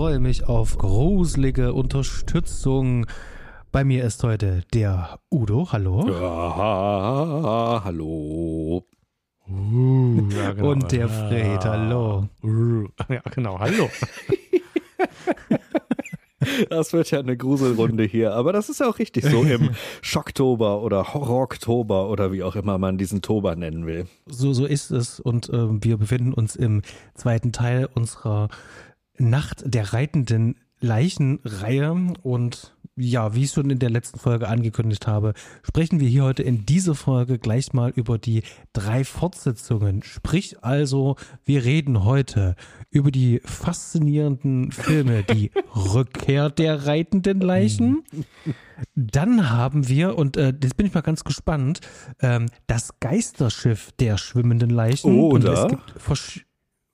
Freue 0.00 0.18
mich 0.18 0.48
auf 0.48 0.78
gruselige 0.78 1.74
Unterstützung. 1.74 3.04
Bei 3.70 3.84
mir 3.84 4.02
ist 4.02 4.24
heute 4.24 4.62
der 4.72 5.18
Udo. 5.30 5.72
Hallo. 5.72 6.08
Ja, 6.08 7.82
hallo. 7.84 8.86
Uh, 9.46 10.26
ja, 10.30 10.52
genau. 10.52 10.70
Und 10.70 10.90
der 10.90 11.06
Fred. 11.06 11.66
Hallo. 11.66 12.30
Uh, 12.42 12.86
ja, 13.10 13.20
genau. 13.30 13.58
Hallo. 13.58 13.90
Das 16.70 16.94
wird 16.94 17.10
ja 17.10 17.18
eine 17.18 17.36
Gruselrunde 17.36 18.04
hier, 18.04 18.32
aber 18.32 18.54
das 18.54 18.70
ist 18.70 18.80
ja 18.80 18.88
auch 18.88 18.98
richtig 18.98 19.26
so 19.26 19.42
im 19.42 19.70
Schocktober 20.00 20.80
oder 20.80 21.12
Horroroktober 21.12 22.08
oder 22.08 22.32
wie 22.32 22.42
auch 22.42 22.56
immer 22.56 22.78
man 22.78 22.96
diesen 22.96 23.20
Tober 23.20 23.56
nennen 23.56 23.84
will. 23.84 24.06
So, 24.24 24.54
so 24.54 24.64
ist 24.64 24.90
es 24.90 25.20
und 25.20 25.50
äh, 25.50 25.82
wir 25.84 25.98
befinden 25.98 26.32
uns 26.32 26.56
im 26.56 26.80
zweiten 27.14 27.52
Teil 27.52 27.90
unserer 27.94 28.48
Nacht 29.20 29.62
der 29.64 29.92
reitenden 29.92 30.56
Leichenreihe 30.80 32.14
und 32.22 32.74
ja, 32.96 33.34
wie 33.34 33.44
ich 33.44 33.52
schon 33.52 33.70
in 33.70 33.78
der 33.78 33.90
letzten 33.90 34.18
Folge 34.18 34.48
angekündigt 34.48 35.06
habe, 35.06 35.32
sprechen 35.62 36.00
wir 36.00 36.08
hier 36.08 36.24
heute 36.24 36.42
in 36.42 36.66
dieser 36.66 36.94
Folge 36.94 37.38
gleich 37.38 37.72
mal 37.72 37.90
über 37.90 38.18
die 38.18 38.42
drei 38.72 39.04
Fortsetzungen. 39.04 40.02
Sprich 40.02 40.62
also, 40.62 41.16
wir 41.44 41.64
reden 41.64 42.04
heute 42.04 42.56
über 42.90 43.10
die 43.10 43.40
faszinierenden 43.44 44.72
Filme, 44.72 45.22
die 45.32 45.50
Rückkehr 45.74 46.50
der 46.50 46.86
reitenden 46.86 47.40
Leichen. 47.40 48.04
Dann 48.94 49.50
haben 49.50 49.88
wir, 49.88 50.18
und 50.18 50.36
äh, 50.36 50.52
jetzt 50.62 50.76
bin 50.76 50.86
ich 50.86 50.94
mal 50.94 51.00
ganz 51.00 51.24
gespannt, 51.24 51.80
ähm, 52.20 52.46
das 52.66 52.98
Geisterschiff 53.00 53.92
der 53.92 54.18
schwimmenden 54.18 54.70
Leichen. 54.70 55.18
Oder? 55.18 55.34
Und 55.34 55.44
es 55.44 55.68
gibt 55.68 56.00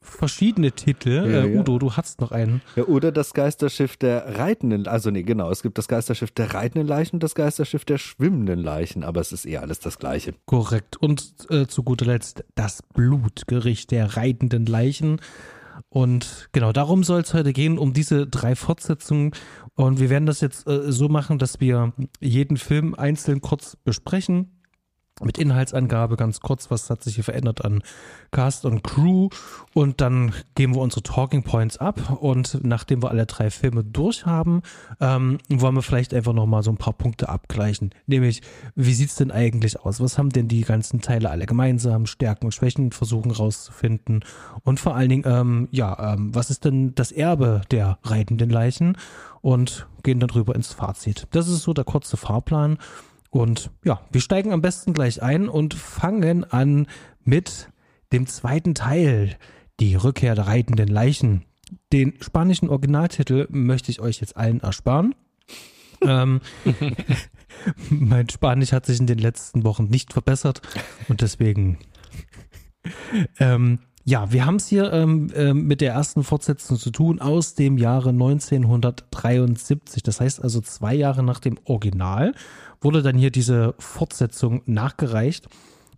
verschiedene 0.07 0.73
Titel. 0.73 1.11
Ja, 1.11 1.43
äh, 1.43 1.55
ja. 1.55 1.61
Udo, 1.61 1.79
du 1.79 1.93
hast 1.93 2.21
noch 2.21 2.33
einen. 2.33 2.63
Ja, 2.77 2.85
oder 2.85 3.13
das 3.13 3.35
Geisterschiff 3.35 3.97
der 3.97 4.39
reitenden, 4.39 4.87
also 4.87 5.11
nee, 5.11 5.23
genau, 5.23 5.51
es 5.51 5.63
gibt 5.63 5.79
das 5.79 5.89
Geisterschiff 5.89 6.31
der 6.31 6.55
reitenden 6.55 6.89
Leichen 6.89 7.17
und 7.17 7.23
das 7.23 7.35
Geisterschiff 7.35 7.85
der 7.85 7.99
schwimmenden 7.99 8.61
Leichen, 8.61 9.05
aber 9.05 9.21
es 9.21 9.33
ist 9.33 9.45
eher 9.45 9.63
alles 9.63 9.81
das 9.81 9.99
gleiche. 9.99 10.35
Korrekt. 10.47 10.97
Und 10.97 11.35
äh, 11.51 11.67
zu 11.67 11.83
guter 11.83 12.07
Letzt 12.07 12.45
das 12.55 12.83
Blutgericht 12.83 13.91
der 13.91 14.17
reitenden 14.17 14.67
Leichen. 14.67 15.21
Und 15.89 16.49
genau 16.53 16.73
darum 16.73 17.05
soll 17.05 17.21
es 17.21 17.35
heute 17.35 17.53
gehen, 17.53 17.79
um 17.79 17.93
diese 17.93 18.27
drei 18.27 18.55
Fortsetzungen. 18.55 19.33
Und 19.75 20.01
wir 20.01 20.11
werden 20.11 20.27
das 20.27 20.41
jetzt 20.41 20.67
äh, 20.67 20.91
so 20.91 21.09
machen, 21.09 21.39
dass 21.39 21.61
wir 21.61 21.93
jeden 22.21 22.57
Film 22.57 22.95
einzeln 22.95 23.41
kurz 23.41 23.77
besprechen. 23.85 24.56
Mit 25.23 25.39
Inhaltsangabe 25.39 26.17
ganz 26.17 26.41
kurz, 26.41 26.71
was 26.71 26.91
hat 26.91 27.03
sich 27.03 27.15
hier 27.15 27.25
verändert 27.25 27.65
an 27.65 27.83
Cast 28.33 28.67
und 28.67 28.85
Crew. 28.85 29.31
Und 29.73 30.03
dann 30.03 30.35
geben 30.55 30.75
wir 30.75 30.83
unsere 30.83 31.03
Talking 31.03 31.43
Points 31.43 31.79
ab. 31.79 32.19
Und 32.21 32.61
nachdem 32.63 33.03
wir 33.03 33.11
alle 33.11 33.25
drei 33.25 33.49
Filme 33.49 33.83
durch 33.83 34.27
haben, 34.27 34.61
ähm, 35.01 35.39
wollen 35.49 35.75
wir 35.75 35.81
vielleicht 35.81 36.13
einfach 36.13 36.35
nochmal 36.35 36.63
so 36.63 36.71
ein 36.71 36.77
paar 36.77 36.93
Punkte 36.93 37.31
abgleichen. 37.31 37.95
Nämlich, 38.07 38.43
wie 38.75 38.93
sieht's 38.93 39.17
denn 39.17 39.31
eigentlich 39.31 39.81
aus? 39.81 40.01
Was 40.01 40.19
haben 40.19 40.29
denn 40.29 40.49
die 40.49 40.61
ganzen 40.61 41.01
Teile 41.01 41.31
alle 41.31 41.47
gemeinsam? 41.47 42.05
Stärken 42.05 42.45
und 42.45 42.53
Schwächen 42.53 42.93
versuchen 42.93 43.31
rauszufinden. 43.31 44.23
Und 44.65 44.81
vor 44.81 44.97
allen 44.97 45.09
Dingen, 45.09 45.25
ähm, 45.27 45.69
ja, 45.71 46.13
ähm, 46.13 46.35
was 46.35 46.51
ist 46.51 46.67
denn 46.67 46.95
das 46.95 47.11
Erbe 47.11 47.63
der 47.71 47.99
reitenden 48.03 48.51
Leichen? 48.51 48.99
Und 49.41 49.87
gehen 50.03 50.21
dann 50.21 50.29
drüber 50.29 50.55
ins 50.55 50.73
Fazit. 50.73 51.27
Das 51.31 51.49
ist 51.49 51.63
so 51.63 51.73
der 51.73 51.85
kurze 51.85 52.17
Fahrplan. 52.17 52.79
Und 53.37 53.71
ja, 53.85 54.01
wir 54.11 54.23
steigen 54.23 54.53
am 54.53 54.63
besten 54.63 54.95
gleich 54.95 55.23
ein 55.23 55.49
und 55.49 55.75
fangen 55.75 56.45
an 56.45 56.87
mit 57.23 57.69
dem 58.13 58.27
zweiten 58.27 58.75
Teil, 58.75 59.37
die 59.79 59.95
Rückkehr 59.95 60.35
der 60.35 60.47
reitenden 60.47 60.89
Leichen. 60.89 61.45
Den 61.93 62.15
spanischen 62.23 62.71
Originaltitel 62.71 63.47
möchte 63.51 63.91
ich 63.91 64.01
euch 64.01 64.21
jetzt 64.21 64.39
allen 64.39 64.61
ersparen. 64.61 65.15
ähm, 66.01 66.41
mein 67.91 68.29
Spanisch 68.31 68.73
hat 68.73 68.87
sich 68.87 69.01
in 69.01 69.07
den 69.07 69.19
letzten 69.19 69.65
Wochen 69.65 69.85
nicht 69.85 70.15
verbessert 70.15 70.63
und 71.09 71.21
deswegen 71.21 71.79
ähm, 73.39 73.81
ja, 74.09 74.31
wir 74.33 74.47
haben 74.47 74.55
es 74.57 74.69
hier 74.69 74.93
ähm, 74.93 75.31
äh, 75.35 75.53
mit 75.53 75.81
der 75.81 75.93
ersten 75.93 76.23
Fortsetzung 76.23 76.79
zu 76.79 76.93
tun 76.93 77.21
aus 77.21 77.57
dem 77.57 77.77
Jahre 77.77 78.11
1973. 78.11 80.01
Das 80.05 80.21
heißt 80.21 80.41
also 80.41 80.61
zwei 80.61 80.95
Jahre 80.95 81.25
nach 81.25 81.41
dem 81.41 81.59
Original 81.65 82.33
wurde 82.81 83.03
dann 83.03 83.19
hier 83.19 83.33
diese 83.33 83.75
Fortsetzung 83.81 84.63
nachgereicht. 84.67 85.49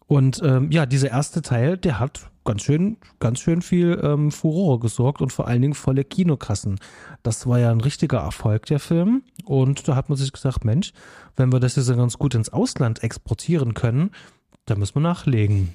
Und 0.06 0.40
ähm, 0.42 0.70
ja, 0.70 0.86
dieser 0.86 1.10
erste 1.10 1.42
Teil, 1.42 1.76
der 1.76 2.00
hat 2.00 2.30
ganz 2.46 2.62
schön, 2.62 2.96
ganz 3.20 3.40
schön 3.40 3.60
viel 3.60 4.00
ähm, 4.02 4.32
Furore 4.32 4.78
gesorgt 4.78 5.20
und 5.20 5.30
vor 5.30 5.46
allen 5.46 5.60
Dingen 5.60 5.74
volle 5.74 6.02
Kinokassen. 6.02 6.80
Das 7.22 7.46
war 7.46 7.58
ja 7.58 7.70
ein 7.70 7.82
richtiger 7.82 8.20
Erfolg, 8.20 8.64
der 8.66 8.80
Film. 8.80 9.22
Und 9.44 9.86
da 9.86 9.96
hat 9.96 10.08
man 10.08 10.16
sich 10.16 10.32
gesagt, 10.32 10.64
Mensch, 10.64 10.94
wenn 11.36 11.52
wir 11.52 11.60
das 11.60 11.76
jetzt 11.76 11.94
ganz 11.94 12.16
gut 12.16 12.34
ins 12.34 12.48
Ausland 12.48 13.02
exportieren 13.02 13.74
können, 13.74 14.12
dann 14.64 14.78
müssen 14.78 14.94
wir 14.94 15.02
nachlegen. 15.02 15.74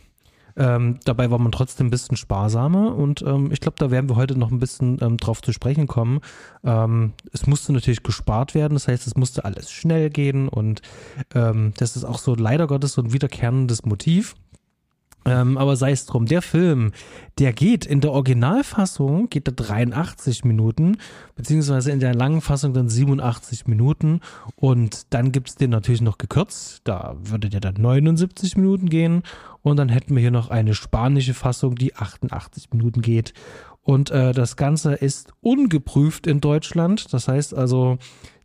Ähm, 0.56 1.00
dabei 1.04 1.32
war 1.32 1.40
man 1.40 1.52
trotzdem 1.52 1.88
ein 1.88 1.92
bisschen 1.92 2.18
sparsamer 2.18 2.96
und 2.96 3.22
ähm, 3.24 3.52
ich 3.52 3.60
glaube, 3.60 3.76
da 3.80 3.92
werden 3.92 4.10
wir 4.10 4.16
heute 4.16 4.38
noch 4.38 4.52
ein 4.52 4.60
bisschen 4.60 5.00
ähm, 5.02 5.18
drauf 5.18 5.42
zu 5.42 5.52
sprechen 5.52 5.88
kommen. 5.88 6.22
Ähm, 6.64 7.14
es 7.32 7.48
musste 7.48 7.74
natürlich 7.74 8.04
gespart 8.04 8.54
werden, 8.54 8.74
das 8.74 8.88
heißt, 8.88 9.08
es 9.08 9.16
musste 9.16 9.46
alles 9.46 9.72
schnell 9.72 10.10
gehen 10.10 10.48
und 10.48 10.82
ähm, 11.34 11.74
das 11.78 11.96
ist 11.96 12.06
auch 12.06 12.20
so 12.20 12.36
leider 12.36 12.68
Gottes 12.68 12.94
so 12.94 13.02
ein 13.02 13.14
wiederkehrendes 13.14 13.84
Motiv. 13.86 14.36
Ähm, 15.26 15.58
aber 15.58 15.76
sei 15.76 15.92
es 15.92 16.06
drum, 16.06 16.26
der 16.26 16.42
Film, 16.42 16.92
der 17.40 17.54
geht 17.54 17.86
in 17.86 18.02
der 18.02 18.12
Originalfassung, 18.12 19.30
geht 19.30 19.48
er 19.48 19.54
83 19.54 20.44
Minuten, 20.44 20.98
beziehungsweise 21.36 21.92
in 21.92 22.00
der 22.00 22.14
langen 22.14 22.42
Fassung 22.42 22.74
dann 22.74 22.90
87 22.90 23.68
Minuten. 23.68 24.20
Und 24.56 25.14
dann 25.14 25.32
gibt's 25.32 25.56
den 25.56 25.70
natürlich 25.70 26.02
noch 26.02 26.18
gekürzt, 26.18 26.82
da 26.84 27.16
würde 27.22 27.50
der 27.50 27.62
dann 27.62 27.76
79 27.76 28.58
Minuten 28.58 28.90
gehen. 28.90 29.24
Und 29.62 29.78
dann 29.78 29.90
hätten 29.90 30.16
wir 30.16 30.22
hier 30.22 30.32
noch 30.32 30.50
eine 30.50 30.74
spanische 30.74 31.34
Fassung, 31.34 31.76
die 31.76 31.96
88 31.96 32.72
Minuten 32.72 33.02
geht. 33.02 33.34
Und 33.82 34.12
äh, 34.12 34.32
das 34.32 34.56
Ganze 34.56 34.94
ist 34.94 35.34
ungeprüft 35.42 36.26
in 36.26 36.40
Deutschland, 36.40 37.14
das 37.14 37.28
heißt 37.28 37.54
also 37.54 37.98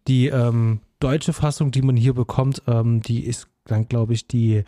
die 0.09 0.27
ähm, 0.29 0.81
deutsche 0.99 1.33
Fassung, 1.33 1.71
die 1.71 1.83
man 1.83 1.97
hier 1.97 2.15
bekommt, 2.15 2.63
ähm, 2.67 3.03
die 3.03 3.25
ist 3.25 3.47
dann 3.65 3.87
glaube 3.87 4.15
ich 4.15 4.27
die 4.27 4.65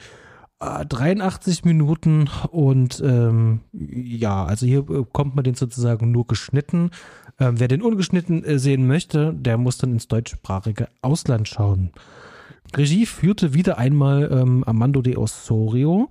83 0.60 1.64
Minuten 1.64 2.28
und 2.50 3.02
ähm, 3.04 3.60
ja, 3.72 4.44
also 4.44 4.66
hier 4.66 4.82
bekommt 4.82 5.34
man 5.34 5.44
den 5.44 5.54
sozusagen 5.54 6.10
nur 6.10 6.26
geschnitten. 6.26 6.90
Ähm, 7.38 7.58
wer 7.58 7.68
den 7.68 7.80
ungeschnitten 7.80 8.44
äh, 8.44 8.58
sehen 8.58 8.86
möchte, 8.86 9.32
der 9.32 9.56
muss 9.56 9.78
dann 9.78 9.92
ins 9.92 10.08
deutschsprachige 10.08 10.88
Ausland 11.00 11.48
schauen. 11.48 11.92
Regie 12.76 13.06
führte 13.06 13.54
wieder 13.54 13.78
einmal 13.78 14.30
ähm, 14.30 14.62
Armando 14.66 15.00
de 15.00 15.16
Osorio 15.16 16.08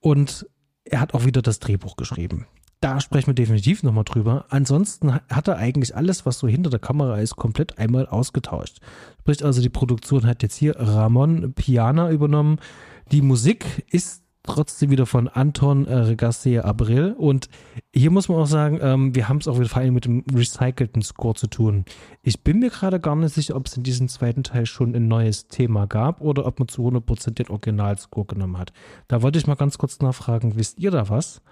und 0.00 0.46
er 0.84 1.00
hat 1.00 1.14
auch 1.14 1.24
wieder 1.24 1.40
das 1.40 1.58
Drehbuch 1.58 1.96
geschrieben. 1.96 2.46
Da 2.80 3.00
sprechen 3.00 3.28
wir 3.28 3.34
definitiv 3.34 3.82
nochmal 3.82 4.04
drüber. 4.04 4.44
Ansonsten 4.50 5.12
hat 5.12 5.48
er 5.48 5.56
eigentlich 5.56 5.96
alles, 5.96 6.26
was 6.26 6.38
so 6.38 6.46
hinter 6.46 6.70
der 6.70 6.78
Kamera 6.78 7.18
ist, 7.18 7.34
komplett 7.34 7.78
einmal 7.78 8.06
ausgetauscht. 8.06 8.78
Sprich 9.20 9.44
also, 9.44 9.60
die 9.60 9.68
Produktion 9.68 10.26
hat 10.26 10.44
jetzt 10.44 10.54
hier 10.54 10.76
Ramon 10.78 11.54
Piana 11.54 12.12
übernommen. 12.12 12.60
Die 13.10 13.22
Musik 13.22 13.64
ist 13.90 14.22
trotzdem 14.42 14.90
wieder 14.90 15.06
von 15.06 15.28
Anton 15.28 15.86
äh, 15.86 16.14
Garcia 16.16 16.64
Abril. 16.64 17.14
Und 17.16 17.48
hier 17.94 18.10
muss 18.10 18.28
man 18.28 18.38
auch 18.38 18.46
sagen, 18.46 18.78
ähm, 18.82 19.14
wir 19.14 19.28
haben 19.28 19.38
es 19.38 19.48
auch 19.48 19.58
wieder 19.58 19.68
vor 19.68 19.82
allem 19.82 19.94
mit 19.94 20.06
dem 20.06 20.24
recycelten 20.32 21.02
Score 21.02 21.34
zu 21.34 21.46
tun. 21.46 21.84
Ich 22.22 22.42
bin 22.42 22.58
mir 22.58 22.70
gerade 22.70 22.98
gar 22.98 23.14
nicht 23.14 23.34
sicher, 23.34 23.56
ob 23.56 23.66
es 23.66 23.76
in 23.76 23.82
diesem 23.82 24.08
zweiten 24.08 24.42
Teil 24.42 24.66
schon 24.66 24.94
ein 24.94 25.08
neues 25.08 25.48
Thema 25.48 25.86
gab 25.86 26.20
oder 26.20 26.46
ob 26.46 26.58
man 26.58 26.68
zu 26.68 26.86
100% 26.86 27.30
den 27.32 27.48
Originalscore 27.48 28.26
genommen 28.26 28.58
hat. 28.58 28.72
Da 29.06 29.22
wollte 29.22 29.38
ich 29.38 29.46
mal 29.46 29.54
ganz 29.54 29.78
kurz 29.78 30.00
nachfragen, 30.00 30.56
wisst 30.56 30.78
ihr 30.78 30.90
da 30.90 31.08
was? 31.08 31.42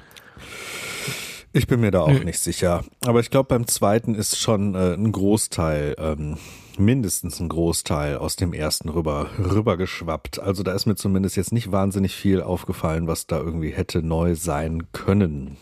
Ich 1.53 1.67
bin 1.67 1.81
mir 1.81 1.91
da 1.91 2.01
auch 2.01 2.09
Nö. 2.09 2.25
nicht 2.25 2.41
sicher. 2.41 2.85
Aber 3.07 3.21
ich 3.21 3.31
glaube, 3.31 3.49
beim 3.49 3.67
zweiten 3.67 4.15
ist 4.15 4.39
schon 4.39 4.75
äh, 4.75 4.95
ein 4.95 5.13
Großteil, 5.13 5.95
ähm, 5.99 6.37
mindestens 6.79 7.41
ein 7.41 7.49
Großteil 7.49 8.17
aus 8.17 8.37
dem 8.37 8.53
ersten 8.53 8.89
rüber, 8.89 9.31
rüber 9.39 9.77
geschwappt. 9.77 10.39
Also 10.39 10.63
da 10.63 10.73
ist 10.73 10.87
mir 10.87 10.97
zumindest 10.97 11.37
jetzt 11.37 11.53
nicht 11.53 11.73
wahnsinnig 11.73 12.15
viel 12.15 12.43
aufgefallen, 12.43 13.07
was 13.07 13.27
da 13.27 13.39
irgendwie 13.39 13.71
hätte 13.71 14.03
neu 14.03 14.35
sein 14.35 14.93
können. 14.93 15.57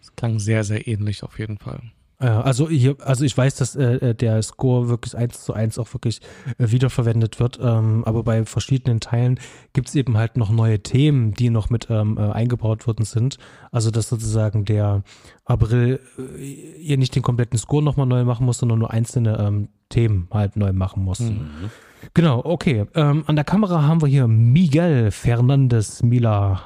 Es 0.00 0.14
klang 0.14 0.38
sehr, 0.38 0.64
sehr 0.64 0.86
ähnlich 0.86 1.22
auf 1.22 1.38
jeden 1.38 1.58
Fall. 1.58 1.80
Ja, 2.18 2.40
also 2.40 2.70
hier, 2.70 2.96
also 3.00 3.24
ich 3.24 3.36
weiß, 3.36 3.56
dass 3.56 3.76
äh, 3.76 4.14
der 4.14 4.42
Score 4.42 4.88
wirklich 4.88 5.14
eins 5.14 5.44
zu 5.44 5.52
eins 5.52 5.78
auch 5.78 5.92
wirklich 5.92 6.20
äh, 6.56 6.70
wiederverwendet 6.70 7.40
wird, 7.40 7.58
ähm, 7.60 8.04
aber 8.06 8.22
bei 8.22 8.46
verschiedenen 8.46 9.00
Teilen 9.00 9.38
gibt 9.74 9.88
es 9.88 9.94
eben 9.94 10.16
halt 10.16 10.38
noch 10.38 10.50
neue 10.50 10.80
Themen, 10.80 11.34
die 11.34 11.50
noch 11.50 11.68
mit 11.68 11.88
ähm, 11.90 12.16
äh, 12.16 12.22
eingebaut 12.22 12.86
worden 12.86 13.04
sind. 13.04 13.36
Also 13.70 13.90
dass 13.90 14.08
sozusagen 14.08 14.64
der 14.64 15.02
April 15.44 16.00
äh, 16.18 16.42
ihr 16.42 16.96
nicht 16.96 17.14
den 17.14 17.22
kompletten 17.22 17.58
Score 17.58 17.82
nochmal 17.82 18.06
neu 18.06 18.24
machen 18.24 18.46
muss, 18.46 18.58
sondern 18.58 18.78
nur 18.78 18.90
einzelne 18.90 19.38
ähm, 19.38 19.68
Themen 19.88 20.28
halt 20.30 20.56
neu 20.56 20.72
machen 20.72 21.04
muss. 21.04 21.20
Mhm. 21.20 21.70
Genau, 22.14 22.40
okay. 22.44 22.86
Ähm, 22.94 23.24
an 23.26 23.36
der 23.36 23.44
Kamera 23.44 23.82
haben 23.82 24.00
wir 24.00 24.08
hier 24.08 24.26
Miguel 24.26 25.10
Fernandez 25.10 26.02
Mila. 26.02 26.62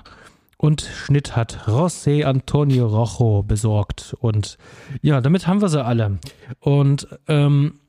und 0.57 0.83
Schnitt 0.83 1.37
hat 1.37 1.65
José 1.67 2.25
Antonio 2.25 2.87
Rojo 2.87 3.43
besorgt. 3.43 4.15
Und 4.21 4.59
ja, 5.03 5.21
damit 5.21 5.47
haben 5.47 5.61
wir 5.61 5.69
sie 5.69 5.85
alle. 5.85 6.19
Und 6.61 7.09
ähm, 7.29 7.81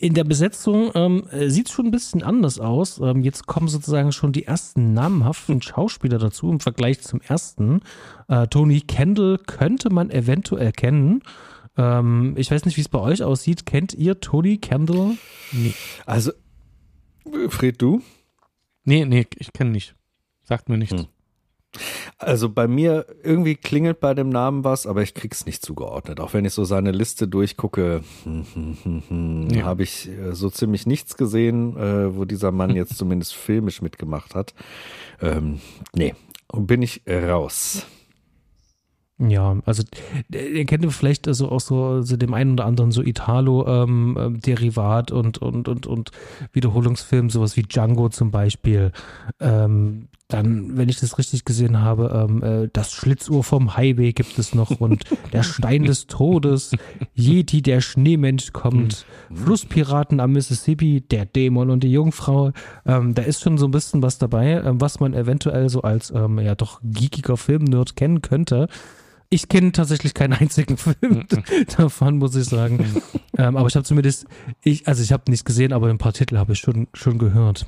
in 0.00 0.14
der 0.14 0.22
Besetzung 0.24 0.92
ähm, 0.94 1.24
sieht 1.48 1.66
es 1.68 1.72
schon 1.72 1.86
ein 1.86 1.90
bisschen 1.90 2.22
anders 2.22 2.60
aus. 2.60 3.00
Ähm, 3.00 3.22
jetzt 3.22 3.46
kommen 3.46 3.66
sozusagen 3.66 4.12
schon 4.12 4.32
die 4.32 4.44
ersten 4.44 4.94
namhaften 4.94 5.60
Schauspieler 5.62 6.18
dazu 6.18 6.50
im 6.50 6.60
Vergleich 6.60 7.00
zum 7.00 7.20
ersten. 7.20 7.80
Äh, 8.28 8.46
Tony 8.46 8.80
Kendall 8.80 9.38
könnte 9.38 9.90
man 9.90 10.10
eventuell 10.10 10.70
kennen. 10.70 11.22
Ähm, 11.78 12.34
ich 12.36 12.50
weiß 12.50 12.64
nicht, 12.66 12.76
wie 12.76 12.82
es 12.82 12.88
bei 12.88 12.98
euch 12.98 13.22
aussieht. 13.22 13.64
Kennt 13.64 13.94
ihr 13.94 14.20
Tony 14.20 14.58
Kendall? 14.58 15.16
Nee. 15.52 15.72
Also, 16.04 16.32
Fred, 17.48 17.80
du? 17.80 18.02
Nee, 18.84 19.04
nee, 19.04 19.26
ich 19.36 19.52
kenne 19.52 19.70
nicht. 19.70 19.94
Sagt 20.42 20.68
mir 20.68 20.76
nichts. 20.76 20.98
Hm. 21.00 21.06
Also 22.16 22.48
bei 22.48 22.66
mir 22.66 23.06
irgendwie 23.22 23.54
klingelt 23.54 24.00
bei 24.00 24.14
dem 24.14 24.30
Namen 24.30 24.64
was, 24.64 24.86
aber 24.86 25.02
ich 25.02 25.14
krieg's 25.14 25.46
nicht 25.46 25.64
zugeordnet. 25.64 26.18
Auch 26.18 26.32
wenn 26.32 26.44
ich 26.44 26.54
so 26.54 26.64
seine 26.64 26.90
Liste 26.90 27.28
durchgucke, 27.28 28.02
hm, 28.24 28.46
hm, 28.54 29.02
hm, 29.08 29.48
ja. 29.50 29.64
habe 29.64 29.82
ich 29.84 30.08
äh, 30.08 30.34
so 30.34 30.50
ziemlich 30.50 30.86
nichts 30.86 31.16
gesehen, 31.16 31.76
äh, 31.76 32.16
wo 32.16 32.24
dieser 32.24 32.50
Mann 32.50 32.74
jetzt 32.74 32.96
zumindest 32.98 33.34
filmisch 33.34 33.82
mitgemacht 33.82 34.34
hat. 34.34 34.54
Ähm, 35.20 35.60
nee, 35.94 36.14
bin 36.52 36.82
ich 36.82 37.02
raus. 37.06 37.86
Ja, 39.20 39.56
also 39.66 39.82
ihr 40.30 40.64
kennt 40.64 40.92
vielleicht 40.92 41.26
also 41.26 41.50
auch 41.50 41.58
so 41.60 41.86
also 41.86 42.16
dem 42.16 42.34
einen 42.34 42.52
oder 42.52 42.66
anderen 42.66 42.92
so 42.92 43.02
Italo-Derivat 43.02 45.10
ähm, 45.10 45.16
ähm 45.16 45.20
und, 45.20 45.38
und, 45.38 45.66
und, 45.66 45.88
und 45.88 46.12
Wiederholungsfilm, 46.52 47.28
sowas 47.28 47.56
wie 47.56 47.64
Django 47.64 48.10
zum 48.10 48.30
Beispiel. 48.30 48.92
Ähm, 49.40 50.06
dann, 50.28 50.76
wenn 50.76 50.88
ich 50.88 51.00
das 51.00 51.18
richtig 51.18 51.44
gesehen 51.46 51.80
habe, 51.80 52.28
ähm, 52.28 52.44
äh, 52.44 52.68
das 52.72 52.92
Schlitzuhr 52.92 53.42
vom 53.42 53.76
Highway 53.76 54.12
gibt 54.12 54.38
es 54.38 54.54
noch 54.54 54.78
und 54.78 55.02
der 55.32 55.42
Stein 55.42 55.82
des 55.84 56.06
Todes, 56.06 56.70
Yeti, 57.16 57.62
der 57.62 57.80
Schneemensch 57.80 58.52
kommt, 58.52 59.06
mhm. 59.30 59.36
Flusspiraten 59.36 60.20
am 60.20 60.32
Mississippi, 60.32 61.00
der 61.00 61.24
Dämon 61.24 61.70
und 61.70 61.82
die 61.82 61.90
Jungfrau. 61.90 62.52
Ähm, 62.86 63.14
da 63.14 63.22
ist 63.22 63.40
schon 63.40 63.58
so 63.58 63.66
ein 63.66 63.72
bisschen 63.72 64.00
was 64.02 64.18
dabei, 64.18 64.62
ähm, 64.64 64.80
was 64.80 65.00
man 65.00 65.12
eventuell 65.14 65.70
so 65.70 65.82
als 65.82 66.10
ja 66.10 66.54
doch 66.54 66.80
geekiger 66.82 67.36
Filmnerd 67.36 67.96
kennen 67.96 68.22
könnte. 68.22 68.68
Ich 69.30 69.48
kenne 69.48 69.72
tatsächlich 69.72 70.14
keinen 70.14 70.32
einzigen 70.32 70.78
Film 70.78 70.96
mhm. 71.00 71.26
davon, 71.76 72.16
muss 72.16 72.34
ich 72.34 72.46
sagen. 72.46 72.76
Mhm. 72.76 73.02
ähm, 73.36 73.56
aber 73.56 73.68
ich 73.68 73.76
habe 73.76 73.84
zumindest, 73.84 74.26
ich, 74.62 74.88
also 74.88 75.02
ich 75.02 75.12
habe 75.12 75.30
nicht 75.30 75.44
gesehen, 75.44 75.74
aber 75.74 75.88
ein 75.88 75.98
paar 75.98 76.14
Titel 76.14 76.38
habe 76.38 76.54
ich 76.54 76.60
schon, 76.60 76.88
schon 76.94 77.18
gehört. 77.18 77.66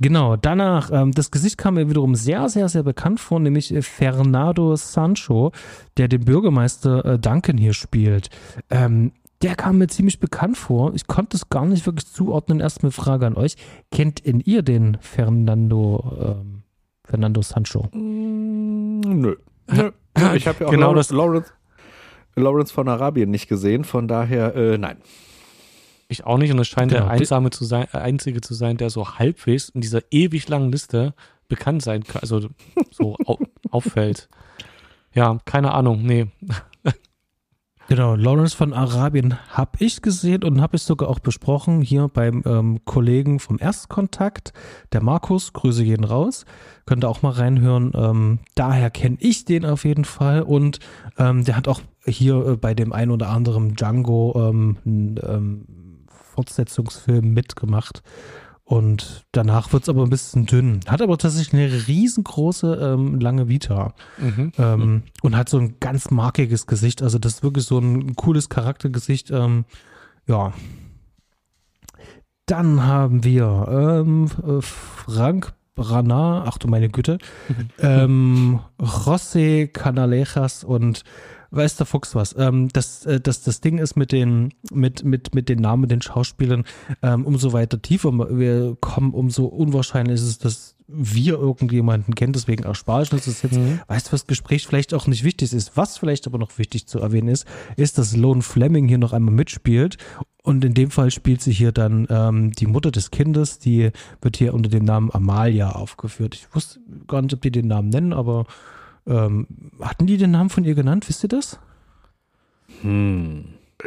Genau, 0.00 0.36
danach, 0.36 0.90
ähm, 0.92 1.10
das 1.10 1.32
Gesicht 1.32 1.58
kam 1.58 1.74
mir 1.74 1.88
wiederum 1.88 2.14
sehr, 2.14 2.48
sehr, 2.48 2.68
sehr 2.68 2.84
bekannt 2.84 3.18
vor, 3.18 3.40
nämlich 3.40 3.74
äh, 3.74 3.82
Fernando 3.82 4.76
Sancho, 4.76 5.50
der 5.96 6.06
den 6.06 6.24
Bürgermeister 6.24 7.04
äh, 7.04 7.18
Duncan 7.18 7.58
hier 7.58 7.72
spielt. 7.72 8.30
Ähm, 8.70 9.10
der 9.42 9.56
kam 9.56 9.78
mir 9.78 9.88
ziemlich 9.88 10.20
bekannt 10.20 10.58
vor. 10.58 10.94
Ich 10.94 11.06
konnte 11.06 11.36
es 11.36 11.48
gar 11.48 11.64
nicht 11.64 11.86
wirklich 11.86 12.06
zuordnen. 12.06 12.60
Erstmal 12.60 12.92
Frage 12.92 13.26
an 13.26 13.34
euch. 13.34 13.56
Kennt 13.90 14.20
in 14.20 14.38
ihr 14.40 14.62
den 14.62 14.98
Fernando, 15.00 16.36
ähm, 16.40 16.62
Fernando 17.04 17.40
Sancho? 17.42 17.88
Mm, 17.92 19.00
nö. 19.00 19.36
Ich 20.34 20.46
habe 20.46 20.58
ja 20.60 20.66
auch 20.66 20.70
genau 20.70 20.88
Lawrence, 20.88 21.14
Lawrence, 21.14 21.52
Lawrence, 22.36 22.72
von 22.72 22.88
Arabien 22.88 23.30
nicht 23.30 23.48
gesehen, 23.48 23.84
von 23.84 24.08
daher 24.08 24.54
äh, 24.54 24.78
nein. 24.78 24.98
Ich 26.08 26.26
auch 26.26 26.38
nicht 26.38 26.50
und 26.50 26.58
es 26.58 26.66
scheint 26.66 26.90
genau. 26.90 27.04
der 27.04 27.12
einsame 27.12 27.50
zu 27.50 27.64
sein, 27.64 27.86
äh, 27.92 27.98
einzige 27.98 28.40
zu 28.40 28.54
sein, 28.54 28.76
der 28.76 28.90
so 28.90 29.18
halbwegs 29.18 29.68
in 29.68 29.80
dieser 29.80 30.02
ewig 30.10 30.48
langen 30.48 30.72
Liste 30.72 31.14
bekannt 31.48 31.82
sein 31.82 32.02
kann, 32.04 32.22
also 32.22 32.48
so 32.90 33.16
au 33.24 33.38
auffällt. 33.70 34.28
Ja, 35.12 35.38
keine 35.44 35.72
Ahnung, 35.72 36.02
nee. 36.02 36.26
Genau, 37.90 38.14
Lawrence 38.14 38.56
von 38.56 38.72
Arabien 38.72 39.36
habe 39.48 39.72
ich 39.80 40.00
gesehen 40.00 40.44
und 40.44 40.60
habe 40.60 40.76
es 40.76 40.86
sogar 40.86 41.08
auch 41.08 41.18
besprochen 41.18 41.80
hier 41.80 42.06
beim 42.06 42.44
ähm, 42.46 42.84
Kollegen 42.84 43.40
vom 43.40 43.58
Erstkontakt, 43.58 44.52
der 44.92 45.02
Markus, 45.02 45.52
Grüße 45.52 45.82
gehen 45.82 46.04
raus, 46.04 46.44
könnt 46.86 47.02
ihr 47.02 47.08
auch 47.08 47.22
mal 47.22 47.32
reinhören. 47.32 47.90
Ähm, 47.96 48.38
daher 48.54 48.90
kenne 48.90 49.16
ich 49.18 49.44
den 49.44 49.66
auf 49.66 49.84
jeden 49.84 50.04
Fall 50.04 50.42
und 50.42 50.78
ähm, 51.18 51.42
der 51.42 51.56
hat 51.56 51.66
auch 51.66 51.80
hier 52.06 52.46
äh, 52.46 52.56
bei 52.56 52.74
dem 52.74 52.92
ein 52.92 53.10
oder 53.10 53.28
anderen 53.28 53.74
Django 53.74 54.34
ähm, 54.36 54.76
einen 54.86 56.06
Fortsetzungsfilm 56.06 57.34
mitgemacht. 57.34 58.04
Und 58.70 59.24
danach 59.32 59.72
wird 59.72 59.82
es 59.82 59.88
aber 59.88 60.04
ein 60.04 60.10
bisschen 60.10 60.46
dünn. 60.46 60.78
Hat 60.86 61.02
aber 61.02 61.18
tatsächlich 61.18 61.60
eine 61.60 61.88
riesengroße, 61.88 62.78
ähm, 62.80 63.18
lange 63.18 63.48
Vita. 63.48 63.94
Mhm. 64.16 64.52
Ähm, 64.58 65.02
und 65.22 65.36
hat 65.36 65.48
so 65.48 65.58
ein 65.58 65.80
ganz 65.80 66.12
markiges 66.12 66.68
Gesicht. 66.68 67.02
Also 67.02 67.18
das 67.18 67.34
ist 67.34 67.42
wirklich 67.42 67.64
so 67.64 67.80
ein 67.80 68.14
cooles 68.14 68.48
Charaktergesicht. 68.48 69.32
Ähm, 69.32 69.64
ja. 70.28 70.52
Dann 72.46 72.84
haben 72.84 73.24
wir 73.24 73.66
ähm, 73.68 74.26
äh, 74.46 74.62
Frank 74.62 75.52
Brana, 75.74 76.44
ach 76.46 76.58
du 76.58 76.68
meine 76.68 76.90
Güte, 76.90 77.18
ähm, 77.80 78.60
José 78.78 79.66
Canalejas 79.66 80.62
und 80.62 81.02
weiß 81.50 81.76
der 81.76 81.86
Fuchs 81.86 82.14
was. 82.14 82.34
Ähm, 82.38 82.68
das, 82.72 83.06
äh, 83.06 83.20
das, 83.20 83.42
das 83.42 83.60
Ding 83.60 83.78
ist 83.78 83.96
mit 83.96 84.12
den, 84.12 84.54
mit, 84.72 85.04
mit, 85.04 85.34
mit 85.34 85.48
den 85.48 85.60
Namen, 85.60 85.88
den 85.88 86.02
Schauspielern, 86.02 86.64
ähm, 87.02 87.26
umso 87.26 87.52
weiter 87.52 87.80
tiefer 87.80 88.10
wir 88.12 88.76
kommen, 88.80 89.12
umso 89.12 89.46
unwahrscheinlich 89.46 90.14
ist 90.14 90.22
es, 90.26 90.38
dass 90.38 90.76
wir 90.92 91.34
irgendjemanden 91.34 92.14
kennen, 92.14 92.32
deswegen 92.32 92.64
erspare 92.64 93.02
ich 93.02 93.12
uns 93.12 93.26
das 93.26 93.42
jetzt. 93.42 93.56
Mhm. 93.56 93.80
Weißt 93.86 94.08
du, 94.08 94.12
was 94.12 94.26
Gespräch 94.26 94.66
vielleicht 94.66 94.92
auch 94.92 95.06
nicht 95.06 95.24
wichtig 95.24 95.52
ist? 95.52 95.76
Was 95.76 95.98
vielleicht 95.98 96.26
aber 96.26 96.38
noch 96.38 96.58
wichtig 96.58 96.86
zu 96.86 96.98
erwähnen 96.98 97.28
ist, 97.28 97.46
ist, 97.76 97.98
dass 97.98 98.16
Lone 98.16 98.42
Fleming 98.42 98.88
hier 98.88 98.98
noch 98.98 99.12
einmal 99.12 99.34
mitspielt. 99.34 99.98
Und 100.42 100.64
in 100.64 100.74
dem 100.74 100.90
Fall 100.90 101.10
spielt 101.10 101.42
sie 101.42 101.52
hier 101.52 101.70
dann 101.70 102.06
ähm, 102.10 102.52
die 102.52 102.66
Mutter 102.66 102.90
des 102.90 103.10
Kindes, 103.10 103.58
die 103.58 103.90
wird 104.22 104.36
hier 104.36 104.54
unter 104.54 104.70
dem 104.70 104.84
Namen 104.84 105.10
Amalia 105.12 105.72
aufgeführt. 105.72 106.34
Ich 106.34 106.54
wusste 106.54 106.80
gar 107.06 107.22
nicht, 107.22 107.34
ob 107.34 107.42
die 107.42 107.50
den 107.50 107.68
Namen 107.68 107.90
nennen, 107.90 108.12
aber 108.12 108.46
ähm, 109.10 109.46
hatten 109.80 110.06
die 110.06 110.16
den 110.16 110.30
Namen 110.30 110.50
von 110.50 110.64
ihr 110.64 110.74
genannt? 110.74 111.08
Wisst 111.08 111.24
ihr 111.24 111.28
das? 111.28 111.58
Hm. 112.82 113.44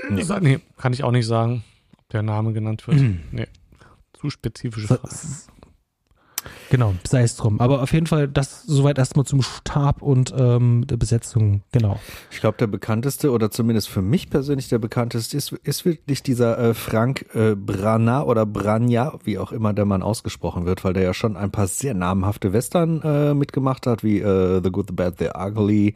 Nee. 0.10 0.24
nee 0.42 0.60
kann 0.78 0.94
ich 0.94 1.04
auch 1.04 1.12
nicht 1.12 1.26
sagen, 1.26 1.64
ob 1.98 2.10
der 2.10 2.24
Name 2.24 2.54
genannt 2.54 2.86
wird. 2.88 3.00
Hm. 3.00 3.20
Nee. 3.32 3.48
Zu 4.14 4.30
spezifische 4.30 4.88
Fragen. 4.88 5.10
Genau, 6.74 6.96
sei 7.08 7.22
es 7.22 7.36
drum. 7.36 7.62
Aber 7.62 7.84
auf 7.84 7.94
jeden 7.94 8.08
Fall 8.08 8.28
das 8.28 8.64
soweit 8.64 8.98
erstmal 8.98 9.26
zum 9.26 9.44
Stab 9.44 10.02
und 10.02 10.34
ähm, 10.36 10.88
der 10.88 10.98
Besetzung, 10.98 11.62
genau. 11.72 12.00
Ich 12.32 12.40
glaube, 12.40 12.58
der 12.58 12.66
bekannteste 12.66 13.30
oder 13.30 13.52
zumindest 13.52 13.90
für 13.90 14.02
mich 14.02 14.32
persönlich 14.32 14.70
der 14.70 14.80
bekannteste 14.80 15.38
ist, 15.38 15.52
ist 15.52 15.86
wirklich 15.86 16.24
dieser 16.24 16.58
äh, 16.58 16.74
Frank 16.74 17.28
äh, 17.36 17.54
Brana 17.54 18.24
oder 18.24 18.48
Branja, 18.48 19.14
wie 19.24 19.38
auch 19.38 19.52
immer 19.52 19.72
der 19.74 19.86
Mann 19.86 20.02
ausgesprochen 20.02 20.66
wird, 20.66 20.84
weil 20.84 20.94
der 20.94 21.04
ja 21.04 21.14
schon 21.14 21.38
ein 21.38 21.52
paar 21.52 21.68
sehr 21.68 21.94
namhafte 21.94 22.54
Western 22.54 23.04
äh, 23.04 23.36
mitgemacht 23.36 23.86
hat, 23.86 24.04
wie 24.04 24.18
äh, 24.18 24.60
The 24.64 24.72
Good, 24.72 24.88
The 24.88 24.96
Bad, 24.96 25.20
The 25.20 25.30
Ugly 25.40 25.94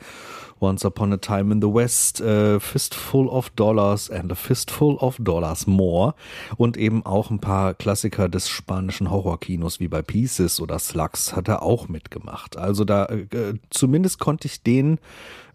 Once 0.59 0.85
Upon 0.85 1.13
a 1.13 1.17
Time 1.17 1.51
in 1.51 1.61
the 1.61 1.67
West, 1.67 2.21
uh, 2.21 2.59
Fistful 2.59 3.29
of 3.29 3.49
Dollars 3.51 4.09
and 4.09 4.31
a 4.31 4.35
Fistful 4.35 4.97
of 4.97 5.17
Dollars 5.19 5.67
More 5.67 6.15
und 6.57 6.77
eben 6.77 7.05
auch 7.05 7.29
ein 7.29 7.39
paar 7.39 7.73
Klassiker 7.73 8.29
des 8.29 8.49
spanischen 8.49 9.11
Horrorkinos 9.11 9.79
wie 9.79 9.87
bei 9.87 10.01
Pieces 10.01 10.59
oder 10.59 10.79
Slugs 10.79 11.35
hat 11.35 11.47
er 11.47 11.63
auch 11.63 11.87
mitgemacht. 11.87 12.57
Also 12.57 12.85
da 12.85 13.05
äh, 13.05 13.55
zumindest 13.69 14.19
konnte 14.19 14.47
ich 14.47 14.63
den 14.63 14.99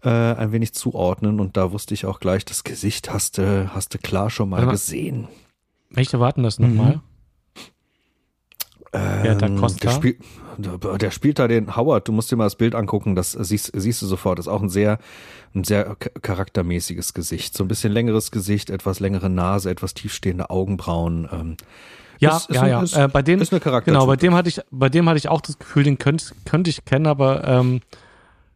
äh, 0.03 0.09
ein 0.09 0.51
wenig 0.51 0.73
zuordnen 0.73 1.39
und 1.39 1.57
da 1.57 1.71
wusste 1.71 1.93
ich 1.93 2.05
auch 2.05 2.19
gleich, 2.19 2.45
das 2.45 2.63
Gesicht 2.63 3.11
hast 3.11 3.37
du 3.37 3.73
hast 3.73 3.93
du 3.93 3.97
klar 3.97 4.29
schon 4.29 4.49
mal 4.49 4.65
gesehen. 4.67 5.27
Welche 5.89 6.19
warten 6.19 6.43
das 6.43 6.59
nochmal? 6.59 6.95
Mhm. 6.95 7.01
Ähm, 8.93 9.39
der, 9.39 9.49
der, 9.49 9.89
spiel, 9.91 10.17
der, 10.57 11.11
spielt 11.11 11.39
da 11.39 11.47
den 11.47 11.75
Howard, 11.75 12.07
du 12.07 12.11
musst 12.11 12.31
dir 12.31 12.35
mal 12.35 12.45
das 12.45 12.55
Bild 12.55 12.75
angucken, 12.75 13.15
das 13.15 13.31
siehst, 13.31 13.71
siehst 13.73 14.01
du 14.01 14.05
sofort. 14.05 14.39
Das 14.39 14.47
ist 14.47 14.51
auch 14.51 14.61
ein 14.61 14.69
sehr, 14.69 14.99
ein 15.55 15.63
sehr 15.63 15.95
charaktermäßiges 15.95 17.13
Gesicht. 17.13 17.55
So 17.55 17.63
ein 17.63 17.67
bisschen 17.67 17.91
längeres 17.91 18.31
Gesicht, 18.31 18.69
etwas 18.69 18.99
längere 18.99 19.29
Nase, 19.29 19.69
etwas 19.69 19.93
tiefstehende 19.93 20.49
Augenbrauen. 20.49 21.27
Ähm, 21.31 21.57
ja, 22.19 22.37
ist, 22.37 22.49
ist 22.49 22.55
ja, 22.55 22.67
ja. 22.67 22.83
Ist, 22.83 22.95
äh, 22.95 23.07
bei 23.07 23.21
dem, 23.21 23.41
ist 23.41 23.51
eine 23.51 23.59
Charakter 23.59 23.91
genau, 23.91 24.05
bei 24.05 24.15
dem 24.15 24.33
hatte 24.33 24.49
ich, 24.49 24.61
bei 24.71 24.89
dem 24.89 25.07
hatte 25.09 25.17
ich 25.17 25.29
auch 25.29 25.41
das 25.41 25.59
Gefühl, 25.59 25.83
den 25.83 25.97
könnte, 25.97 26.25
könnte 26.45 26.69
ich 26.69 26.85
kennen, 26.85 27.07
aber 27.07 27.47
ähm, 27.47 27.81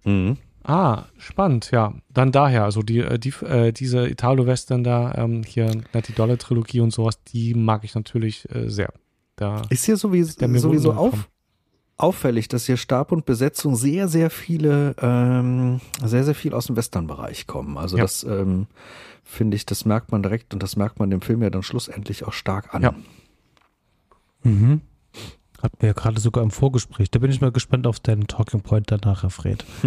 mhm. 0.03 0.37
Ah, 0.67 1.05
spannend, 1.17 1.71
ja. 1.71 1.93
Dann 2.13 2.33
daher, 2.33 2.65
also 2.65 2.81
die, 2.81 2.99
äh, 2.99 3.17
die, 3.17 3.29
äh, 3.45 3.71
diese 3.71 4.09
Italo-Western 4.09 4.83
da, 4.83 5.13
ähm, 5.15 5.43
hier 5.43 5.71
Natty 5.93 6.11
Dollar 6.11 6.37
Trilogie 6.37 6.81
und 6.81 6.91
sowas, 6.91 7.23
die 7.23 7.53
mag 7.53 7.85
ich 7.85 7.95
natürlich 7.95 8.53
äh, 8.53 8.69
sehr. 8.69 8.91
Da 9.37 9.61
ist 9.69 9.85
hier 9.85 9.95
sowieso, 9.95 10.33
sowieso 10.57 10.91
auf, 10.91 11.29
auffällig, 11.97 12.47
dass 12.47 12.65
hier 12.65 12.77
Stab 12.77 13.11
und 13.11 13.25
Besetzung 13.25 13.75
sehr, 13.75 14.07
sehr 14.07 14.29
viele, 14.29 14.95
ähm, 15.01 15.81
sehr, 16.03 16.23
sehr 16.23 16.35
viel 16.35 16.53
aus 16.53 16.67
dem 16.67 16.75
Western-Bereich 16.75 17.47
kommen. 17.47 17.77
Also 17.77 17.97
ja. 17.97 18.03
das 18.03 18.23
ähm, 18.23 18.67
finde 19.23 19.57
ich, 19.57 19.65
das 19.65 19.85
merkt 19.85 20.11
man 20.11 20.21
direkt 20.23 20.53
und 20.53 20.61
das 20.63 20.75
merkt 20.75 20.99
man 20.99 21.09
dem 21.09 21.21
Film 21.21 21.41
ja 21.41 21.49
dann 21.49 21.63
schlussendlich 21.63 22.25
auch 22.25 22.33
stark 22.33 22.73
an. 22.73 22.83
Ja. 22.83 22.93
Mhm. 24.43 24.81
Hat 25.61 25.71
Ja, 25.81 25.93
gerade 25.93 26.19
sogar 26.19 26.43
im 26.43 26.51
Vorgespräch. 26.51 27.09
Da 27.09 27.19
bin 27.19 27.31
ich 27.31 27.41
mal 27.41 27.51
gespannt 27.51 27.87
auf 27.87 27.99
deinen 27.99 28.27
Talking 28.27 28.61
Point 28.61 28.91
danach, 28.91 29.29
Fred. 29.31 29.65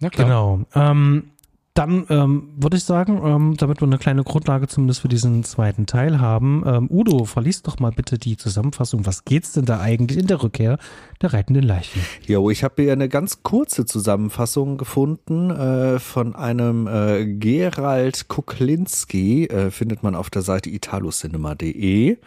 Na 0.00 0.08
klar. 0.08 0.26
Genau. 0.26 0.64
Ähm, 0.74 1.30
dann 1.74 2.04
ähm, 2.10 2.48
würde 2.56 2.76
ich 2.76 2.84
sagen, 2.84 3.20
ähm, 3.24 3.54
damit 3.56 3.80
wir 3.80 3.86
eine 3.86 3.98
kleine 3.98 4.24
Grundlage 4.24 4.66
zumindest 4.66 5.00
für 5.00 5.08
diesen 5.08 5.44
zweiten 5.44 5.86
Teil 5.86 6.20
haben, 6.20 6.64
ähm, 6.66 6.88
Udo, 6.90 7.24
verliest 7.24 7.68
doch 7.68 7.78
mal 7.78 7.92
bitte 7.92 8.18
die 8.18 8.36
Zusammenfassung. 8.36 9.06
Was 9.06 9.24
geht's 9.24 9.52
denn 9.52 9.66
da 9.66 9.80
eigentlich 9.80 10.18
in 10.18 10.26
der 10.26 10.42
Rückkehr 10.42 10.78
der 11.22 11.32
reitenden 11.32 11.62
Leichen? 11.62 12.02
Jo, 12.26 12.50
ich 12.50 12.64
habe 12.64 12.82
hier 12.82 12.92
eine 12.92 13.08
ganz 13.08 13.44
kurze 13.44 13.86
Zusammenfassung 13.86 14.78
gefunden 14.78 15.50
äh, 15.50 16.00
von 16.00 16.34
einem 16.34 16.88
äh, 16.88 17.24
Gerald 17.26 18.26
Kuklinski, 18.26 19.46
äh, 19.46 19.70
findet 19.70 20.02
man 20.02 20.16
auf 20.16 20.28
der 20.28 20.42
Seite 20.42 20.70
italocinema.de 20.70 22.18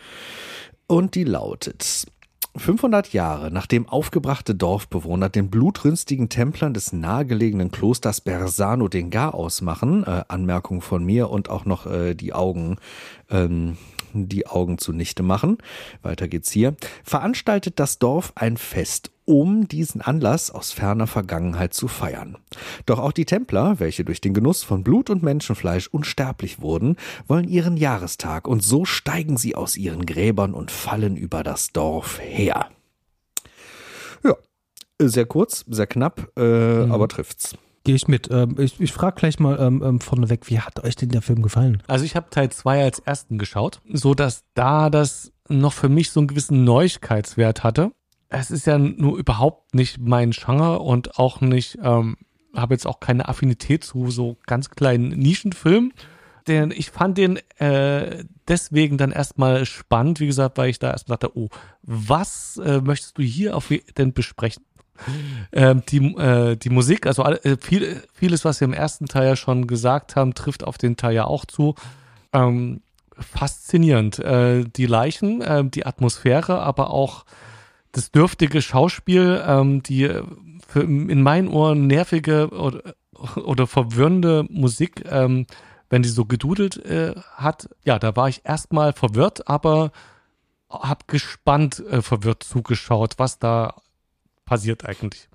und 0.88 1.16
die 1.16 1.26
lautet 1.26 2.06
500 2.56 3.14
Jahre 3.14 3.52
nachdem 3.52 3.90
aufgebrachte 3.90 4.54
Dorfbewohner 4.54 5.30
den 5.30 5.50
blutrünstigen 5.50 6.30
Templern 6.30 6.74
des 6.74 6.94
nahegelegenen 6.94 7.72
Klosters 7.72 8.22
Bersano 8.22 8.88
den 8.88 9.10
Gar 9.10 9.34
ausmachen, 9.34 10.04
äh, 10.04 10.24
Anmerkung 10.28 10.82
von 10.82 11.04
mir 11.04 11.30
und 11.30 11.50
auch 11.50 11.66
noch 11.66 11.88
äh, 11.88 12.14
die 12.14 12.34
Augen 12.34 12.78
ähm, 13.30 13.78
die 14.14 14.48
Augen 14.48 14.78
zunichte 14.78 15.24
machen. 15.24 15.58
Weiter 16.04 16.28
geht's 16.28 16.52
hier. 16.52 16.76
Veranstaltet 17.04 17.80
das 17.80 17.98
Dorf 17.98 18.32
ein 18.36 18.58
Fest, 18.58 19.12
um 19.26 19.68
diesen 19.68 20.02
Anlass 20.02 20.52
aus 20.52 20.72
ferner 20.72 21.08
Vergangenheit 21.08 21.74
zu 21.74 21.88
feiern. 21.88 22.38
Doch 22.86 23.00
auch 23.00 23.12
die 23.12 23.26
Templer, 23.26 23.80
welche 23.80 24.04
durch 24.04 24.22
den 24.22 24.34
Genuss 24.34 24.64
von 24.64 24.84
Blut 24.84 25.10
und 25.10 25.24
Menschenfleisch 25.24 25.88
unsterblich 25.88 26.62
wurden, 26.62 26.98
wollen 27.28 27.48
ihren 27.48 27.78
Jahrestag 27.78 28.48
und 28.48 28.64
so 28.64 28.86
steigen 28.86 29.38
sie 29.38 29.56
aus 29.56 29.78
ihren 29.78 30.06
Gräbern 30.06 30.54
und 30.54 30.72
fallen 30.72 31.16
über 31.16 31.44
das 31.44 31.72
Dorf 31.72 32.20
her. 32.22 32.68
Ja, 34.24 34.36
sehr 35.00 35.26
kurz, 35.26 35.66
sehr 35.68 35.88
knapp, 35.88 36.32
äh, 36.38 36.86
mhm. 36.86 36.92
aber 36.92 37.08
trifft's. 37.08 37.56
Gehe 37.86 37.96
ich 37.96 38.08
mit. 38.08 38.30
Ähm, 38.32 38.56
ich 38.60 38.80
ich 38.80 38.94
frage 38.94 39.18
gleich 39.18 39.40
mal 39.40 39.60
ähm, 39.60 39.84
ähm, 39.84 40.00
vorneweg, 40.00 40.50
wie 40.50 40.60
hat 40.60 40.84
euch 40.84 40.96
denn 40.96 41.10
der 41.10 41.22
Film 41.22 41.42
gefallen? 41.42 41.84
Also 41.88 42.06
ich 42.06 42.16
habe 42.16 42.30
Teil 42.30 42.50
2 42.50 42.82
als 42.82 43.00
ersten 43.00 43.38
geschaut, 43.38 43.82
so 43.92 44.14
dass 44.14 44.46
da 44.54 44.90
das 44.90 45.34
noch 45.50 45.74
für 45.74 45.90
mich 45.90 46.12
so 46.12 46.22
einen 46.22 46.28
gewissen 46.28 46.64
Neuigkeitswert 46.64 47.64
hatte. 47.64 47.92
Es 48.34 48.50
ist 48.50 48.66
ja 48.66 48.78
nur 48.78 49.18
überhaupt 49.18 49.76
nicht 49.76 50.00
mein 50.00 50.32
Genre 50.32 50.80
und 50.80 51.20
auch 51.20 51.40
nicht, 51.40 51.78
ähm, 51.84 52.18
habe 52.56 52.74
jetzt 52.74 52.88
auch 52.88 53.00
keine 53.00 53.28
Affinität 53.28 53.84
zu 53.84 54.10
so 54.10 54.38
ganz 54.48 54.72
kleinen 54.72 55.10
Nischenfilmen. 55.10 55.94
Den, 56.48 56.72
ich 56.72 56.90
fand 56.90 57.18
den 57.18 57.38
äh, 57.60 58.26
deswegen 58.48 58.98
dann 58.98 59.12
erstmal 59.12 59.66
spannend, 59.66 60.20
wie 60.20 60.26
gesagt, 60.26 60.58
weil 60.58 60.70
ich 60.70 60.80
da 60.80 60.92
erstmal 60.92 61.18
dachte, 61.18 61.38
oh, 61.38 61.50
was 61.84 62.58
äh, 62.58 62.82
möchtest 62.82 63.18
du 63.18 63.22
hier 63.22 63.56
auf 63.56 63.72
denn 63.98 64.14
besprechen? 64.14 64.64
Ähm, 65.52 65.84
die, 65.90 66.16
äh, 66.16 66.56
die 66.56 66.70
Musik, 66.70 67.08
also 67.08 67.24
äh, 67.24 67.58
viel, 67.60 68.02
vieles, 68.14 68.46
was 68.46 68.60
wir 68.60 68.66
im 68.66 68.74
ersten 68.74 69.06
Teil 69.06 69.28
ja 69.28 69.36
schon 69.36 69.68
gesagt 69.68 70.16
haben, 70.16 70.34
trifft 70.34 70.64
auf 70.64 70.78
den 70.78 70.98
Teil 70.98 71.14
ja 71.14 71.26
auch 71.26 71.46
zu. 71.46 71.76
Ähm, 72.34 72.82
faszinierend. 73.18 74.20
Äh, 74.20 74.66
die 74.66 74.86
Leichen, 74.86 75.42
äh, 75.42 75.64
die 75.66 75.86
Atmosphäre, 75.86 76.60
aber 76.62 76.90
auch 76.90 77.26
das 77.94 78.12
dürftige 78.12 78.62
Schauspiel, 78.62 79.42
ähm, 79.48 79.82
die 79.82 80.10
für, 80.68 80.82
in 80.82 81.22
meinen 81.22 81.48
Ohren 81.48 81.88
nervige 81.88 82.50
oder, 82.50 82.96
oder 83.36 83.68
verwirrende 83.68 84.46
Musik, 84.50 85.06
ähm, 85.10 85.46
wenn 85.90 86.02
die 86.02 86.10
so 86.10 86.26
gedudelt 86.26 86.84
äh, 86.86 87.14
hat. 87.36 87.70
Ja, 87.86 88.00
da 88.00 88.16
war 88.16 88.28
ich 88.28 88.42
erstmal 88.44 88.94
verwirrt, 88.94 89.48
aber 89.48 89.92
hab 90.70 91.08
gespannt 91.08 91.80
äh, 91.80 92.02
verwirrt 92.02 92.44
zugeschaut, 92.44 93.14
was 93.18 93.38
da 93.38 93.76
passiert 94.44 94.86
eigentlich. 94.86 95.30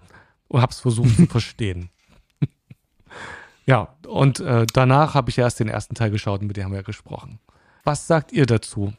Und 0.49 0.61
habe 0.61 0.73
es 0.73 0.81
versucht 0.81 1.15
zu 1.15 1.27
verstehen. 1.31 1.91
ja, 3.67 3.95
und 4.07 4.41
äh, 4.41 4.67
danach 4.73 5.15
habe 5.15 5.31
ich 5.31 5.39
erst 5.39 5.61
den 5.61 5.69
ersten 5.69 5.95
Teil 5.95 6.11
geschaut 6.11 6.41
und 6.41 6.49
mit 6.49 6.57
dem 6.57 6.65
haben 6.65 6.73
wir 6.73 6.83
gesprochen. 6.83 7.39
Was 7.85 8.09
sagt 8.09 8.33
ihr 8.33 8.47
dazu? 8.47 8.93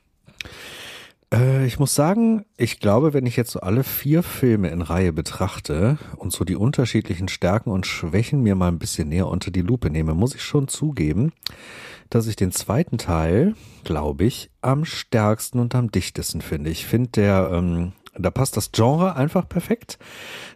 Äh, 1.34 1.66
ich 1.66 1.80
muss 1.80 1.96
sagen, 1.96 2.46
ich 2.58 2.80
glaube, 2.80 3.14
wenn 3.14 3.26
ich 3.26 3.36
jetzt 3.36 3.52
so 3.52 3.60
alle 3.60 3.84
vier 3.84 4.24
Filme 4.24 4.70
in 4.70 4.82
Reihe 4.82 5.14
betrachte 5.14 5.98
und 6.18 6.32
so 6.32 6.44
die 6.44 6.56
unterschiedlichen 6.56 7.28
Stärken 7.28 7.72
und 7.72 7.86
Schwächen 7.86 8.42
mir 8.42 8.56
mal 8.56 8.70
ein 8.70 8.80
bisschen 8.80 9.10
näher 9.10 9.28
unter 9.28 9.52
die 9.52 9.62
Lupe 9.62 9.90
nehme, 9.90 10.14
muss 10.14 10.36
ich 10.36 10.42
schon 10.42 10.68
zugeben, 10.68 11.32
dass 12.10 12.28
ich 12.28 12.36
den 12.36 12.52
zweiten 12.52 12.98
Teil, 12.98 13.54
glaube 13.84 14.26
ich, 14.26 14.50
am 14.62 14.86
stärksten 14.86 15.60
und 15.60 15.76
am 15.76 15.92
dichtesten 15.92 16.42
finde. 16.42 16.72
Ich 16.72 16.86
finde, 16.86 17.10
der 17.12 17.52
ähm, 17.54 17.94
da 18.18 18.32
passt 18.32 18.58
das 18.58 18.72
Genre 18.72 19.16
einfach 19.16 19.48
perfekt. 19.48 19.98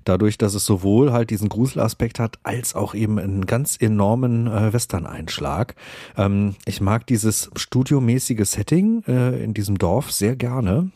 Dadurch, 0.03 0.37
dass 0.37 0.53
es 0.53 0.65
sowohl 0.65 1.11
halt 1.11 1.29
diesen 1.29 1.49
Gruselaspekt 1.49 2.19
hat, 2.19 2.39
als 2.43 2.75
auch 2.75 2.93
eben 2.93 3.19
einen 3.19 3.45
ganz 3.45 3.77
enormen 3.79 4.47
äh, 4.47 4.73
Western-Einschlag. 4.73 5.75
Ähm, 6.17 6.55
ich 6.65 6.81
mag 6.81 7.07
dieses 7.07 7.49
studiomäßige 7.55 8.45
Setting 8.45 9.03
äh, 9.07 9.43
in 9.43 9.53
diesem 9.53 9.77
Dorf 9.77 10.11
sehr 10.11 10.35
gerne. 10.35 10.91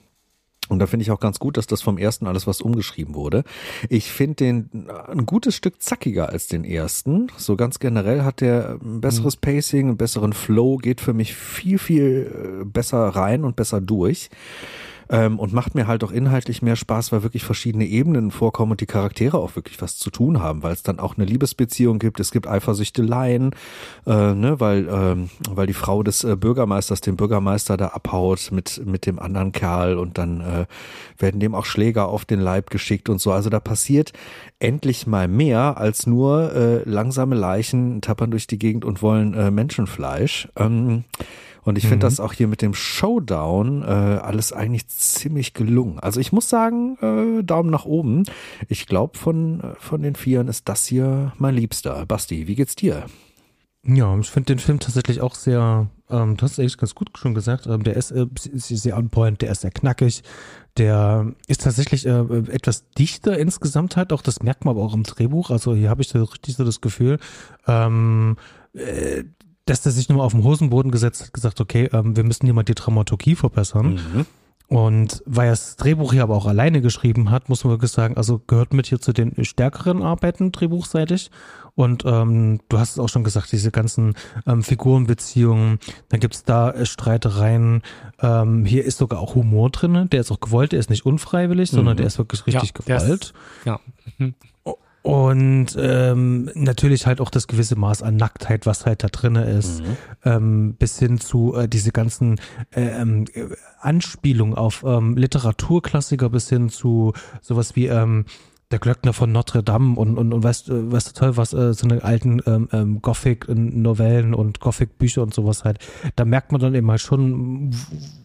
Und 0.70 0.80
da 0.80 0.88
finde 0.88 1.04
ich 1.04 1.12
auch 1.12 1.20
ganz 1.20 1.40
gut, 1.40 1.56
dass 1.56 1.68
das 1.68 1.82
vom 1.82 1.98
ersten 1.98 2.28
alles 2.28 2.46
was 2.46 2.60
umgeschrieben 2.60 3.16
wurde. 3.16 3.44
Ich 3.90 4.12
finde 4.12 4.36
den 4.36 4.88
äh, 4.90 5.12
ein 5.12 5.26
gutes 5.26 5.56
Stück 5.56 5.82
zackiger 5.82 6.30
als 6.30 6.48
den 6.48 6.66
ersten. 6.66 7.28
So 7.38 7.56
ganz 7.56 7.80
generell 7.80 8.24
hat 8.24 8.42
der 8.42 8.78
ein 8.82 9.02
besseres 9.02 9.38
mhm. 9.38 9.42
Pacing, 9.42 9.88
einen 9.88 9.98
besseren 9.98 10.34
Flow, 10.34 10.78
geht 10.78 11.00
für 11.00 11.14
mich 11.14 11.36
viel, 11.36 11.78
viel 11.78 12.62
äh, 12.62 12.66
besser 12.66 13.08
rein 13.08 13.46
und 13.46 13.56
besser 13.56 13.80
durch 13.80 14.30
ähm, 15.10 15.40
und 15.40 15.54
macht 15.54 15.76
mir 15.76 15.88
halt 15.88 16.04
auch 16.04 16.12
inhaltlich 16.12 16.62
mehr 16.62 16.76
Spaß, 16.76 17.12
weil 17.12 17.24
wirklich 17.24 17.44
verschiedene 17.44 17.86
Ebenen 17.86 18.32
vorkommen 18.32 18.72
und 18.72 18.82
die 18.82 18.86
Charaktere 18.86 19.38
auch 19.38 19.56
wirklich 19.56 19.82
was 19.82 19.98
zu 19.98 20.10
tun 20.10 20.42
haben, 20.42 20.64
weil 20.64 20.74
es 20.74 20.84
dann 20.84 21.00
auch 21.00 21.18
eine 21.18 21.26
Liebesbeziehung 21.26 22.00
gibt, 22.00 22.20
es 22.20 22.32
gibt 22.32 22.48
Eifersüchteleien, 22.48 23.52
äh, 24.06 24.34
ne, 24.34 24.60
weil, 24.60 24.88
ähm, 24.90 25.30
weil 25.50 25.68
die 25.68 25.74
Frau 25.74 26.04
des 26.04 26.24
äh, 26.24 26.36
Bürgermeisters 26.36 27.02
den 27.02 27.16
Bürgermeister 27.16 27.78
da 27.78 27.88
abhaut 27.90 28.50
mit, 28.52 28.82
mit 28.86 29.06
dem 29.06 29.20
anderen 29.20 29.52
Kerl 29.52 29.98
und 29.98 30.18
dann 30.18 30.42
äh, 30.42 30.66
werden 31.18 31.40
dem 31.40 31.56
auch 31.56 31.66
Schläger 31.66 32.08
auf 32.08 32.26
den 32.26 32.40
Leib 32.40 32.70
geschickt 32.70 33.10
und 33.10 33.20
so. 33.20 33.32
Also 33.32 33.50
da 33.50 33.60
passiert 33.60 34.14
endlich 34.60 35.08
mal 35.08 35.28
mehr 35.28 35.78
als 35.78 36.08
nur 36.08 36.54
äh, 36.54 36.90
langsame 36.90 37.36
Leichen 37.36 38.02
tappern 38.02 38.32
durch 38.32 38.48
die 38.48 38.60
Gegend 38.60 38.86
und 38.86 39.02
wollen 39.02 39.34
äh, 39.34 39.52
Menschenfleisch. 39.52 40.50
Ähm, 40.56 41.04
und 41.68 41.78
ich 41.78 41.84
finde 41.84 41.98
mhm. 41.98 42.12
das 42.12 42.22
auch 42.22 42.32
hier 42.32 42.48
mit 42.48 42.62
dem 42.62 42.74
Showdown 42.74 43.82
äh, 43.82 43.86
alles 43.86 44.54
eigentlich 44.54 44.88
ziemlich 44.88 45.54
gelungen. 45.54 46.00
Also 46.00 46.22
ich 46.22 46.32
muss 46.32 46.48
sagen, 46.48 46.98
äh, 47.02 47.44
Daumen 47.44 47.70
nach 47.70 47.84
oben. 47.84 48.24
Ich 48.70 48.86
glaube, 48.86 49.18
von, 49.18 49.60
äh, 49.60 49.74
von 49.78 50.02
den 50.02 50.16
Vieren 50.16 50.48
ist 50.48 50.70
das 50.70 50.86
hier 50.86 51.34
mein 51.38 51.56
Liebster. 51.56 52.06
Basti, 52.06 52.48
wie 52.48 52.56
geht's 52.56 52.78
dir? 52.78 53.04
Ja, 53.84 54.18
ich 54.18 54.30
finde 54.30 54.54
den 54.54 54.60
Film 54.60 54.80
tatsächlich 54.80 55.20
auch 55.20 55.36
sehr, 55.36 55.88
ähm, 56.10 56.38
du 56.38 56.44
hast 56.44 56.54
es 56.54 56.60
eigentlich 56.60 56.78
ganz 56.78 56.96
gut 56.96 57.10
schon 57.18 57.34
gesagt, 57.34 57.68
ähm, 57.68 57.84
der 57.84 57.98
ist, 57.98 58.12
äh, 58.12 58.28
sehr 58.54 58.98
on 58.98 59.10
point, 59.10 59.42
der 59.42 59.52
ist 59.52 59.60
sehr 59.60 59.72
knackig, 59.72 60.24
der 60.78 61.34
ist 61.48 61.64
tatsächlich 61.64 62.06
äh, 62.06 62.20
etwas 62.50 62.90
dichter 62.92 63.38
insgesamt 63.38 63.98
halt, 63.98 64.14
auch 64.14 64.22
das 64.22 64.42
merkt 64.42 64.64
man 64.64 64.76
aber 64.76 64.86
auch 64.86 64.94
im 64.94 65.04
Drehbuch, 65.04 65.52
also 65.52 65.76
hier 65.76 65.90
habe 65.90 66.02
ich 66.02 66.08
so 66.08 66.24
richtig 66.24 66.56
so 66.56 66.64
das 66.64 66.80
Gefühl, 66.80 67.20
ähm, 67.68 68.38
äh, 68.74 69.24
dass 69.70 69.82
der 69.82 69.92
sich 69.92 70.10
nur 70.10 70.24
auf 70.24 70.34
den 70.34 70.44
Hosenboden 70.44 70.92
gesetzt 70.92 71.24
hat, 71.24 71.34
gesagt, 71.34 71.62
okay, 71.62 71.90
ähm, 71.94 72.16
wir 72.16 72.24
müssen 72.24 72.46
hier 72.46 72.54
mal 72.54 72.64
die 72.64 72.76
Dramaturgie 72.76 73.36
verbessern. 73.36 73.94
Mhm. 73.96 74.26
Und 74.70 75.24
weil 75.26 75.48
er 75.48 75.52
das 75.52 75.78
Drehbuch 75.78 76.12
hier 76.12 76.24
aber 76.24 76.36
auch 76.36 76.46
alleine 76.46 76.82
geschrieben 76.82 77.32
hat, 77.32 77.48
muss 77.48 77.64
man 77.64 77.72
wirklich 77.72 77.92
sagen, 77.92 78.18
also 78.18 78.42
gehört 78.48 78.74
mit 78.74 78.88
hier 78.88 79.00
zu 79.00 79.14
den 79.14 79.46
stärkeren 79.46 80.04
Arbeiten 80.04 80.52
drehbuchseitig. 80.52 81.32
Und 81.74 82.04
ähm, 82.06 82.60
du 82.68 82.78
hast 82.78 82.92
es 82.92 83.00
auch 83.00 83.08
schon 83.08 83.24
gesagt, 83.24 83.52
diese 83.52 83.72
ganzen 83.72 84.16
ähm, 84.46 84.64
Figurenbeziehungen, 84.64 85.80
dann 86.10 86.20
gibt's 86.20 86.44
da 86.44 86.72
äh, 86.72 86.86
Streitereien. 86.86 87.82
Ähm, 88.20 88.66
hier 88.66 88.84
ist 88.84 88.98
sogar 88.98 89.20
auch 89.20 89.36
Humor 89.36 89.70
drin, 89.70 90.10
der 90.10 90.20
ist 90.20 90.32
auch 90.32 90.40
gewollt, 90.42 90.74
der 90.74 90.80
ist 90.80 90.90
nicht 90.90 91.06
unfreiwillig, 91.06 91.72
mhm. 91.72 91.76
sondern 91.78 91.98
der 91.98 92.08
ist 92.08 92.18
wirklich 92.18 92.46
richtig 92.46 92.74
ja, 92.88 92.98
gewollt. 92.98 93.24
Ist, 93.24 93.34
ja. 93.64 93.80
Mhm. 94.18 94.34
Und 95.08 95.68
ähm, 95.80 96.52
natürlich 96.54 97.08
halt 97.08 97.22
auch 97.22 97.30
das 97.30 97.48
gewisse 97.48 97.78
Maß 97.78 98.04
an 98.04 98.18
Nacktheit, 98.18 98.66
was 98.66 98.86
halt 98.86 99.06
da 99.06 99.08
drinne 99.08 99.46
ist, 99.46 99.80
mhm. 99.80 99.98
ähm, 100.26 100.74
bis 100.74 101.00
hin 101.00 101.18
zu 101.18 101.56
äh, 101.56 101.70
diese 101.70 101.94
ganzen 101.94 102.42
äh, 102.76 102.82
ähm, 102.82 103.24
Anspielungen 103.80 104.56
auf 104.56 104.84
ähm, 104.86 105.16
Literaturklassiker, 105.16 106.30
bis 106.30 106.50
hin 106.50 106.68
zu 106.68 107.14
sowas 107.40 107.78
wie 107.78 107.86
ähm, 107.88 108.26
der 108.72 108.80
Glöckner 108.80 109.14
von 109.14 109.32
Notre 109.32 109.64
Dame 109.64 109.98
und, 109.98 110.18
und, 110.18 110.34
und 110.34 110.44
weißt, 110.44 110.68
äh, 110.68 110.92
weißt 110.92 111.08
du 111.08 111.14
toll, 111.14 111.38
was 111.38 111.54
äh, 111.54 111.74
so 111.74 111.88
eine 111.88 112.04
alten 112.04 112.42
ähm, 112.46 112.68
ähm, 112.74 113.02
Gothic-Novellen 113.02 114.34
und 114.34 114.60
Gothic-Bücher 114.60 115.24
und 115.24 115.34
sowas 115.34 115.64
halt, 115.64 115.80
da 116.18 116.26
merkt 116.26 116.52
man 116.52 116.60
dann 116.60 116.76
eben 116.76 116.92
halt 116.92 117.00
schon, 117.00 117.74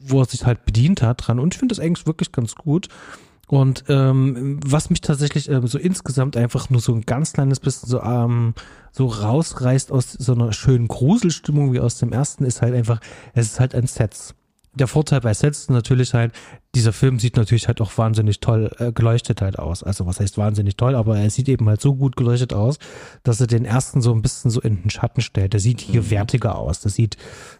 wo 0.05 0.21
er 0.21 0.25
sich 0.25 0.45
halt 0.45 0.65
bedient 0.65 1.01
hat 1.01 1.29
dran. 1.29 1.39
Und 1.39 1.55
ich 1.55 1.61
finde 1.61 1.77
das 1.77 1.85
eigentlich 1.85 2.09
wirklich 2.09 2.33
ganz 2.33 2.57
gut. 2.57 2.89
Und 3.49 3.85
ähm, 3.89 4.61
was 4.65 4.89
mich 4.89 5.01
tatsächlich 5.01 5.51
ähm, 5.51 5.67
so 5.67 5.79
insgesamt 5.79 6.37
einfach 6.37 6.71
nur 6.71 6.81
so 6.81 6.95
ein 6.95 7.03
ganz 7.03 7.33
kleines 7.33 7.61
bisschen 7.61 7.89
so, 7.89 8.01
ähm, 8.01 8.55
so 8.93 9.07
rausreißt 9.07 9.93
aus 9.93 10.13
so 10.13 10.33
einer 10.33 10.53
schönen 10.53 10.89
Gruselstimmung 10.89 11.73
wie 11.73 11.81
aus 11.81 11.99
dem 11.99 12.13
ersten, 12.13 12.45
ist 12.45 12.63
halt 12.63 12.75
einfach, 12.75 13.01
es 13.35 13.47
ist 13.47 13.61
halt 13.61 13.75
ein 13.75 13.87
Set. 13.87 14.35
der 14.75 14.87
Vorteil 14.87 15.21
bei 15.21 15.35
Sets 15.35 15.63
ist 15.63 15.71
natürlich 15.71 16.15
halt, 16.15 16.33
dieser 16.75 16.95
Film 16.95 17.19
sieht 17.19 17.37
natürlich 17.37 17.69
halt 17.69 17.83
auch 17.83 17.99
wahnsinnig 17.99 18.41
toll 18.41 18.71
äh, 18.79 18.91
geleuchtet 18.91 19.43
halt 19.43 19.59
aus. 19.59 19.83
Also 19.83 20.07
was 20.07 20.19
heißt 20.19 20.39
wahnsinnig 20.39 20.77
toll, 20.77 20.95
aber 20.95 21.19
er 21.19 21.29
sieht 21.29 21.49
eben 21.51 21.69
halt 21.69 21.83
so 21.83 21.95
gut 21.95 22.17
geleuchtet 22.17 22.55
aus, 22.55 22.79
dass 23.23 23.41
er 23.41 23.47
den 23.47 23.67
ersten 23.67 24.01
so 24.01 24.15
ein 24.15 24.23
bisschen 24.23 24.51
so 24.51 24.63
in 24.63 24.81
den 24.81 24.89
Schatten 24.89 25.21
stellt. 25.21 25.53
Der 25.53 25.61
sieht 25.61 25.83
hier 25.83 26.03
mhm. 26.03 26.11
wertiger 26.11 26.57
aus, 26.57 26.81
das 26.81 26.95
sieht 26.95 27.19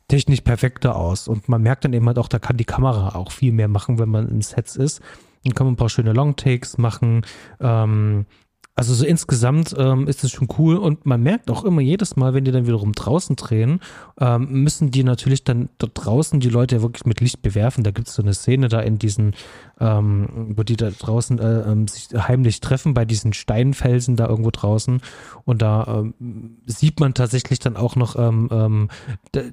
technisch 0.09 0.41
perfekter 0.41 0.97
aus 0.97 1.29
und 1.29 1.51
man 1.51 1.61
merkt 1.61 1.85
dann 1.85 1.93
eben 1.93 2.07
halt 2.07 2.19
auch, 2.19 2.29
da 2.29 2.39
kann 2.39 2.57
die 2.57 2.65
Kamera 2.65 3.15
auch 3.15 3.31
viel 3.31 3.53
mehr 3.53 3.69
machen, 3.69 3.99
wenn 3.99 4.09
man 4.09 4.29
in 4.29 4.41
Sets 4.41 4.77
ist. 4.77 5.03
Dann 5.45 5.55
kann 5.55 5.67
man 5.67 5.75
ein 5.75 5.77
paar 5.77 5.89
schöne 5.89 6.13
Longtakes 6.13 6.79
machen. 6.79 7.23
Ähm, 7.61 8.27
also 8.75 8.95
so 8.95 9.05
insgesamt 9.05 9.75
ähm, 9.77 10.09
ist 10.09 10.25
es 10.25 10.31
schon 10.31 10.49
cool 10.59 10.77
und 10.79 11.05
man 11.05 11.23
merkt 11.23 11.51
auch 11.51 11.63
immer 11.65 11.83
jedes 11.83 12.17
Mal, 12.17 12.33
wenn 12.33 12.45
die 12.45 12.53
dann 12.53 12.67
wiederum 12.67 12.93
draußen 12.93 13.37
drehen, 13.37 13.81
ähm, 14.19 14.63
müssen 14.63 14.91
die 14.91 15.05
natürlich 15.05 15.45
dann 15.45 15.69
dort 15.77 15.93
draußen 15.95 16.41
die 16.41 16.49
Leute 16.49 16.81
wirklich 16.81 17.05
mit 17.05 17.21
Licht 17.21 17.43
bewerfen. 17.43 17.85
Da 17.85 17.91
gibt 17.91 18.09
es 18.09 18.15
so 18.15 18.23
eine 18.23 18.33
Szene 18.33 18.69
da 18.69 18.81
in 18.81 18.99
diesen 18.99 19.35
ähm, 19.81 20.55
wo 20.57 20.63
die 20.63 20.77
da 20.77 20.91
draußen 20.91 21.39
äh, 21.39 21.61
ähm, 21.61 21.89
sich 21.89 22.09
heimlich 22.17 22.61
treffen 22.61 22.95
bei 22.95 23.05
diesen 23.05 23.33
Steinfelsen 23.33 24.17
da 24.17 24.29
irgendwo 24.29 24.51
draußen. 24.51 25.01
Und 25.45 25.63
da 25.63 26.03
ähm, 26.21 26.59
sieht 26.67 27.01
man 27.01 27.15
tatsächlich 27.15 27.59
dann 27.59 27.77
auch 27.77 27.97
noch, 27.97 28.17
ähm, 28.17 28.49
ähm, 28.53 28.89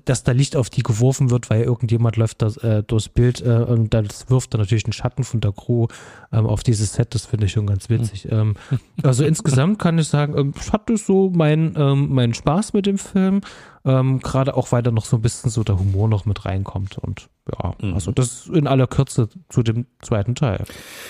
dass 0.06 0.24
da 0.24 0.32
Licht 0.32 0.56
auf 0.56 0.70
die 0.70 0.84
geworfen 0.84 1.30
wird, 1.30 1.50
weil 1.50 1.64
irgendjemand 1.64 2.18
läuft 2.18 2.42
da 2.42 2.48
äh, 2.48 2.84
durchs 2.84 3.10
Bild 3.10 3.42
äh, 3.42 3.50
und 3.50 3.94
das 3.94 4.30
wirft 4.30 4.54
dann 4.54 4.62
natürlich 4.62 4.86
einen 4.86 4.94
Schatten 4.94 5.24
von 5.24 5.42
der 5.42 5.52
Crew 5.52 5.88
ähm, 6.32 6.46
auf 6.46 6.64
dieses 6.64 6.94
Set. 6.94 7.16
Das 7.16 7.26
finde 7.26 7.48
ich 7.48 7.54
schon 7.54 7.68
ganz 7.68 7.90
witzig. 7.90 8.28
Mhm. 8.30 8.56
also 9.04 9.24
insgesamt 9.24 9.80
kann 9.80 9.98
ich 9.98 10.08
sagen, 10.08 10.54
ich 10.60 10.72
hatte 10.72 10.98
so 10.98 11.30
meinen 11.30 11.70
mein 12.10 12.34
Spaß 12.34 12.74
mit 12.74 12.86
dem 12.86 12.98
Film. 12.98 13.42
Ähm, 13.86 14.20
Gerade 14.20 14.56
auch, 14.56 14.72
weil 14.72 14.84
da 14.84 14.92
noch 14.92 15.06
so 15.06 15.18
ein 15.18 15.22
bisschen 15.22 15.50
so 15.50 15.64
der 15.64 15.80
Humor 15.80 16.08
noch 16.08 16.26
mit 16.26 16.46
reinkommt. 16.46 16.98
Und 16.98 17.30
ja, 17.52 17.74
mhm. 17.82 17.94
also 17.94 18.12
das 18.12 18.48
in 18.48 18.68
aller 18.68 18.88
Kürze 18.88 19.30
zu 19.50 19.64
dem 19.64 19.86
zweiten 20.02 20.36
Teil. 20.36 20.66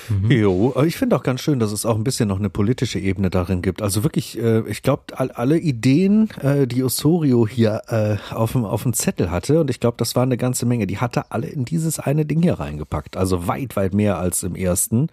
Mhm. 0.08 0.32
Jo, 0.32 0.84
ich 0.86 0.96
finde 0.96 1.16
auch 1.16 1.24
ganz 1.24 1.42
schön, 1.42 1.60
dass 1.60 1.72
es 1.72 1.86
auch 1.86 1.96
ein 1.96 2.04
bisschen 2.04 2.30
noch 2.30 2.40
eine 2.40 2.50
politische 2.50 3.00
Ebene 3.00 3.30
darin 3.30 3.62
gibt. 3.62 3.82
Also 3.82 4.04
wirklich, 4.04 4.38
äh, 4.38 4.62
ich 4.70 4.82
glaube, 4.82 5.04
alle 5.18 5.58
Ideen, 5.58 6.30
äh, 6.42 6.68
die 6.68 6.84
Osorio 6.84 7.48
hier 7.48 7.82
äh, 7.88 8.18
auf, 8.34 8.54
dem, 8.54 8.66
auf 8.66 8.84
dem 8.84 8.94
Zettel 8.94 9.32
hatte, 9.32 9.62
und 9.62 9.70
ich 9.70 9.80
glaube, 9.80 9.98
das 9.98 10.16
war 10.16 10.24
eine 10.24 10.38
ganze 10.38 10.66
Menge, 10.66 10.88
die 10.88 11.00
hat 11.00 11.18
er 11.18 11.32
alle 11.32 11.48
in 11.48 11.66
dieses 11.66 12.00
eine 12.00 12.26
Ding 12.26 12.42
hier 12.42 12.60
reingepackt. 12.60 13.18
Also 13.18 13.48
weit, 13.48 13.76
weit 13.76 13.94
mehr 13.94 14.18
als 14.20 14.44
im 14.44 14.56
ersten. 14.56 15.08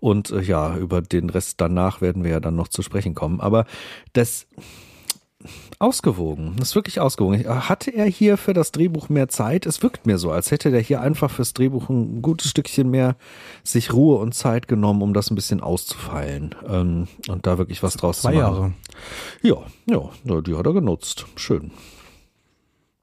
Und 0.00 0.30
äh, 0.30 0.42
ja, 0.42 0.76
über 0.76 1.00
den 1.00 1.30
Rest 1.30 1.60
danach 1.60 2.00
werden 2.00 2.24
wir 2.24 2.32
ja 2.32 2.40
dann 2.40 2.56
noch 2.56 2.68
zu 2.68 2.82
sprechen 2.82 3.14
kommen. 3.14 3.40
Aber 3.40 3.64
das 4.12 4.46
ausgewogen. 5.78 6.54
Das 6.58 6.70
ist 6.70 6.74
wirklich 6.74 7.00
ausgewogen. 7.00 7.46
Hatte 7.46 7.92
er 7.92 8.06
hier 8.06 8.36
für 8.36 8.52
das 8.52 8.72
Drehbuch 8.72 9.08
mehr 9.08 9.28
Zeit? 9.28 9.64
Es 9.66 9.82
wirkt 9.82 10.06
mir 10.06 10.18
so, 10.18 10.30
als 10.30 10.50
hätte 10.50 10.70
der 10.70 10.80
hier 10.80 11.00
einfach 11.00 11.30
fürs 11.30 11.54
Drehbuch 11.54 11.88
ein 11.88 12.20
gutes 12.20 12.50
Stückchen 12.50 12.90
mehr 12.90 13.16
sich 13.62 13.92
Ruhe 13.92 14.18
und 14.18 14.34
Zeit 14.34 14.66
genommen, 14.66 15.02
um 15.02 15.14
das 15.14 15.30
ein 15.30 15.36
bisschen 15.36 15.60
auszufeilen 15.60 16.54
ähm, 16.68 17.06
und 17.28 17.46
da 17.46 17.58
wirklich 17.58 17.82
was 17.82 17.94
draus 17.94 18.22
Zwei 18.22 18.32
zu 18.32 18.38
machen. 18.38 18.74
Jahre. 19.42 19.62
Ja, 19.86 20.10
ja, 20.24 20.40
die 20.40 20.56
hat 20.56 20.66
er 20.66 20.72
genutzt. 20.72 21.26
Schön. 21.36 21.70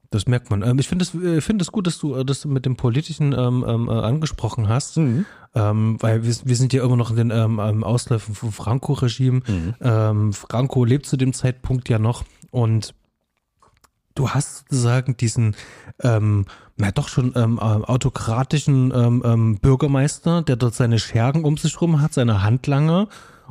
Das 0.09 0.27
merkt 0.27 0.49
man. 0.49 0.61
Ähm, 0.61 0.79
ich 0.79 0.87
finde 0.87 1.03
es 1.03 1.15
äh, 1.15 1.41
find 1.41 1.61
es 1.61 1.71
gut, 1.71 1.87
dass 1.87 1.97
du 1.97 2.15
äh, 2.15 2.25
das 2.25 2.45
mit 2.45 2.65
dem 2.65 2.75
Politischen 2.75 3.33
ähm, 3.33 3.65
ähm, 3.67 3.89
äh, 3.89 3.91
angesprochen 3.91 4.69
hast, 4.69 4.97
mhm. 4.97 5.25
ähm, 5.53 5.97
weil 5.99 6.23
wir, 6.23 6.35
wir 6.43 6.55
sind 6.55 6.73
ja 6.73 6.83
immer 6.83 6.95
noch 6.95 7.11
in 7.11 7.17
den 7.17 7.31
ähm, 7.31 7.83
Ausläufen 7.83 8.35
vom 8.35 8.51
Franco-Regime. 8.51 9.41
Mhm. 9.47 10.33
Franco 10.33 10.85
lebt 10.85 11.05
zu 11.05 11.17
dem 11.17 11.33
Zeitpunkt 11.33 11.89
ja 11.89 11.99
noch 11.99 12.23
und 12.51 12.93
du 14.15 14.29
hast 14.29 14.65
sozusagen 14.69 15.17
diesen, 15.17 15.55
na 16.01 16.91
doch 16.93 17.09
schon 17.09 17.35
autokratischen 17.35 19.59
Bürgermeister, 19.61 20.41
der 20.41 20.55
dort 20.55 20.75
seine 20.75 20.99
Schergen 20.99 21.43
um 21.43 21.57
sich 21.57 21.81
rum 21.81 22.01
hat, 22.01 22.13
seine 22.13 22.43
Handlanger 22.43 23.07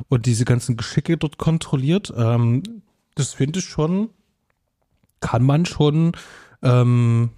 und 0.09 0.25
diese 0.25 0.45
ganzen 0.45 0.77
Geschicke 0.77 1.17
dort 1.17 1.37
kontrolliert. 1.37 2.13
Das 3.15 3.33
finde 3.33 3.59
ich 3.59 3.65
schon, 3.65 4.09
kann 5.19 5.43
man 5.43 5.65
schon 5.65 6.13
ähm, 6.65 7.29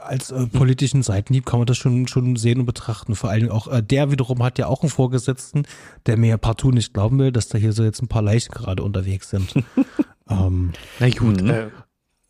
als 0.00 0.30
äh, 0.30 0.46
politischen 0.46 1.02
Seitenhieb 1.02 1.46
kann 1.46 1.60
man 1.60 1.66
das 1.66 1.76
schon, 1.76 2.08
schon 2.08 2.36
sehen 2.36 2.60
und 2.60 2.66
betrachten. 2.66 3.14
Vor 3.14 3.30
allem 3.30 3.50
auch, 3.50 3.68
äh, 3.68 3.82
der 3.82 4.10
wiederum 4.10 4.42
hat 4.42 4.58
ja 4.58 4.66
auch 4.66 4.82
einen 4.82 4.90
Vorgesetzten, 4.90 5.66
der 6.06 6.16
mir 6.16 6.38
partout 6.38 6.70
nicht 6.70 6.94
glauben 6.94 7.18
will, 7.18 7.32
dass 7.32 7.48
da 7.48 7.58
hier 7.58 7.72
so 7.72 7.84
jetzt 7.84 8.02
ein 8.02 8.08
paar 8.08 8.22
Leichen 8.22 8.52
gerade 8.52 8.82
unterwegs 8.82 9.30
sind. 9.30 9.54
Ähm, 10.30 10.74
Na 10.98 11.08
gut, 11.08 11.40
mhm. 11.40 11.48
äh, 11.48 11.68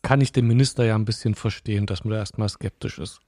kann 0.01 0.21
ich 0.21 0.31
den 0.31 0.47
Minister 0.47 0.85
ja 0.85 0.95
ein 0.95 1.03
bisschen 1.03 1.35
verstehen, 1.35 1.85
dass 1.85 2.05
man 2.05 2.11
da 2.11 2.19
erstmal 2.19 2.47
skeptisch 2.47 2.97
ist. 2.97 3.19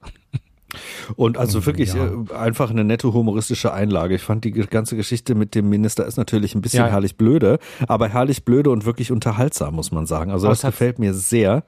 Und 1.16 1.38
also 1.38 1.60
mhm, 1.60 1.66
wirklich 1.66 1.94
ja. 1.94 2.06
Äh, 2.06 2.34
einfach 2.34 2.70
eine 2.70 2.84
nette 2.84 3.12
humoristische 3.12 3.72
Einlage. 3.72 4.14
Ich 4.14 4.22
fand 4.22 4.44
die 4.44 4.52
ganze 4.52 4.96
Geschichte 4.96 5.34
mit 5.34 5.54
dem 5.54 5.68
Minister 5.68 6.06
ist 6.06 6.16
natürlich 6.16 6.54
ein 6.54 6.62
bisschen 6.62 6.84
ja. 6.84 6.90
herrlich 6.90 7.16
blöde, 7.16 7.58
aber 7.88 8.08
herrlich 8.08 8.44
blöde 8.44 8.70
und 8.70 8.84
wirklich 8.84 9.12
unterhaltsam, 9.12 9.74
muss 9.74 9.92
man 9.92 10.06
sagen. 10.06 10.30
Also 10.30 10.46
aber 10.46 10.54
das 10.54 10.62
gefällt 10.62 10.98
mir 10.98 11.14
sehr. 11.14 11.64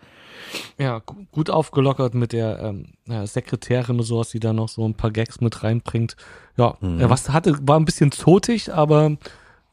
Ja, 0.79 1.03
gut 1.33 1.51
aufgelockert 1.51 2.15
mit 2.15 2.33
der 2.33 2.75
ähm, 3.09 3.27
Sekretärin 3.27 3.99
und 3.99 4.05
sowas, 4.05 4.31
die 4.31 4.41
da 4.41 4.53
noch 4.53 4.69
so 4.69 4.87
ein 4.87 4.95
paar 4.95 5.11
Gags 5.11 5.41
mit 5.41 5.63
reinbringt. 5.63 6.17
Ja, 6.57 6.77
mhm. 6.81 7.01
was 7.09 7.31
hatte, 7.31 7.57
war 7.63 7.79
ein 7.79 7.85
bisschen 7.85 8.13
zotig, 8.13 8.73
aber 8.73 9.17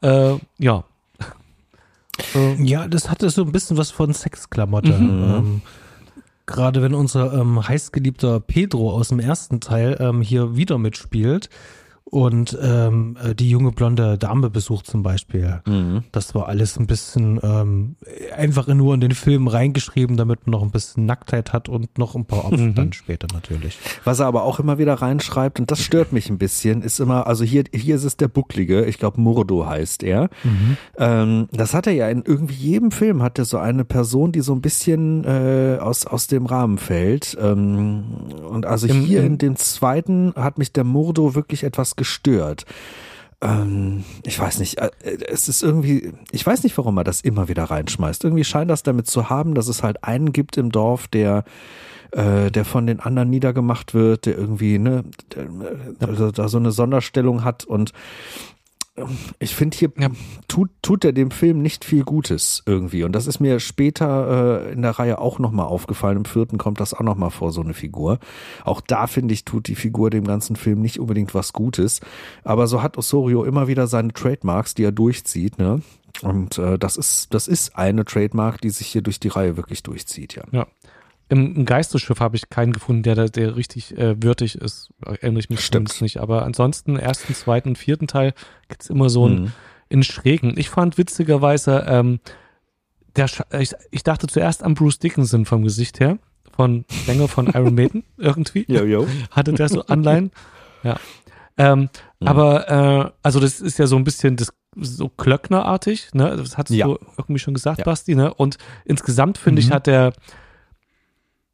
äh, 0.00 0.34
ja, 0.58 0.84
ja, 2.58 2.88
das 2.88 3.10
hatte 3.10 3.30
so 3.30 3.42
ein 3.42 3.52
bisschen 3.52 3.76
was 3.76 3.90
von 3.90 4.12
Sexklamotte. 4.12 4.92
Mhm. 4.92 5.34
Ähm, 5.34 5.62
Gerade 6.46 6.82
wenn 6.82 6.94
unser 6.94 7.32
ähm, 7.32 7.66
heißgeliebter 7.66 8.40
Pedro 8.40 8.90
aus 8.92 9.08
dem 9.08 9.20
ersten 9.20 9.60
Teil 9.60 9.96
ähm, 10.00 10.22
hier 10.22 10.56
wieder 10.56 10.78
mitspielt, 10.78 11.48
und 12.12 12.58
ähm, 12.62 13.16
äh, 13.24 13.34
die 13.34 13.48
junge 13.48 13.72
blonde 13.72 14.18
Dame 14.18 14.50
besucht 14.50 14.86
zum 14.86 15.02
Beispiel. 15.02 15.62
Mhm. 15.66 16.04
Das 16.12 16.34
war 16.34 16.46
alles 16.46 16.78
ein 16.78 16.86
bisschen 16.86 17.40
ähm, 17.42 17.96
einfach 18.36 18.66
nur 18.66 18.92
in 18.92 19.00
den 19.00 19.12
Film 19.12 19.48
reingeschrieben, 19.48 20.18
damit 20.18 20.46
man 20.46 20.50
noch 20.50 20.62
ein 20.62 20.70
bisschen 20.70 21.06
Nacktheit 21.06 21.54
hat 21.54 21.70
und 21.70 21.96
noch 21.96 22.14
ein 22.14 22.26
paar 22.26 22.44
Opfer 22.44 22.58
mhm. 22.58 22.74
dann 22.74 22.92
später 22.92 23.28
natürlich. 23.32 23.78
Was 24.04 24.20
er 24.20 24.26
aber 24.26 24.42
auch 24.42 24.60
immer 24.60 24.76
wieder 24.76 24.92
reinschreibt, 24.92 25.58
und 25.58 25.70
das 25.70 25.80
stört 25.80 26.12
mich 26.12 26.28
ein 26.28 26.36
bisschen, 26.36 26.82
ist 26.82 27.00
immer, 27.00 27.26
also 27.26 27.44
hier, 27.44 27.64
hier 27.72 27.96
ist 27.96 28.04
es 28.04 28.18
der 28.18 28.28
Bucklige, 28.28 28.84
ich 28.84 28.98
glaube 28.98 29.18
Murdo 29.18 29.64
heißt 29.64 30.02
er. 30.02 30.28
Mhm. 30.44 30.76
Ähm, 30.98 31.48
das 31.50 31.72
hat 31.72 31.86
er 31.86 31.94
ja 31.94 32.10
in 32.10 32.24
irgendwie 32.26 32.56
jedem 32.56 32.90
Film, 32.90 33.22
hat 33.22 33.38
er 33.38 33.46
so 33.46 33.56
eine 33.56 33.86
Person, 33.86 34.32
die 34.32 34.42
so 34.42 34.52
ein 34.52 34.60
bisschen 34.60 35.24
äh, 35.24 35.78
aus, 35.80 36.06
aus 36.06 36.26
dem 36.26 36.44
Rahmen 36.44 36.76
fällt. 36.76 37.38
Ähm, 37.40 38.04
und 38.50 38.66
also 38.66 38.86
Im, 38.86 39.00
hier 39.00 39.24
in 39.24 39.38
dem 39.38 39.56
zweiten 39.56 40.34
hat 40.36 40.58
mich 40.58 40.74
der 40.74 40.84
Murdo 40.84 41.34
wirklich 41.34 41.64
etwas 41.64 41.96
gestört. 42.02 42.66
Ähm, 43.40 44.04
ich 44.24 44.38
weiß 44.38 44.58
nicht, 44.58 44.78
äh, 44.78 44.90
es 45.28 45.48
ist 45.48 45.62
irgendwie, 45.62 46.12
ich 46.32 46.44
weiß 46.44 46.64
nicht, 46.64 46.76
warum 46.76 46.96
er 46.96 47.04
das 47.04 47.20
immer 47.20 47.46
wieder 47.46 47.64
reinschmeißt. 47.64 48.24
Irgendwie 48.24 48.44
scheint 48.44 48.70
das 48.70 48.82
damit 48.82 49.06
zu 49.06 49.30
haben, 49.30 49.54
dass 49.54 49.68
es 49.68 49.84
halt 49.84 50.02
einen 50.02 50.32
gibt 50.32 50.56
im 50.56 50.72
Dorf, 50.72 51.06
der 51.06 51.44
äh, 52.10 52.50
der 52.50 52.64
von 52.64 52.86
den 52.86 53.00
anderen 53.00 53.30
niedergemacht 53.30 53.94
wird, 53.94 54.26
der 54.26 54.36
irgendwie, 54.36 54.78
ne, 54.78 55.04
der, 55.34 55.48
also 56.08 56.30
da 56.30 56.48
so 56.48 56.58
eine 56.58 56.70
Sonderstellung 56.70 57.44
hat 57.44 57.64
und 57.64 57.92
ich 59.38 59.54
finde 59.54 59.76
hier 59.76 59.90
ja. 59.98 60.10
tut, 60.48 60.70
tut 60.82 61.04
er 61.04 61.12
dem 61.12 61.30
Film 61.30 61.62
nicht 61.62 61.84
viel 61.84 62.04
Gutes 62.04 62.62
irgendwie. 62.66 63.04
Und 63.04 63.12
das 63.12 63.26
ist 63.26 63.40
mir 63.40 63.58
später 63.58 64.66
äh, 64.66 64.72
in 64.72 64.82
der 64.82 64.92
Reihe 64.92 65.18
auch 65.18 65.38
nochmal 65.38 65.66
aufgefallen. 65.66 66.18
Im 66.18 66.24
vierten 66.26 66.58
kommt 66.58 66.78
das 66.78 66.92
auch 66.92 67.00
nochmal 67.00 67.30
vor, 67.30 67.52
so 67.52 67.62
eine 67.62 67.72
Figur. 67.72 68.18
Auch 68.64 68.82
da 68.82 69.06
finde 69.06 69.32
ich, 69.32 69.46
tut 69.46 69.66
die 69.68 69.76
Figur 69.76 70.10
dem 70.10 70.24
ganzen 70.24 70.56
Film 70.56 70.80
nicht 70.80 71.00
unbedingt 71.00 71.34
was 71.34 71.54
Gutes. 71.54 72.00
Aber 72.44 72.66
so 72.66 72.82
hat 72.82 72.98
Osorio 72.98 73.44
immer 73.44 73.66
wieder 73.66 73.86
seine 73.86 74.12
Trademarks, 74.12 74.74
die 74.74 74.84
er 74.84 74.92
durchzieht, 74.92 75.58
ne? 75.58 75.80
Und 76.20 76.58
äh, 76.58 76.78
das 76.78 76.98
ist, 76.98 77.32
das 77.32 77.48
ist 77.48 77.76
eine 77.76 78.04
Trademark, 78.04 78.60
die 78.60 78.70
sich 78.70 78.88
hier 78.88 79.00
durch 79.00 79.18
die 79.18 79.28
Reihe 79.28 79.56
wirklich 79.56 79.82
durchzieht, 79.82 80.34
ja. 80.34 80.42
Ja. 80.52 80.66
Im, 81.32 81.56
im 81.56 81.64
Geistesschiff 81.64 82.20
habe 82.20 82.36
ich 82.36 82.50
keinen 82.50 82.74
gefunden, 82.74 83.02
der, 83.04 83.30
der 83.30 83.56
richtig 83.56 83.96
äh, 83.96 84.22
würdig 84.22 84.56
ist. 84.56 84.90
Erinnere 85.02 85.40
ich 85.40 85.48
mich 85.48 85.64
Stimmt. 85.64 85.98
nicht. 86.02 86.18
Aber 86.18 86.44
ansonsten, 86.44 86.98
ersten, 86.98 87.34
zweiten, 87.34 87.74
vierten 87.74 88.06
Teil 88.06 88.34
gibt 88.68 88.82
es 88.82 88.90
immer 88.90 89.08
so 89.08 89.24
einen 89.24 89.40
mhm. 89.40 89.52
in 89.88 90.02
Schrägen. 90.02 90.58
Ich 90.58 90.68
fand 90.68 90.98
witzigerweise, 90.98 91.86
ähm, 91.88 92.20
der, 93.16 93.30
ich, 93.58 93.72
ich 93.90 94.02
dachte 94.02 94.26
zuerst 94.26 94.62
an 94.62 94.74
Bruce 94.74 94.98
Dickinson 94.98 95.46
vom 95.46 95.62
Gesicht 95.62 96.00
her, 96.00 96.18
von 96.54 96.84
Sänger 97.06 97.28
von 97.28 97.46
Iron 97.54 97.74
Maiden 97.74 98.04
irgendwie. 98.18 98.66
Jo, 98.68 98.84
jo. 98.84 99.08
Hatte 99.30 99.54
der 99.54 99.70
so 99.70 99.86
Anleihen. 99.86 100.32
Ja. 100.84 100.96
Ähm, 101.56 101.88
mhm. 102.18 102.26
Aber, 102.26 102.68
äh, 102.68 103.10
also 103.22 103.38
das 103.38 103.60
ist 103.60 103.78
ja 103.78 103.86
so 103.86 103.94
ein 103.94 104.02
bisschen 104.02 104.36
das 104.36 104.52
so 104.74 105.08
Klöcknerartig, 105.08 106.12
ne? 106.12 106.36
Das 106.36 106.58
hattest 106.58 106.76
ja. 106.76 106.86
du 106.86 106.98
irgendwie 107.16 107.38
schon 107.38 107.54
gesagt, 107.54 107.78
ja. 107.78 107.84
Basti, 107.84 108.16
ne? 108.16 108.34
Und 108.34 108.58
insgesamt 108.84 109.38
finde 109.38 109.62
mhm. 109.62 109.68
ich, 109.68 109.72
hat 109.72 109.86
der 109.86 110.12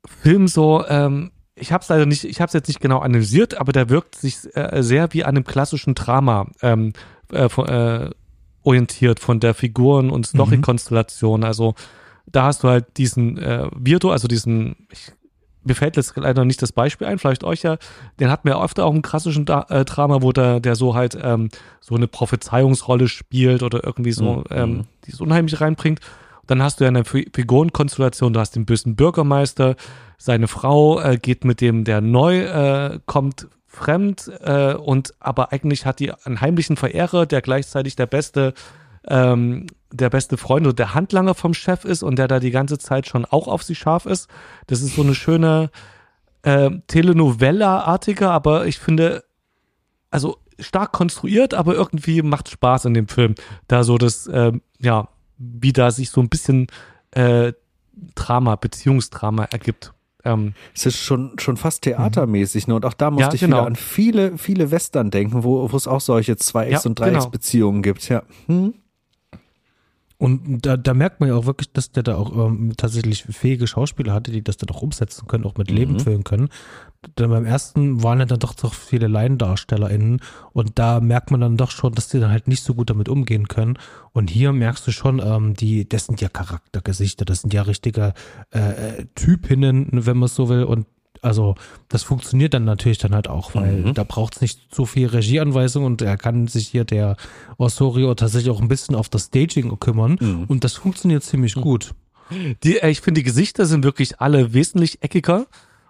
Film 0.07 0.49
so, 0.49 0.85
ähm, 0.89 1.33
ich 1.55 1.73
habe 1.73 1.83
es 1.83 1.89
leider 1.89 2.07
nicht, 2.07 2.25
ich 2.25 2.41
habe 2.41 2.49
es 2.49 2.53
jetzt 2.53 2.69
nicht 2.69 2.81
genau 2.81 2.99
analysiert, 2.99 3.59
aber 3.59 3.73
der 3.73 3.89
wirkt 3.89 4.15
sich 4.15 4.37
äh, 4.55 4.83
sehr 4.83 5.13
wie 5.13 5.25
an 5.25 5.37
einem 5.37 5.45
klassischen 5.45 5.95
Drama 5.95 6.47
ähm, 6.63 6.93
äh, 7.33 7.49
von, 7.49 7.69
äh, 7.69 8.11
orientiert 8.63 9.21
von 9.21 9.41
der 9.41 9.55
Figuren- 9.55 10.11
und 10.11 10.27
Story-Konstellation. 10.27 11.41
Mhm. 11.41 11.47
Also 11.47 11.75
da 12.27 12.45
hast 12.45 12.63
du 12.63 12.69
halt 12.69 12.97
diesen 12.97 13.39
äh, 13.39 13.69
Virtu, 13.75 14.11
also 14.11 14.29
diesen, 14.29 14.89
ich 14.93 15.13
mir 15.65 15.75
fällt 15.75 15.97
jetzt 15.97 16.17
leider 16.17 16.45
nicht 16.45 16.63
das 16.63 16.73
Beispiel 16.73 17.07
ein, 17.07 17.19
vielleicht 17.19 17.45
euch 17.45 17.63
ja, 17.63 17.77
den 18.21 18.31
hat 18.31 18.45
mir 18.45 18.61
öfter 18.63 18.87
auch 18.87 18.95
im 18.95 19.03
klassischen 19.03 19.45
da 19.45 19.67
äh, 19.69 19.85
Drama, 19.85 20.23
wo 20.23 20.33
der, 20.33 20.61
der 20.61 20.75
so 20.75 20.95
halt 20.95 21.17
ähm, 21.21 21.51
so 21.81 21.95
eine 21.95 22.09
Prophezeiungsrolle 22.09 23.09
spielt 23.09 23.63
oder 23.63 23.85
irgendwie 23.85 24.13
so 24.13 24.37
mhm. 24.37 24.45
ähm, 24.51 24.71
mhm. 24.71 24.85
die 25.05 25.13
es 25.13 25.21
unheimlich 25.21 25.61
reinbringt. 25.61 26.01
Dann 26.49 26.63
hast 26.63 26.81
du 26.81 26.85
ja 26.85 26.89
eine 26.89 27.05
Figurenkonstellation, 27.05 28.33
du 28.33 28.41
hast 28.41 28.57
den 28.57 28.67
bösen 28.67 28.97
Bürgermeister, 28.97 29.77
seine 30.17 30.49
Frau 30.49 31.01
äh, 31.01 31.17
geht 31.17 31.45
mit 31.45 31.61
dem, 31.61 31.85
der 31.85 32.01
neu 32.01 32.41
äh, 32.41 32.99
kommt, 33.07 33.47
fremd 33.67 34.31
äh, 34.41 34.75
und 34.75 35.15
aber 35.21 35.53
eigentlich 35.53 35.87
hat 35.87 36.01
die 36.01 36.13
einen 36.13 36.41
heimlichen 36.41 36.77
Verehrer, 36.77 37.27
der 37.27 37.43
gleichzeitig 37.43 37.95
der 37.95 38.07
beste 38.07 38.55
ähm, 39.07 39.67
der 39.93 40.11
beste 40.11 40.37
Freund 40.37 40.67
oder 40.67 40.75
der 40.75 40.95
Handlanger 40.95 41.35
vom 41.35 41.55
Chef 41.55 41.85
ist 41.85 42.03
und 42.03 42.19
der 42.19 42.29
da 42.29 42.41
die 42.41 42.51
ganze 42.51 42.79
Zeit 42.79 43.07
schon 43.07 43.25
auch 43.25 43.49
auf 43.49 43.63
sie 43.63 43.75
scharf 43.75 44.07
ist. 44.07 44.29
Das 44.67 44.83
ist 44.83 44.97
so 44.97 45.03
eine 45.03 45.15
schöne 45.15 45.71
äh, 46.43 46.71
Telenovella-artige, 46.87 48.31
aber 48.31 48.67
ich 48.67 48.79
finde, 48.79 49.25
also 50.11 50.39
stark 50.59 50.93
konstruiert, 50.93 51.55
aber 51.55 51.75
irgendwie 51.75 52.23
macht 52.23 52.51
Spaß 52.51 52.87
in 52.87 52.95
dem 52.95 53.09
Film. 53.09 53.35
Da 53.67 53.85
so 53.85 53.97
das, 53.97 54.27
äh, 54.27 54.53
ja, 54.79 55.09
wie 55.39 55.73
da 55.73 55.91
sich 55.91 56.11
so 56.11 56.21
ein 56.21 56.29
bisschen 56.29 56.67
äh, 57.13 57.53
Drama, 58.15 58.57
Beziehungsdrama 58.57 59.45
ergibt. 59.45 59.93
Ähm, 60.25 60.55
es 60.75 60.87
ist 60.87 60.99
schon, 60.99 61.39
schon 61.39 61.57
fast 61.57 61.83
theatermäßig, 61.83 62.67
ne? 62.67 62.75
Und 62.75 62.85
auch 62.85 62.95
da 62.95 63.11
musste 63.11 63.29
ja, 63.29 63.35
ich 63.35 63.41
genau. 63.41 63.59
wieder 63.59 63.67
an 63.67 63.77
viele, 63.77 64.37
viele 64.37 64.71
Western 64.71 65.11
denken, 65.11 65.45
wo, 65.45 65.71
wo 65.71 65.77
es 65.77 65.87
auch 65.87 66.01
solche 66.01 66.37
Zwei- 66.37 66.69
Ex- 66.69 66.85
ja, 66.85 66.91
und 66.91 66.99
Dreiecksbeziehungen 66.99 67.83
genau. 67.83 67.95
gibt, 67.95 68.09
ja. 68.09 68.23
Hm? 68.47 68.75
Und 70.19 70.67
da, 70.67 70.77
da 70.77 70.95
merkt 70.95 71.21
man 71.21 71.29
ja 71.29 71.37
auch 71.37 71.47
wirklich, 71.47 71.73
dass 71.73 71.93
der 71.93 72.03
da 72.03 72.17
auch 72.17 72.35
ähm, 72.47 72.73
tatsächlich 72.77 73.23
fähige 73.23 73.69
Schauspieler 73.69 74.13
hatte, 74.13 74.33
die 74.33 74.43
das 74.43 74.57
dann 74.57 74.69
auch 74.71 74.83
umsetzen 74.83 75.29
können, 75.29 75.45
auch 75.45 75.57
mit 75.57 75.71
Leben 75.71 75.95
mhm. 75.95 76.01
füllen 76.01 76.25
können. 76.25 76.49
Denn 77.17 77.31
beim 77.31 77.45
ersten 77.45 78.03
waren 78.03 78.19
ja 78.19 78.25
dann 78.25 78.41
doch 78.41 78.55
doch 78.55 78.75
viele 78.75 79.07
LaiendarstellerInnen 79.07 80.21
und 80.53 80.79
da 80.81 80.99
merkt 80.99 81.31
man 81.31 81.41
dann 81.41 81.57
doch 81.57 81.71
schon, 81.71 81.95
dass 81.95 82.09
die 82.09 82.19
dann 82.19 82.33
halt 82.33 82.49
nicht 82.49 82.65
so 82.65 82.75
gut 82.75 82.91
damit 82.91 83.09
umgehen 83.09 83.47
können. 83.47 83.79
Und 84.13 84.31
hier 84.31 84.53
merkst 84.53 84.85
du 84.87 84.91
schon, 84.91 85.21
ähm, 85.25 85.55
die, 85.55 85.89
das 85.89 86.07
sind 86.07 86.21
ja 86.21 86.29
Charaktergesichter, 86.29 87.25
das 87.25 87.43
sind 87.43 87.55
ja 87.55 87.63
richtige 87.63 88.15
äh, 88.53 88.59
äh 88.59 89.07
Typinnen, 89.15 89.89
wenn 89.93 90.17
man 90.17 90.27
es 90.27 90.35
so 90.35 90.49
will. 90.49 90.65
Und 90.65 90.87
also 91.23 91.55
das 91.89 92.03
funktioniert 92.03 92.55
dann 92.55 92.65
natürlich 92.65 92.99
dann 92.99 93.15
halt 93.15 93.29
auch, 93.29 93.55
weil 93.55 93.77
mhm. 93.79 93.95
da 93.95 94.03
braucht 94.03 94.37
es 94.37 94.41
nicht 94.41 94.61
so 94.75 94.85
viel 94.85 95.07
Regieanweisung 95.07 95.85
und 95.85 96.03
er 96.03 96.17
kann 96.17 96.49
sich 96.49 96.69
hier 96.69 96.85
der 96.85 97.17
Osorio 97.59 98.15
tatsächlich 98.15 98.51
auch 98.51 98.61
ein 98.61 98.69
bisschen 98.69 98.95
auf 98.95 99.09
das 99.09 99.27
Staging 99.27 99.79
kümmern 99.79 100.17
mhm. 100.21 100.45
und 100.49 100.65
das 100.65 100.75
funktioniert 100.75 101.23
ziemlich 101.23 101.57
mhm. 101.57 101.61
gut. 101.61 101.95
Die, 102.63 102.79
äh, 102.79 102.91
ich 102.91 103.01
finde, 103.01 103.21
die 103.21 103.25
Gesichter 103.25 103.67
sind 103.67 103.85
wirklich 103.85 104.21
alle 104.21 104.53
wesentlich 104.53 105.03
eckiger 105.03 105.47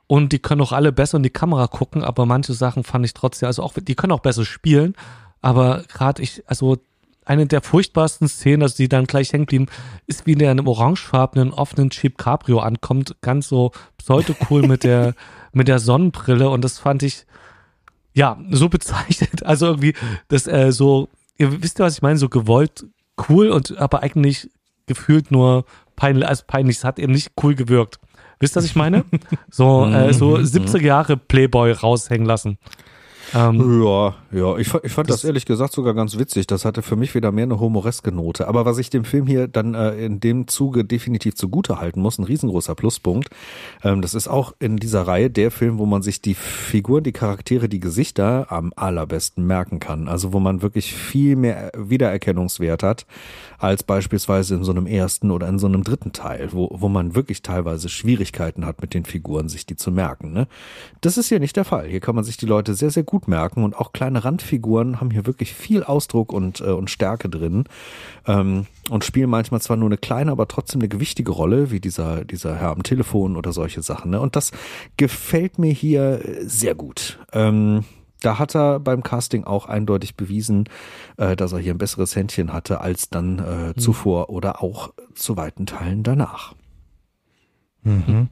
und 0.08 0.32
die 0.32 0.40
können 0.40 0.62
auch 0.62 0.72
alle 0.72 0.90
besser 0.90 1.18
in 1.18 1.22
die 1.22 1.30
Kamera 1.30 1.68
gucken, 1.68 2.02
aber 2.02 2.26
manche 2.26 2.54
Sachen 2.54 2.82
fand 2.82 3.04
ich 3.04 3.14
trotzdem, 3.14 3.46
also 3.46 3.62
auch, 3.62 3.74
die 3.80 3.94
können 3.94 4.12
auch 4.12 4.20
besser 4.20 4.44
spielen, 4.44 4.94
aber 5.40 5.84
gerade 5.86 6.22
ich, 6.22 6.42
also 6.46 6.78
eine 7.28 7.46
der 7.46 7.60
furchtbarsten 7.60 8.26
Szenen, 8.26 8.62
also 8.62 8.76
die 8.76 8.88
dann 8.88 9.04
gleich 9.04 9.32
hängen 9.32 9.44
blieben, 9.44 9.66
ist, 10.06 10.26
wie 10.26 10.34
der 10.34 10.50
in 10.50 10.58
einem 10.58 10.66
orangefarbenen, 10.66 11.52
offenen 11.52 11.90
Jeep 11.90 12.16
Cabrio 12.16 12.60
ankommt, 12.60 13.16
ganz 13.20 13.48
so 13.48 13.70
pseudo-cool 13.98 14.66
mit 14.66 14.82
der, 14.82 15.14
mit 15.52 15.68
der 15.68 15.78
Sonnenbrille. 15.78 16.48
Und 16.48 16.64
das 16.64 16.78
fand 16.78 17.02
ich, 17.02 17.26
ja, 18.14 18.38
so 18.50 18.70
bezeichnet, 18.70 19.44
also 19.44 19.66
irgendwie, 19.66 19.92
das, 20.28 20.46
äh, 20.46 20.72
so, 20.72 21.10
ihr 21.36 21.62
wisst 21.62 21.78
ja, 21.78 21.84
was 21.84 21.96
ich 21.96 22.02
meine, 22.02 22.18
so 22.18 22.30
gewollt 22.30 22.86
cool 23.28 23.50
und 23.50 23.76
aber 23.76 24.02
eigentlich 24.02 24.48
gefühlt 24.86 25.30
nur 25.30 25.66
peinlich, 25.96 26.26
also 26.26 26.44
peinlich, 26.46 26.78
es 26.78 26.84
hat 26.84 26.98
eben 26.98 27.12
nicht 27.12 27.32
cool 27.42 27.54
gewirkt. 27.54 27.98
Wisst 28.40 28.57
ihr, 28.57 28.59
was 28.59 28.64
ich 28.64 28.77
meine? 28.77 29.05
So, 29.51 29.87
äh, 29.87 30.12
so 30.12 30.37
70er 30.37 30.79
mhm. 30.79 30.85
Jahre 30.85 31.16
Playboy 31.16 31.72
raushängen 31.72 32.27
lassen. 32.27 32.59
Ähm, 33.34 33.82
ja, 33.82 34.14
ja, 34.30 34.56
ich, 34.56 34.72
ich 34.82 34.92
fand 34.92 35.10
das, 35.10 35.16
das, 35.16 35.24
ehrlich 35.24 35.44
gesagt 35.44 35.72
sogar 35.72 35.94
ganz 35.94 36.18
witzig. 36.18 36.46
Das 36.46 36.64
hatte 36.64 36.82
für 36.82 36.96
mich 36.96 37.14
wieder 37.14 37.32
mehr 37.32 37.44
eine 37.44 37.60
humoreske 37.60 38.12
Note. 38.12 38.48
Aber 38.48 38.64
was 38.64 38.78
ich 38.78 38.90
dem 38.90 39.04
Film 39.04 39.26
hier 39.26 39.48
dann 39.48 39.74
äh, 39.74 40.04
in 40.04 40.20
dem 40.20 40.48
Zuge 40.48 40.84
definitiv 40.84 41.34
zugute 41.34 41.78
halten 41.78 42.00
muss, 42.00 42.18
ein 42.18 42.24
riesengroßer 42.24 42.74
Pluspunkt, 42.74 43.28
ähm, 43.82 44.02
das 44.02 44.14
ist 44.14 44.28
auch 44.28 44.54
in 44.58 44.76
dieser 44.76 45.02
Reihe 45.02 45.30
der 45.30 45.50
Film, 45.50 45.78
wo 45.78 45.86
man 45.86 46.02
sich 46.02 46.22
die 46.22 46.34
Figuren, 46.34 47.04
die 47.04 47.12
Charaktere, 47.12 47.68
die 47.68 47.80
Gesichter 47.80 48.50
am 48.50 48.72
allerbesten 48.76 49.46
merken 49.46 49.80
kann. 49.80 50.08
Also 50.08 50.32
wo 50.32 50.40
man 50.40 50.62
wirklich 50.62 50.94
viel 50.94 51.36
mehr 51.36 51.72
Wiedererkennungswert 51.76 52.82
hat, 52.82 53.06
als 53.58 53.82
beispielsweise 53.82 54.54
in 54.54 54.64
so 54.64 54.70
einem 54.70 54.86
ersten 54.86 55.30
oder 55.30 55.48
in 55.48 55.58
so 55.58 55.66
einem 55.66 55.84
dritten 55.84 56.12
Teil, 56.12 56.48
wo, 56.52 56.68
wo 56.72 56.88
man 56.88 57.14
wirklich 57.14 57.42
teilweise 57.42 57.88
Schwierigkeiten 57.88 58.64
hat 58.64 58.80
mit 58.80 58.94
den 58.94 59.04
Figuren, 59.04 59.48
sich 59.48 59.66
die 59.66 59.76
zu 59.76 59.90
merken. 59.90 60.32
Ne? 60.32 60.46
Das 61.00 61.18
ist 61.18 61.28
hier 61.28 61.40
nicht 61.40 61.56
der 61.56 61.64
Fall. 61.64 61.88
Hier 61.88 62.00
kann 62.00 62.14
man 62.14 62.24
sich 62.24 62.36
die 62.36 62.46
Leute 62.46 62.74
sehr, 62.74 62.90
sehr 62.90 63.02
gut 63.02 63.17
merken 63.26 63.64
und 63.64 63.76
auch 63.76 63.92
kleine 63.92 64.24
Randfiguren 64.24 65.00
haben 65.00 65.11
hier 65.11 65.26
wirklich 65.26 65.54
viel 65.54 65.83
Ausdruck 65.83 66.33
und, 66.33 66.61
äh, 66.61 66.64
und 66.64 66.90
Stärke 66.90 67.28
drin 67.28 67.64
ähm, 68.26 68.66
und 68.90 69.04
spielen 69.04 69.31
manchmal 69.31 69.61
zwar 69.61 69.76
nur 69.76 69.88
eine 69.88 69.96
kleine, 69.96 70.31
aber 70.31 70.46
trotzdem 70.46 70.81
eine 70.81 70.88
gewichtige 70.88 71.33
Rolle, 71.33 71.70
wie 71.70 71.81
dieser, 71.81 72.24
dieser 72.24 72.57
Herr 72.57 72.70
am 72.70 72.83
Telefon 72.83 73.37
oder 73.37 73.52
solche 73.52 73.83
Sachen. 73.83 74.11
Ne? 74.11 74.20
Und 74.20 74.37
das 74.37 74.52
gefällt 74.96 75.59
mir 75.59 75.72
hier 75.72 76.20
sehr 76.42 76.74
gut. 76.74 77.18
Ähm, 77.33 77.85
da 78.20 78.38
hat 78.38 78.54
er 78.54 78.81
beim 78.81 79.02
Casting 79.02 79.44
auch 79.44 79.66
eindeutig 79.66 80.16
bewiesen, 80.16 80.68
äh, 81.16 81.37
dass 81.37 81.52
er 81.52 81.59
hier 81.59 81.74
ein 81.74 81.78
besseres 81.78 82.16
Händchen 82.16 82.52
hatte 82.52 82.81
als 82.81 83.11
dann 83.11 83.38
äh, 83.38 83.68
mhm. 83.68 83.78
zuvor 83.78 84.31
oder 84.31 84.62
auch 84.62 84.92
zu 85.14 85.37
weiten 85.37 85.66
Teilen 85.66 86.02
danach. 86.02 86.54
Mhm. 87.83 88.28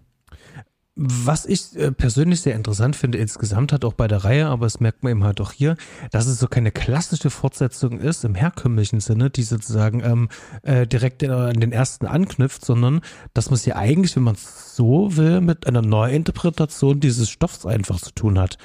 Was 0.99 1.45
ich 1.45 1.77
äh, 1.77 1.93
persönlich 1.93 2.41
sehr 2.41 2.55
interessant 2.55 2.97
finde, 2.97 3.19
insgesamt 3.19 3.71
hat 3.71 3.85
auch 3.85 3.93
bei 3.93 4.09
der 4.09 4.25
Reihe, 4.25 4.47
aber 4.47 4.65
das 4.65 4.81
merkt 4.81 5.03
man 5.03 5.11
eben 5.11 5.25
halt 5.25 5.43
auch 5.43 5.53
hier, 5.53 5.77
dass 6.11 6.27
es 6.27 6.39
so 6.39 6.47
keine 6.47 6.71
klassische 6.71 7.29
Fortsetzung 7.29 8.01
ist 8.01 8.25
im 8.25 8.35
herkömmlichen 8.35 9.01
Sinne, 9.01 9.29
die 9.29 9.43
sozusagen 9.43 10.03
ähm, 10.03 10.29
äh, 10.63 10.87
direkt 10.87 11.23
an 11.23 11.61
den 11.61 11.73
ersten 11.73 12.07
anknüpft, 12.07 12.65
sondern 12.65 13.03
dass 13.35 13.51
man 13.51 13.57
es 13.57 13.67
ja 13.67 13.77
eigentlich, 13.77 14.17
wenn 14.17 14.23
man 14.23 14.37
es 14.37 14.75
so 14.75 15.15
will, 15.19 15.43
mit 15.43 15.67
einer 15.67 15.83
Neuinterpretation 15.83 16.99
dieses 16.99 17.29
Stoffs 17.29 17.67
einfach 17.67 18.01
zu 18.01 18.13
tun 18.13 18.39
hat. 18.39 18.57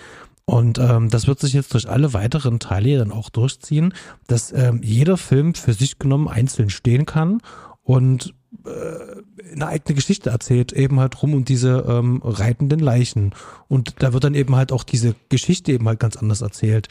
Und 0.46 0.80
ähm, 0.80 1.10
das 1.10 1.28
wird 1.28 1.40
sich 1.42 1.52
jetzt 1.52 1.74
durch 1.74 1.90
alle 1.90 2.14
weiteren 2.14 2.60
Teile 2.60 2.98
dann 2.98 3.12
auch 3.12 3.30
durchziehen, 3.30 3.94
dass 4.28 4.54
ähm, 4.54 4.80
jeder 4.82 5.18
Film 5.18 5.54
für 5.54 5.74
sich 5.74 6.00
genommen 6.00 6.30
einzeln 6.30 6.70
stehen 6.70 7.06
kann 7.06 7.42
und 7.84 8.34
eine 8.64 9.68
eigene 9.68 9.96
Geschichte 9.96 10.30
erzählt, 10.30 10.74
eben 10.74 11.00
halt 11.00 11.22
rum 11.22 11.34
um 11.34 11.46
diese 11.46 11.86
ähm, 11.88 12.22
reitenden 12.24 12.80
Leichen. 12.80 13.34
Und 13.68 13.96
da 14.00 14.14
wird 14.14 14.24
dann 14.24 14.36
eben 14.36 14.56
halt 14.56 14.72
auch 14.72 14.84
diese 14.84 15.16
Geschichte 15.30 15.72
eben 15.72 15.88
halt 15.88 16.00
ganz 16.00 16.18
anders 16.18 16.42
erzählt. 16.42 16.90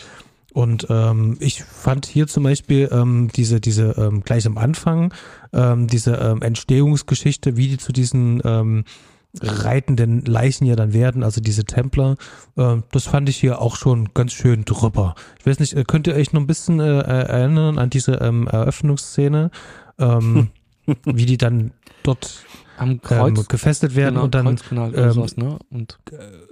Und 0.52 0.86
ähm, 0.90 1.36
ich 1.38 1.62
fand 1.62 2.06
hier 2.06 2.26
zum 2.26 2.42
Beispiel 2.42 2.88
ähm, 2.90 3.28
diese, 3.34 3.60
diese 3.60 3.94
ähm, 3.98 4.22
gleich 4.22 4.46
am 4.46 4.58
Anfang, 4.58 5.14
ähm, 5.52 5.86
diese 5.86 6.14
ähm, 6.14 6.42
Entstehungsgeschichte, 6.42 7.56
wie 7.56 7.68
die 7.68 7.78
zu 7.78 7.92
diesen 7.92 8.42
ähm, 8.44 8.84
reitenden 9.40 10.24
Leichen 10.24 10.66
ja 10.66 10.74
dann 10.74 10.92
werden, 10.92 11.22
also 11.22 11.40
diese 11.40 11.64
Templer. 11.64 12.16
Äh, 12.56 12.78
das 12.90 13.04
fand 13.04 13.28
ich 13.28 13.36
hier 13.36 13.60
auch 13.60 13.76
schon 13.76 14.12
ganz 14.12 14.32
schön 14.32 14.64
drüber. 14.64 15.14
Ich 15.38 15.46
weiß 15.46 15.60
nicht, 15.60 15.74
äh, 15.74 15.84
könnt 15.84 16.08
ihr 16.08 16.14
euch 16.14 16.32
noch 16.32 16.40
ein 16.40 16.48
bisschen 16.48 16.80
äh, 16.80 16.98
erinnern 17.00 17.78
an 17.78 17.90
diese 17.90 18.14
ähm, 18.14 18.48
Eröffnungsszene, 18.48 19.50
ähm, 19.98 20.48
wie 21.04 21.26
die 21.26 21.36
dann 21.36 21.72
dort 22.02 22.44
am 22.80 23.00
Kreuz 23.02 23.38
ähm, 23.38 23.44
gefesselt 23.48 23.94
werden 23.94 24.14
genau, 24.14 24.24
und 24.24 24.34
dann 24.34 24.46
ähm, 24.94 25.12
sowas, 25.12 25.36
ne? 25.36 25.58
und, 25.70 25.98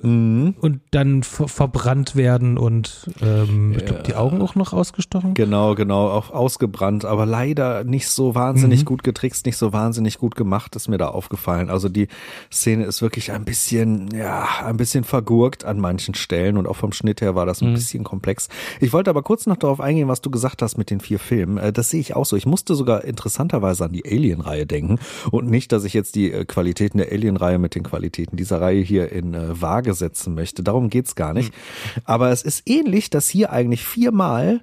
mhm. 0.02 0.54
und 0.60 0.80
dann 0.90 1.22
ver 1.22 1.48
verbrannt 1.48 2.16
werden 2.16 2.58
und 2.58 3.10
ähm, 3.22 3.72
ja. 3.72 3.78
ich 3.78 3.86
glaube 3.86 4.02
die 4.02 4.14
Augen 4.14 4.42
auch 4.42 4.54
noch 4.54 4.72
ausgestochen. 4.72 5.34
Genau, 5.34 5.74
genau, 5.74 6.08
auch 6.10 6.30
ausgebrannt, 6.30 7.04
aber 7.04 7.24
leider 7.24 7.84
nicht 7.84 8.08
so 8.08 8.34
wahnsinnig 8.34 8.80
mhm. 8.80 8.84
gut 8.84 9.04
getrickst, 9.04 9.46
nicht 9.46 9.56
so 9.56 9.72
wahnsinnig 9.72 10.18
gut 10.18 10.34
gemacht, 10.34 10.76
ist 10.76 10.88
mir 10.88 10.98
da 10.98 11.08
aufgefallen. 11.08 11.70
Also 11.70 11.88
die 11.88 12.08
Szene 12.52 12.84
ist 12.84 13.00
wirklich 13.00 13.32
ein 13.32 13.44
bisschen, 13.44 14.08
ja, 14.14 14.46
ein 14.64 14.76
bisschen 14.76 15.04
vergurkt 15.04 15.64
an 15.64 15.80
manchen 15.80 16.14
Stellen 16.14 16.58
und 16.58 16.66
auch 16.66 16.76
vom 16.76 16.92
Schnitt 16.92 17.22
her 17.22 17.34
war 17.34 17.46
das 17.46 17.62
ein 17.62 17.70
mhm. 17.70 17.74
bisschen 17.74 18.04
komplex. 18.04 18.48
Ich 18.80 18.92
wollte 18.92 19.08
aber 19.08 19.22
kurz 19.22 19.46
noch 19.46 19.56
darauf 19.56 19.80
eingehen, 19.80 20.08
was 20.08 20.20
du 20.20 20.30
gesagt 20.30 20.60
hast 20.60 20.76
mit 20.76 20.90
den 20.90 21.00
vier 21.00 21.18
Filmen. 21.18 21.56
Äh, 21.56 21.72
das 21.72 21.88
sehe 21.88 22.00
ich 22.00 22.14
auch 22.14 22.26
so. 22.26 22.36
Ich 22.36 22.46
musste 22.46 22.74
sogar 22.74 23.04
interessanterweise 23.04 23.86
an 23.86 23.92
die 23.92 24.04
Alien-Reihe 24.04 24.66
denken 24.66 24.98
und 25.30 25.48
nicht, 25.48 25.72
dass 25.72 25.84
ich 25.84 25.94
jetzt 25.94 26.14
die 26.14 26.17
äh, 26.26 26.44
Qualitäten 26.44 26.98
der 26.98 27.12
Alien-Reihe 27.12 27.58
mit 27.58 27.74
den 27.74 27.82
Qualitäten 27.82 28.36
dieser 28.36 28.60
Reihe 28.60 28.80
hier 28.80 29.10
in 29.12 29.34
äh, 29.34 29.60
Waage 29.60 29.94
setzen 29.94 30.34
möchte. 30.34 30.62
Darum 30.62 30.90
geht's 30.90 31.14
gar 31.14 31.32
nicht. 31.32 31.52
Mhm. 31.52 32.02
Aber 32.04 32.30
es 32.30 32.42
ist 32.42 32.68
ähnlich, 32.68 33.10
dass 33.10 33.28
hier 33.28 33.52
eigentlich 33.52 33.84
viermal 33.84 34.60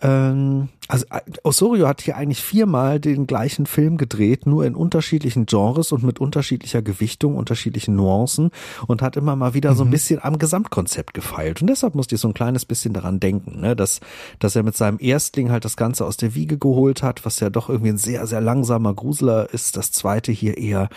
ähm, 0.00 0.68
also 0.88 1.06
äh, 1.10 1.20
Osorio 1.42 1.88
hat 1.88 2.02
hier 2.02 2.16
eigentlich 2.16 2.42
viermal 2.42 3.00
den 3.00 3.26
gleichen 3.26 3.66
Film 3.66 3.96
gedreht, 3.96 4.46
nur 4.46 4.64
in 4.64 4.74
unterschiedlichen 4.74 5.46
Genres 5.46 5.90
und 5.90 6.02
mit 6.02 6.20
unterschiedlicher 6.20 6.82
Gewichtung, 6.82 7.36
unterschiedlichen 7.36 7.96
Nuancen 7.96 8.50
und 8.86 9.02
hat 9.02 9.16
immer 9.16 9.36
mal 9.36 9.54
wieder 9.54 9.72
mhm. 9.72 9.76
so 9.76 9.84
ein 9.84 9.88
mhm. 9.88 9.92
bisschen 9.92 10.22
am 10.22 10.38
Gesamtkonzept 10.38 11.14
gefeilt. 11.14 11.62
Und 11.62 11.68
deshalb 11.68 11.94
musste 11.94 12.14
ich 12.14 12.20
so 12.20 12.28
ein 12.28 12.34
kleines 12.34 12.66
bisschen 12.66 12.92
daran 12.92 13.20
denken, 13.20 13.60
ne, 13.60 13.74
dass, 13.74 14.00
dass 14.38 14.54
er 14.54 14.62
mit 14.62 14.76
seinem 14.76 14.98
Erstling 15.00 15.50
halt 15.50 15.64
das 15.64 15.76
Ganze 15.76 16.04
aus 16.04 16.16
der 16.16 16.34
Wiege 16.34 16.58
geholt 16.58 17.02
hat, 17.02 17.24
was 17.24 17.40
ja 17.40 17.48
doch 17.50 17.68
irgendwie 17.70 17.90
ein 17.90 17.98
sehr, 17.98 18.26
sehr 18.26 18.40
langsamer 18.40 18.94
Gruseler 18.94 19.52
ist. 19.52 19.76
Das 19.76 19.92
zweite 19.92 20.30
hier 20.30 20.58
eher 20.58 20.88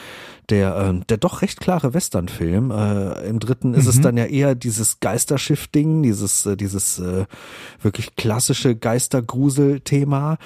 der, 0.50 0.76
äh, 0.76 1.00
der 1.08 1.18
doch 1.18 1.42
recht 1.42 1.60
klare 1.60 1.94
Westernfilm. 1.94 2.72
Äh, 2.72 3.28
Im 3.28 3.40
dritten 3.40 3.70
mhm. 3.70 3.76
ist 3.76 3.88
es 3.88 3.98
mhm. 3.98 4.02
dann 4.02 4.18
ja 4.18 4.26
eher 4.26 4.56
dieses 4.56 5.00
Geisterschiff-Ding, 5.00 6.04
dieses, 6.04 6.46
äh, 6.46 6.58
dieses 6.58 7.00
äh, 7.00 7.26
wirklich 7.82 8.16
klassische 8.16 8.76
Geistergrusel-Thema. 8.76 10.38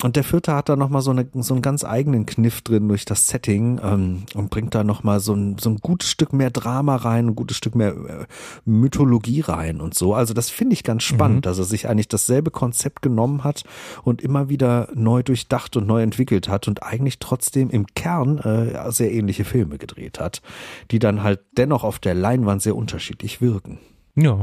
Und 0.00 0.14
der 0.14 0.22
vierte 0.22 0.54
hat 0.54 0.68
da 0.68 0.76
nochmal 0.76 1.02
so, 1.02 1.10
eine, 1.10 1.26
so 1.34 1.54
einen 1.54 1.62
ganz 1.62 1.84
eigenen 1.84 2.24
Kniff 2.24 2.62
drin 2.62 2.86
durch 2.86 3.04
das 3.04 3.26
Setting 3.26 3.80
ähm, 3.82 4.22
und 4.34 4.48
bringt 4.48 4.72
da 4.76 4.84
nochmal 4.84 5.18
so 5.18 5.34
ein, 5.34 5.58
so 5.58 5.70
ein 5.70 5.78
gutes 5.78 6.08
Stück 6.08 6.32
mehr 6.32 6.50
Drama 6.50 6.94
rein, 6.94 7.26
ein 7.26 7.34
gutes 7.34 7.56
Stück 7.56 7.74
mehr 7.74 7.96
äh, 7.96 8.26
Mythologie 8.64 9.40
rein 9.40 9.80
und 9.80 9.94
so. 9.94 10.14
Also 10.14 10.34
das 10.34 10.50
finde 10.50 10.74
ich 10.74 10.84
ganz 10.84 11.02
spannend, 11.02 11.38
mhm. 11.38 11.42
dass 11.42 11.58
er 11.58 11.64
sich 11.64 11.88
eigentlich 11.88 12.06
dasselbe 12.06 12.52
Konzept 12.52 13.02
genommen 13.02 13.42
hat 13.42 13.64
und 14.04 14.22
immer 14.22 14.48
wieder 14.48 14.88
neu 14.94 15.24
durchdacht 15.24 15.76
und 15.76 15.88
neu 15.88 16.00
entwickelt 16.00 16.48
hat 16.48 16.68
und 16.68 16.84
eigentlich 16.84 17.18
trotzdem 17.18 17.68
im 17.68 17.86
Kern 17.86 18.38
äh, 18.38 18.92
sehr 18.92 19.12
ähnliche 19.12 19.44
Filme 19.44 19.78
gedreht 19.78 20.20
hat, 20.20 20.42
die 20.92 21.00
dann 21.00 21.24
halt 21.24 21.40
dennoch 21.56 21.82
auf 21.82 21.98
der 21.98 22.14
Leinwand 22.14 22.62
sehr 22.62 22.76
unterschiedlich 22.76 23.40
wirken. 23.40 23.80
Ja, 24.14 24.38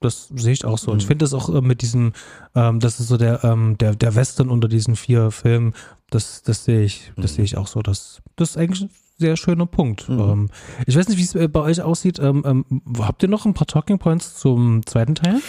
das 0.00 0.28
sehe 0.34 0.52
ich 0.52 0.64
auch 0.64 0.78
so. 0.78 0.90
Und 0.90 0.98
ich 0.98 1.04
mhm. 1.04 1.08
finde 1.08 1.24
das 1.24 1.34
auch 1.34 1.54
äh, 1.54 1.60
mit 1.60 1.82
diesem, 1.82 2.12
ähm, 2.54 2.80
das 2.80 3.00
ist 3.00 3.08
so 3.08 3.16
der, 3.16 3.44
ähm, 3.44 3.76
der, 3.78 3.94
der 3.94 4.14
Western 4.14 4.48
unter 4.48 4.68
diesen 4.68 4.96
vier 4.96 5.30
Filmen, 5.30 5.74
das, 6.10 6.42
das 6.42 6.64
sehe 6.64 6.82
ich, 6.82 7.12
das 7.16 7.32
mhm. 7.32 7.36
sehe 7.36 7.44
ich 7.44 7.56
auch 7.56 7.66
so. 7.66 7.82
Das, 7.82 8.20
das 8.36 8.50
ist 8.50 8.56
eigentlich 8.56 8.82
ein 8.82 8.90
sehr 9.18 9.36
schöner 9.36 9.66
Punkt. 9.66 10.08
Mhm. 10.08 10.20
Ähm, 10.20 10.48
ich 10.86 10.96
weiß 10.96 11.08
nicht, 11.08 11.18
wie 11.18 11.22
es 11.22 11.34
äh, 11.34 11.48
bei 11.48 11.60
euch 11.60 11.82
aussieht. 11.82 12.18
Ähm, 12.18 12.42
ähm, 12.44 12.82
habt 12.98 13.22
ihr 13.22 13.28
noch 13.28 13.44
ein 13.44 13.54
paar 13.54 13.66
Talking 13.66 13.98
Points 13.98 14.36
zum 14.36 14.84
zweiten 14.86 15.14
Teil? 15.14 15.40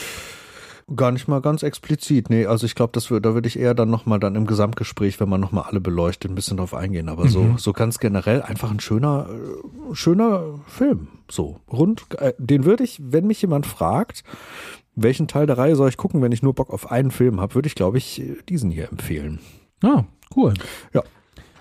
Gar 0.96 1.12
nicht 1.12 1.28
mal 1.28 1.42
ganz 1.42 1.64
explizit. 1.64 2.30
Nee, 2.30 2.46
also 2.46 2.66
ich 2.66 2.76
glaube, 2.76 3.00
da 3.00 3.34
würde 3.34 3.48
ich 3.48 3.58
eher 3.58 3.74
dann 3.74 3.90
nochmal 3.90 4.20
dann 4.20 4.36
im 4.36 4.46
Gesamtgespräch, 4.46 5.20
wenn 5.20 5.30
man 5.30 5.40
nochmal 5.40 5.66
alle 5.68 5.80
beleuchtet, 5.80 6.32
ein 6.32 6.36
bisschen 6.36 6.58
drauf 6.58 6.74
eingehen. 6.74 7.10
Aber 7.10 7.26
mhm. 7.26 7.30
so, 7.30 7.54
so 7.58 7.74
ganz 7.74 8.00
generell 8.00 8.42
einfach 8.42 8.72
ein 8.72 8.80
schöner, 8.80 9.28
äh, 9.30 9.96
schöner 9.96 10.60
Film. 10.68 11.08
So, 11.30 11.60
rund, 11.72 12.06
äh, 12.18 12.34
den 12.38 12.66
würde 12.66 12.84
ich, 12.84 13.00
wenn 13.02 13.28
mich 13.28 13.42
jemand 13.42 13.66
fragt, 13.66 14.24
welchen 14.96 15.28
Teil 15.28 15.46
der 15.46 15.58
Reihe 15.58 15.76
soll 15.76 15.90
ich 15.90 15.98
gucken, 15.98 16.22
wenn 16.22 16.32
ich 16.32 16.44
nur 16.44 16.54
Bock 16.54 16.72
auf 16.72 16.92
einen 16.92 17.12
Film 17.12 17.40
habe, 17.40 17.56
würde 17.56 17.68
ich, 17.68 17.76
glaube 17.76 17.98
ich, 17.98 18.22
diesen 18.50 18.72
hier 18.72 18.90
empfehlen. 18.90 19.40
Ah, 19.84 20.04
cool. 20.36 20.54
Ja. 20.94 21.04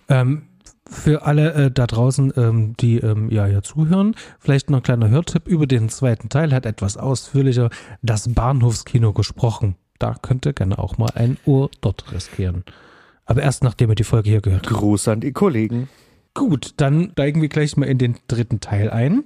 Ähm, 0.08 0.42
für 0.90 1.22
alle 1.24 1.52
äh, 1.52 1.70
da 1.70 1.86
draußen, 1.86 2.32
ähm, 2.36 2.74
die 2.78 2.98
ähm, 2.98 3.30
ja, 3.30 3.46
ja 3.46 3.62
zuhören, 3.62 4.14
vielleicht 4.38 4.70
noch 4.70 4.78
ein 4.78 4.82
kleiner 4.82 5.08
Hörtipp 5.08 5.46
über 5.46 5.66
den 5.66 5.88
zweiten 5.88 6.28
Teil, 6.28 6.52
hat 6.52 6.66
etwas 6.66 6.96
ausführlicher 6.96 7.70
das 8.02 8.32
Bahnhofskino 8.32 9.12
gesprochen. 9.12 9.76
Da 9.98 10.14
könnt 10.20 10.46
ihr 10.46 10.52
gerne 10.52 10.78
auch 10.78 10.98
mal 10.98 11.10
ein 11.14 11.36
Ohr 11.44 11.70
dort 11.80 12.12
riskieren. 12.12 12.64
Aber 13.24 13.42
erst 13.42 13.62
nachdem 13.62 13.90
ihr 13.90 13.94
die 13.94 14.04
Folge 14.04 14.30
hier 14.30 14.40
gehört 14.40 14.66
habt. 14.66 14.76
Gruß 14.76 15.08
an 15.08 15.20
die 15.20 15.32
Kollegen. 15.32 15.88
Gut, 16.34 16.74
dann 16.76 17.10
steigen 17.12 17.42
wir 17.42 17.48
gleich 17.48 17.76
mal 17.76 17.86
in 17.86 17.98
den 17.98 18.16
dritten 18.28 18.60
Teil 18.60 18.90
ein. 18.90 19.24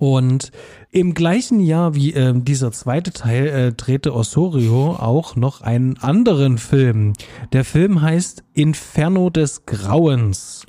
Und 0.00 0.50
im 0.90 1.12
gleichen 1.12 1.60
Jahr 1.60 1.94
wie 1.94 2.14
äh, 2.14 2.32
dieser 2.34 2.72
zweite 2.72 3.12
Teil 3.12 3.46
äh, 3.48 3.72
drehte 3.74 4.14
Osorio 4.14 4.96
auch 4.98 5.36
noch 5.36 5.60
einen 5.60 5.98
anderen 5.98 6.56
Film. 6.56 7.12
Der 7.52 7.66
Film 7.66 8.00
heißt 8.00 8.42
Inferno 8.54 9.28
des 9.28 9.66
Grauens. 9.66 10.64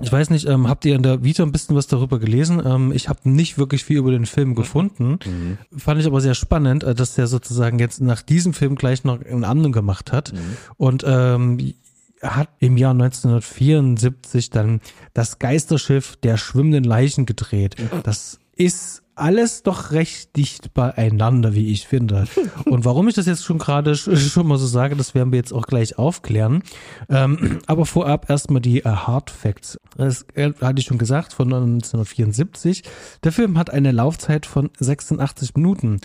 Ich 0.00 0.10
weiß 0.10 0.30
nicht, 0.30 0.48
ähm, 0.48 0.68
habt 0.68 0.84
ihr 0.84 0.96
in 0.96 1.04
der 1.04 1.22
Vita 1.22 1.44
ein 1.44 1.52
bisschen 1.52 1.76
was 1.76 1.86
darüber 1.86 2.18
gelesen? 2.18 2.60
Ähm, 2.66 2.90
ich 2.90 3.08
habe 3.08 3.20
nicht 3.30 3.56
wirklich 3.56 3.84
viel 3.84 3.98
über 3.98 4.10
den 4.10 4.26
Film 4.26 4.56
gefunden. 4.56 5.20
Mhm. 5.24 5.58
Fand 5.78 6.00
ich 6.00 6.06
aber 6.08 6.20
sehr 6.20 6.34
spannend, 6.34 6.82
äh, 6.82 6.96
dass 6.96 7.14
der 7.14 7.28
sozusagen 7.28 7.78
jetzt 7.78 8.00
nach 8.00 8.20
diesem 8.20 8.52
Film 8.52 8.74
gleich 8.74 9.04
noch 9.04 9.24
einen 9.24 9.44
anderen 9.44 9.72
gemacht 9.72 10.10
hat. 10.10 10.32
Mhm. 10.32 10.56
Und 10.76 11.04
ähm, 11.06 11.74
hat 12.20 12.48
im 12.58 12.76
Jahr 12.76 12.92
1974 12.92 14.50
dann 14.50 14.80
das 15.14 15.38
Geisterschiff 15.38 16.16
der 16.16 16.36
schwimmenden 16.36 16.82
Leichen 16.82 17.26
gedreht. 17.26 17.76
Das 18.02 18.40
ist 18.56 19.02
alles 19.14 19.62
doch 19.62 19.92
recht 19.92 20.36
dicht 20.36 20.74
beieinander, 20.74 21.54
wie 21.54 21.72
ich 21.72 21.86
finde. 21.86 22.26
Und 22.66 22.84
warum 22.84 23.08
ich 23.08 23.14
das 23.14 23.26
jetzt 23.26 23.44
schon 23.44 23.58
gerade 23.58 23.96
schon 23.96 24.46
mal 24.46 24.58
so 24.58 24.66
sage, 24.66 24.94
das 24.94 25.14
werden 25.14 25.32
wir 25.32 25.38
jetzt 25.38 25.52
auch 25.52 25.66
gleich 25.66 25.98
aufklären. 25.98 26.62
Ähm, 27.08 27.58
aber 27.66 27.86
vorab 27.86 28.28
erstmal 28.28 28.60
die 28.60 28.80
äh, 28.80 28.88
Hard 28.88 29.30
Facts. 29.30 29.78
Das 29.96 30.26
äh, 30.34 30.52
hatte 30.60 30.80
ich 30.80 30.86
schon 30.86 30.98
gesagt, 30.98 31.32
von 31.32 31.46
1974. 31.46 32.82
Der 33.24 33.32
Film 33.32 33.56
hat 33.56 33.70
eine 33.70 33.90
Laufzeit 33.90 34.44
von 34.44 34.70
86 34.78 35.54
Minuten. 35.54 36.00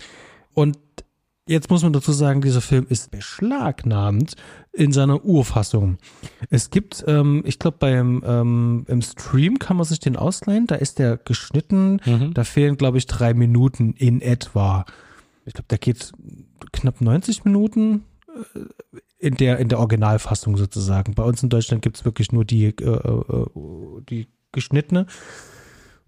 Und 0.54 0.78
Jetzt 1.48 1.70
muss 1.70 1.82
man 1.82 1.92
dazu 1.92 2.12
sagen, 2.12 2.40
dieser 2.40 2.60
Film 2.60 2.86
ist 2.88 3.10
beschlagnahmt 3.10 4.36
in 4.72 4.92
seiner 4.92 5.24
Urfassung. 5.24 5.98
Es 6.50 6.70
gibt, 6.70 7.04
ähm, 7.08 7.42
ich 7.44 7.58
glaube, 7.58 7.78
beim 7.80 8.22
ähm, 8.24 8.84
im 8.86 9.02
Stream 9.02 9.58
kann 9.58 9.76
man 9.76 9.84
sich 9.84 9.98
den 9.98 10.16
ausleihen. 10.16 10.68
Da 10.68 10.76
ist 10.76 11.00
der 11.00 11.16
geschnitten. 11.16 12.00
Mhm. 12.04 12.32
Da 12.32 12.44
fehlen, 12.44 12.76
glaube 12.76 12.98
ich, 12.98 13.06
drei 13.06 13.34
Minuten 13.34 13.92
in 13.94 14.20
etwa. 14.20 14.84
Ich 15.44 15.54
glaube, 15.54 15.66
der 15.68 15.78
geht 15.78 16.12
knapp 16.70 17.00
90 17.00 17.44
Minuten 17.44 18.04
äh, 18.54 18.60
in 19.18 19.34
der 19.34 19.58
in 19.58 19.68
der 19.68 19.80
Originalfassung 19.80 20.56
sozusagen. 20.56 21.14
Bei 21.14 21.24
uns 21.24 21.42
in 21.42 21.48
Deutschland 21.48 21.82
gibt 21.82 21.96
es 21.96 22.04
wirklich 22.04 22.30
nur 22.30 22.44
die 22.44 22.66
äh, 22.66 22.84
äh, 22.84 23.46
die 24.08 24.28
geschnittene. 24.52 25.06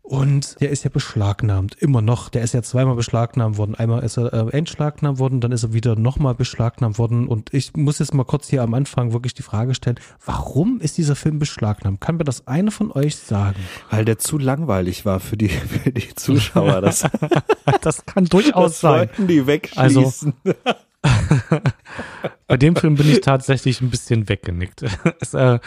Und 0.07 0.61
der 0.61 0.69
ist 0.69 0.85
ja 0.85 0.91
beschlagnahmt, 0.91 1.77
immer 1.81 2.03
noch. 2.03 2.29
Der 2.29 2.43
ist 2.43 2.53
ja 2.53 2.63
zweimal 2.63 2.95
beschlagnahmt 2.95 3.57
worden. 3.57 3.75
Einmal 3.75 4.03
ist 4.03 4.19
er 4.19 4.35
äh, 4.35 4.51
entschlagnahmt 4.51 5.19
worden, 5.19 5.41
dann 5.41 5.51
ist 5.51 5.63
er 5.63 5.73
wieder 5.73 5.97
nochmal 5.97 6.35
beschlagnahmt 6.35 6.99
worden. 6.99 7.27
Und 7.27 7.55
ich 7.55 7.75
muss 7.75 8.01
jetzt 8.01 8.13
mal 8.13 8.25
kurz 8.25 8.49
hier 8.49 8.63
am 8.63 8.75
Anfang 8.75 9.15
wirklich 9.15 9.33
die 9.33 9.43
Frage 9.43 9.75
stellen, 9.75 9.99
warum 10.27 10.79
ist 10.79 10.99
dieser 10.99 11.17
Film 11.17 11.39
beschlagnahmt? 11.39 12.03
Kann 12.03 12.19
mir 12.19 12.25
das 12.25 12.47
eine 12.47 12.71
von 12.71 12.93
euch 12.93 13.17
sagen? 13.17 13.57
Weil 13.89 14.05
der 14.05 14.19
zu 14.19 14.37
langweilig 14.37 15.07
war 15.07 15.21
für 15.21 15.39
die, 15.39 15.49
für 15.85 15.91
die 15.91 16.15
Zuschauer. 16.15 16.83
Das, 16.83 17.09
das 17.81 18.05
kann 18.05 18.27
durchaus 18.27 18.73
das 18.73 18.81
sein. 18.81 18.99
Wollten 19.09 19.27
die 19.27 19.47
wegschließen. 19.47 20.35
Also, 20.45 20.59
bei 22.47 22.59
dem 22.59 22.77
Film 22.77 22.97
bin 22.97 23.11
ich 23.11 23.23
tatsächlich 23.23 23.81
ein 23.81 23.89
bisschen 23.89 24.29
weggenickt. 24.29 24.85
es, 25.23 25.33
äh, 25.33 25.61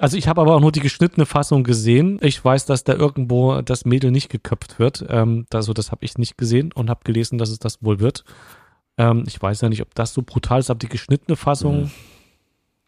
also 0.00 0.16
ich 0.16 0.28
habe 0.28 0.40
aber 0.40 0.56
auch 0.56 0.60
nur 0.60 0.72
die 0.72 0.80
geschnittene 0.80 1.26
Fassung 1.26 1.62
gesehen. 1.62 2.18
Ich 2.22 2.42
weiß, 2.42 2.64
dass 2.64 2.84
da 2.84 2.94
irgendwo 2.94 3.60
das 3.60 3.84
Mädel 3.84 4.10
nicht 4.10 4.30
geköpft 4.30 4.78
wird. 4.78 5.04
Ähm, 5.08 5.46
also 5.52 5.74
das 5.74 5.90
habe 5.90 6.04
ich 6.04 6.16
nicht 6.16 6.38
gesehen 6.38 6.72
und 6.72 6.88
habe 6.88 7.00
gelesen, 7.04 7.36
dass 7.36 7.50
es 7.50 7.58
das 7.58 7.82
wohl 7.82 8.00
wird. 8.00 8.24
Ähm, 8.96 9.24
ich 9.26 9.40
weiß 9.40 9.60
ja 9.60 9.68
nicht, 9.68 9.82
ob 9.82 9.94
das 9.94 10.14
so 10.14 10.22
brutal 10.22 10.60
ist, 10.60 10.70
aber 10.70 10.78
die 10.78 10.88
geschnittene 10.88 11.36
Fassung, 11.36 11.82
mhm. 11.82 11.90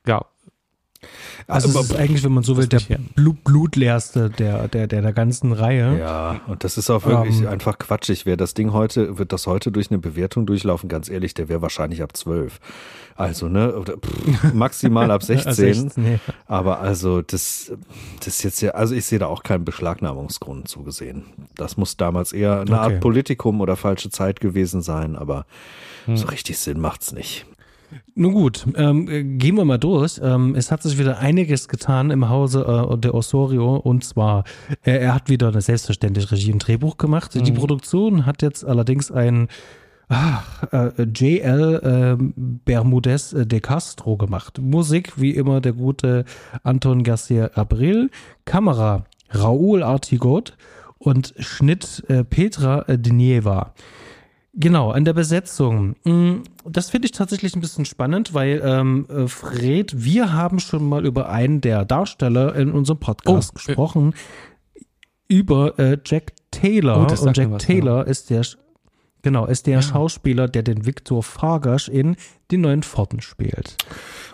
ja, 0.06 0.24
also, 1.46 1.68
also 1.68 1.80
es 1.80 1.90
ist 1.90 1.96
eigentlich, 1.96 2.24
wenn 2.24 2.32
man 2.32 2.44
so 2.44 2.56
will, 2.56 2.66
der 2.66 2.80
Blut, 3.14 3.42
blutleerste 3.44 4.30
der, 4.30 4.68
der, 4.68 4.86
der, 4.86 5.02
der 5.02 5.12
ganzen 5.12 5.52
Reihe. 5.52 5.98
Ja, 5.98 6.40
und 6.46 6.64
das 6.64 6.78
ist 6.78 6.90
auch 6.90 7.04
wirklich 7.04 7.40
ähm. 7.40 7.48
einfach 7.48 7.78
quatschig. 7.78 8.26
Wer 8.26 8.36
das 8.36 8.54
Ding 8.54 8.72
heute, 8.72 9.18
wird 9.18 9.32
das 9.32 9.46
heute 9.46 9.72
durch 9.72 9.90
eine 9.90 9.98
Bewertung 9.98 10.46
durchlaufen, 10.46 10.88
ganz 10.88 11.08
ehrlich, 11.08 11.34
der 11.34 11.48
wäre 11.48 11.62
wahrscheinlich 11.62 12.02
ab 12.02 12.16
12. 12.16 12.60
Also, 13.16 13.48
ne, 13.48 13.74
oder, 13.74 13.96
pff, 13.98 14.52
maximal 14.54 15.10
ab 15.10 15.22
16. 15.22 15.52
16 15.52 16.12
ja. 16.12 16.18
Aber 16.46 16.80
also, 16.80 17.22
das, 17.22 17.72
das 18.18 18.28
ist 18.28 18.42
jetzt 18.44 18.60
ja, 18.62 18.72
also 18.72 18.94
ich 18.94 19.04
sehe 19.04 19.18
da 19.18 19.26
auch 19.26 19.42
keinen 19.42 19.64
Beschlagnahmungsgrund 19.64 20.68
zugesehen. 20.68 21.24
Das 21.56 21.76
muss 21.76 21.96
damals 21.96 22.32
eher 22.32 22.60
eine 22.60 22.72
okay. 22.72 22.94
Art 22.94 23.00
Politikum 23.00 23.60
oder 23.60 23.76
falsche 23.76 24.10
Zeit 24.10 24.40
gewesen 24.40 24.82
sein, 24.82 25.16
aber 25.16 25.46
hm. 26.06 26.16
so 26.16 26.26
richtig 26.28 26.58
Sinn 26.58 26.80
macht's 26.80 27.12
nicht. 27.12 27.46
Nun 28.14 28.32
gut, 28.32 28.66
ähm, 28.76 29.38
gehen 29.38 29.56
wir 29.56 29.64
mal 29.64 29.78
durch. 29.78 30.20
Ähm, 30.22 30.54
es 30.54 30.70
hat 30.70 30.82
sich 30.82 30.98
wieder 30.98 31.18
einiges 31.18 31.68
getan 31.68 32.10
im 32.10 32.28
Hause 32.28 32.88
äh, 32.92 32.98
der 32.98 33.14
Osorio 33.14 33.76
und 33.76 34.04
zwar, 34.04 34.44
äh, 34.84 34.92
er 34.92 35.14
hat 35.14 35.28
wieder 35.28 35.48
eine 35.48 35.60
selbstverständliche 35.60 36.32
Regie 36.32 36.52
und 36.52 36.66
Drehbuch 36.66 36.96
gemacht. 36.96 37.34
Mhm. 37.34 37.44
Die 37.44 37.52
Produktion 37.52 38.26
hat 38.26 38.42
jetzt 38.42 38.64
allerdings 38.64 39.10
ein 39.10 39.48
ach, 40.08 40.62
äh, 40.72 41.02
JL 41.02 42.18
äh, 42.18 42.24
Bermudez 42.64 43.34
de 43.36 43.60
Castro 43.60 44.16
gemacht. 44.16 44.58
Musik, 44.60 45.20
wie 45.20 45.30
immer, 45.30 45.60
der 45.60 45.72
gute 45.72 46.24
Anton 46.62 47.02
Garcia 47.02 47.50
Abril. 47.54 48.10
Kamera, 48.44 49.04
Raúl 49.34 49.82
Artigot 49.82 50.56
und 50.98 51.34
Schnitt 51.38 52.04
äh, 52.08 52.24
Petra 52.24 52.84
Dnieva. 52.88 53.72
Genau, 54.54 54.90
an 54.90 55.06
der 55.06 55.14
Besetzung. 55.14 55.96
Mm, 56.04 56.42
das 56.64 56.90
finde 56.90 57.06
ich 57.06 57.12
tatsächlich 57.12 57.56
ein 57.56 57.60
bisschen 57.60 57.86
spannend, 57.86 58.34
weil 58.34 58.60
ähm, 58.62 59.06
äh, 59.08 59.26
Fred, 59.26 60.04
wir 60.04 60.34
haben 60.34 60.58
schon 60.60 60.86
mal 60.86 61.06
über 61.06 61.30
einen 61.30 61.62
der 61.62 61.86
Darsteller 61.86 62.54
in 62.54 62.70
unserem 62.70 62.98
Podcast 62.98 63.52
oh, 63.52 63.54
gesprochen, 63.54 64.14
äh, 64.74 64.80
über 65.28 65.78
äh, 65.78 65.96
Jack 66.04 66.34
Taylor. 66.50 66.98
Oh, 66.98 67.24
Und 67.24 67.36
Jack 67.36 67.50
was, 67.50 67.62
Taylor 67.62 67.98
ja. 67.98 68.02
ist 68.02 68.28
der, 68.28 68.42
genau, 69.22 69.46
ist 69.46 69.66
der 69.66 69.76
ja. 69.76 69.82
Schauspieler, 69.82 70.48
der 70.48 70.62
den 70.62 70.86
Victor 70.86 71.22
Fargash 71.22 71.88
in 71.88 72.16
die 72.50 72.58
neuen 72.58 72.82
Pforten 72.82 73.22
spielt. 73.22 73.76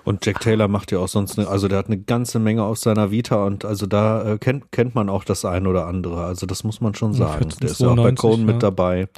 Und 0.05 0.27
Jack 0.27 0.41
Taylor 0.41 0.69
macht 0.69 0.91
ja 0.91 0.99
auch 0.99 1.09
sonst, 1.09 1.39
eine, 1.39 1.49
also 1.49 1.69
der 1.69 1.79
hat 1.79 1.87
eine 1.87 1.99
ganze 1.99 2.39
Menge 2.39 2.65
auf 2.65 2.79
seiner 2.79 3.11
Vita 3.11 3.45
und 3.45 3.65
also 3.65 3.87
da 3.87 4.33
äh, 4.33 4.39
kennt, 4.39 4.73
kennt 4.73 4.95
man 4.95 5.09
auch 5.09 5.23
das 5.23 5.45
ein 5.45 5.67
oder 5.67 5.87
andere. 5.87 6.25
Also 6.25 6.47
das 6.47 6.65
muss 6.65 6.81
man 6.81 6.95
schon 6.95 7.13
sagen. 7.13 7.51
Der 7.61 7.71
ist 7.71 7.81
ja 7.81 7.89
auch 7.89 7.97
bei 7.97 8.13
Cohen 8.13 8.41
ja. 8.41 8.47
mit 8.55 8.63
dabei. 8.63 9.09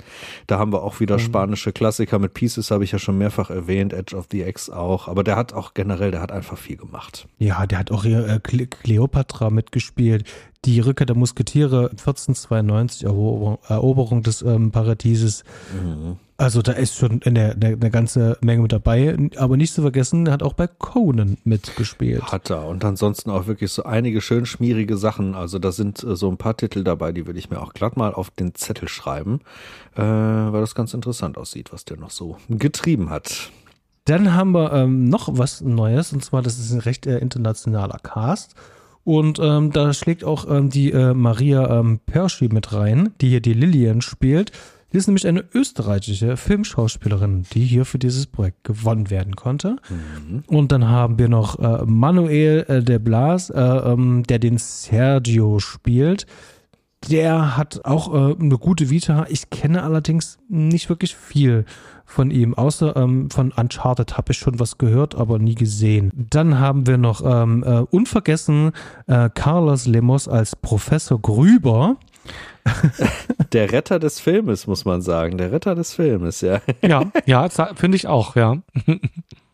Da 0.47 0.59
haben 0.59 0.73
wir 0.73 0.83
auch 0.83 1.01
wieder 1.01 1.17
mhm. 1.17 1.21
spanische 1.21 1.73
Klassiker 1.73 2.19
mit 2.19 2.35
Pieces, 2.35 2.71
habe 2.71 2.85
ich 2.85 2.93
ja 2.93 2.99
schon 2.99 3.17
mehrfach 3.17 3.51
erwähnt, 3.51 3.93
Edge 3.93 4.17
of 4.17 4.27
the 4.31 4.43
X 4.43 4.69
auch. 4.69 5.09
Aber 5.09 5.25
der 5.25 5.37
hat 5.37 5.55
auch 5.55 5.73
generell, 5.73 6.11
der 6.11 6.21
hat 6.21 6.33
einfach 6.33 6.59
viel 6.59 6.77
gemacht. 6.77 7.27
Ja, 7.39 7.67
der 7.67 7.79
hat 7.79 7.91
auch 7.91 8.03
hier 8.03 8.27
äh, 8.27 8.41
Cleopatra 8.41 9.49
mitgespielt. 9.51 10.25
Die 10.67 10.81
Rückkehr 10.81 11.07
der 11.07 11.17
Musketiere 11.17 11.91
1492, 11.91 13.05
Eroberung, 13.05 13.59
Eroberung 13.67 14.23
des 14.23 14.43
ähm, 14.43 14.71
Paradieses. 14.71 15.43
Mhm. 15.73 16.17
Also 16.37 16.63
da 16.63 16.73
ist 16.73 16.97
schon 16.97 17.21
eine, 17.25 17.53
eine, 17.53 17.67
eine, 17.67 17.91
ganze 17.91 18.39
Menge 18.41 18.63
mit 18.63 18.73
dabei. 18.73 19.15
Aber 19.37 19.59
nicht 19.59 19.75
zu 19.75 19.83
vergessen, 19.83 20.27
er 20.27 20.33
hat 20.33 20.43
auch 20.43 20.55
bei 20.55 20.67
Conan 20.67 21.37
mitgespielt. 21.45 22.23
Hat 22.33 22.51
er. 22.51 22.67
Und 22.67 22.83
ansonsten 22.85 23.31
auch 23.31 23.47
wirklich 23.47 23.73
so 23.73 23.85
einige 23.85 24.23
schön 24.23 24.47
schmierige 24.47 24.97
Sachen. 24.97 25.35
Also 25.35 25.59
da 25.59 25.71
sind 25.71 26.03
äh, 26.03 26.17
so 26.17 26.31
ein 26.31 26.37
paar 26.39 26.57
Titel 26.57 26.83
dabei, 26.83 27.13
die 27.13 27.27
würde 27.27 27.39
ich 27.39 27.51
mir 27.51 27.61
auch 27.61 27.75
glatt 27.75 27.97
mal 27.97 28.15
auf 28.15 28.31
den 28.31 28.55
Zettel 28.55 28.89
schreiben, 28.89 29.41
äh, 29.97 30.03
weil 30.03 30.61
das 30.61 30.75
ganz 30.75 30.95
interessant 30.95 31.37
aussieht, 31.37 31.73
was 31.73 31.85
der 31.85 31.99
noch 31.99 32.11
so 32.11 32.37
getrieben 32.49 33.11
hat. 33.11 33.51
Dann 34.07 34.35
haben 34.35 34.53
wir 34.53 34.73
ähm, 34.73 35.09
noch 35.09 35.29
was 35.31 35.61
Neues. 35.61 36.13
Und 36.13 36.25
zwar, 36.25 36.43
das 36.43 36.59
ist 36.59 36.73
ein 36.73 36.81
recht 36.81 37.07
äh, 37.07 37.19
internationaler 37.19 37.99
Cast. 37.99 38.55
Und 39.11 39.41
ähm, 39.43 39.73
da 39.73 39.93
schlägt 39.93 40.23
auch 40.23 40.49
ähm, 40.49 40.71
die 40.71 40.93
äh, 40.93 41.15
Maria 41.15 41.81
ähm, 41.81 41.99
Perschi 42.07 42.49
mit 42.49 42.73
rein, 42.73 43.11
die 43.21 43.31
hier 43.31 43.41
die 43.41 43.55
Lillian 43.55 44.03
spielt. 44.03 44.53
Sie 44.93 44.99
ist 44.99 45.09
nämlich 45.09 45.27
eine 45.27 45.45
österreichische 45.53 46.37
Filmschauspielerin, 46.37 47.45
die 47.53 47.65
hier 47.65 47.85
für 47.85 47.99
dieses 47.99 48.29
Projekt 48.29 48.63
gewonnen 48.63 49.11
werden 49.11 49.35
konnte. 49.35 49.79
Mhm. 49.89 50.45
Und 50.47 50.71
dann 50.71 50.87
haben 50.87 51.19
wir 51.19 51.29
noch 51.29 51.59
äh, 51.59 51.85
Manuel 51.87 52.65
äh, 52.69 52.85
de 52.85 53.01
Blas, 53.01 53.51
äh, 53.51 53.61
ähm, 53.61 54.23
der 54.29 54.39
den 54.39 54.59
Sergio 54.59 55.59
spielt. 55.59 56.27
Der 57.11 57.57
hat 57.57 57.85
auch 57.85 58.15
äh, 58.15 58.37
eine 58.41 58.59
gute 58.59 58.91
Vita. 58.91 59.27
Ich 59.29 59.51
kenne 59.51 59.83
allerdings 59.83 60.39
nicht 60.49 60.89
wirklich 60.89 61.17
viel 61.17 61.65
von 62.11 62.31
ihm, 62.31 62.55
außer 62.55 62.97
ähm, 62.97 63.31
von 63.31 63.53
Uncharted 63.53 64.17
habe 64.19 64.33
ich 64.33 64.39
schon 64.39 64.59
was 64.59 64.79
gehört, 64.79 65.15
aber 65.15 65.39
nie 65.39 65.55
gesehen. 65.55 66.13
Dann 66.15 66.59
haben 66.59 66.87
wir 66.87 66.99
noch 66.99 67.23
ähm, 67.25 67.63
äh, 67.65 67.81
unvergessen 67.91 68.73
äh, 69.07 69.31
Carlos 69.33 69.87
Lemos 69.87 70.27
als 70.29 70.57
Professor 70.57 71.21
Grüber. 71.21 71.97
Der 73.53 73.73
Retter 73.73 73.99
des 73.99 74.21
Filmes, 74.21 74.67
muss 74.67 74.85
man 74.85 75.03
sagen. 75.03 75.39
Der 75.39 75.53
Retter 75.53 75.75
des 75.75 75.95
Filmes, 75.95 76.41
ja. 76.41 76.61
Ja, 76.83 77.05
ja, 77.27 77.49
finde 77.75 77.97
ich 77.97 78.07
auch, 78.07 78.37
ja. 78.37 78.57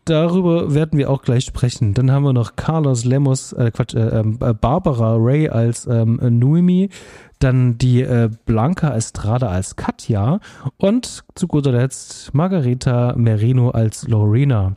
Darüber 0.06 0.72
werden 0.72 0.98
wir 0.98 1.10
auch 1.10 1.22
gleich 1.22 1.44
sprechen. 1.44 1.92
Dann 1.92 2.12
haben 2.12 2.22
wir 2.22 2.32
noch 2.32 2.54
Carlos 2.54 3.04
Lemos, 3.04 3.52
äh, 3.52 3.72
Quatsch, 3.72 3.94
äh, 3.94 4.20
ähm, 4.20 4.38
äh, 4.40 4.54
Barbara 4.54 5.16
Ray 5.18 5.48
als 5.48 5.86
ähm, 5.86 6.20
Nuimi, 6.22 6.90
dann 7.38 7.78
die 7.78 8.02
äh, 8.02 8.30
Blanca 8.46 8.94
Estrada 8.94 9.48
als 9.48 9.76
Katja 9.76 10.40
und 10.76 11.24
zu 11.34 11.46
guter 11.46 11.72
Letzt 11.72 12.34
Margarita 12.34 13.14
Merino 13.16 13.70
als 13.70 14.08
Lorena. 14.08 14.76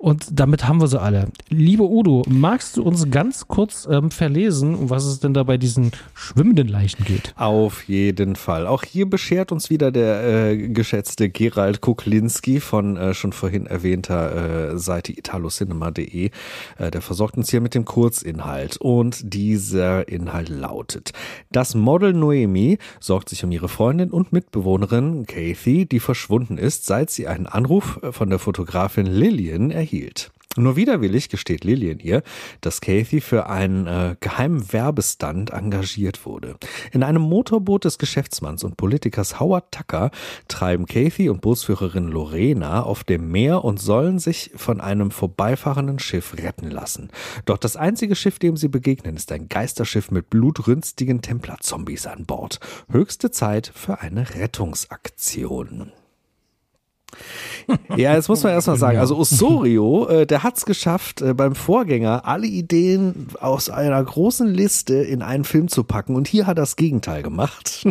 Und 0.00 0.28
damit 0.30 0.68
haben 0.68 0.80
wir 0.80 0.86
sie 0.86 1.00
alle. 1.00 1.26
Liebe 1.48 1.82
Udo, 1.82 2.22
magst 2.28 2.76
du 2.76 2.84
uns 2.84 3.10
ganz 3.10 3.48
kurz 3.48 3.88
ähm, 3.90 4.12
verlesen, 4.12 4.76
um 4.76 4.90
was 4.90 5.04
es 5.04 5.18
denn 5.18 5.34
da 5.34 5.42
bei 5.42 5.58
diesen 5.58 5.90
schwimmenden 6.14 6.68
Leichen 6.68 7.04
geht? 7.04 7.34
Auf 7.36 7.82
jeden 7.88 8.36
Fall. 8.36 8.68
Auch 8.68 8.84
hier 8.84 9.10
beschert 9.10 9.50
uns 9.50 9.70
wieder 9.70 9.90
der 9.90 10.50
äh, 10.52 10.68
geschätzte 10.68 11.30
Gerald 11.30 11.80
Kuklinski 11.80 12.60
von 12.60 12.96
äh, 12.96 13.12
schon 13.12 13.32
vorhin 13.32 13.66
erwähnter 13.66 14.74
äh, 14.74 14.78
Seite 14.78 15.10
italocinema.de. 15.10 16.30
Äh, 16.78 16.90
der 16.92 17.02
versorgt 17.02 17.36
uns 17.36 17.50
hier 17.50 17.60
mit 17.60 17.74
dem 17.74 17.84
Kurzinhalt. 17.84 18.76
Und 18.76 19.34
dieser 19.34 20.06
Inhalt 20.06 20.48
lautet, 20.48 21.10
das 21.50 21.74
Model 21.74 22.12
Noemi 22.12 22.78
sorgt 23.00 23.30
sich 23.30 23.42
um 23.42 23.50
ihre 23.50 23.68
Freundin 23.68 24.12
und 24.12 24.32
Mitbewohnerin 24.32 25.26
Kathy, 25.26 25.86
die 25.86 25.98
verschwunden 25.98 26.56
ist, 26.56 26.86
seit 26.86 27.10
sie 27.10 27.26
einen 27.26 27.48
Anruf 27.48 27.98
von 28.12 28.30
der 28.30 28.38
Fotografin 28.38 29.06
Lillian 29.06 29.72
erhielt 29.72 29.87
erhielt. 29.88 30.30
Nur 30.56 30.74
widerwillig 30.74 31.28
gesteht 31.28 31.62
Lillian 31.62 32.00
ihr, 32.00 32.22
dass 32.62 32.80
Kathy 32.80 33.20
für 33.20 33.48
einen 33.48 33.86
äh, 33.86 34.16
geheimen 34.18 34.72
Werbestand 34.72 35.50
engagiert 35.50 36.26
wurde. 36.26 36.56
In 36.90 37.04
einem 37.04 37.22
Motorboot 37.22 37.84
des 37.84 37.98
Geschäftsmanns 37.98 38.64
und 38.64 38.76
Politikers 38.76 39.38
Howard 39.38 39.70
Tucker 39.70 40.10
treiben 40.48 40.86
Kathy 40.86 41.28
und 41.28 41.42
Bootsführerin 41.42 42.08
Lorena 42.08 42.82
auf 42.82 43.04
dem 43.04 43.30
Meer 43.30 43.64
und 43.64 43.78
sollen 43.78 44.18
sich 44.18 44.50
von 44.56 44.80
einem 44.80 45.12
vorbeifahrenden 45.12 46.00
Schiff 46.00 46.34
retten 46.36 46.70
lassen. 46.70 47.10
Doch 47.44 47.58
das 47.58 47.76
einzige 47.76 48.16
Schiff, 48.16 48.40
dem 48.40 48.56
sie 48.56 48.68
begegnen, 48.68 49.16
ist 49.16 49.30
ein 49.30 49.48
Geisterschiff 49.48 50.10
mit 50.10 50.28
blutrünstigen 50.28 51.22
Templer-Zombies 51.22 52.08
an 52.08 52.24
Bord. 52.24 52.58
Höchste 52.90 53.30
Zeit 53.30 53.70
für 53.72 54.00
eine 54.00 54.34
Rettungsaktion. 54.34 55.92
Ja, 57.96 58.14
jetzt 58.14 58.28
muss 58.28 58.42
man 58.42 58.52
erstmal 58.52 58.76
sagen, 58.76 58.98
also 58.98 59.16
Osorio, 59.16 60.08
äh, 60.08 60.26
der 60.26 60.42
hat's 60.42 60.64
geschafft, 60.64 61.20
äh, 61.20 61.34
beim 61.34 61.54
Vorgänger 61.54 62.26
alle 62.26 62.46
Ideen 62.46 63.28
aus 63.40 63.70
einer 63.70 64.02
großen 64.02 64.48
Liste 64.48 64.94
in 64.94 65.22
einen 65.22 65.44
Film 65.44 65.68
zu 65.68 65.84
packen. 65.84 66.14
Und 66.14 66.28
hier 66.28 66.46
hat 66.46 66.58
er 66.58 66.62
das 66.62 66.76
Gegenteil 66.76 67.22
gemacht. 67.22 67.86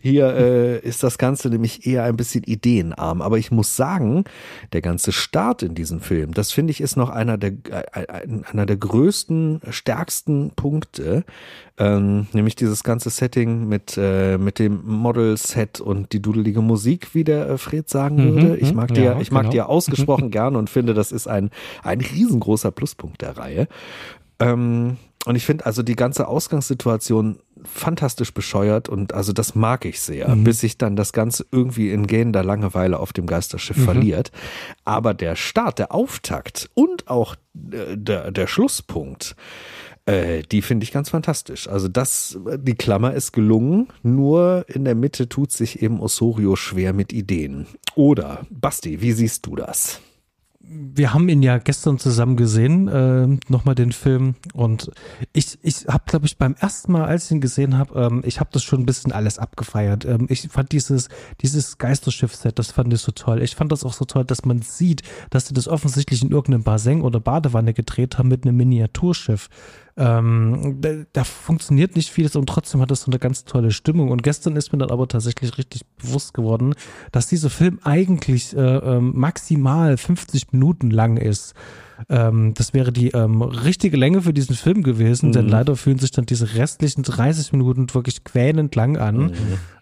Hier 0.00 0.34
äh, 0.34 0.78
ist 0.78 1.02
das 1.02 1.18
Ganze 1.18 1.48
nämlich 1.48 1.86
eher 1.86 2.04
ein 2.04 2.16
bisschen 2.16 2.44
ideenarm. 2.44 3.22
Aber 3.22 3.38
ich 3.38 3.50
muss 3.50 3.76
sagen, 3.76 4.24
der 4.72 4.82
ganze 4.82 5.12
Start 5.12 5.62
in 5.62 5.74
diesem 5.74 6.00
Film, 6.00 6.34
das 6.34 6.52
finde 6.52 6.70
ich 6.70 6.80
ist 6.80 6.96
noch 6.96 7.10
einer 7.10 7.38
der, 7.38 7.52
äh, 7.70 8.26
einer 8.50 8.66
der 8.66 8.76
größten, 8.76 9.60
stärksten 9.70 10.50
Punkte. 10.54 11.24
Ähm, 11.80 12.26
nämlich 12.32 12.56
dieses 12.56 12.82
ganze 12.82 13.08
Setting 13.08 13.68
mit, 13.68 13.96
äh, 13.96 14.36
mit 14.36 14.58
dem 14.58 14.84
Model-Set 14.84 15.80
und 15.80 16.12
die 16.12 16.20
dudelige 16.20 16.60
Musik, 16.60 17.14
wie 17.14 17.22
der 17.22 17.48
äh, 17.48 17.58
Fred 17.58 17.88
sagen 17.88 18.16
mhm, 18.16 18.34
würde. 18.34 18.56
Ich 18.56 18.74
mag 18.74 18.92
die 18.92 19.02
ja, 19.02 19.20
ich 19.20 19.30
mag 19.30 19.42
genau. 19.42 19.50
die 19.52 19.56
ja 19.58 19.66
ausgesprochen 19.66 20.30
gern 20.32 20.56
und 20.56 20.70
finde, 20.70 20.92
das 20.92 21.12
ist 21.12 21.28
ein, 21.28 21.50
ein 21.84 22.00
riesengroßer 22.00 22.72
Pluspunkt 22.72 23.22
der 23.22 23.36
Reihe. 23.36 23.68
Ähm, 24.40 24.96
und 25.28 25.36
ich 25.36 25.44
finde 25.44 25.66
also 25.66 25.82
die 25.82 25.94
ganze 25.94 26.26
Ausgangssituation 26.26 27.40
fantastisch 27.62 28.32
bescheuert 28.32 28.88
und 28.88 29.12
also 29.12 29.34
das 29.34 29.54
mag 29.54 29.84
ich 29.84 30.00
sehr, 30.00 30.34
mhm. 30.34 30.44
bis 30.44 30.60
sich 30.60 30.78
dann 30.78 30.96
das 30.96 31.12
Ganze 31.12 31.44
irgendwie 31.52 31.90
in 31.90 32.06
gähender 32.06 32.42
Langeweile 32.42 32.98
auf 32.98 33.12
dem 33.12 33.26
Geisterschiff 33.26 33.76
mhm. 33.76 33.84
verliert. 33.84 34.32
Aber 34.86 35.12
der 35.12 35.36
Start, 35.36 35.78
der 35.80 35.92
Auftakt 35.92 36.70
und 36.72 37.08
auch 37.08 37.34
äh, 37.70 37.94
der, 37.94 38.30
der 38.30 38.46
Schlusspunkt, 38.46 39.36
äh, 40.06 40.44
die 40.50 40.62
finde 40.62 40.84
ich 40.84 40.92
ganz 40.92 41.10
fantastisch. 41.10 41.68
Also 41.68 41.88
das, 41.88 42.38
die 42.56 42.74
Klammer 42.74 43.12
ist 43.12 43.32
gelungen, 43.32 43.88
nur 44.02 44.64
in 44.68 44.86
der 44.86 44.94
Mitte 44.94 45.28
tut 45.28 45.52
sich 45.52 45.82
eben 45.82 46.00
Osorio 46.00 46.56
schwer 46.56 46.94
mit 46.94 47.12
Ideen. 47.12 47.66
Oder, 47.96 48.46
Basti, 48.48 49.02
wie 49.02 49.12
siehst 49.12 49.44
du 49.44 49.56
das? 49.56 50.00
Wir 50.70 51.14
haben 51.14 51.28
ihn 51.28 51.42
ja 51.42 51.58
gestern 51.58 51.98
zusammen 51.98 52.36
gesehen, 52.36 52.88
äh, 52.88 53.26
nochmal 53.48 53.74
den 53.74 53.92
Film. 53.92 54.34
Und 54.52 54.90
ich, 55.32 55.58
ich 55.62 55.86
habe, 55.88 56.04
glaube 56.06 56.26
ich, 56.26 56.36
beim 56.36 56.54
ersten 56.54 56.92
Mal, 56.92 57.06
als 57.06 57.26
ich 57.26 57.30
ihn 57.32 57.40
gesehen 57.40 57.78
habe, 57.78 57.98
ähm, 57.98 58.22
ich 58.24 58.40
habe 58.40 58.50
das 58.52 58.64
schon 58.64 58.80
ein 58.80 58.86
bisschen 58.86 59.12
alles 59.12 59.38
abgefeiert. 59.38 60.04
Ähm, 60.04 60.26
ich 60.28 60.48
fand 60.48 60.72
dieses, 60.72 61.08
dieses 61.40 61.78
Geisterschiff-Set, 61.78 62.58
das 62.58 62.72
fand 62.72 62.92
ich 62.92 63.00
so 63.00 63.12
toll. 63.12 63.42
Ich 63.42 63.56
fand 63.56 63.72
das 63.72 63.84
auch 63.84 63.94
so 63.94 64.04
toll, 64.04 64.24
dass 64.24 64.44
man 64.44 64.60
sieht, 64.60 65.02
dass 65.30 65.48
sie 65.48 65.54
das 65.54 65.68
offensichtlich 65.68 66.22
in 66.22 66.30
irgendeinem 66.30 66.64
Bassin 66.64 67.00
oder 67.00 67.20
Badewanne 67.20 67.72
gedreht 67.72 68.18
haben 68.18 68.28
mit 68.28 68.44
einem 68.44 68.56
Miniaturschiff. 68.56 69.48
Ähm, 69.98 70.76
da, 70.80 70.90
da, 71.12 71.24
funktioniert 71.24 71.96
nicht 71.96 72.10
vieles 72.10 72.36
und 72.36 72.48
trotzdem 72.48 72.80
hat 72.80 72.92
es 72.92 73.02
so 73.02 73.10
eine 73.10 73.18
ganz 73.18 73.44
tolle 73.44 73.72
Stimmung. 73.72 74.10
Und 74.12 74.22
gestern 74.22 74.54
ist 74.54 74.72
mir 74.72 74.78
dann 74.78 74.92
aber 74.92 75.08
tatsächlich 75.08 75.58
richtig 75.58 75.84
bewusst 75.96 76.34
geworden, 76.34 76.74
dass 77.10 77.26
dieser 77.26 77.50
Film 77.50 77.80
eigentlich 77.82 78.56
äh, 78.56 78.60
äh, 78.60 79.00
maximal 79.00 79.96
50 79.96 80.52
Minuten 80.52 80.92
lang 80.92 81.16
ist. 81.16 81.54
Ähm, 82.08 82.54
das 82.54 82.74
wäre 82.74 82.92
die 82.92 83.08
ähm, 83.08 83.42
richtige 83.42 83.96
Länge 83.96 84.22
für 84.22 84.32
diesen 84.32 84.54
Film 84.54 84.82
gewesen, 84.82 85.28
mhm. 85.28 85.32
denn 85.32 85.48
leider 85.48 85.76
fühlen 85.76 85.98
sich 85.98 86.10
dann 86.10 86.26
diese 86.26 86.54
restlichen 86.54 87.02
30 87.02 87.52
Minuten 87.52 87.92
wirklich 87.92 88.24
quälend 88.24 88.74
lang 88.74 88.96
an. 88.96 89.16
Mhm. 89.16 89.32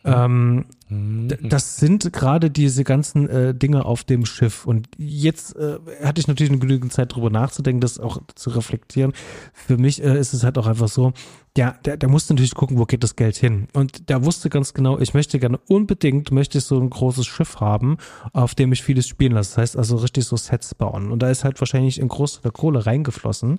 Ähm, 0.05 0.65
mhm. 0.89 1.29
Das 1.43 1.77
sind 1.77 2.13
gerade 2.13 2.51
diese 2.51 2.85
ganzen 2.85 3.29
äh, 3.29 3.55
Dinge 3.55 3.85
auf 3.85 4.05
dem 4.05 4.25
Schiff. 4.25 4.67
Und 4.67 4.89
jetzt 4.97 5.57
äh, 5.57 5.79
hatte 6.03 6.21
ich 6.21 6.29
natürlich 6.29 6.59
genügend 6.59 6.93
Zeit, 6.93 7.13
darüber 7.13 7.31
nachzudenken, 7.31 7.81
das 7.81 7.99
auch 7.99 8.21
zu 8.35 8.51
reflektieren. 8.51 9.13
Für 9.53 9.77
mich 9.77 10.03
äh, 10.03 10.19
ist 10.19 10.33
es 10.33 10.45
halt 10.45 10.59
auch 10.59 10.67
einfach 10.67 10.89
so, 10.89 11.13
ja, 11.57 11.77
der, 11.85 11.97
der 11.97 12.09
musste 12.09 12.35
natürlich 12.35 12.55
gucken, 12.55 12.79
wo 12.79 12.85
geht 12.85 13.03
das 13.03 13.17
Geld 13.17 13.37
hin. 13.37 13.69
Und 13.73 14.09
der 14.09 14.25
wusste 14.25 14.51
ganz 14.51 14.75
genau, 14.75 14.99
ich 14.99 15.15
möchte 15.15 15.39
gerne 15.39 15.59
unbedingt, 15.69 16.31
möchte 16.31 16.59
ich 16.59 16.65
so 16.65 16.79
ein 16.79 16.91
großes 16.91 17.27
Schiff 17.27 17.61
haben, 17.61 17.97
auf 18.33 18.55
dem 18.55 18.73
ich 18.73 18.83
vieles 18.83 19.09
spielen 19.09 19.33
lasse. 19.33 19.51
Das 19.51 19.59
heißt 19.59 19.77
also 19.77 19.97
richtig 19.97 20.25
so 20.25 20.37
Sets 20.37 20.75
bauen. 20.75 21.11
Und 21.11 21.21
da 21.21 21.31
ist 21.31 21.45
halt 21.45 21.61
wahrscheinlich 21.61 22.01
ein 22.01 22.09
der 22.45 22.51
Kohle 22.51 22.85
reingeflossen. 22.85 23.59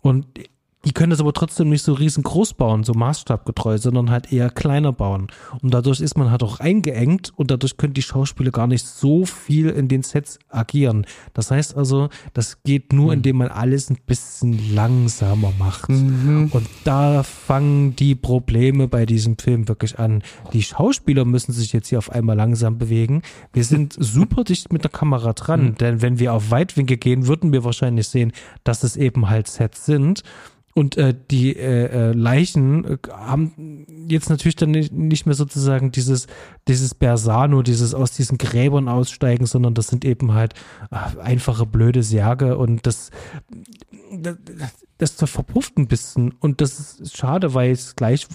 Und 0.00 0.26
die 0.86 0.92
können 0.92 1.10
das 1.10 1.20
aber 1.20 1.34
trotzdem 1.34 1.68
nicht 1.68 1.82
so 1.82 1.92
riesengroß 1.92 2.54
bauen, 2.54 2.84
so 2.84 2.94
maßstabgetreu, 2.94 3.76
sondern 3.76 4.10
halt 4.10 4.32
eher 4.32 4.48
kleiner 4.48 4.92
bauen. 4.92 5.26
Und 5.60 5.74
dadurch 5.74 6.00
ist 6.00 6.16
man 6.16 6.30
halt 6.30 6.42
auch 6.42 6.58
eingeengt 6.58 7.32
und 7.36 7.50
dadurch 7.50 7.76
können 7.76 7.92
die 7.92 8.02
Schauspieler 8.02 8.50
gar 8.50 8.66
nicht 8.66 8.86
so 8.86 9.26
viel 9.26 9.68
in 9.68 9.88
den 9.88 10.02
Sets 10.02 10.38
agieren. 10.48 11.04
Das 11.34 11.50
heißt 11.50 11.76
also, 11.76 12.08
das 12.32 12.62
geht 12.62 12.94
nur, 12.94 13.08
mhm. 13.08 13.12
indem 13.12 13.36
man 13.36 13.48
alles 13.48 13.90
ein 13.90 13.98
bisschen 14.06 14.74
langsamer 14.74 15.52
macht. 15.58 15.90
Mhm. 15.90 16.48
Und 16.50 16.66
da 16.84 17.24
fangen 17.24 17.94
die 17.96 18.14
Probleme 18.14 18.88
bei 18.88 19.04
diesem 19.04 19.36
Film 19.36 19.68
wirklich 19.68 19.98
an. 19.98 20.22
Die 20.54 20.62
Schauspieler 20.62 21.26
müssen 21.26 21.52
sich 21.52 21.74
jetzt 21.74 21.88
hier 21.88 21.98
auf 21.98 22.10
einmal 22.10 22.36
langsam 22.36 22.78
bewegen. 22.78 23.20
Wir 23.52 23.64
sind 23.64 23.96
super 23.98 24.44
dicht 24.44 24.72
mit 24.72 24.84
der 24.84 24.90
Kamera 24.90 25.34
dran, 25.34 25.62
mhm. 25.62 25.74
denn 25.74 26.00
wenn 26.00 26.18
wir 26.18 26.32
auf 26.32 26.50
Weitwinkel 26.50 26.96
gehen, 26.96 27.26
würden 27.26 27.52
wir 27.52 27.64
wahrscheinlich 27.64 28.08
sehen, 28.08 28.32
dass 28.64 28.82
es 28.82 28.96
eben 28.96 29.28
halt 29.28 29.46
Sets 29.46 29.84
sind. 29.84 30.22
Und 30.74 30.96
äh, 30.96 31.14
die 31.30 31.56
äh, 31.56 31.86
äh, 31.86 32.12
Leichen 32.12 32.84
äh, 32.84 32.98
haben 33.10 33.86
jetzt 34.08 34.30
natürlich 34.30 34.54
dann 34.56 34.70
nicht, 34.70 34.92
nicht 34.92 35.26
mehr 35.26 35.34
sozusagen 35.34 35.90
dieses, 35.90 36.28
dieses 36.68 36.94
Bersano, 36.94 37.62
dieses 37.62 37.92
aus 37.92 38.12
diesen 38.12 38.38
Gräbern 38.38 38.88
aussteigen, 38.88 39.46
sondern 39.46 39.74
das 39.74 39.88
sind 39.88 40.04
eben 40.04 40.32
halt 40.32 40.54
äh, 40.92 41.20
einfache 41.20 41.66
blöde 41.66 42.04
Särge 42.04 42.56
und 42.56 42.86
das, 42.86 43.10
das, 44.98 45.16
das 45.16 45.30
verpufft 45.30 45.76
ein 45.76 45.88
bisschen. 45.88 46.34
Und 46.38 46.60
das 46.60 47.00
ist 47.00 47.16
schade, 47.16 47.52
weil 47.54 47.72
ich 47.72 47.80
es 47.80 47.96
gleich, 47.96 48.28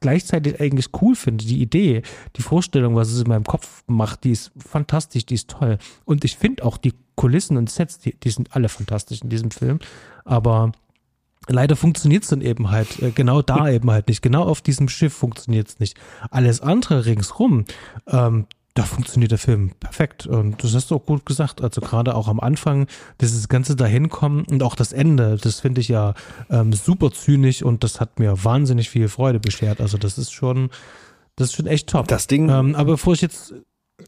gleichzeitig 0.00 0.60
eigentlich 0.60 0.88
cool 1.00 1.14
finde. 1.14 1.46
Die 1.46 1.62
Idee, 1.62 2.02
die 2.36 2.42
Vorstellung, 2.42 2.96
was 2.96 3.10
es 3.10 3.22
in 3.22 3.28
meinem 3.28 3.44
Kopf 3.44 3.82
macht, 3.86 4.24
die 4.24 4.32
ist 4.32 4.52
fantastisch, 4.58 5.24
die 5.24 5.34
ist 5.34 5.48
toll. 5.48 5.78
Und 6.04 6.24
ich 6.24 6.36
finde 6.36 6.64
auch 6.64 6.76
die 6.76 6.92
Kulissen 7.14 7.56
und 7.56 7.70
Sets, 7.70 7.98
die, 7.98 8.14
die 8.18 8.30
sind 8.30 8.54
alle 8.54 8.68
fantastisch 8.68 9.22
in 9.22 9.30
diesem 9.30 9.50
Film. 9.50 9.78
Aber 10.24 10.72
Leider 11.48 11.76
funktioniert 11.76 12.24
es 12.24 12.30
dann 12.30 12.40
eben 12.40 12.70
halt, 12.70 13.02
äh, 13.02 13.10
genau 13.10 13.42
da 13.42 13.68
eben 13.70 13.90
halt 13.90 14.08
nicht. 14.08 14.22
Genau 14.22 14.44
auf 14.44 14.60
diesem 14.60 14.88
Schiff 14.88 15.14
funktioniert 15.14 15.68
es 15.68 15.80
nicht. 15.80 15.96
Alles 16.30 16.60
andere 16.60 17.06
ringsrum, 17.06 17.64
ähm, 18.06 18.46
da 18.78 18.84
funktioniert 18.84 19.32
der 19.32 19.38
Film 19.38 19.72
perfekt. 19.80 20.26
Und 20.26 20.62
das 20.62 20.72
hast 20.74 20.90
du 20.90 20.96
auch 20.96 21.04
gut 21.04 21.26
gesagt. 21.26 21.62
Also 21.62 21.80
gerade 21.80 22.14
auch 22.14 22.28
am 22.28 22.38
Anfang, 22.38 22.86
dieses 23.20 23.48
ganze 23.48 23.74
Dahinkommen 23.74 24.44
und 24.44 24.62
auch 24.62 24.76
das 24.76 24.92
Ende, 24.92 25.36
das 25.36 25.58
finde 25.58 25.80
ich 25.80 25.88
ja 25.88 26.14
ähm, 26.48 26.72
super 26.72 27.10
zynisch 27.10 27.62
und 27.62 27.82
das 27.82 28.00
hat 28.00 28.20
mir 28.20 28.44
wahnsinnig 28.44 28.88
viel 28.88 29.08
Freude 29.08 29.40
beschert. 29.40 29.80
Also 29.80 29.98
das 29.98 30.16
ist 30.16 30.32
schon, 30.32 30.70
das 31.34 31.48
ist 31.48 31.56
schon 31.56 31.66
echt 31.66 31.88
top. 31.88 32.06
Das 32.06 32.28
Ding. 32.28 32.48
Ähm, 32.50 32.76
aber 32.76 32.92
bevor 32.92 33.14
ich 33.14 33.20
jetzt 33.20 33.52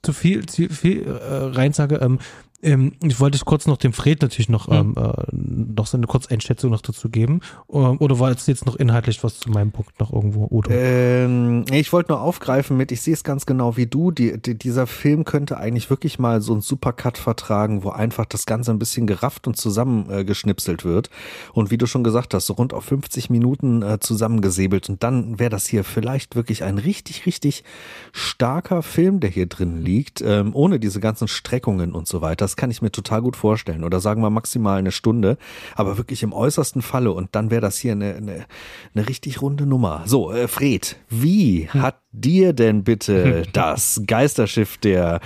zu 0.02 0.12
viel, 0.12 0.46
zu 0.46 0.68
viel 0.68 1.04
äh, 1.04 1.34
rein 1.46 1.72
sage, 1.72 1.96
ähm, 1.96 2.20
ähm, 2.62 2.92
ich 3.02 3.20
wollte 3.20 3.38
kurz 3.44 3.66
noch 3.66 3.78
dem 3.78 3.92
Fred 3.92 4.20
natürlich 4.20 4.48
noch, 4.48 4.68
mhm. 4.68 4.74
ähm, 4.74 4.94
äh, 4.96 5.12
noch 5.32 5.86
seine 5.86 6.06
Kurzeinschätzung 6.06 6.70
noch 6.70 6.82
dazu 6.82 7.08
geben. 7.08 7.40
Ähm, 7.72 7.96
oder 7.98 8.18
war 8.18 8.30
es 8.30 8.46
jetzt 8.46 8.66
noch 8.66 8.76
inhaltlich 8.76 9.24
was 9.24 9.40
zu 9.40 9.50
meinem 9.50 9.72
Punkt 9.72 9.98
noch 9.98 10.12
irgendwo, 10.12 10.46
Udo? 10.50 10.70
Ähm, 10.70 11.64
ich 11.72 11.92
wollte 11.92 12.12
nur 12.12 12.20
aufgreifen 12.20 12.76
mit, 12.76 12.92
ich 12.92 13.00
sehe 13.00 13.14
es 13.14 13.24
ganz 13.24 13.46
genau 13.46 13.76
wie 13.76 13.86
du, 13.86 14.10
die, 14.10 14.40
die, 14.40 14.58
dieser 14.58 14.86
Film 14.86 15.24
könnte 15.24 15.56
eigentlich 15.56 15.88
wirklich 15.88 16.18
mal 16.18 16.42
so 16.42 16.52
einen 16.52 16.60
Supercut 16.60 17.16
vertragen, 17.16 17.82
wo 17.82 17.90
einfach 17.90 18.26
das 18.26 18.44
Ganze 18.44 18.72
ein 18.72 18.78
bisschen 18.78 19.06
gerafft 19.06 19.46
und 19.46 19.56
zusammengeschnipselt 19.56 20.82
äh, 20.82 20.84
wird. 20.84 21.10
Und 21.54 21.70
wie 21.70 21.78
du 21.78 21.86
schon 21.86 22.04
gesagt 22.04 22.34
hast, 22.34 22.46
so 22.46 22.54
rund 22.54 22.74
auf 22.74 22.84
50 22.84 23.30
Minuten 23.30 23.82
äh, 23.82 24.00
zusammengesäbelt. 24.00 24.88
Und 24.90 25.02
dann 25.02 25.38
wäre 25.38 25.50
das 25.50 25.66
hier 25.66 25.84
vielleicht 25.84 26.36
wirklich 26.36 26.62
ein 26.62 26.76
richtig, 26.76 27.24
richtig 27.24 27.64
starker 28.12 28.82
Film, 28.82 29.20
der 29.20 29.30
hier 29.30 29.46
drin 29.46 29.82
liegt, 29.82 30.20
ähm, 30.20 30.50
ohne 30.54 30.78
diese 30.78 31.00
ganzen 31.00 31.26
Streckungen 31.26 31.92
und 31.92 32.06
so 32.06 32.20
weiter 32.20 32.49
das 32.50 32.56
kann 32.56 32.70
ich 32.70 32.82
mir 32.82 32.90
total 32.90 33.22
gut 33.22 33.36
vorstellen. 33.36 33.84
Oder 33.84 34.00
sagen 34.00 34.22
wir 34.22 34.30
maximal 34.30 34.78
eine 34.78 34.90
Stunde, 34.90 35.38
aber 35.76 35.98
wirklich 35.98 36.24
im 36.24 36.32
äußersten 36.32 36.82
Falle. 36.82 37.12
Und 37.12 37.36
dann 37.36 37.50
wäre 37.52 37.60
das 37.60 37.78
hier 37.78 37.92
eine, 37.92 38.16
eine, 38.16 38.46
eine 38.92 39.08
richtig 39.08 39.40
runde 39.40 39.66
Nummer. 39.66 40.02
So, 40.06 40.32
äh, 40.32 40.48
Fred, 40.48 40.96
wie 41.08 41.68
hm. 41.70 41.82
hat 41.82 42.00
dir 42.10 42.52
denn 42.52 42.82
bitte 42.82 43.44
das 43.52 44.02
Geisterschiff 44.04 44.78
der 44.78 45.20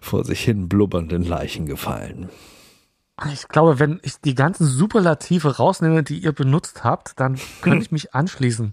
vor 0.00 0.24
sich 0.24 0.42
hin 0.42 0.70
blubbernden 0.70 1.22
Leichen 1.22 1.66
gefallen? 1.66 2.30
Ich 3.30 3.48
glaube, 3.48 3.78
wenn 3.78 4.00
ich 4.02 4.18
die 4.22 4.34
ganzen 4.34 4.66
Superlative 4.66 5.56
rausnehme, 5.58 6.02
die 6.02 6.18
ihr 6.18 6.32
benutzt 6.32 6.82
habt, 6.82 7.20
dann 7.20 7.38
könnte 7.60 7.82
ich 7.82 7.92
mich 7.92 8.14
anschließen. 8.14 8.72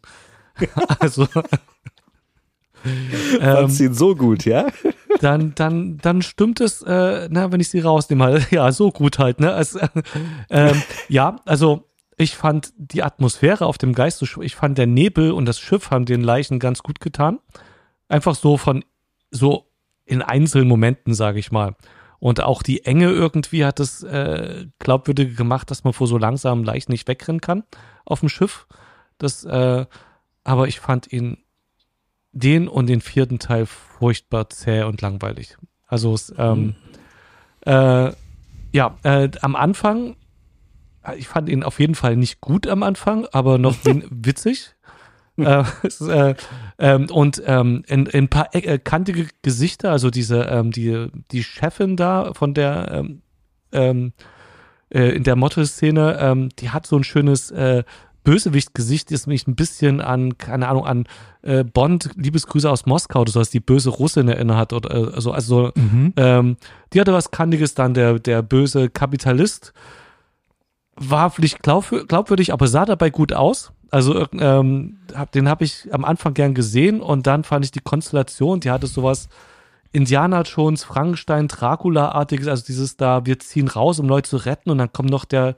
also 1.00 1.28
Fandst 3.40 3.80
ähm, 3.80 3.88
ihn 3.88 3.94
so 3.94 4.16
gut, 4.16 4.46
ja? 4.46 4.68
Dann, 5.20 5.56
dann, 5.56 5.98
dann 5.98 6.22
stimmt 6.22 6.62
es, 6.62 6.84
äh, 6.84 7.28
na, 7.32 7.52
wenn 7.52 7.60
ich 7.60 7.70
sie 7.70 7.80
rausnehme, 7.80 8.24
halt, 8.24 8.52
ja, 8.52 8.72
so 8.72 8.92
gut 8.92 9.18
halt, 9.18 9.40
ne? 9.40 9.52
Also, 9.52 9.80
äh, 10.50 10.76
ja, 11.10 11.38
also 11.44 11.86
ich 12.18 12.36
fand 12.36 12.72
die 12.78 13.02
Atmosphäre 13.02 13.66
auf 13.66 13.80
dem 13.80 13.94
Geist, 13.94 14.22
ich 14.22 14.56
fand 14.56 14.78
der 14.78 14.86
Nebel 14.86 15.32
und 15.32 15.46
das 15.46 15.60
Schiff 15.60 15.90
haben 15.90 16.06
den 16.06 16.22
Leichen 16.22 16.60
ganz 16.60 16.84
gut 16.84 17.00
getan. 17.00 17.40
Einfach 18.10 18.36
so 18.36 18.58
von, 18.58 18.86
so 19.32 19.72
in 20.06 20.22
einzelnen 20.22 20.68
Momenten, 20.68 21.16
sage 21.16 21.40
ich 21.40 21.52
mal. 21.52 21.76
Und 22.20 22.42
auch 22.42 22.64
die 22.64 22.86
Enge 22.86 23.10
irgendwie 23.10 23.66
hat 23.66 23.80
es 23.80 24.04
äh, 24.04 24.66
glaubwürdig 24.80 25.36
gemacht, 25.36 25.70
dass 25.70 25.84
man 25.84 25.94
vor 25.94 26.08
so 26.08 26.18
langsamen 26.18 26.64
Leichen 26.64 26.92
nicht 26.92 27.08
wegrennen 27.08 27.42
kann 27.42 27.64
auf 28.06 28.22
dem 28.22 28.30
Schiff. 28.30 28.68
Das, 29.20 29.44
äh, 29.46 29.86
aber 30.44 30.68
ich 30.68 30.80
fand 30.80 31.12
ihn 31.12 31.38
den 32.32 32.68
und 32.68 32.88
den 32.88 33.02
vierten 33.02 33.40
Teil 33.40 33.66
furchtbar 33.66 34.50
zäh 34.50 34.84
und 34.84 35.02
langweilig. 35.02 35.58
Also 35.88 36.14
es, 36.14 36.34
ähm, 36.38 36.76
mhm. 37.66 37.72
äh, 37.72 38.12
ja, 38.74 38.98
äh, 39.04 39.30
am 39.42 39.56
Anfang, 39.56 40.16
ich 41.16 41.28
fand 41.28 41.50
ihn 41.50 41.64
auf 41.64 41.80
jeden 41.80 41.96
Fall 41.96 42.16
nicht 42.16 42.42
gut 42.42 42.68
am 42.68 42.84
Anfang, 42.84 43.26
aber 43.32 43.58
noch 43.58 43.76
witzig. 44.10 44.76
äh, 45.38 45.64
äh, 46.02 46.36
ähm, 46.80 47.08
und 47.12 47.42
ähm, 47.46 47.84
in, 47.88 48.08
in 48.08 48.24
ein 48.24 48.28
paar 48.28 48.54
äh, 48.56 48.80
kantige 48.80 49.28
Gesichter, 49.44 49.92
also 49.92 50.10
diese, 50.10 50.44
ähm, 50.44 50.72
die, 50.72 51.08
die 51.32 51.44
Chefin 51.44 51.96
da 51.96 52.34
von 52.34 52.56
der 52.56 52.92
ähm, 52.92 53.22
ähm, 53.72 54.14
äh, 54.90 55.10
in 55.10 55.24
der 55.24 55.36
Motto-Szene, 55.36 56.18
ähm, 56.20 56.50
die 56.60 56.70
hat 56.70 56.88
so 56.88 56.98
ein 56.98 57.04
schönes 57.04 57.52
äh, 57.52 57.84
Bösewicht-Gesicht 58.28 59.10
ist 59.12 59.26
mich 59.26 59.48
ein 59.48 59.56
bisschen 59.56 60.02
an, 60.02 60.38
keine 60.38 60.68
Ahnung, 60.68 60.86
an 60.86 61.06
äh, 61.44 61.64
Bond, 61.64 62.10
Liebesgrüße 62.18 62.70
aus 62.70 62.86
Moskau, 62.86 63.24
das 63.24 63.38
heißt, 63.38 63.54
die 63.54 63.62
böse 63.62 63.90
Russin 63.90 64.28
erinnert 64.28 64.74
oder 64.74 65.16
äh, 65.16 65.22
so, 65.22 65.32
also 65.32 65.72
mhm. 65.76 66.12
ähm, 66.18 66.58
die 66.92 67.00
hatte 67.00 67.14
was 67.14 67.32
Kantiges 67.32 67.74
dann, 67.74 67.94
der, 67.94 68.20
der 68.20 68.42
böse 68.42 68.90
Kapitalist 68.90 69.72
war 70.98 71.30
vielleicht 71.30 71.64
glaub, 71.64 71.90
glaubwürdig, 72.10 72.52
aber 72.52 72.68
sah 72.68 72.84
dabei 72.84 73.12
gut 73.12 73.32
aus. 73.32 73.72
Also 73.92 74.28
ähm, 74.34 74.98
hab, 75.16 75.32
den 75.32 75.48
habe 75.48 75.64
ich 75.64 75.88
am 75.94 76.04
Anfang 76.04 76.34
gern 76.34 76.54
gesehen 76.54 77.00
und 77.00 77.28
dann 77.28 77.46
fand 77.46 77.64
ich 77.64 77.72
die 77.72 77.80
Konstellation, 77.80 78.60
die 78.60 78.72
hatte 78.72 78.88
sowas 78.88 79.30
Indiana 79.94 80.42
Jones, 80.42 80.84
Frankenstein, 80.84 81.48
Dracula-artiges, 81.48 82.50
also 82.50 82.66
dieses 82.66 82.98
da, 82.98 83.26
wir 83.26 83.40
ziehen 83.40 83.70
raus, 83.70 84.00
um 84.00 84.10
Leute 84.10 84.30
zu 84.30 84.36
retten 84.36 84.70
und 84.70 84.80
dann 84.80 84.92
kommt 84.92 85.12
noch 85.12 85.24
der 85.24 85.56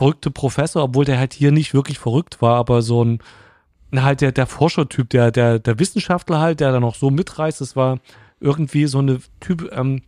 verrückte 0.00 0.30
Professor, 0.30 0.82
obwohl 0.82 1.04
der 1.04 1.18
halt 1.18 1.34
hier 1.34 1.52
nicht 1.52 1.74
wirklich 1.74 1.98
verrückt 1.98 2.40
war, 2.40 2.56
aber 2.56 2.80
so 2.80 3.04
ein, 3.04 3.18
halt 3.94 4.22
der, 4.22 4.32
der 4.32 4.46
Forschertyp, 4.46 5.10
der, 5.10 5.30
der, 5.30 5.58
der 5.58 5.78
Wissenschaftler 5.78 6.40
halt, 6.40 6.60
der 6.60 6.72
da 6.72 6.80
noch 6.80 6.94
so 6.94 7.10
mitreißt, 7.10 7.60
das 7.60 7.76
war 7.76 7.98
irgendwie 8.40 8.86
so 8.86 9.00
eine 9.00 9.18
Typ, 9.40 9.70
ähm, 9.76 10.00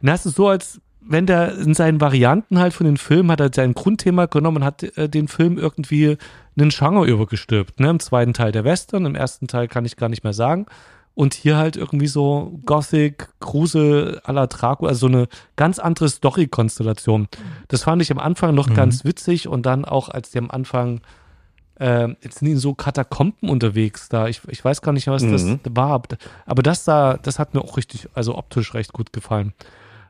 na, 0.00 0.14
es 0.14 0.24
ist 0.24 0.36
so, 0.36 0.48
als 0.48 0.80
wenn 1.02 1.26
der 1.26 1.58
in 1.58 1.74
seinen 1.74 2.00
Varianten 2.00 2.58
halt 2.58 2.72
von 2.72 2.86
den 2.86 2.96
Filmen 2.96 3.30
hat 3.30 3.40
er 3.40 3.50
sein 3.54 3.74
Grundthema 3.74 4.24
genommen 4.24 4.58
und 4.58 4.64
hat 4.64 4.84
äh, 4.96 5.10
den 5.10 5.28
Film 5.28 5.58
irgendwie 5.58 6.16
einen 6.56 6.70
Genre 6.70 7.06
übergestülpt. 7.06 7.78
Ne? 7.78 7.90
Im 7.90 8.00
zweiten 8.00 8.32
Teil 8.32 8.52
der 8.52 8.64
Western, 8.64 9.04
im 9.04 9.14
ersten 9.14 9.48
Teil 9.48 9.68
kann 9.68 9.84
ich 9.84 9.96
gar 9.96 10.08
nicht 10.08 10.24
mehr 10.24 10.32
sagen. 10.32 10.64
Und 11.20 11.34
hier 11.34 11.58
halt 11.58 11.76
irgendwie 11.76 12.06
so 12.06 12.58
Gothic, 12.64 13.28
Grusel 13.40 14.22
à 14.24 14.32
la 14.32 14.46
Dracula, 14.46 14.88
also 14.88 15.00
so 15.00 15.14
eine 15.14 15.28
ganz 15.54 15.78
andere 15.78 16.08
Story-Konstellation. 16.08 17.28
Das 17.68 17.82
fand 17.82 18.00
ich 18.00 18.10
am 18.10 18.18
Anfang 18.18 18.54
noch 18.54 18.70
mhm. 18.70 18.74
ganz 18.74 19.04
witzig 19.04 19.46
und 19.46 19.66
dann 19.66 19.84
auch, 19.84 20.08
als 20.08 20.30
die 20.30 20.38
am 20.38 20.50
Anfang 20.50 21.02
äh, 21.78 22.08
jetzt 22.22 22.38
sind 22.38 22.48
die 22.48 22.56
so 22.56 22.72
Katakomben 22.72 23.50
unterwegs 23.50 24.08
da. 24.08 24.28
Ich, 24.28 24.40
ich 24.48 24.64
weiß 24.64 24.80
gar 24.80 24.92
nicht, 24.92 25.08
was 25.08 25.22
mhm. 25.22 25.32
das 25.32 25.76
war. 25.76 26.00
Aber 26.46 26.62
das 26.62 26.84
da, 26.84 27.18
das 27.18 27.38
hat 27.38 27.52
mir 27.52 27.60
auch 27.60 27.76
richtig, 27.76 28.08
also 28.14 28.38
optisch 28.38 28.72
recht 28.72 28.94
gut 28.94 29.12
gefallen. 29.12 29.52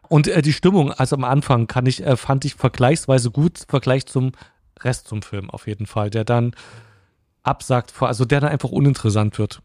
Und 0.09 0.29
äh, 0.29 0.43
die 0.43 0.53
Stimmung, 0.53 0.93
also 0.93 1.17
am 1.17 1.25
Anfang 1.25 1.67
kann 1.67 1.87
ich, 1.87 2.07
äh, 2.07 2.17
fand 2.17 2.45
ich 2.45 2.55
vergleichsweise 2.55 3.33
gut, 3.33 3.63
im 3.63 3.69
Vergleich 3.69 4.07
zum 4.07 4.31
Rest 4.79 5.09
zum 5.09 5.23
Film 5.23 5.51
auf 5.51 5.67
jeden 5.67 5.87
Fall, 5.87 6.09
der 6.09 6.23
dann 6.23 6.53
absagt, 7.43 7.93
also 8.01 8.25
der 8.25 8.39
dann 8.39 8.53
einfach 8.53 8.71
uninteressant 8.71 9.37
wird. 9.41 9.61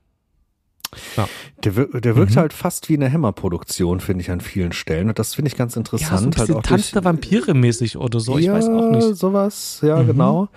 Ja. 1.17 1.27
Der, 1.63 1.71
der 1.85 2.15
wirkt 2.15 2.35
mhm. 2.35 2.39
halt 2.39 2.53
fast 2.53 2.89
wie 2.89 2.95
eine 2.95 3.11
Hammer-Produktion, 3.11 3.99
finde 3.99 4.21
ich, 4.21 4.31
an 4.31 4.41
vielen 4.41 4.71
Stellen. 4.71 5.09
Und 5.09 5.19
das 5.19 5.35
finde 5.35 5.49
ich 5.49 5.57
ganz 5.57 5.75
interessant. 5.75 6.11
Ja, 6.11 6.17
so 6.17 6.25
ein 6.25 6.29
bisschen 6.31 6.55
halt 6.55 6.65
Tanz 6.65 6.91
der 6.91 7.03
Vampire 7.03 7.53
mäßig 7.53 7.97
oder 7.97 8.19
so, 8.19 8.37
ich 8.37 8.45
ja, 8.45 8.53
weiß 8.53 8.67
auch 8.67 8.91
nicht. 8.91 9.15
sowas, 9.15 9.79
ja, 9.81 10.01
mhm. 10.01 10.07
genau. 10.07 10.49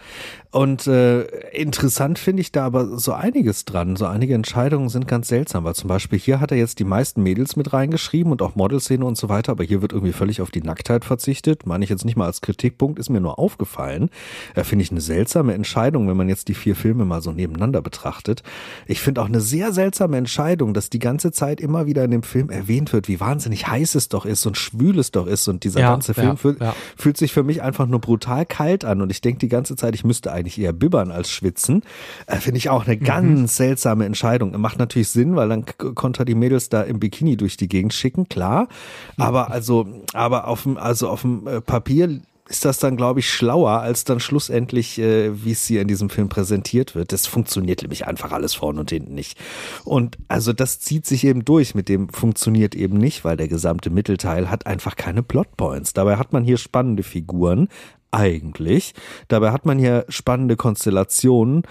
Und 0.51 0.87
äh, 0.87 1.25
interessant 1.51 2.19
finde 2.19 2.41
ich 2.41 2.53
da 2.53 2.65
aber 2.65 2.99
so 2.99 3.13
einiges 3.13 3.67
dran. 3.67 3.97
So 3.97 4.07
einige 4.07 4.35
Entscheidungen 4.35 4.89
sind 4.89 5.07
ganz 5.07 5.29
seltsam, 5.29 5.65
weil 5.65 5.75
zum 5.75 5.89
Beispiel 5.89 6.19
hier 6.19 6.41
hat 6.41 6.51
er 6.51 6.57
jetzt 6.57 6.79
die 6.79 6.85
meisten 6.85 7.23
Mädels 7.23 7.57
mit 7.57 7.75
reingeschrieben 7.75 8.33
und 8.33 8.41
auch 8.41 8.57
Modelszene 8.57 9.05
und 9.05 9.19
so 9.19 9.29
weiter, 9.29 9.53
aber 9.53 9.65
hier 9.65 9.83
wird 9.83 9.93
irgendwie 9.93 10.15
völlig 10.15 10.41
auf 10.41 10.51
die 10.51 10.63
Nacktheit 10.63 11.05
verzichtet. 11.05 11.67
Meine 11.67 11.85
ich 11.85 11.91
jetzt 11.91 12.07
nicht 12.07 12.17
mal 12.17 12.25
als 12.25 12.41
Kritikpunkt, 12.41 12.99
ist 12.99 13.11
mir 13.11 13.21
nur 13.21 13.39
aufgefallen. 13.39 14.09
Äh, 14.55 14.65
finde 14.65 14.85
ich 14.85 14.91
eine 14.91 15.03
seltsame 15.03 15.53
Entscheidung, 15.53 16.09
wenn 16.09 16.17
man 16.17 16.31
jetzt 16.31 16.49
die 16.49 16.55
vier 16.55 16.77
Filme 16.77 17.05
mal 17.05 17.21
so 17.21 17.31
nebeneinander 17.31 17.83
betrachtet. 17.83 18.43
Ich 18.87 19.01
finde 19.03 19.21
auch 19.21 19.27
eine 19.27 19.43
sehr 19.43 19.75
seltsame 19.75 20.17
Entscheidung, 20.17 20.28
dass 20.75 20.91
die 20.91 20.99
ganze 20.99 21.33
Zeit 21.33 21.61
immer 21.61 21.87
wieder 21.87 22.05
in 22.05 22.11
dem 22.11 22.23
Film 22.23 22.51
erwähnt 22.51 22.93
wird, 22.93 23.09
wie 23.09 23.21
wahnsinnig 23.21 23.67
heiß 23.67 23.95
es 23.95 24.09
doch 24.09 24.27
ist 24.27 24.47
und 24.47 24.57
schwül 24.57 24.99
es 24.99 25.11
doch 25.11 25.27
ist 25.27 25.49
und 25.49 25.65
dieser 25.65 25.81
ja, 25.81 25.91
ganze 25.91 26.15
Film 26.15 26.29
ja, 26.29 26.37
fühl, 26.37 26.57
ja. 26.61 26.75
fühlt 26.97 27.17
sich 27.17 27.33
für 27.33 27.43
mich 27.43 27.63
einfach 27.63 27.87
nur 27.87 28.01
brutal 28.01 28.47
kalt 28.47 28.85
an 28.85 29.03
und 29.03 29.11
ich 29.11 29.21
denke 29.21 29.39
die 29.39 29.49
ganze 29.49 29.77
Zeit, 29.77 29.95
ich 29.95 30.05
müsste 30.05 30.33
eigentlich 30.33 30.59
eher 30.59 30.73
bibbern 30.73 31.11
als 31.11 31.31
schwitzen. 31.31 31.83
Äh, 32.27 32.37
Finde 32.37 32.59
ich 32.59 32.71
auch 32.71 32.87
eine 32.87 32.97
mhm. 32.97 33.05
ganz 33.05 33.57
seltsame 33.57 34.05
Entscheidung. 34.05 34.59
Macht 34.61 34.79
natürlich 34.79 35.09
Sinn, 35.09 35.37
weil 35.37 35.49
dann 35.49 35.65
konnte 35.95 36.23
er 36.23 36.25
die 36.25 36.35
Mädels 36.35 36.69
da 36.69 36.83
im 36.83 37.01
Bikini 37.01 37.37
durch 37.37 37.57
die 37.57 37.69
Gegend 37.69 37.95
schicken, 37.95 38.29
klar. 38.29 38.69
Aber 39.17 39.51
also, 39.51 39.87
aber 40.13 40.49
auf 40.49 40.63
dem, 40.63 40.77
also 40.77 41.09
auf 41.09 41.23
dem 41.23 41.47
äh, 41.47 41.61
Papier 41.61 42.21
ist 42.49 42.65
das 42.65 42.79
dann, 42.79 42.97
glaube 42.97 43.21
ich, 43.21 43.31
schlauer, 43.31 43.81
als 43.81 44.05
dann 44.05 44.21
schlussendlich, 44.21 44.99
äh, 44.99 45.45
wie 45.45 45.53
es 45.53 45.67
hier 45.67 45.83
in 45.83 45.89
diesem 45.89 46.09
Film 46.09 46.29
präsentiert 46.29 46.95
wird. 46.95 47.13
Das 47.13 47.27
funktioniert 47.27 47.83
nämlich 47.83 48.07
einfach 48.07 48.33
alles 48.33 48.55
vorne 48.55 48.81
und 48.81 48.91
hinten 48.91 49.15
nicht. 49.15 49.39
Und 49.85 50.17
also 50.29 50.53
das 50.53 50.81
zieht 50.81 51.07
sich 51.07 51.25
eben 51.25 51.45
durch, 51.45 51.75
mit 51.75 51.89
dem 51.89 52.09
funktioniert 52.09 52.75
eben 52.75 52.97
nicht, 52.97 53.25
weil 53.25 53.37
der 53.37 53.49
gesamte 53.49 53.91
Mittelteil 53.91 54.51
hat 54.51 54.67
einfach 54.67 54.97
keine 54.97 55.23
Plotpoints. 55.23 55.93
Dabei 55.93 56.17
hat 56.17 56.33
man 56.33 56.43
hier 56.43 56.57
spannende 56.57 57.03
Figuren, 57.03 57.69
eigentlich. 58.11 58.95
Dabei 59.29 59.53
hat 59.53 59.67
man 59.67 59.79
hier 59.79 60.07
spannende 60.09 60.57
Konstellationen, 60.57 61.63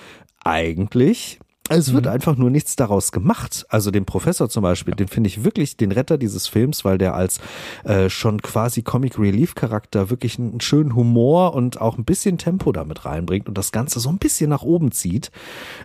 eigentlich. 0.43 1.39
Es 1.69 1.93
wird 1.93 2.05
mhm. 2.05 2.11
einfach 2.11 2.37
nur 2.37 2.49
nichts 2.49 2.75
daraus 2.75 3.11
gemacht. 3.11 3.65
Also 3.69 3.91
den 3.91 4.05
Professor 4.05 4.49
zum 4.49 4.63
Beispiel, 4.63 4.95
den 4.95 5.07
finde 5.07 5.27
ich 5.27 5.43
wirklich 5.43 5.77
den 5.77 5.91
Retter 5.91 6.17
dieses 6.17 6.47
Films, 6.47 6.85
weil 6.85 6.97
der 6.97 7.13
als 7.13 7.39
äh, 7.83 8.09
schon 8.09 8.41
quasi 8.41 8.83
Comic 8.83 9.19
Relief 9.19 9.55
Charakter 9.55 10.09
wirklich 10.09 10.39
einen 10.39 10.61
schönen 10.61 10.95
Humor 10.95 11.53
und 11.53 11.81
auch 11.81 11.97
ein 11.97 12.05
bisschen 12.05 12.37
Tempo 12.37 12.71
damit 12.71 13.05
reinbringt 13.05 13.47
und 13.47 13.57
das 13.57 13.71
Ganze 13.71 13.99
so 13.99 14.09
ein 14.09 14.17
bisschen 14.17 14.49
nach 14.49 14.63
oben 14.63 14.91
zieht. 14.91 15.31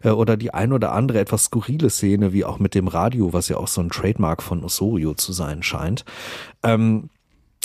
Äh, 0.02 0.10
oder 0.10 0.36
die 0.36 0.54
ein 0.54 0.72
oder 0.72 0.92
andere 0.92 1.18
etwas 1.18 1.44
skurrile 1.44 1.90
Szene, 1.90 2.32
wie 2.32 2.44
auch 2.44 2.58
mit 2.58 2.74
dem 2.74 2.88
Radio, 2.88 3.32
was 3.32 3.48
ja 3.48 3.56
auch 3.56 3.68
so 3.68 3.80
ein 3.80 3.90
Trademark 3.90 4.42
von 4.42 4.64
Osorio 4.64 5.14
zu 5.14 5.32
sein 5.32 5.62
scheint. 5.62 6.04
Ähm, 6.62 7.08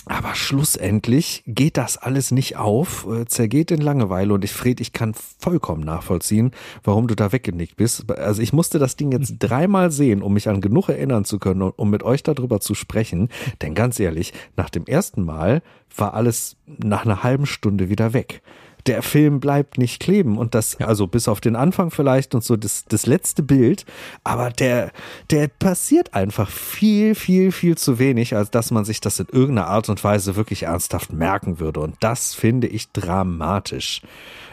aber 0.10 0.36
schlussendlich 0.36 1.44
geht 1.46 1.78
das 1.78 1.98
alles 1.98 2.32
nicht 2.32 2.58
auf, 2.58 3.08
äh, 3.08 3.26
zergeht 3.26 3.72
in 3.72 3.82
Langeweile 3.82 4.34
und 4.34 4.44
ich, 4.44 4.52
Fred, 4.52 4.80
ich 4.82 4.94
kann 4.94 5.14
vollkommen 5.40 5.84
nachvollziehen, 5.84 6.52
warum 6.84 7.08
du 7.08 7.16
da 7.16 7.32
weggenickt 7.32 7.76
bist. 7.76 8.10
Also 8.12 8.42
ich 8.42 8.54
musste 8.54 8.80
das 8.80 8.96
Ding 8.96 9.12
jetzt 9.12 9.36
dreimal 9.40 9.92
sehen, 9.92 10.22
um 10.22 10.34
mich 10.34 10.50
an 10.50 10.62
genug 10.62 10.90
erinnern 10.90 11.26
zu 11.26 11.40
können 11.40 11.62
und 11.62 11.78
um 11.78 11.90
mit 11.90 12.04
euch 12.04 12.24
darüber 12.24 12.60
zu 12.60 12.76
sprechen. 12.76 13.30
Denn 13.62 13.76
ganz 13.76 14.00
ehrlich, 14.00 14.34
nach 14.56 14.70
dem 14.70 14.86
ersten 14.86 15.24
Mal 15.24 15.62
war 15.96 16.14
alles 16.14 16.58
nach 16.66 17.06
einer 17.06 17.24
halben 17.24 17.46
Stunde 17.46 17.90
wieder 17.90 18.14
weg 18.14 18.42
der 18.88 19.02
Film 19.02 19.40
bleibt 19.40 19.78
nicht 19.78 20.00
kleben 20.00 20.38
und 20.38 20.56
das, 20.56 20.78
ja. 20.80 20.88
also 20.88 21.08
bis 21.08 21.28
auf 21.28 21.42
den 21.42 21.56
Anfang 21.56 21.92
vielleicht 21.92 22.34
und 22.36 22.44
so 22.44 22.56
das, 22.56 22.86
das 22.86 23.06
letzte 23.06 23.44
Bild, 23.44 23.86
aber 24.24 24.50
der, 24.50 24.92
der 25.30 25.48
passiert 25.48 26.14
einfach 26.14 26.50
viel, 26.50 27.16
viel, 27.16 27.52
viel 27.52 27.78
zu 27.78 28.00
wenig, 28.00 28.36
als 28.36 28.52
dass 28.52 28.72
man 28.72 28.86
sich 28.86 29.02
das 29.02 29.20
in 29.20 29.28
irgendeiner 29.32 29.68
Art 29.68 29.90
und 29.90 30.04
Weise 30.04 30.36
wirklich 30.36 30.64
ernsthaft 30.64 31.14
merken 31.14 31.60
würde 31.60 31.82
und 31.82 31.96
das 32.00 32.34
finde 32.34 32.68
ich 32.68 32.92
dramatisch. 32.92 34.02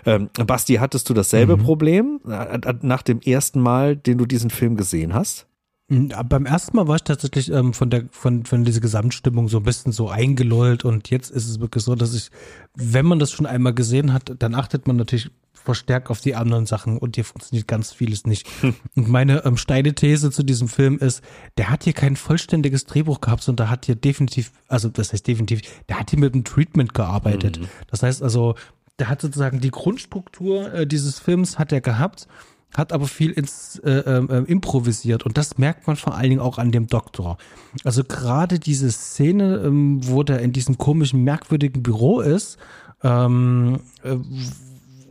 Ähm, 0.06 0.28
Basti, 0.46 0.74
hattest 0.74 1.08
du 1.08 1.14
dasselbe 1.14 1.56
mhm. 1.56 1.62
Problem 1.62 2.20
äh, 2.28 2.74
nach 2.82 3.02
dem 3.02 3.20
ersten 3.20 3.60
Mal, 3.60 3.96
den 3.96 4.18
du 4.18 4.26
diesen 4.26 4.50
Film 4.50 4.76
gesehen 4.76 5.14
hast? 5.14 5.46
Hm, 5.88 6.12
beim 6.28 6.46
ersten 6.46 6.76
Mal 6.76 6.88
war 6.88 6.96
ich 6.96 7.02
tatsächlich 7.02 7.50
ähm, 7.50 7.74
von 7.74 7.90
der 7.90 8.04
von 8.10 8.46
von 8.46 8.64
dieser 8.64 8.80
Gesamtstimmung 8.80 9.48
so 9.48 9.58
ein 9.58 9.64
bisschen 9.64 9.92
so 9.92 10.08
eingelullt 10.08 10.84
und 10.84 11.10
jetzt 11.10 11.30
ist 11.30 11.48
es 11.48 11.60
wirklich 11.60 11.84
so, 11.84 11.94
dass 11.94 12.14
ich, 12.14 12.30
wenn 12.74 13.04
man 13.04 13.18
das 13.18 13.32
schon 13.32 13.44
einmal 13.44 13.74
gesehen 13.74 14.12
hat, 14.12 14.34
dann 14.38 14.54
achtet 14.54 14.86
man 14.86 14.96
natürlich 14.96 15.30
verstärkt 15.52 16.10
auf 16.10 16.20
die 16.20 16.34
anderen 16.34 16.66
Sachen 16.66 16.98
und 16.98 17.16
hier 17.16 17.24
funktioniert 17.24 17.66
ganz 17.66 17.92
vieles 17.92 18.26
nicht. 18.26 18.46
Hm. 18.60 18.74
Und 18.96 19.08
meine 19.08 19.44
ähm, 19.44 19.56
steile 19.56 19.94
These 19.94 20.30
zu 20.30 20.42
diesem 20.42 20.68
Film 20.68 20.98
ist, 20.98 21.22
der 21.56 21.70
hat 21.70 21.84
hier 21.84 21.94
kein 21.94 22.16
vollständiges 22.16 22.84
Drehbuch 22.84 23.20
gehabt, 23.20 23.42
sondern 23.42 23.66
der 23.66 23.70
hat 23.70 23.86
hier 23.86 23.94
definitiv, 23.94 24.52
also 24.68 24.88
das 24.88 25.12
heißt 25.12 25.26
definitiv, 25.26 25.62
der 25.88 26.00
hat 26.00 26.10
hier 26.10 26.18
mit 26.18 26.34
einem 26.34 26.44
Treatment 26.44 26.92
gearbeitet. 26.92 27.60
Mhm. 27.60 27.68
Das 27.90 28.02
heißt 28.02 28.22
also, 28.22 28.54
der 28.98 29.08
hat 29.08 29.22
sozusagen 29.22 29.60
die 29.60 29.70
Grundstruktur 29.70 30.72
äh, 30.72 30.86
dieses 30.86 31.18
Films 31.18 31.58
hat 31.58 31.72
er 31.72 31.80
gehabt 31.80 32.28
hat 32.76 32.92
aber 32.92 33.06
viel 33.06 33.30
ins, 33.30 33.78
äh, 33.84 33.90
äh, 33.90 34.44
improvisiert 34.46 35.24
und 35.24 35.38
das 35.38 35.58
merkt 35.58 35.86
man 35.86 35.96
vor 35.96 36.14
allen 36.14 36.30
Dingen 36.30 36.40
auch 36.40 36.58
an 36.58 36.72
dem 36.72 36.86
Doktor. 36.86 37.38
Also 37.84 38.04
gerade 38.04 38.58
diese 38.58 38.90
Szene, 38.90 39.62
ähm, 39.64 40.00
wo 40.02 40.22
der 40.22 40.40
in 40.40 40.52
diesem 40.52 40.78
komischen, 40.78 41.24
merkwürdigen 41.24 41.82
Büro 41.82 42.20
ist, 42.20 42.58
ähm, 43.02 43.80
äh, 44.02 44.16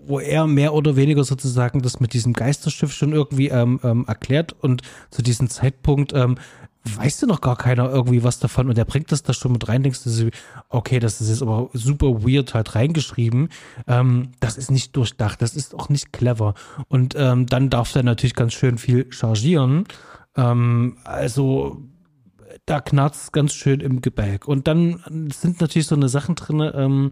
wo 0.05 0.19
er 0.19 0.47
mehr 0.47 0.73
oder 0.73 0.95
weniger 0.95 1.23
sozusagen 1.23 1.81
das 1.81 1.99
mit 1.99 2.13
diesem 2.13 2.33
Geisterschiff 2.33 2.91
schon 2.91 3.13
irgendwie 3.13 3.47
ähm, 3.49 3.79
ähm, 3.83 4.05
erklärt 4.07 4.53
und 4.59 4.81
zu 5.11 5.21
diesem 5.21 5.49
Zeitpunkt 5.49 6.13
ähm, 6.13 6.37
weißt 6.83 7.21
du 7.21 7.27
noch 7.27 7.41
gar 7.41 7.55
keiner 7.55 7.89
irgendwie 7.89 8.23
was 8.23 8.39
davon 8.39 8.67
und 8.67 8.77
der 8.77 8.85
bringt 8.85 9.11
das 9.11 9.23
da 9.23 9.33
schon 9.33 9.53
mit 9.53 9.67
rein, 9.67 9.83
denkst 9.83 10.03
du, 10.03 10.29
okay, 10.69 10.99
das 10.99 11.21
ist 11.21 11.29
jetzt 11.29 11.41
aber 11.41 11.69
super 11.73 12.23
weird 12.23 12.53
halt 12.53 12.75
reingeschrieben. 12.75 13.49
Ähm, 13.87 14.31
das 14.39 14.57
ist 14.57 14.69
nicht 14.69 14.95
durchdacht, 14.95 15.41
das 15.41 15.55
ist 15.55 15.75
auch 15.75 15.89
nicht 15.89 16.11
clever. 16.11 16.55
Und 16.89 17.15
ähm, 17.17 17.45
dann 17.47 17.69
darf 17.69 17.93
der 17.93 18.03
natürlich 18.03 18.35
ganz 18.35 18.53
schön 18.53 18.77
viel 18.77 19.11
chargieren. 19.11 19.85
Ähm, 20.35 20.97
also 21.05 21.81
da 22.65 22.81
knarzt 22.81 23.33
ganz 23.33 23.53
schön 23.53 23.79
im 23.79 24.01
Gebälk. 24.01 24.47
Und 24.47 24.67
dann 24.67 25.29
sind 25.33 25.61
natürlich 25.61 25.87
so 25.87 25.95
eine 25.95 26.09
Sachen 26.09 26.35
drin, 26.35 26.71
ähm, 26.73 27.11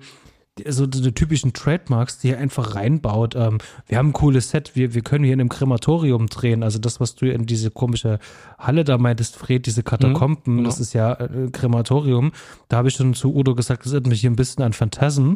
so 0.67 0.85
die 0.85 1.13
typischen 1.13 1.53
Trademarks, 1.53 2.19
die 2.19 2.29
er 2.29 2.37
einfach 2.37 2.75
reinbaut. 2.75 3.35
Ähm, 3.35 3.59
wir 3.87 3.97
haben 3.97 4.09
ein 4.09 4.13
cooles 4.13 4.49
Set, 4.49 4.75
wir, 4.75 4.93
wir 4.93 5.01
können 5.01 5.23
hier 5.23 5.33
in 5.33 5.39
einem 5.39 5.49
Krematorium 5.49 6.27
drehen. 6.27 6.63
Also 6.63 6.77
das, 6.79 6.99
was 6.99 7.15
du 7.15 7.31
in 7.31 7.45
diese 7.45 7.71
komische 7.71 8.19
Halle 8.57 8.83
da 8.83 8.97
meintest, 8.97 9.37
Fred, 9.37 9.65
diese 9.65 9.83
Katakomben, 9.83 10.53
mhm, 10.53 10.57
genau. 10.57 10.69
das 10.69 10.79
ist 10.79 10.93
ja 10.93 11.13
äh, 11.13 11.49
Krematorium. 11.51 12.31
Da 12.67 12.77
habe 12.77 12.89
ich 12.89 12.95
schon 12.95 13.13
zu 13.13 13.33
Udo 13.33 13.55
gesagt, 13.55 13.85
das 13.85 13.93
erinnert 13.93 14.09
mich 14.09 14.21
hier 14.21 14.29
ein 14.29 14.35
bisschen 14.35 14.63
an 14.63 14.73
Phantasm. 14.73 15.35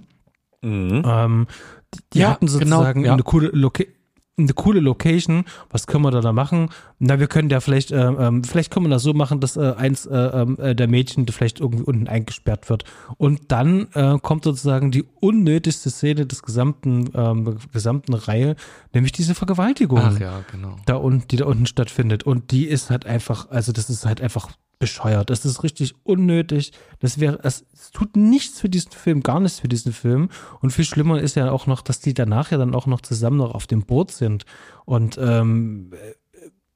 Mhm. 0.62 1.04
Ähm, 1.06 1.48
die, 1.94 2.00
die 2.14 2.20
ja, 2.20 2.32
hatten 2.32 2.48
genau, 2.48 2.60
sozusagen 2.60 3.02
genau, 3.02 3.08
ja. 3.08 3.14
eine 3.14 3.24
coole 3.24 3.48
Location 3.54 3.96
eine 4.38 4.54
coole 4.54 4.80
Location. 4.80 5.46
Was 5.70 5.88
können 5.88 6.04
wir 6.04 6.12
da, 6.12 6.22
da 6.22 6.34
machen? 6.34 6.70
Na, 7.00 7.20
wir 7.20 7.28
können 7.28 7.50
ja 7.50 7.60
vielleicht, 7.60 7.92
äh, 7.92 8.06
ähm, 8.06 8.44
vielleicht 8.44 8.72
können 8.72 8.86
wir 8.86 8.90
das 8.90 9.04
so 9.04 9.14
machen, 9.14 9.40
dass 9.40 9.56
äh, 9.56 9.74
eins 9.78 10.06
äh, 10.06 10.16
ähm, 10.16 10.58
äh, 10.60 10.76
der 10.76 10.88
Mädchen 10.88 11.28
vielleicht 11.28 11.60
irgendwie 11.60 11.84
unten 11.84 12.08
eingesperrt 12.08 12.70
wird. 12.70 12.84
Und 13.18 13.52
dann 13.52 13.88
äh, 13.94 14.18
kommt 14.22 14.44
sozusagen 14.44 14.92
die 14.92 15.06
unnötigste 15.22 15.90
Szene 15.90 16.26
des 16.26 16.42
gesamten, 16.42 17.10
ähm, 17.14 17.58
gesamten 17.72 18.14
Reihe, 18.14 18.56
nämlich 18.94 19.14
diese 19.14 19.36
Vergewaltigung. 19.36 20.00
Ach 20.00 20.20
ja, 20.20 20.44
genau. 20.52 20.76
Da 20.86 20.96
unten, 20.96 21.28
die 21.30 21.38
da 21.38 21.46
unten 21.46 21.66
stattfindet. 21.66 22.24
Und 22.24 22.52
die 22.52 22.66
ist 22.66 22.90
halt 22.90 23.06
einfach, 23.06 23.50
also 23.50 23.72
das 23.72 23.90
ist 23.90 24.06
halt 24.06 24.22
einfach 24.22 24.50
bescheuert. 24.80 25.30
Das 25.30 25.46
ist 25.46 25.64
richtig 25.64 25.96
unnötig. 26.04 26.72
Das 27.00 27.20
wäre, 27.20 27.40
es, 27.44 27.66
es, 27.74 27.92
tut 27.92 28.16
nichts 28.16 28.60
für 28.60 28.70
diesen 28.70 28.92
Film, 28.92 29.22
gar 29.22 29.40
nichts 29.40 29.60
für 29.60 29.68
diesen 29.68 29.94
Film. 29.94 30.30
Und 30.62 30.72
viel 30.72 30.86
schlimmer 30.86 31.22
ist 31.22 31.36
ja 31.36 31.52
auch 31.52 31.68
noch, 31.68 31.82
dass 31.82 32.00
die 32.00 32.14
danach 32.14 32.52
ja 32.52 32.58
dann 32.58 32.76
auch 32.76 32.88
noch 32.88 33.02
zusammen 33.02 33.38
noch 33.38 33.54
auf 33.54 33.68
dem 33.68 33.84
Boot 33.84 34.12
sind. 34.12 34.46
Und 34.86 35.18
ähm, 35.18 35.92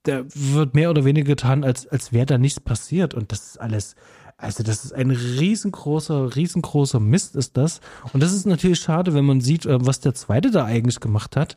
da 0.04 0.24
wird 0.34 0.76
mehr 0.76 0.90
oder 0.90 1.06
weniger 1.06 1.28
getan, 1.28 1.64
als, 1.64 1.88
als 1.88 2.14
wäre 2.14 2.26
da 2.26 2.38
nichts 2.38 2.60
passiert. 2.60 3.14
Und 3.14 3.32
das 3.32 3.48
ist 3.48 3.62
alles, 3.62 3.96
also 4.38 4.64
das 4.64 4.86
ist 4.86 4.94
ein 4.94 5.12
riesengroßer, 5.12 6.36
riesengroßer 6.36 7.00
Mist 7.00 7.36
ist 7.36 7.58
das. 7.58 7.82
Und 8.14 8.24
das 8.24 8.34
ist 8.34 8.46
natürlich 8.46 8.80
schade, 8.80 9.14
wenn 9.14 9.26
man 9.26 9.42
sieht, 9.42 9.66
äh, 9.66 9.86
was 9.86 10.00
der 10.00 10.14
zweite 10.14 10.52
da 10.52 10.66
eigentlich 10.66 11.00
gemacht 11.00 11.36
hat 11.36 11.56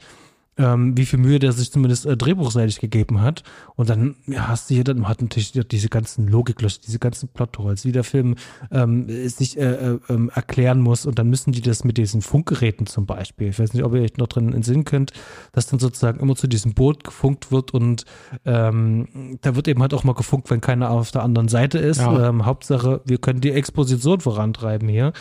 ähm, 0.58 0.96
wie 0.96 1.06
viel 1.06 1.18
Mühe 1.18 1.38
der 1.38 1.52
sich 1.52 1.72
zumindest 1.72 2.04
äh, 2.04 2.16
drehbuchseitig 2.16 2.80
gegeben 2.80 3.22
hat. 3.22 3.42
Und 3.74 3.88
dann 3.88 4.16
ja, 4.26 4.48
hast 4.48 4.68
du 4.68 4.74
hier 4.74 4.84
dann 4.84 5.08
hat 5.08 5.22
natürlich 5.22 5.52
diese 5.52 5.88
ganzen 5.88 6.28
Logiklöcher, 6.28 6.80
diese 6.84 6.98
ganzen 6.98 7.28
Plotholes, 7.28 7.84
wie 7.84 7.92
der 7.92 8.04
Film 8.04 8.36
ähm, 8.70 9.08
sich 9.28 9.58
äh, 9.58 9.92
äh, 9.92 9.98
ähm, 10.08 10.30
erklären 10.34 10.80
muss. 10.80 11.06
Und 11.06 11.18
dann 11.18 11.30
müssen 11.30 11.52
die 11.52 11.62
das 11.62 11.84
mit 11.84 11.96
diesen 11.96 12.20
Funkgeräten 12.20 12.86
zum 12.86 13.06
Beispiel. 13.06 13.48
Ich 13.48 13.58
weiß 13.58 13.72
nicht, 13.72 13.84
ob 13.84 13.94
ihr 13.94 14.02
euch 14.02 14.16
noch 14.18 14.26
drin 14.26 14.52
entsinnen 14.52 14.84
könnt, 14.84 15.12
dass 15.52 15.66
dann 15.66 15.80
sozusagen 15.80 16.20
immer 16.20 16.36
zu 16.36 16.46
diesem 16.46 16.74
Boot 16.74 17.04
gefunkt 17.04 17.50
wird 17.50 17.72
und 17.72 18.04
ähm, 18.44 19.38
da 19.40 19.56
wird 19.56 19.68
eben 19.68 19.80
halt 19.80 19.94
auch 19.94 20.04
mal 20.04 20.14
gefunkt, 20.14 20.50
wenn 20.50 20.60
keiner 20.60 20.90
auf 20.90 21.10
der 21.10 21.22
anderen 21.22 21.48
Seite 21.48 21.78
ist. 21.78 22.00
Ja. 22.00 22.28
Ähm, 22.28 22.44
Hauptsache, 22.44 23.00
wir 23.04 23.18
können 23.18 23.40
die 23.40 23.52
Exposition 23.52 24.20
vorantreiben 24.20 24.88
hier. 24.88 25.12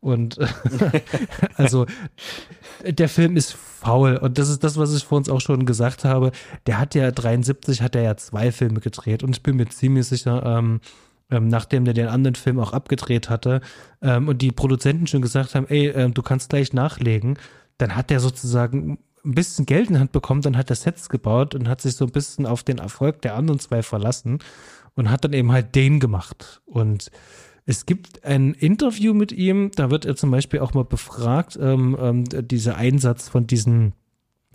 Und 0.00 0.38
also 1.56 1.86
der 2.84 3.08
Film 3.08 3.36
ist 3.36 3.52
faul. 3.52 4.16
Und 4.16 4.38
das 4.38 4.48
ist 4.48 4.62
das, 4.62 4.76
was 4.76 4.94
ich 4.94 5.04
vor 5.04 5.18
uns 5.18 5.28
auch 5.28 5.40
schon 5.40 5.66
gesagt 5.66 6.04
habe. 6.04 6.32
Der 6.66 6.78
hat 6.78 6.94
ja 6.94 7.10
73, 7.10 7.82
hat 7.82 7.96
er 7.96 8.02
ja 8.02 8.16
zwei 8.16 8.52
Filme 8.52 8.80
gedreht. 8.80 9.22
Und 9.22 9.30
ich 9.30 9.42
bin 9.42 9.56
mir 9.56 9.68
ziemlich 9.68 10.06
sicher, 10.06 10.44
ähm, 10.44 10.80
ähm, 11.30 11.48
nachdem 11.48 11.84
der 11.84 11.94
den 11.94 12.08
anderen 12.08 12.36
Film 12.36 12.58
auch 12.58 12.72
abgedreht 12.72 13.28
hatte 13.28 13.60
ähm, 14.00 14.28
und 14.28 14.40
die 14.40 14.52
Produzenten 14.52 15.06
schon 15.06 15.22
gesagt 15.22 15.54
haben, 15.54 15.66
ey, 15.68 15.88
äh, 15.88 16.10
du 16.10 16.22
kannst 16.22 16.48
gleich 16.48 16.72
nachlegen, 16.72 17.38
dann 17.76 17.94
hat 17.94 18.10
der 18.10 18.20
sozusagen 18.20 18.98
ein 19.24 19.34
bisschen 19.34 19.66
Geld 19.66 19.88
in 19.88 19.94
die 19.94 20.00
Hand 20.00 20.12
bekommen, 20.12 20.42
dann 20.42 20.56
hat 20.56 20.70
er 20.70 20.76
Sets 20.76 21.08
gebaut 21.08 21.54
und 21.54 21.68
hat 21.68 21.80
sich 21.80 21.96
so 21.96 22.06
ein 22.06 22.12
bisschen 22.12 22.46
auf 22.46 22.62
den 22.62 22.78
Erfolg 22.78 23.20
der 23.22 23.34
anderen 23.34 23.60
zwei 23.60 23.82
verlassen 23.82 24.38
und 24.94 25.10
hat 25.10 25.24
dann 25.24 25.32
eben 25.32 25.52
halt 25.52 25.74
den 25.74 26.00
gemacht. 26.00 26.62
Und 26.64 27.10
es 27.68 27.84
gibt 27.84 28.24
ein 28.24 28.54
Interview 28.54 29.12
mit 29.12 29.30
ihm, 29.30 29.70
da 29.76 29.90
wird 29.90 30.06
er 30.06 30.16
zum 30.16 30.30
Beispiel 30.30 30.60
auch 30.60 30.72
mal 30.72 30.86
befragt, 30.86 31.58
ähm, 31.60 31.98
ähm, 32.00 32.24
dieser 32.24 32.78
Einsatz 32.78 33.28
von 33.28 33.46
diesen 33.46 33.92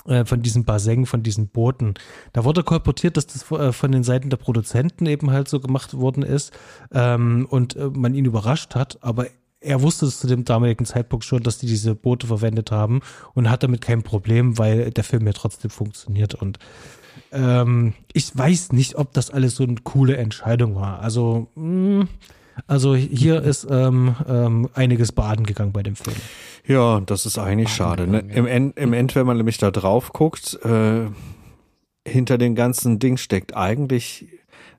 äh, 0.05 0.25
von 0.25 0.41
diesen 0.41 0.65
Baseng, 0.65 1.05
von 1.05 1.21
diesen 1.21 1.47
Booten. 1.47 1.93
Da 2.33 2.43
wurde 2.43 2.63
kolportiert, 2.63 3.15
dass 3.15 3.27
das 3.27 3.51
äh, 3.51 3.71
von 3.71 3.91
den 3.91 4.03
Seiten 4.03 4.31
der 4.31 4.37
Produzenten 4.37 5.05
eben 5.05 5.29
halt 5.29 5.47
so 5.47 5.59
gemacht 5.59 5.93
worden 5.93 6.23
ist 6.23 6.53
ähm, 6.91 7.45
und 7.47 7.75
äh, 7.75 7.91
man 7.91 8.15
ihn 8.15 8.25
überrascht 8.25 8.73
hat, 8.73 8.97
aber 9.03 9.27
er 9.59 9.83
wusste 9.83 10.07
es 10.07 10.19
zu 10.19 10.25
dem 10.25 10.43
damaligen 10.43 10.85
Zeitpunkt 10.85 11.23
schon, 11.23 11.43
dass 11.43 11.59
die 11.59 11.67
diese 11.67 11.93
Boote 11.93 12.25
verwendet 12.25 12.71
haben 12.71 13.01
und 13.35 13.47
hat 13.47 13.61
damit 13.61 13.81
kein 13.81 14.01
Problem, 14.01 14.57
weil 14.57 14.89
der 14.89 15.03
Film 15.03 15.27
ja 15.27 15.33
trotzdem 15.33 15.69
funktioniert 15.69 16.33
und 16.33 16.57
ähm, 17.31 17.93
ich 18.11 18.35
weiß 18.35 18.71
nicht, 18.71 18.95
ob 18.95 19.13
das 19.13 19.29
alles 19.29 19.55
so 19.55 19.63
eine 19.63 19.75
coole 19.83 20.17
Entscheidung 20.17 20.73
war. 20.73 20.99
Also 20.99 21.47
mh, 21.53 22.01
mm, 22.01 22.07
also 22.67 22.95
hier 22.95 23.41
ist 23.41 23.67
ähm, 23.69 24.15
ähm, 24.27 24.69
einiges 24.73 25.11
baden 25.11 25.45
gegangen 25.45 25.71
bei 25.71 25.83
dem 25.83 25.95
Film. 25.95 26.15
Ja, 26.65 27.01
das 27.01 27.25
ist 27.25 27.37
eigentlich 27.37 27.69
baden 27.69 27.75
schade. 27.75 28.07
Ne? 28.07 28.19
Im, 28.19 28.45
End, 28.45 28.77
Im 28.77 28.93
End, 28.93 29.15
wenn 29.15 29.25
man 29.25 29.37
nämlich 29.37 29.57
da 29.57 29.71
drauf 29.71 30.13
guckt, 30.13 30.59
äh, 30.63 31.07
hinter 32.07 32.37
dem 32.37 32.55
ganzen 32.55 32.99
Ding 32.99 33.17
steckt 33.17 33.55
eigentlich 33.55 34.27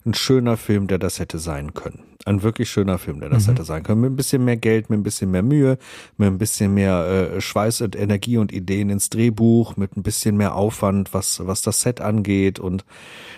ein 0.07 0.14
schöner 0.14 0.57
Film, 0.57 0.87
der 0.87 0.99
das 0.99 1.18
hätte 1.18 1.39
sein 1.39 1.75
können. 1.75 2.03
Ein 2.27 2.43
wirklich 2.43 2.70
schöner 2.70 2.99
Film, 2.99 3.20
der 3.20 3.29
das 3.29 3.47
mhm. 3.47 3.51
hätte 3.51 3.64
sein 3.64 3.83
können. 3.83 4.01
Mit 4.01 4.12
ein 4.12 4.16
bisschen 4.16 4.45
mehr 4.45 4.57
Geld, 4.57 4.89
mit 4.89 4.99
ein 4.99 5.03
bisschen 5.03 5.31
mehr 5.31 5.43
Mühe, 5.43 5.79
mit 6.16 6.29
ein 6.29 6.39
bisschen 6.39 6.72
mehr 6.72 7.35
äh, 7.35 7.41
Schweiß 7.41 7.83
und 7.83 7.97
Energie 7.97 8.39
und 8.39 8.53
Ideen 8.53 8.89
ins 8.89 9.11
Drehbuch, 9.11 9.77
mit 9.77 9.97
ein 9.97 10.03
bisschen 10.03 10.37
mehr 10.37 10.55
Aufwand, 10.55 11.12
was, 11.12 11.47
was 11.47 11.61
das 11.62 11.83
Set 11.83 12.01
angeht 12.01 12.59
und 12.59 12.85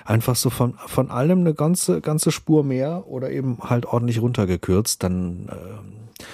einfach 0.05 0.37
so 0.37 0.51
von, 0.51 0.74
von 0.87 1.11
allem 1.11 1.41
eine 1.41 1.55
ganze, 1.55 2.01
ganze 2.01 2.30
Spur 2.30 2.62
mehr 2.62 3.09
oder 3.09 3.30
eben 3.30 3.59
halt 3.61 3.87
ordentlich 3.87 4.20
runtergekürzt, 4.20 5.03
dann, 5.03 5.49
äh, 5.49 6.24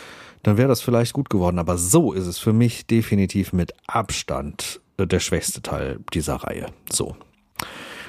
dann 0.43 0.59
wäre 0.59 0.69
das 0.69 0.83
vielleicht 0.83 1.15
gut 1.15 1.31
geworden. 1.31 1.59
Aber 1.59 1.79
so 1.79 2.13
ist 2.13 2.27
es 2.27 2.39
für 2.39 2.53
mich 2.53 2.87
definitiv 2.87 3.55
mit 3.55 3.73
Abstand 3.87 4.81
der 4.99 5.21
schwächste 5.21 5.63
Teil 5.63 6.01
dieser 6.13 6.37
Reihe. 6.37 6.67
So. 6.91 7.17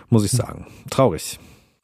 Muss 0.10 0.26
ich 0.26 0.32
hm. 0.32 0.38
sagen. 0.38 0.68
Traurig 0.90 1.40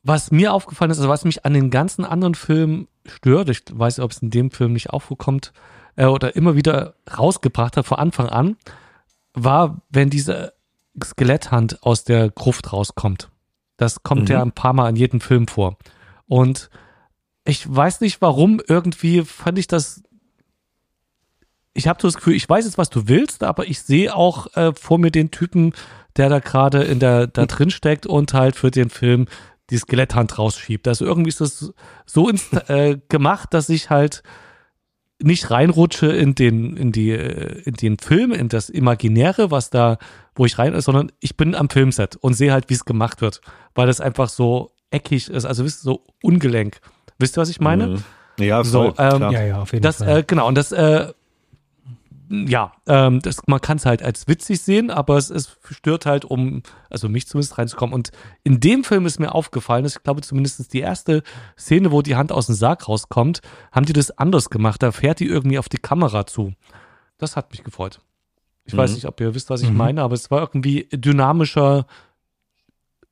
was 0.09 0.31
mir 0.31 0.53
aufgefallen 0.53 0.89
ist, 0.89 0.97
also 0.97 1.07
was 1.07 1.23
mich 1.23 1.45
an 1.45 1.53
den 1.53 1.69
ganzen 1.69 2.03
anderen 2.03 2.33
Filmen 2.33 2.87
stört, 3.05 3.47
ich 3.49 3.61
weiß 3.71 3.97
nicht, 3.97 4.03
ob 4.03 4.11
es 4.11 4.23
in 4.23 4.31
dem 4.31 4.49
Film 4.49 4.73
nicht 4.73 4.89
aufkommt, 4.89 5.53
äh, 5.95 6.05
oder 6.05 6.35
immer 6.35 6.55
wieder 6.55 6.95
rausgebracht 7.15 7.77
hat 7.77 7.85
von 7.85 7.99
Anfang 7.99 8.27
an, 8.27 8.57
war, 9.33 9.81
wenn 9.89 10.09
diese 10.09 10.53
Skeletthand 11.01 11.83
aus 11.83 12.05
der 12.05 12.31
Gruft 12.31 12.73
rauskommt. 12.73 13.29
Das 13.77 14.01
kommt 14.01 14.23
mhm. 14.23 14.33
ja 14.33 14.41
ein 14.41 14.51
paar 14.51 14.73
Mal 14.73 14.89
in 14.89 14.95
jedem 14.95 15.21
Film 15.21 15.47
vor. 15.47 15.77
Und 16.25 16.71
ich 17.45 17.63
weiß 17.73 18.01
nicht 18.01 18.19
warum, 18.19 18.59
irgendwie 18.67 19.21
fand 19.21 19.59
ich 19.59 19.67
das. 19.67 20.03
Ich 21.73 21.87
habe 21.87 22.01
so 22.01 22.07
das 22.07 22.15
Gefühl, 22.15 22.33
ich 22.33 22.49
weiß 22.49 22.65
jetzt, 22.65 22.79
was 22.79 22.89
du 22.89 23.07
willst, 23.07 23.43
aber 23.43 23.67
ich 23.67 23.79
sehe 23.81 24.15
auch 24.15 24.55
äh, 24.57 24.73
vor 24.73 24.97
mir 24.97 25.11
den 25.11 25.29
Typen, 25.29 25.73
der 26.17 26.29
da 26.29 26.39
gerade 26.39 26.83
in 26.83 26.99
der 26.99 27.27
da 27.27 27.45
drin 27.45 27.69
steckt 27.69 28.07
und 28.07 28.33
halt 28.33 28.55
für 28.55 28.71
den 28.71 28.89
Film 28.89 29.27
die 29.69 29.77
Skeletthand 29.77 30.37
rausschiebt. 30.37 30.87
Also 30.87 31.05
irgendwie 31.05 31.29
ist 31.29 31.41
das 31.41 31.73
so 32.05 32.29
ins, 32.29 32.51
äh, 32.67 32.97
gemacht, 33.09 33.53
dass 33.53 33.69
ich 33.69 33.89
halt 33.89 34.23
nicht 35.21 35.51
reinrutsche 35.51 36.07
in 36.07 36.33
den, 36.33 36.77
in 36.77 36.91
die, 36.91 37.11
äh, 37.11 37.61
in 37.63 37.73
den 37.73 37.97
Film, 37.97 38.31
in 38.31 38.49
das 38.49 38.69
Imaginäre, 38.69 39.51
was 39.51 39.69
da, 39.69 39.97
wo 40.35 40.45
ich 40.45 40.57
rein 40.57 40.73
ist, 40.73 40.85
sondern 40.85 41.11
ich 41.19 41.35
bin 41.35 41.55
am 41.55 41.69
Filmset 41.69 42.15
und 42.15 42.33
sehe 42.33 42.53
halt, 42.53 42.69
wie 42.69 42.73
es 42.73 42.85
gemacht 42.85 43.21
wird, 43.21 43.41
weil 43.75 43.87
das 43.87 43.99
einfach 43.99 44.29
so 44.29 44.71
eckig 44.91 45.29
ist, 45.29 45.45
also 45.45 45.65
wisst 45.65 45.81
so 45.81 46.03
ungelenk. 46.23 46.79
Wisst 47.17 47.37
ihr, 47.37 47.41
was 47.41 47.49
ich 47.49 47.59
meine? 47.59 47.87
Mhm. 47.87 48.03
Ja, 48.39 48.63
voll, 48.63 48.71
so, 48.71 48.93
ähm, 48.97 49.21
ja, 49.33 49.43
ja, 49.43 49.61
auf 49.61 49.73
jeden 49.73 49.83
das, 49.83 49.97
Fall. 49.97 50.19
Äh, 50.19 50.23
genau, 50.25 50.47
und 50.47 50.55
das 50.55 50.71
äh, 50.71 51.11
ja, 52.31 52.73
ähm, 52.87 53.21
das, 53.21 53.47
man 53.47 53.59
kann 53.59 53.77
es 53.77 53.85
halt 53.85 54.03
als 54.03 54.27
witzig 54.27 54.61
sehen, 54.61 54.91
aber 54.91 55.17
es, 55.17 55.31
es 55.31 55.57
stört 55.71 56.05
halt, 56.05 56.25
um, 56.25 56.61
also 56.89 57.09
mich 57.09 57.27
zumindest 57.27 57.57
reinzukommen. 57.57 57.93
Und 57.93 58.11
in 58.43 58.59
dem 58.59 58.83
Film 58.83 59.05
ist 59.05 59.19
mir 59.19 59.33
aufgefallen, 59.33 59.83
dass 59.83 59.95
ich 59.95 60.03
glaube 60.03 60.21
zumindest 60.21 60.71
die 60.73 60.79
erste 60.79 61.23
Szene, 61.57 61.91
wo 61.91 62.01
die 62.01 62.15
Hand 62.15 62.31
aus 62.31 62.45
dem 62.45 62.55
Sarg 62.55 62.87
rauskommt, 62.87 63.41
haben 63.71 63.85
die 63.85 63.93
das 63.93 64.11
anders 64.11 64.49
gemacht. 64.49 64.83
Da 64.83 64.91
fährt 64.91 65.19
die 65.19 65.25
irgendwie 65.25 65.59
auf 65.59 65.69
die 65.69 65.77
Kamera 65.77 66.25
zu. 66.25 66.53
Das 67.17 67.35
hat 67.35 67.51
mich 67.51 67.63
gefreut. 67.63 67.99
Ich 68.65 68.73
mhm. 68.73 68.77
weiß 68.77 68.93
nicht, 68.93 69.05
ob 69.05 69.19
ihr 69.21 69.33
wisst, 69.33 69.49
was 69.49 69.61
ich 69.61 69.71
mhm. 69.71 69.77
meine, 69.77 70.01
aber 70.03 70.13
es 70.13 70.29
war 70.29 70.41
irgendwie 70.41 70.87
dynamischer 70.91 71.85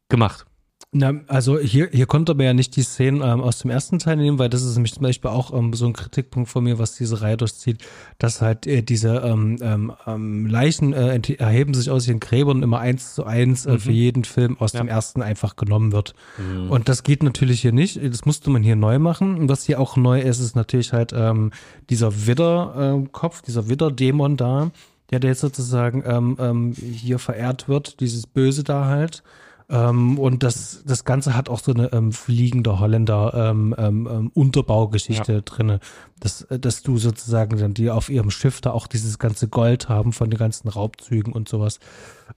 gemacht. 0.10 0.47
Na, 0.94 1.14
also 1.28 1.60
hier, 1.60 1.90
hier 1.92 2.06
konnte 2.06 2.32
aber 2.32 2.46
ja 2.46 2.54
nicht 2.54 2.78
die 2.78 2.82
Szenen 2.82 3.22
ähm, 3.22 3.42
aus 3.42 3.60
dem 3.60 3.70
ersten 3.70 4.00
Teil 4.00 4.16
nehmen, 4.16 4.40
weil 4.40 4.48
das 4.48 4.64
ist 4.64 4.76
nämlich 4.76 4.94
zum 4.94 5.04
Beispiel 5.04 5.30
auch 5.30 5.54
ähm, 5.54 5.74
so 5.74 5.86
ein 5.86 5.92
Kritikpunkt 5.92 6.50
von 6.50 6.64
mir, 6.64 6.80
was 6.80 6.96
diese 6.96 7.22
Reihe 7.22 7.36
durchzieht, 7.36 7.84
dass 8.20 8.42
halt 8.42 8.66
äh, 8.68 8.82
diese 8.84 9.18
ähm, 9.18 9.58
ähm, 9.60 9.92
ähm 10.06 10.48
Leichen 10.48 10.94
äh, 10.94 11.20
erheben 11.40 11.74
sich 11.74 11.90
aus 11.90 12.08
ihren 12.08 12.22
Gräbern 12.22 12.64
immer 12.64 12.80
eins 12.80 13.16
zu 13.16 13.26
eins 13.26 13.66
äh, 13.66 13.74
mhm. 13.74 13.80
für 13.80 13.92
jeden 13.92 14.24
Film 14.24 14.58
aus 14.60 14.72
ja. 14.72 14.80
dem 14.80 14.88
ersten 14.88 15.22
einfach 15.22 15.58
genommen 15.58 15.92
wird. 15.92 16.16
Mhm. 16.38 16.72
Und 16.72 16.88
das 16.88 17.04
geht 17.04 17.22
natürlich 17.22 17.60
hier 17.60 17.74
nicht. 17.74 18.02
Das 18.02 18.26
musste 18.26 18.50
man 18.50 18.64
hier 18.64 18.78
neu 18.78 18.98
machen. 18.98 19.38
Und 19.38 19.50
was 19.50 19.66
hier 19.66 19.82
auch 19.82 19.98
neu 19.98 20.22
ist, 20.22 20.40
ist 20.40 20.56
natürlich 20.56 20.94
halt 20.94 21.12
ähm, 21.14 21.52
dieser 21.90 22.28
Widderkopf, 22.28 23.40
äh, 23.42 23.46
dieser 23.46 23.68
Widderdämon 23.68 24.38
da, 24.38 24.72
der, 25.12 25.20
der 25.20 25.32
jetzt 25.32 25.42
sozusagen 25.42 26.02
ähm, 26.08 26.38
ähm, 26.40 26.74
hier 26.74 27.20
verehrt 27.20 27.68
wird, 27.68 28.00
dieses 28.00 28.26
Böse 28.26 28.64
da 28.64 28.86
halt. 28.86 29.22
Ähm, 29.70 30.18
und 30.18 30.44
das, 30.44 30.84
das 30.86 31.04
Ganze 31.04 31.36
hat 31.36 31.50
auch 31.50 31.60
so 31.60 31.74
eine 31.74 31.92
ähm, 31.92 32.14
fliegende 32.14 32.80
Holländer 32.80 33.34
ähm, 33.34 33.76
ähm, 33.78 34.08
ähm 34.10 34.32
Unterbaugeschichte 34.34 35.34
ja. 35.34 35.42
drinne, 35.42 35.80
dass, 36.20 36.48
dass 36.50 36.84
du 36.84 36.98
sozusagen 36.98 37.58
dann 37.58 37.74
die 37.74 37.90
auf 37.90 38.10
ihrem 38.10 38.32
Schiff 38.32 38.62
da 38.62 38.72
auch 38.72 38.88
dieses 38.88 39.20
ganze 39.20 39.48
Gold 39.50 39.90
haben 39.90 40.14
von 40.14 40.30
den 40.30 40.40
ganzen 40.40 40.70
Raubzügen 40.70 41.34
und 41.34 41.50
sowas. 41.50 41.80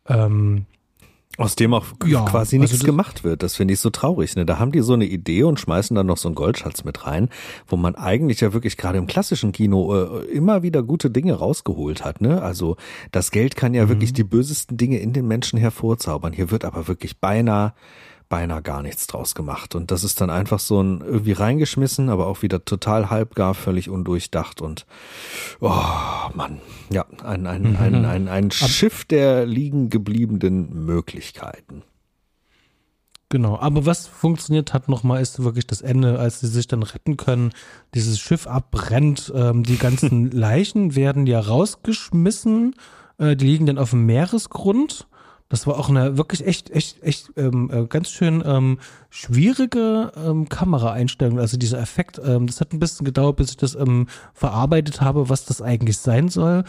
Ähm, 0.09 0.67
aus 1.39 1.57
dem 1.57 1.73
auch 1.73 1.87
ja, 2.05 2.25
quasi 2.25 2.57
also 2.57 2.73
nichts 2.73 2.85
gemacht 2.85 3.25
wird. 3.25 3.43
Das 3.43 3.57
finde 3.57 3.75
ich 3.75 3.81
so 3.81 3.91
traurig. 3.91 4.35
Ne? 4.37 4.45
Da 4.45 4.59
haben 4.59 4.73
die 4.73 4.81
so 4.81 4.95
eine 4.95 5.07
Idee 5.07 5.45
und 5.45 5.61
schmeißen 5.61 5.95
dann 5.95 6.07
noch 6.07 6.17
so 6.17 6.29
einen 6.29 6.35
Goldschatz 6.35 6.85
mit 6.85 7.07
rein, 7.07 7.29
wo 7.67 7.77
man 7.77 7.95
eigentlich 7.95 8.41
ja 8.41 8.53
wirklich 8.53 8.77
gerade 8.77 8.99
im 8.99 9.07
klassischen 9.07 9.53
Kino 9.53 9.95
äh, 9.95 10.25
immer 10.27 10.63
wieder 10.63 10.83
gute 10.83 11.11
Dinge 11.11 11.35
rausgeholt 11.35 12.05
hat. 12.05 12.21
Ne? 12.21 12.43
Also 12.43 12.77
das 13.13 13.31
Geld 13.31 13.57
kann 13.57 13.75
ja 13.75 13.85
mhm. 13.85 13.91
wirklich 13.91 14.13
die 14.13 14.25
bösesten 14.25 14.77
Dinge 14.77 14.99
in 14.99 15.13
den 15.13 15.27
Menschen 15.27 15.59
hervorzaubern. 15.59 16.33
Hier 16.33 16.51
wird 16.51 16.65
aber 16.65 16.89
wirklich 16.89 17.19
beinahe 17.19 17.75
beinahe 18.31 18.63
gar 18.63 18.81
nichts 18.81 19.07
draus 19.07 19.35
gemacht. 19.35 19.75
Und 19.75 19.91
das 19.91 20.05
ist 20.05 20.23
dann 20.23 20.31
einfach 20.31 20.61
so 20.61 20.83
ein 20.83 21.03
irgendwie 21.03 21.33
reingeschmissen, 21.33 22.09
aber 22.09 22.29
auch 22.29 22.41
wieder 22.41 22.65
total 22.65 23.11
halbgar, 23.11 23.53
völlig 23.53 23.91
undurchdacht 23.91 24.63
und 24.63 24.87
oh 25.61 25.75
Mann, 26.35 26.63
ja, 26.91 27.05
ein, 27.23 27.47
ein, 27.47 27.73
mhm. 27.73 27.77
ein, 27.77 28.05
ein, 28.07 28.29
ein 28.29 28.51
Schiff 28.51 29.05
der 29.05 29.45
liegen 29.45 29.91
gebliebenen 29.91 30.87
Möglichkeiten. 30.87 31.83
Genau, 33.29 33.59
aber 33.59 33.85
was 33.85 34.07
funktioniert 34.07 34.73
hat 34.73 34.89
nochmal, 34.89 35.21
ist 35.21 35.43
wirklich 35.43 35.67
das 35.67 35.83
Ende, 35.83 36.19
als 36.19 36.41
sie 36.41 36.49
sich 36.49 36.67
dann 36.67 36.83
retten 36.83 37.17
können. 37.17 37.51
Dieses 37.95 38.19
Schiff 38.19 38.47
abbrennt, 38.47 39.33
ähm, 39.35 39.65
die 39.65 39.77
ganzen 39.77 40.31
Leichen 40.33 40.97
werden 40.97 41.27
ja 41.27 41.41
rausgeschmissen, 41.41 42.75
äh, 43.19 43.37
die 43.37 43.47
liegen 43.47 43.67
dann 43.67 43.79
auf 43.79 43.91
dem 43.91 44.07
Meeresgrund 44.07 45.09
das 45.51 45.67
war 45.67 45.77
auch 45.79 45.91
eine 45.91 46.17
wirklich 46.17 46.47
echt, 46.47 46.71
echt, 46.71 47.03
echt 47.03 47.33
ähm, 47.37 47.71
äh, 47.73 47.85
ganz 47.87 48.09
schön 48.09 48.43
ähm, 48.47 48.79
schwierige 49.11 50.13
ähm, 50.17 50.49
Kameraeinstellung. 50.49 51.41
Also 51.41 51.59
dieser 51.59 51.81
Effekt, 51.81 52.21
ähm, 52.25 52.47
das 52.47 52.61
hat 52.61 52.73
ein 52.73 52.79
bisschen 52.79 53.05
gedauert, 53.05 53.37
bis 53.37 53.51
ich 53.51 53.57
das 53.57 53.75
ähm, 53.75 54.07
verarbeitet 54.33 55.01
habe, 55.01 55.29
was 55.29 55.45
das 55.45 55.61
eigentlich 55.61 55.99
sein 55.99 56.29
soll. 56.29 56.63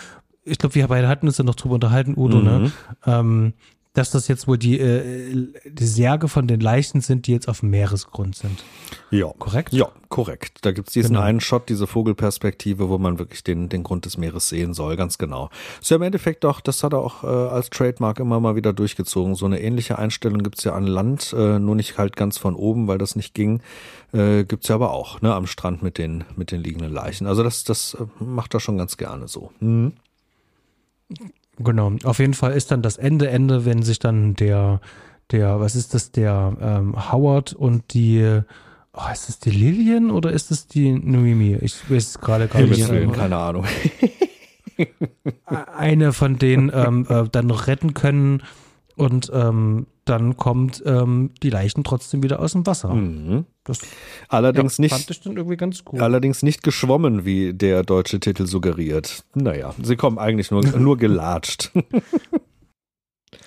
Ich 0.43 0.57
glaube, 0.57 0.73
wir 0.73 0.87
beide 0.87 1.07
hatten 1.07 1.27
uns 1.27 1.37
ja 1.37 1.43
noch 1.43 1.53
drüber 1.53 1.75
unterhalten, 1.75 2.15
Udo, 2.17 2.39
ne? 2.39 2.51
mhm. 2.51 2.63
ne? 2.63 2.71
Ähm, 3.05 3.53
dass 3.93 4.11
das 4.11 4.29
jetzt 4.29 4.47
wohl 4.47 4.57
die, 4.57 4.79
äh, 4.79 5.47
die 5.65 5.85
Särge 5.85 6.29
von 6.29 6.47
den 6.47 6.61
Leichen 6.61 7.01
sind, 7.01 7.27
die 7.27 7.33
jetzt 7.33 7.49
auf 7.49 7.59
dem 7.59 7.71
Meeresgrund 7.71 8.35
sind. 8.35 8.63
Ja. 9.09 9.33
Korrekt? 9.37 9.73
Ja, 9.73 9.89
korrekt. 10.07 10.59
Da 10.61 10.71
gibt's 10.71 10.93
diesen 10.93 11.15
genau. 11.15 11.25
einen 11.25 11.41
Shot, 11.41 11.67
diese 11.67 11.87
Vogelperspektive, 11.87 12.87
wo 12.87 12.97
man 12.97 13.19
wirklich 13.19 13.43
den, 13.43 13.67
den 13.67 13.83
Grund 13.83 14.05
des 14.05 14.17
Meeres 14.17 14.47
sehen 14.47 14.73
soll, 14.73 14.95
ganz 14.95 15.17
genau. 15.17 15.49
Ist 15.81 15.91
ja 15.91 15.97
im 15.97 16.03
Endeffekt 16.03 16.45
doch, 16.45 16.61
das 16.61 16.83
hat 16.83 16.93
er 16.93 16.99
auch 16.99 17.25
äh, 17.25 17.27
als 17.27 17.69
Trademark 17.69 18.19
immer 18.19 18.39
mal 18.39 18.55
wieder 18.55 18.71
durchgezogen. 18.71 19.35
So 19.35 19.45
eine 19.45 19.61
ähnliche 19.61 19.99
Einstellung 19.99 20.41
gibt's 20.41 20.63
ja 20.63 20.73
an 20.73 20.87
Land, 20.87 21.33
äh, 21.37 21.59
nur 21.59 21.75
nicht 21.75 21.97
halt 21.97 22.15
ganz 22.15 22.37
von 22.37 22.55
oben, 22.55 22.87
weil 22.87 22.97
das 22.97 23.17
nicht 23.17 23.33
ging. 23.33 23.61
Äh, 24.13 24.45
gibt's 24.45 24.69
ja 24.69 24.75
aber 24.75 24.91
auch, 24.91 25.21
ne, 25.21 25.35
am 25.35 25.47
Strand 25.47 25.83
mit 25.83 25.97
den, 25.97 26.23
mit 26.37 26.51
den 26.51 26.63
liegenden 26.63 26.93
Leichen. 26.93 27.27
Also 27.27 27.43
das, 27.43 27.65
das 27.65 27.95
äh, 27.95 28.05
macht 28.23 28.53
er 28.53 28.61
schon 28.61 28.77
ganz 28.77 28.95
gerne 28.95 29.27
so. 29.27 29.51
Mhm. 29.59 29.93
Genau, 31.61 31.93
auf 32.03 32.19
jeden 32.19 32.33
Fall 32.33 32.53
ist 32.53 32.71
dann 32.71 32.81
das 32.81 32.97
Ende 32.97 33.29
Ende, 33.29 33.65
wenn 33.65 33.83
sich 33.83 33.99
dann 33.99 34.35
der, 34.35 34.81
der, 35.31 35.59
was 35.59 35.75
ist 35.75 35.93
das, 35.93 36.11
der 36.11 36.55
ähm, 36.61 37.11
Howard 37.11 37.53
und 37.53 37.93
die, 37.93 38.41
oh, 38.93 39.11
ist 39.11 39.27
das 39.27 39.39
die 39.39 39.51
Lillian 39.51 40.11
oder 40.11 40.31
ist 40.31 40.51
das 40.51 40.67
die 40.67 40.91
Noemi? 40.91 41.57
Ich 41.61 41.89
weiß 41.89 42.07
es 42.07 42.19
gerade 42.19 42.47
gar 42.47 42.61
nicht. 42.61 42.87
Keine 43.13 43.37
Ahnung. 43.37 43.65
Eine 45.77 46.13
von 46.13 46.39
denen 46.39 46.71
ähm, 46.73 47.05
äh, 47.07 47.25
dann 47.31 47.47
noch 47.47 47.67
retten 47.67 47.93
können 47.93 48.41
und 48.95 49.31
ähm, 49.33 49.87
dann 50.11 50.35
kommt 50.35 50.83
ähm, 50.85 51.31
die 51.41 51.49
Leichen 51.49 51.85
trotzdem 51.85 52.21
wieder 52.21 52.41
aus 52.41 52.51
dem 52.51 52.67
Wasser. 52.67 52.93
Mhm. 52.93 53.45
Das 53.63 53.79
allerdings 54.27 54.77
ja, 54.77 54.81
nicht, 54.81 54.91
fand 54.91 55.09
ich 55.09 55.21
dann 55.21 55.37
irgendwie 55.37 55.55
ganz 55.55 55.85
gut. 55.85 56.01
Allerdings 56.01 56.43
nicht 56.43 56.63
geschwommen, 56.63 57.23
wie 57.23 57.53
der 57.53 57.83
deutsche 57.83 58.19
Titel 58.19 58.45
suggeriert. 58.45 59.23
Naja, 59.33 59.73
sie 59.81 59.95
kommen 59.95 60.19
eigentlich 60.19 60.51
nur, 60.51 60.63
nur 60.77 60.97
gelatscht. 60.97 61.71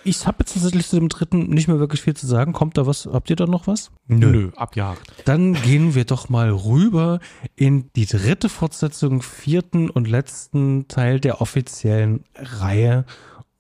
Ich 0.07 0.27
habe 0.27 0.39
jetzt 0.41 0.53
tatsächlich 0.53 0.87
zu 0.87 0.97
dem 0.97 1.09
dritten 1.09 1.49
nicht 1.49 1.67
mehr 1.67 1.79
wirklich 1.79 2.03
viel 2.03 2.15
zu 2.15 2.27
sagen. 2.27 2.53
Kommt 2.53 2.77
da 2.77 2.87
was? 2.87 3.09
Habt 3.11 3.31
ihr 3.31 3.37
da 3.37 3.47
noch 3.47 3.67
was? 3.67 3.91
Nö, 4.07 4.31
Nö 4.31 4.51
abjagt. 4.55 5.01
Dann 5.25 5.55
gehen 5.55 5.95
wir 5.95 6.05
doch 6.05 6.29
mal 6.29 6.51
rüber 6.51 7.21
in 7.57 7.91
die 7.97 8.05
dritte 8.05 8.51
Fortsetzung, 8.51 9.23
vierten 9.23 9.89
und 9.89 10.07
letzten 10.07 10.89
Teil 10.89 11.21
der 11.21 11.41
offiziellen 11.41 12.25
Reihe. 12.35 13.07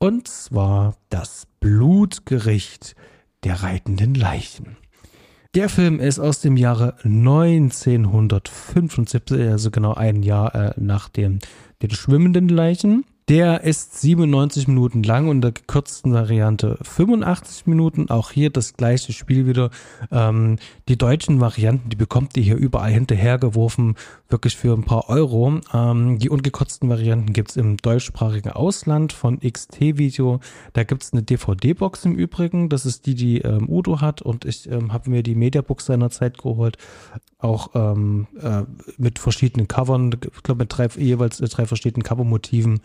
Und 0.04 0.28
zwar 0.28 0.96
das 1.08 1.46
Blutgericht 1.60 2.94
der 3.42 3.62
reitenden 3.62 4.14
Leichen. 4.14 4.76
Der 5.54 5.70
Film 5.70 5.98
ist 5.98 6.18
aus 6.18 6.42
dem 6.42 6.58
Jahre 6.58 6.96
1975, 7.04 9.48
also 9.48 9.70
genau 9.70 9.94
ein 9.94 10.22
Jahr 10.22 10.54
äh, 10.54 10.74
nach 10.76 11.08
dem, 11.08 11.38
den 11.80 11.92
schwimmenden 11.92 12.50
Leichen. 12.50 13.06
Der 13.28 13.62
ist 13.62 14.02
97 14.02 14.68
Minuten 14.68 15.02
lang 15.02 15.28
und 15.28 15.40
der 15.40 15.52
gekürzten 15.52 16.12
Variante 16.12 16.76
85 16.82 17.66
Minuten. 17.66 18.10
Auch 18.10 18.30
hier 18.30 18.50
das 18.50 18.74
gleiche 18.74 19.14
Spiel 19.14 19.46
wieder. 19.46 19.70
Ähm, 20.12 20.58
die 20.88 20.98
deutschen 20.98 21.40
Varianten, 21.40 21.88
die 21.88 21.96
bekommt 21.96 22.36
ihr 22.36 22.42
hier 22.42 22.56
überall 22.56 22.90
hinterhergeworfen, 22.90 23.94
wirklich 24.28 24.58
für 24.58 24.74
ein 24.74 24.84
paar 24.84 25.08
Euro. 25.08 25.60
Ähm, 25.72 26.18
die 26.18 26.28
ungekürzten 26.28 26.90
Varianten 26.90 27.32
gibt's 27.32 27.56
im 27.56 27.78
deutschsprachigen 27.78 28.50
Ausland 28.50 29.14
von 29.14 29.40
XT-Video. 29.40 30.40
Da 30.74 30.84
gibt's 30.84 31.14
eine 31.14 31.22
DVD-Box 31.22 32.04
im 32.04 32.16
Übrigen. 32.16 32.68
Das 32.68 32.84
ist 32.84 33.06
die, 33.06 33.14
die 33.14 33.38
ähm, 33.38 33.70
Udo 33.70 34.02
hat 34.02 34.20
und 34.20 34.44
ich 34.44 34.70
ähm, 34.70 34.92
habe 34.92 35.08
mir 35.08 35.22
die 35.22 35.34
Mediabox 35.34 35.86
seinerzeit 35.86 36.36
geholt. 36.36 36.76
Auch 37.44 37.70
ähm, 37.74 38.26
äh, 38.40 38.62
mit 38.96 39.18
verschiedenen 39.18 39.68
Covern, 39.68 40.12
ich 40.34 40.42
glaube 40.42 40.60
mit 40.60 40.76
drei, 40.76 40.88
jeweils 40.96 41.40
äh, 41.40 41.48
drei 41.48 41.66
verschiedenen 41.66 42.02
Covermotiven. 42.02 42.80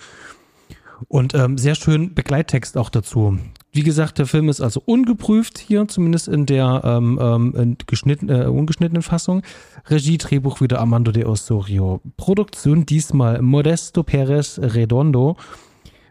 Und 1.07 1.34
ähm, 1.34 1.57
sehr 1.57 1.76
schön 1.76 2.14
Begleittext 2.14 2.78
auch 2.78 2.89
dazu. 2.89 3.39
Wie 3.72 3.84
gesagt, 3.84 4.18
der 4.18 4.26
Film 4.26 4.49
ist 4.49 4.60
also 4.60 4.82
ungeprüft 4.86 5.60
hier, 5.60 5.88
zumindest 5.88 6.28
in 6.28 6.45
der 6.45 6.82
ähm, 6.84 7.20
ähm, 7.22 7.78
geschnitten, 7.88 8.28
äh, 8.28 8.47
ungeschnittenen 8.47 9.01
Fassung. 9.01 9.43
Regie, 9.88 10.18
Drehbuch 10.18 10.60
wieder 10.60 10.80
Armando 10.80 11.12
de 11.12 11.24
Osorio. 11.26 12.01
Produktion 12.18 12.86
diesmal 12.86 13.41
Modesto 13.41 14.03
Perez 14.03 14.60
Redondo. 14.62 15.38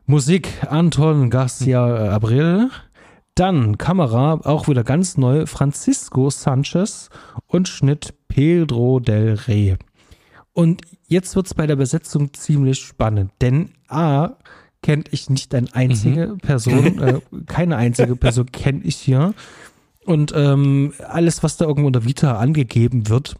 Musik 0.07 0.49
Anton 0.71 1.29
Garcia 1.29 2.15
Abril. 2.15 2.71
Dann 3.35 3.77
Kamera, 3.77 4.41
auch 4.45 4.69
wieder 4.69 4.85
ganz 4.85 5.17
neu, 5.17 5.47
Francisco 5.47 6.31
Sanchez 6.31 7.11
und 7.47 7.69
Schnitt 7.69 8.15
Pedro 8.39 9.01
del 9.01 9.35
Rey. 9.35 9.77
Und 10.53 10.83
jetzt 11.09 11.35
wird's 11.35 11.55
bei 11.55 11.67
der 11.67 11.75
Besetzung 11.75 12.33
ziemlich 12.35 12.79
spannend, 12.79 13.33
denn 13.41 13.71
A, 13.89 14.37
kennt 14.81 15.13
ich 15.13 15.29
nicht 15.29 15.53
eine 15.57 15.75
einzige 15.75 16.29
mhm. 16.29 16.39
Person, 16.39 16.99
äh, 17.03 17.21
keine 17.47 17.77
einzige 17.77 18.15
Person 18.15 18.47
kenne 18.53 18.83
ich 18.85 18.95
hier. 18.95 19.35
Und 20.05 20.33
ähm, 20.37 20.93
alles, 21.09 21.43
was 21.43 21.57
da 21.57 21.65
irgendwo 21.65 21.89
unter 21.89 22.05
Vita 22.05 22.39
angegeben 22.39 23.09
wird, 23.09 23.35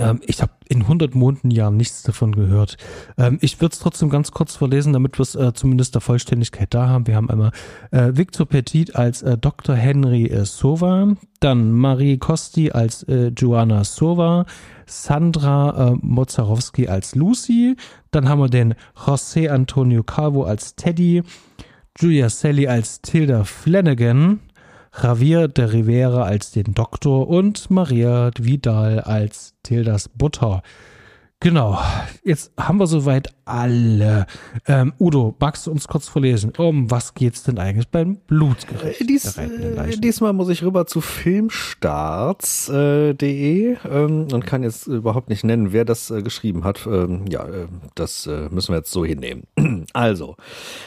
ähm, 0.00 0.20
ich 0.26 0.42
habe 0.42 0.52
in 0.68 0.82
100 0.82 1.14
Monaten 1.14 1.50
Jahren 1.50 1.76
nichts 1.76 2.02
davon 2.02 2.32
gehört. 2.32 2.76
Ähm, 3.18 3.38
ich 3.40 3.60
würde 3.60 3.72
es 3.72 3.78
trotzdem 3.78 4.10
ganz 4.10 4.32
kurz 4.32 4.56
vorlesen, 4.56 4.92
damit 4.92 5.18
wir 5.18 5.22
es 5.22 5.34
äh, 5.34 5.52
zumindest 5.52 5.94
der 5.94 6.00
Vollständigkeit 6.00 6.72
da 6.72 6.88
haben. 6.88 7.06
Wir 7.06 7.16
haben 7.16 7.30
einmal 7.30 7.52
äh, 7.90 8.12
Victor 8.14 8.46
Petit 8.46 8.96
als 8.96 9.22
äh, 9.22 9.36
Dr. 9.36 9.76
Henry 9.76 10.26
äh, 10.26 10.44
Sova, 10.44 11.14
dann 11.40 11.72
Marie 11.72 12.18
Costi 12.18 12.70
als 12.72 13.02
äh, 13.04 13.28
Joanna 13.28 13.84
Sova, 13.84 14.46
Sandra 14.86 15.90
äh, 15.92 15.96
Mozarowski 16.00 16.88
als 16.88 17.14
Lucy, 17.14 17.76
dann 18.10 18.28
haben 18.28 18.40
wir 18.40 18.48
den 18.48 18.74
José 18.96 19.48
Antonio 19.48 20.02
Calvo 20.02 20.44
als 20.44 20.74
Teddy, 20.74 21.22
Julia 21.98 22.28
Selly 22.30 22.66
als 22.66 23.00
Tilda 23.02 23.44
Flanagan, 23.44 24.40
Javier 24.92 25.48
de 25.48 25.64
Rivera 25.64 26.24
als 26.24 26.50
den 26.50 26.74
Doktor 26.74 27.28
und 27.28 27.70
Maria 27.70 28.30
Vidal 28.38 29.00
als 29.00 29.54
Tildas 29.62 30.08
Butter. 30.08 30.62
Genau, 31.38 31.78
jetzt 32.22 32.52
haben 32.58 32.78
wir 32.78 32.86
soweit 32.86 33.32
alle. 33.50 34.26
Ähm, 34.66 34.92
Udo, 34.98 35.34
magst 35.38 35.66
du 35.66 35.70
uns 35.70 35.88
kurz 35.88 36.08
vorlesen, 36.08 36.52
um 36.56 36.90
was 36.90 37.14
geht's 37.14 37.42
denn 37.42 37.58
eigentlich 37.58 37.88
beim 37.88 38.16
Blutgericht? 38.26 39.00
Äh, 39.00 39.04
dies, 39.04 39.36
äh, 39.36 39.98
diesmal 39.98 40.32
muss 40.32 40.48
ich 40.48 40.62
rüber 40.62 40.86
zu 40.86 41.00
filmstarts.de 41.00 43.72
äh, 43.72 43.76
ähm, 43.90 44.28
und 44.32 44.46
kann 44.46 44.62
jetzt 44.62 44.86
überhaupt 44.86 45.28
nicht 45.28 45.42
nennen, 45.44 45.72
wer 45.72 45.84
das 45.84 46.10
äh, 46.10 46.22
geschrieben 46.22 46.64
hat. 46.64 46.86
Ähm, 46.86 47.26
ja, 47.28 47.44
äh, 47.44 47.66
das 47.94 48.26
äh, 48.26 48.48
müssen 48.50 48.72
wir 48.72 48.78
jetzt 48.78 48.92
so 48.92 49.04
hinnehmen. 49.04 49.44
also, 49.92 50.36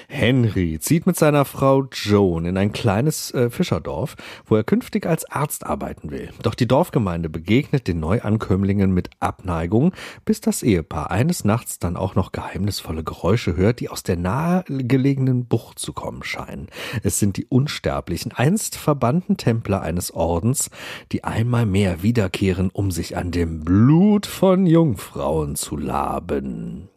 Henry 0.08 0.80
zieht 0.80 1.06
mit 1.06 1.18
seiner 1.18 1.46
Frau 1.46 1.84
Joan 1.92 2.46
in 2.46 2.58
ein 2.58 2.72
kleines 2.72 3.34
Fischerdorf, 3.50 4.16
wo 4.46 4.56
er 4.56 4.64
künftig 4.64 5.06
als 5.06 5.30
Arzt 5.30 5.66
arbeiten 5.66 6.12
will. 6.12 6.30
Doch 6.42 6.56
die 6.56 6.68
Dorfgemeinde 6.68 7.30
begegnet 7.30 7.88
den 7.88 8.00
Neuankömmlingen 8.00 8.94
mit 8.94 9.10
Abneigung, 9.20 9.94
bis 10.26 10.42
das 10.42 10.64
Ehepaar 10.64 11.12
eines 11.12 11.46
Nachts 11.46 11.80
dann 11.80 11.98
auch 11.98 12.16
noch 12.16 12.32
geheimnisvolle 12.54 13.04
Geräusche 13.04 13.56
hört, 13.56 13.80
die 13.80 13.90
aus 13.90 14.04
der 14.04 14.16
nahegelegenen 14.16 15.46
Bucht 15.46 15.80
zu 15.80 15.92
kommen 15.92 16.24
scheinen. 16.24 16.68
Es 17.02 17.18
sind 17.18 17.38
die 17.38 17.46
unsterblichen, 17.46 18.32
einst 18.32 18.76
verbannten 18.76 19.38
Templer 19.38 19.82
eines 19.82 20.14
Ordens, 20.14 20.70
die 21.12 21.24
einmal 21.24 21.66
mehr 21.66 22.04
wiederkehren, 22.04 22.70
um 22.72 22.92
sich 22.92 23.18
an 23.18 23.32
dem 23.32 23.62
Blut 23.62 24.28
von 24.28 24.68
Jungfrauen 24.68 25.56
zu 25.56 25.78
laben. 25.78 26.90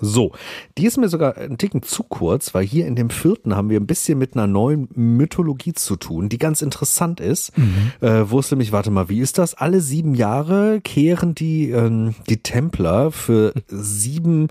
So, 0.00 0.32
die 0.76 0.86
ist 0.86 0.98
mir 0.98 1.08
sogar 1.08 1.36
ein 1.36 1.56
Ticken 1.56 1.82
zu 1.82 2.02
kurz, 2.02 2.52
weil 2.52 2.64
hier 2.64 2.86
in 2.86 2.96
dem 2.96 3.10
vierten 3.10 3.54
haben 3.54 3.70
wir 3.70 3.78
ein 3.78 3.86
bisschen 3.86 4.18
mit 4.18 4.34
einer 4.34 4.48
neuen 4.48 4.88
Mythologie 4.94 5.72
zu 5.72 5.96
tun, 5.96 6.28
die 6.28 6.38
ganz 6.38 6.62
interessant 6.62 7.20
ist. 7.20 7.56
Mhm. 7.56 7.92
Äh, 8.00 8.30
wo 8.30 8.40
es 8.40 8.50
nämlich, 8.50 8.72
warte 8.72 8.90
mal, 8.90 9.08
wie 9.08 9.20
ist 9.20 9.38
das? 9.38 9.54
Alle 9.54 9.80
sieben 9.80 10.14
Jahre 10.14 10.80
kehren 10.80 11.34
die, 11.34 11.70
ähm, 11.70 12.14
die 12.28 12.42
Templer 12.42 13.12
für 13.12 13.54
sieben 13.68 14.48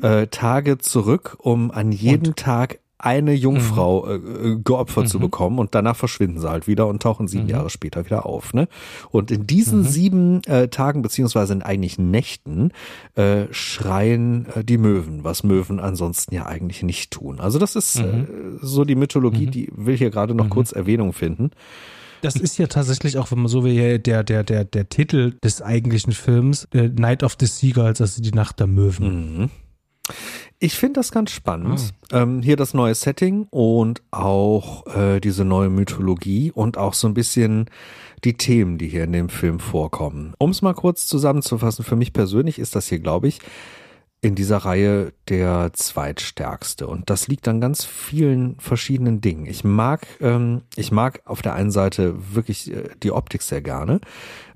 äh, 0.00 0.28
Tage 0.28 0.78
zurück, 0.78 1.36
um 1.40 1.70
an 1.70 1.92
jedem 1.92 2.28
Und? 2.28 2.36
Tag 2.38 2.78
eine 2.98 3.34
Jungfrau 3.34 4.06
mhm. 4.06 4.58
äh, 4.58 4.62
geopfert 4.62 5.04
mhm. 5.04 5.08
zu 5.08 5.18
bekommen 5.18 5.58
und 5.58 5.74
danach 5.74 5.96
verschwinden 5.96 6.40
sie 6.40 6.48
halt 6.48 6.66
wieder 6.66 6.86
und 6.86 7.02
tauchen 7.02 7.28
sieben 7.28 7.44
mhm. 7.44 7.50
Jahre 7.50 7.70
später 7.70 8.04
wieder 8.06 8.24
auf. 8.24 8.54
Ne? 8.54 8.68
Und 9.10 9.30
in 9.30 9.46
diesen 9.46 9.80
mhm. 9.80 9.84
sieben 9.84 10.44
äh, 10.44 10.68
Tagen 10.68 11.02
beziehungsweise 11.02 11.52
in 11.52 11.62
eigentlich 11.62 11.98
Nächten 11.98 12.72
äh, 13.14 13.44
schreien 13.50 14.46
äh, 14.54 14.64
die 14.64 14.78
Möwen, 14.78 15.24
was 15.24 15.44
Möwen 15.44 15.78
ansonsten 15.78 16.34
ja 16.34 16.46
eigentlich 16.46 16.82
nicht 16.82 17.10
tun. 17.10 17.38
Also 17.40 17.58
das 17.58 17.76
ist 17.76 17.96
äh, 17.96 18.02
mhm. 18.02 18.58
so 18.62 18.84
die 18.84 18.96
Mythologie, 18.96 19.46
mhm. 19.46 19.50
die 19.50 19.68
will 19.74 19.96
hier 19.96 20.10
gerade 20.10 20.34
noch 20.34 20.48
kurz 20.48 20.72
Erwähnung 20.72 21.12
finden. 21.12 21.50
Das 22.22 22.34
ist 22.34 22.56
ja 22.56 22.66
tatsächlich 22.66 23.18
auch, 23.18 23.30
wenn 23.30 23.38
man 23.38 23.48
so 23.48 23.62
will, 23.62 23.98
der, 23.98 24.24
der, 24.24 24.42
der, 24.42 24.64
der 24.64 24.88
Titel 24.88 25.34
des 25.44 25.60
eigentlichen 25.60 26.12
Films, 26.12 26.66
äh, 26.72 26.88
Night 26.88 27.22
of 27.22 27.36
the 27.38 27.46
Seagulls, 27.46 28.00
also 28.00 28.22
die 28.22 28.32
Nacht 28.32 28.58
der 28.58 28.66
Möwen. 28.66 29.50
Ich 30.58 30.74
finde 30.74 31.00
das 31.00 31.12
ganz 31.12 31.30
spannend. 31.32 31.92
Ah. 32.10 32.22
Ähm, 32.22 32.40
hier 32.40 32.56
das 32.56 32.72
neue 32.72 32.94
Setting 32.94 33.46
und 33.50 34.02
auch 34.10 34.86
äh, 34.86 35.20
diese 35.20 35.44
neue 35.44 35.68
Mythologie 35.68 36.50
und 36.50 36.78
auch 36.78 36.94
so 36.94 37.08
ein 37.08 37.14
bisschen 37.14 37.68
die 38.24 38.34
Themen, 38.34 38.78
die 38.78 38.88
hier 38.88 39.04
in 39.04 39.12
dem 39.12 39.28
Film 39.28 39.60
vorkommen. 39.60 40.34
Um 40.38 40.50
es 40.50 40.62
mal 40.62 40.74
kurz 40.74 41.06
zusammenzufassen, 41.06 41.84
für 41.84 41.96
mich 41.96 42.12
persönlich 42.12 42.58
ist 42.58 42.74
das 42.74 42.88
hier, 42.88 43.00
glaube 43.00 43.28
ich, 43.28 43.40
in 44.22 44.34
dieser 44.34 44.58
Reihe 44.58 45.12
der 45.28 45.70
zweitstärkste. 45.74 46.86
Und 46.86 47.10
das 47.10 47.28
liegt 47.28 47.46
an 47.48 47.60
ganz 47.60 47.84
vielen 47.84 48.58
verschiedenen 48.58 49.20
Dingen. 49.20 49.46
Ich 49.46 49.62
mag, 49.62 50.06
ähm, 50.20 50.62
ich 50.74 50.90
mag 50.90 51.20
auf 51.26 51.42
der 51.42 51.54
einen 51.54 51.70
Seite 51.70 52.14
wirklich 52.34 52.72
äh, 52.72 52.88
die 53.02 53.12
Optik 53.12 53.42
sehr 53.42 53.60
gerne. 53.60 54.00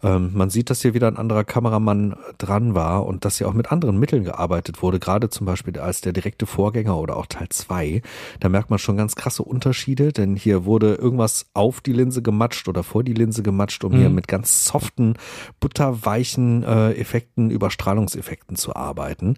Ähm, 0.02 0.30
man 0.34 0.50
sieht, 0.50 0.70
dass 0.70 0.82
hier 0.82 0.94
wieder 0.94 1.08
ein 1.08 1.16
anderer 1.16 1.44
Kameramann 1.44 2.16
dran 2.38 2.74
war 2.74 3.06
und 3.06 3.24
dass 3.24 3.38
hier 3.38 3.48
auch 3.48 3.52
mit 3.52 3.70
anderen 3.72 3.98
Mitteln 3.98 4.24
gearbeitet 4.24 4.82
wurde, 4.82 4.98
gerade 4.98 5.30
zum 5.30 5.46
Beispiel 5.46 5.78
als 5.78 6.00
der 6.00 6.12
direkte 6.12 6.46
Vorgänger 6.46 6.98
oder 6.98 7.16
auch 7.16 7.26
Teil 7.26 7.48
2. 7.48 8.02
Da 8.40 8.48
merkt 8.48 8.70
man 8.70 8.78
schon 8.78 8.96
ganz 8.96 9.14
krasse 9.14 9.42
Unterschiede, 9.42 10.12
denn 10.12 10.36
hier 10.36 10.64
wurde 10.64 10.94
irgendwas 10.94 11.46
auf 11.54 11.80
die 11.80 11.92
Linse 11.92 12.22
gematscht 12.22 12.68
oder 12.68 12.82
vor 12.82 13.04
die 13.04 13.14
Linse 13.14 13.42
gematscht, 13.42 13.84
um 13.84 13.92
mhm. 13.92 13.98
hier 13.98 14.10
mit 14.10 14.28
ganz 14.28 14.64
soften, 14.64 15.14
butterweichen 15.60 16.62
äh, 16.62 16.92
Effekten, 16.92 17.50
Überstrahlungseffekten 17.50 18.56
zu 18.56 18.74
arbeiten. 18.74 19.36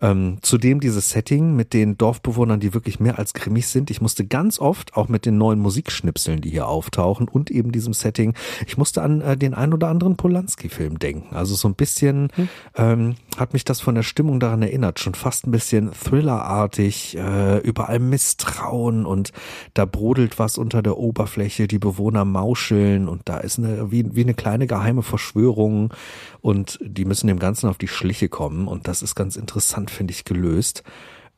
Ähm, 0.00 0.38
zudem 0.42 0.80
dieses 0.80 1.10
Setting 1.10 1.56
mit 1.56 1.72
den 1.72 1.98
Dorfbewohnern, 1.98 2.60
die 2.60 2.74
wirklich 2.74 3.00
mehr 3.00 3.18
als 3.18 3.34
grimmig 3.34 3.66
sind. 3.66 3.90
Ich 3.90 4.00
musste 4.00 4.26
ganz 4.26 4.58
oft, 4.60 4.96
auch 4.96 5.08
mit 5.08 5.26
den 5.26 5.38
neuen 5.38 5.58
Musikschnipseln, 5.58 6.40
die 6.40 6.50
hier 6.50 6.68
auftauchen 6.68 7.28
und 7.28 7.50
eben 7.50 7.72
diesem 7.72 7.92
Setting, 7.92 8.34
ich 8.66 8.78
musste 8.78 9.02
an 9.02 9.20
äh, 9.20 9.36
den 9.36 9.54
ein 9.54 9.72
oder 9.72 9.88
anderen 9.88 10.16
Polanski-Film 10.16 10.98
denken. 10.98 11.34
Also 11.34 11.54
so 11.54 11.68
ein 11.68 11.74
bisschen 11.74 12.28
hm. 12.34 12.48
ähm, 12.76 13.14
hat 13.36 13.52
mich 13.52 13.64
das 13.64 13.80
von 13.80 13.94
der 13.94 14.02
Stimmung 14.02 14.40
daran 14.40 14.62
erinnert, 14.62 15.00
schon 15.00 15.14
fast 15.14 15.46
ein 15.46 15.50
bisschen 15.50 15.90
Thriller-artig, 15.92 17.16
äh, 17.16 17.58
überall 17.58 17.98
Misstrauen 17.98 19.04
und 19.04 19.32
da 19.74 19.84
brodelt 19.84 20.38
was 20.38 20.58
unter 20.58 20.82
der 20.82 20.96
Oberfläche, 20.96 21.66
die 21.66 21.78
Bewohner 21.78 22.24
mauscheln 22.24 23.08
und 23.08 23.22
da 23.24 23.38
ist 23.38 23.58
eine, 23.58 23.90
wie, 23.90 24.14
wie 24.14 24.22
eine 24.22 24.34
kleine 24.34 24.66
geheime 24.66 25.02
Verschwörung 25.02 25.92
und 26.40 26.78
die 26.82 27.04
müssen 27.04 27.26
dem 27.26 27.38
Ganzen 27.38 27.68
auf 27.68 27.78
die 27.78 27.88
Schliche 27.88 28.28
kommen 28.28 28.68
und 28.68 28.86
das 28.86 29.02
ist 29.02 29.14
ganz 29.14 29.36
interessant, 29.36 29.87
finde 29.88 30.12
ich, 30.12 30.24
gelöst. 30.24 30.82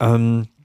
Ähm, 0.01 0.49
äh, 0.59 0.60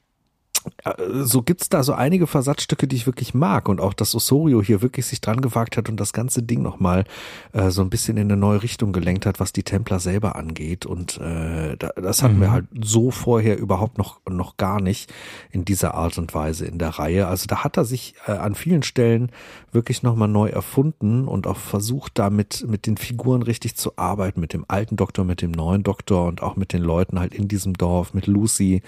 so 1.22 1.42
gibt's 1.42 1.70
da 1.70 1.84
so 1.84 1.94
einige 1.94 2.28
Versatzstücke, 2.28 2.88
die 2.88 2.96
ich 2.96 3.06
wirklich 3.06 3.34
mag 3.34 3.70
und 3.70 3.82
auch, 3.82 3.94
dass 3.94 4.16
Osorio 4.16 4.62
hier 4.62 4.82
wirklich 4.82 5.06
sich 5.06 5.22
dran 5.22 5.42
gewagt 5.42 5.78
hat 5.78 5.90
und 5.90 6.00
das 6.00 6.14
ganze 6.14 6.44
Ding 6.44 6.62
nochmal 6.62 7.06
äh, 7.54 7.70
so 7.70 7.82
ein 7.82 7.90
bisschen 7.90 8.18
in 8.18 8.32
eine 8.32 8.38
neue 8.38 8.64
Richtung 8.64 8.94
gelenkt 8.94 9.26
hat, 9.26 9.40
was 9.40 9.54
die 9.54 9.64
Templer 9.64 10.00
selber 10.00 10.36
angeht 10.36 10.86
und 10.86 11.20
äh, 11.20 11.78
das 11.78 12.24
hatten 12.24 12.38
mhm. 12.38 12.42
wir 12.42 12.52
halt 12.52 12.66
so 12.82 13.12
vorher 13.12 13.58
überhaupt 13.58 13.98
noch 13.98 14.22
noch 14.30 14.58
gar 14.58 14.82
nicht 14.82 15.14
in 15.52 15.66
dieser 15.66 15.96
Art 15.96 16.18
und 16.18 16.34
Weise 16.34 16.66
in 16.66 16.80
der 16.80 16.90
Reihe. 16.90 17.28
Also 17.28 17.48
da 17.48 17.64
hat 17.64 17.78
er 17.78 17.86
sich 17.86 18.16
äh, 18.28 18.32
an 18.32 18.56
vielen 18.56 18.84
Stellen 18.84 19.32
wirklich 19.72 20.04
nochmal 20.04 20.28
neu 20.28 20.50
erfunden 20.50 21.28
und 21.28 21.48
auch 21.48 21.58
versucht, 21.58 22.14
damit 22.20 22.66
mit 22.68 22.86
den 22.86 22.98
Figuren 22.98 23.42
richtig 23.42 23.76
zu 23.76 23.98
arbeiten, 23.98 24.40
mit 24.40 24.54
dem 24.54 24.66
alten 24.68 24.96
Doktor, 24.96 25.26
mit 25.26 25.42
dem 25.42 25.52
neuen 25.52 25.84
Doktor 25.84 26.26
und 26.28 26.42
auch 26.42 26.56
mit 26.56 26.74
den 26.74 26.82
Leuten 26.82 27.20
halt 27.20 27.34
in 27.34 27.48
diesem 27.48 27.74
Dorf, 27.74 28.14
mit 28.14 28.28
Lucy 28.28 28.82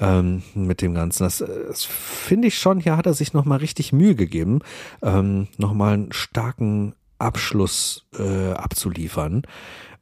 ähm, 0.00 0.42
mit 0.54 0.82
dem 0.82 0.94
Ganzen. 0.94 1.24
Das, 1.24 1.38
das 1.38 1.84
finde 1.84 2.48
ich 2.48 2.58
schon, 2.58 2.80
hier 2.80 2.96
hat 2.96 3.06
er 3.06 3.14
sich 3.14 3.32
nochmal 3.32 3.58
richtig 3.58 3.92
Mühe 3.92 4.14
gegeben, 4.14 4.60
ähm, 5.02 5.48
nochmal 5.56 5.94
einen 5.94 6.12
starken 6.12 6.94
Abschluss 7.18 8.06
äh, 8.18 8.52
abzuliefern 8.52 9.42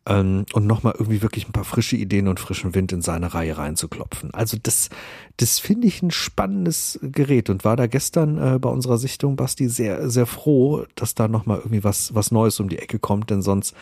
ähm, 0.07 0.47
und 0.53 0.67
nochmal 0.67 0.95
irgendwie 0.97 1.23
wirklich 1.23 1.49
ein 1.49 1.53
paar 1.53 1.65
frische 1.65 1.97
Ideen 1.97 2.29
und 2.29 2.41
frischen 2.41 2.75
Wind 2.75 2.93
in 2.93 3.03
seine 3.03 3.35
Reihe 3.35 3.59
reinzuklopfen. 3.59 4.33
Also 4.33 4.57
das, 4.63 4.89
das 5.37 5.59
finde 5.59 5.89
ich 5.89 6.03
ein 6.03 6.11
spannendes 6.11 6.99
Gerät 7.03 7.51
und 7.51 7.65
war 7.65 7.77
da 7.77 7.87
gestern 7.87 8.39
äh, 8.39 8.59
bei 8.59 8.69
unserer 8.69 8.99
Sichtung, 8.99 9.37
Basti, 9.37 9.69
sehr, 9.69 10.09
sehr 10.09 10.27
froh, 10.27 10.85
dass 10.95 11.15
da 11.15 11.29
nochmal 11.29 11.59
irgendwie 11.59 11.85
was, 11.85 12.15
was 12.15 12.31
Neues 12.31 12.61
um 12.61 12.69
die 12.69 12.79
Ecke 12.79 12.99
kommt, 12.99 13.31
denn 13.31 13.43
sonst 13.43 13.75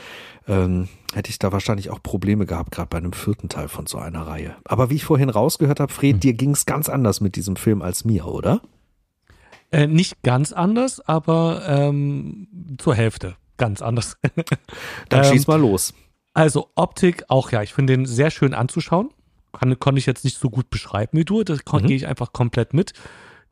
ähm, 0.49 0.89
hätte 1.13 1.31
ich 1.31 1.39
da 1.39 1.53
wahrscheinlich 1.53 1.91
auch 1.91 2.03
Probleme 2.03 2.47
gehabt, 2.47 2.71
gerade 2.71 2.89
bei 2.89 2.99
einem 2.99 3.13
vierten 3.13 3.49
Teil 3.49 3.69
von 3.69 3.87
so 3.87 3.99
einer 3.99 4.27
Reihe. 4.27 4.57
Aber 4.65 4.91
wie 4.91 4.97
ich 4.97 5.05
vorhin 5.05 5.31
rausgehört 5.31 5.81
habe, 5.81 5.93
Fred, 5.93 6.15
hm. 6.15 6.21
dir 6.21 6.33
ging 6.35 6.51
es 6.51 6.67
ganz 6.67 6.89
anders 6.89 7.21
mit 7.21 7.37
diesem 7.37 7.57
Film 7.57 7.83
als 7.83 8.05
mir, 8.05 8.27
oder? 8.27 8.63
Äh, 9.71 9.87
nicht 9.87 10.23
ganz 10.23 10.53
anders, 10.53 11.01
aber 11.01 11.63
ähm, 11.67 12.77
zur 12.79 12.95
Hälfte 12.95 13.37
ganz 13.57 13.83
anders. 13.83 14.17
Dann 15.09 15.25
schieß 15.33 15.47
ähm, 15.47 15.53
mal 15.53 15.61
los. 15.61 15.95
Also 16.35 16.71
Optik 16.75 17.25
auch 17.29 17.53
ja, 17.53 17.63
ich 17.63 17.73
finde 17.73 17.97
den 17.97 18.07
sehr 18.07 18.31
schön 18.31 18.55
anzuschauen. 18.55 19.11
Kann, 19.53 19.79
konnte 19.79 20.01
ich 20.01 20.07
jetzt 20.07 20.25
nicht 20.25 20.39
so 20.39 20.51
gut 20.51 20.69
beschreiben 20.69 21.17
wie 21.17 21.25
du, 21.25 21.45
das 21.45 21.61
mhm. 21.65 21.87
gehe 21.87 21.97
ich 21.97 22.07
einfach 22.09 22.33
komplett 22.33 22.75
mit. 22.75 22.93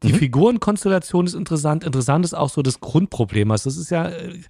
Die 0.03 0.13
mhm. 0.13 0.17
Figurenkonstellation 0.17 1.27
ist 1.27 1.35
interessant. 1.35 1.85
Interessant 1.85 2.25
ist 2.25 2.35
auch 2.35 2.51
so 2.51 2.61
das 2.61 2.81
Grundproblem. 2.81 3.53
Also 3.53 3.71
das 3.71 3.77
ist 3.77 3.91
ja 3.91 4.09
äh, 4.09 4.41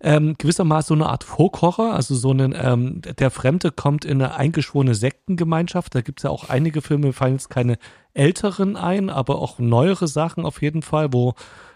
ähm, 0.00 0.34
gewissermaßen 0.38 0.88
so 0.88 0.94
eine 0.94 1.10
Art 1.10 1.24
Folkhorror, 1.24 1.94
also 1.94 2.14
so 2.14 2.32
ein, 2.32 2.54
ähm, 2.56 3.02
der 3.02 3.30
Fremde 3.30 3.70
kommt 3.70 4.04
in 4.04 4.20
eine 4.20 4.34
eingeschworene 4.34 4.94
Sektengemeinschaft. 4.94 5.94
Da 5.94 6.00
gibt 6.00 6.20
es 6.20 6.24
ja 6.24 6.30
auch 6.30 6.48
einige 6.48 6.82
Filme, 6.82 7.12
fallen 7.12 7.34
jetzt 7.34 7.50
keine 7.50 7.78
älteren 8.12 8.76
ein, 8.76 9.10
aber 9.10 9.40
auch 9.40 9.58
neuere 9.58 10.08
Sachen 10.08 10.44
auf 10.44 10.60
jeden 10.60 10.82
Fall, 10.82 11.12
wo 11.12 11.34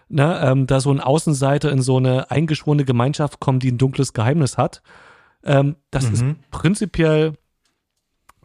ne, 0.08 0.40
ähm, 0.42 0.66
da 0.66 0.80
so 0.80 0.90
ein 0.90 1.00
Außenseiter 1.00 1.70
in 1.70 1.82
so 1.82 1.98
eine 1.98 2.30
eingeschworene 2.30 2.84
Gemeinschaft 2.84 3.40
kommt, 3.40 3.62
die 3.62 3.70
ein 3.70 3.78
dunkles 3.78 4.12
Geheimnis 4.12 4.58
hat. 4.58 4.82
Ähm, 5.44 5.76
das 5.90 6.06
mhm. 6.06 6.12
ist 6.12 6.50
prinzipiell 6.50 7.34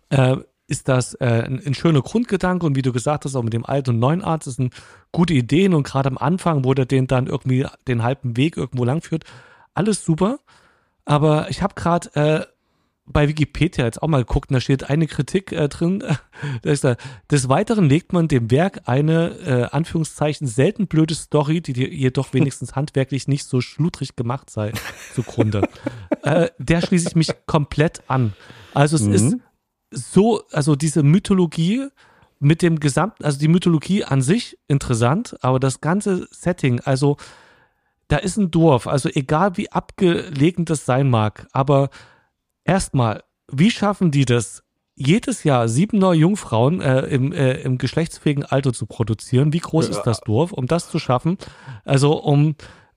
äh, 0.10 0.38
ist 0.68 0.88
das 0.88 1.16
äh, 1.16 1.44
ein, 1.46 1.62
ein, 1.66 1.74
schöner 1.74 2.02
Grundgedanke 2.02 2.66
und 2.66 2.76
wie 2.76 2.82
du 2.82 2.94
gesagt 2.94 3.26
hast, 3.26 3.36
auch 3.36 3.44
mit 3.44 3.54
dem 3.54 3.66
alten 3.66 3.92
und 3.92 4.00
neuen 4.00 4.24
Arzt, 4.24 4.48
das 4.48 4.56
sind 4.56 4.74
gute 5.12 5.34
Ideen 5.34 5.74
und 5.74 5.84
gerade 5.84 6.10
am 6.10 6.18
Anfang, 6.18 6.64
wo 6.64 6.74
der 6.74 6.86
den 6.86 7.08
dann 7.08 7.28
irgendwie 7.28 7.68
den 7.88 8.04
halben 8.04 8.38
Weg 8.38 8.56
irgendwo 8.56 8.86
lang 8.86 9.02
führt, 9.02 9.26
alles 9.74 10.06
super. 10.06 10.40
Aber 11.04 11.50
ich 11.50 11.62
habe 11.62 11.76
gerade 11.76 12.16
äh, 12.16 12.46
bei 13.06 13.28
Wikipedia 13.28 13.86
jetzt 13.86 14.02
auch 14.02 14.08
mal 14.08 14.24
geguckt 14.24 14.50
und 14.50 14.56
da 14.56 14.62
steht 14.62 14.90
eine 14.90 15.08
Kritik 15.08 15.52
äh, 15.52 15.68
drin. 15.68 16.04
da 16.62 16.70
ist 16.70 16.84
da, 16.84 16.96
des 17.30 17.50
Weiteren 17.50 17.90
legt 17.90 18.14
man 18.14 18.28
dem 18.28 18.52
Werk 18.52 18.82
eine, 18.86 19.30
äh, 19.40 19.64
Anführungszeichen, 19.76 20.48
selten 20.48 20.88
blöde 20.88 21.16
Story, 21.16 21.62
die 21.62 21.74
jedoch 21.74 22.34
wenigstens 22.34 22.76
handwerklich 22.76 23.28
nicht 23.28 23.46
so 23.46 23.62
schludrig 23.62 24.16
gemacht 24.16 24.50
sei, 24.50 24.72
zugrunde. 25.14 25.68
äh, 26.24 26.50
der 26.58 26.82
schließe 26.82 27.10
ich 27.10 27.16
mich 27.16 27.32
komplett 27.46 28.04
an. 28.08 28.34
Also 28.74 28.96
es 28.96 29.04
mhm. 29.04 29.14
ist 29.14 29.38
so, 29.92 30.44
also 30.52 30.76
diese 30.76 31.04
Mythologie 31.04 31.88
mit 32.40 32.62
dem 32.62 32.80
gesamten, 32.80 33.24
also 33.24 33.38
die 33.38 33.48
Mythologie 33.48 34.04
an 34.04 34.22
sich 34.22 34.58
interessant, 34.68 35.38
aber 35.42 35.60
das 35.60 35.82
ganze 35.82 36.28
Setting, 36.32 36.80
also 36.80 37.18
da 38.08 38.18
ist 38.18 38.38
ein 38.38 38.52
Dorf, 38.52 38.88
also 38.88 39.10
egal 39.10 39.58
wie 39.58 39.72
abgelegen 39.72 40.66
das 40.66 40.86
sein 40.86 41.10
mag, 41.10 41.48
aber 41.52 41.90
erstmal, 42.64 43.24
wie 43.52 43.72
schaffen 43.72 44.12
die 44.12 44.26
das, 44.26 44.64
jedes 44.96 45.44
Jahr 45.44 45.68
sieben 45.68 46.00
neue 46.00 46.20
Jungfrauen 46.20 46.82
äh, 46.82 47.02
im, 47.08 47.32
äh, 47.34 47.54
im 47.62 47.78
geschlechtsfähigen 47.78 48.46
Alter 48.46 48.74
zu 48.74 48.86
produzieren? 48.86 49.54
Wie 49.54 49.60
groß 49.60 49.90
ja. 49.90 49.98
ist 49.98 50.04
das 50.04 50.22
Dorf, 50.22 50.52
um 50.52 50.68
das 50.68 50.90
zu 50.90 51.00
schaffen? 51.00 51.38
Also, 51.86 52.22
um, 52.22 52.56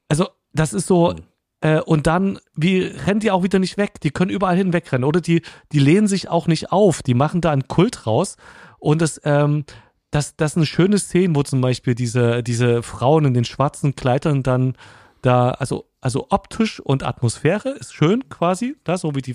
also, 0.09 0.29
das 0.53 0.73
ist 0.73 0.87
so, 0.87 1.13
hm. 1.13 1.19
äh, 1.61 1.81
und 1.81 2.07
dann, 2.07 2.39
wie 2.55 2.81
rennen 2.83 3.21
die 3.21 3.31
auch 3.31 3.43
wieder 3.43 3.59
nicht 3.59 3.77
weg? 3.77 4.01
Die 4.03 4.11
können 4.11 4.31
überall 4.31 4.57
hin 4.57 4.73
wegrennen, 4.73 5.05
oder? 5.05 5.21
Die, 5.21 5.43
die 5.73 5.79
lehnen 5.79 6.07
sich 6.07 6.29
auch 6.29 6.47
nicht 6.47 6.73
auf, 6.73 7.03
die 7.03 7.15
machen 7.15 7.41
da 7.41 7.51
einen 7.51 7.69
Kult 7.69 8.07
raus. 8.07 8.37
Und 8.79 9.01
das, 9.01 9.21
ähm, 9.25 9.65
das, 10.11 10.37
das 10.37 10.53
ist 10.53 10.57
eine 10.59 10.67
schöne 10.67 10.99
Szene, 10.99 11.35
wo 11.35 11.43
zum 11.43 11.61
Beispiel 11.61 11.95
diese, 11.95 12.43
diese 12.43 12.83
Frauen 12.83 13.25
in 13.25 13.35
den 13.35 13.45
schwarzen 13.45 13.97
Kleidern 13.97 14.43
dann 14.43 14.77
da, 15.23 15.51
also 15.53 15.87
also 16.05 16.27
optisch 16.29 16.81
und 16.81 17.03
Atmosphäre 17.03 17.71
ist 17.71 17.95
schön 17.95 18.29
quasi, 18.29 18.77
da, 18.85 18.99
so 18.99 19.15
wie 19.15 19.23
die, 19.23 19.35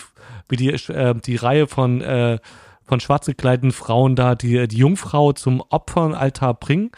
wie 0.50 0.56
die, 0.56 0.70
äh, 0.70 1.16
die 1.16 1.36
Reihe 1.36 1.66
von, 1.66 2.00
äh, 2.02 2.38
von 2.84 3.00
schwarz 3.00 3.26
gekleideten 3.26 3.72
Frauen 3.72 4.16
da 4.16 4.36
die, 4.36 4.68
die 4.68 4.78
Jungfrau 4.78 5.34
zum 5.34 5.64
Opfernaltar 5.70 6.54
bringen. 6.54 6.92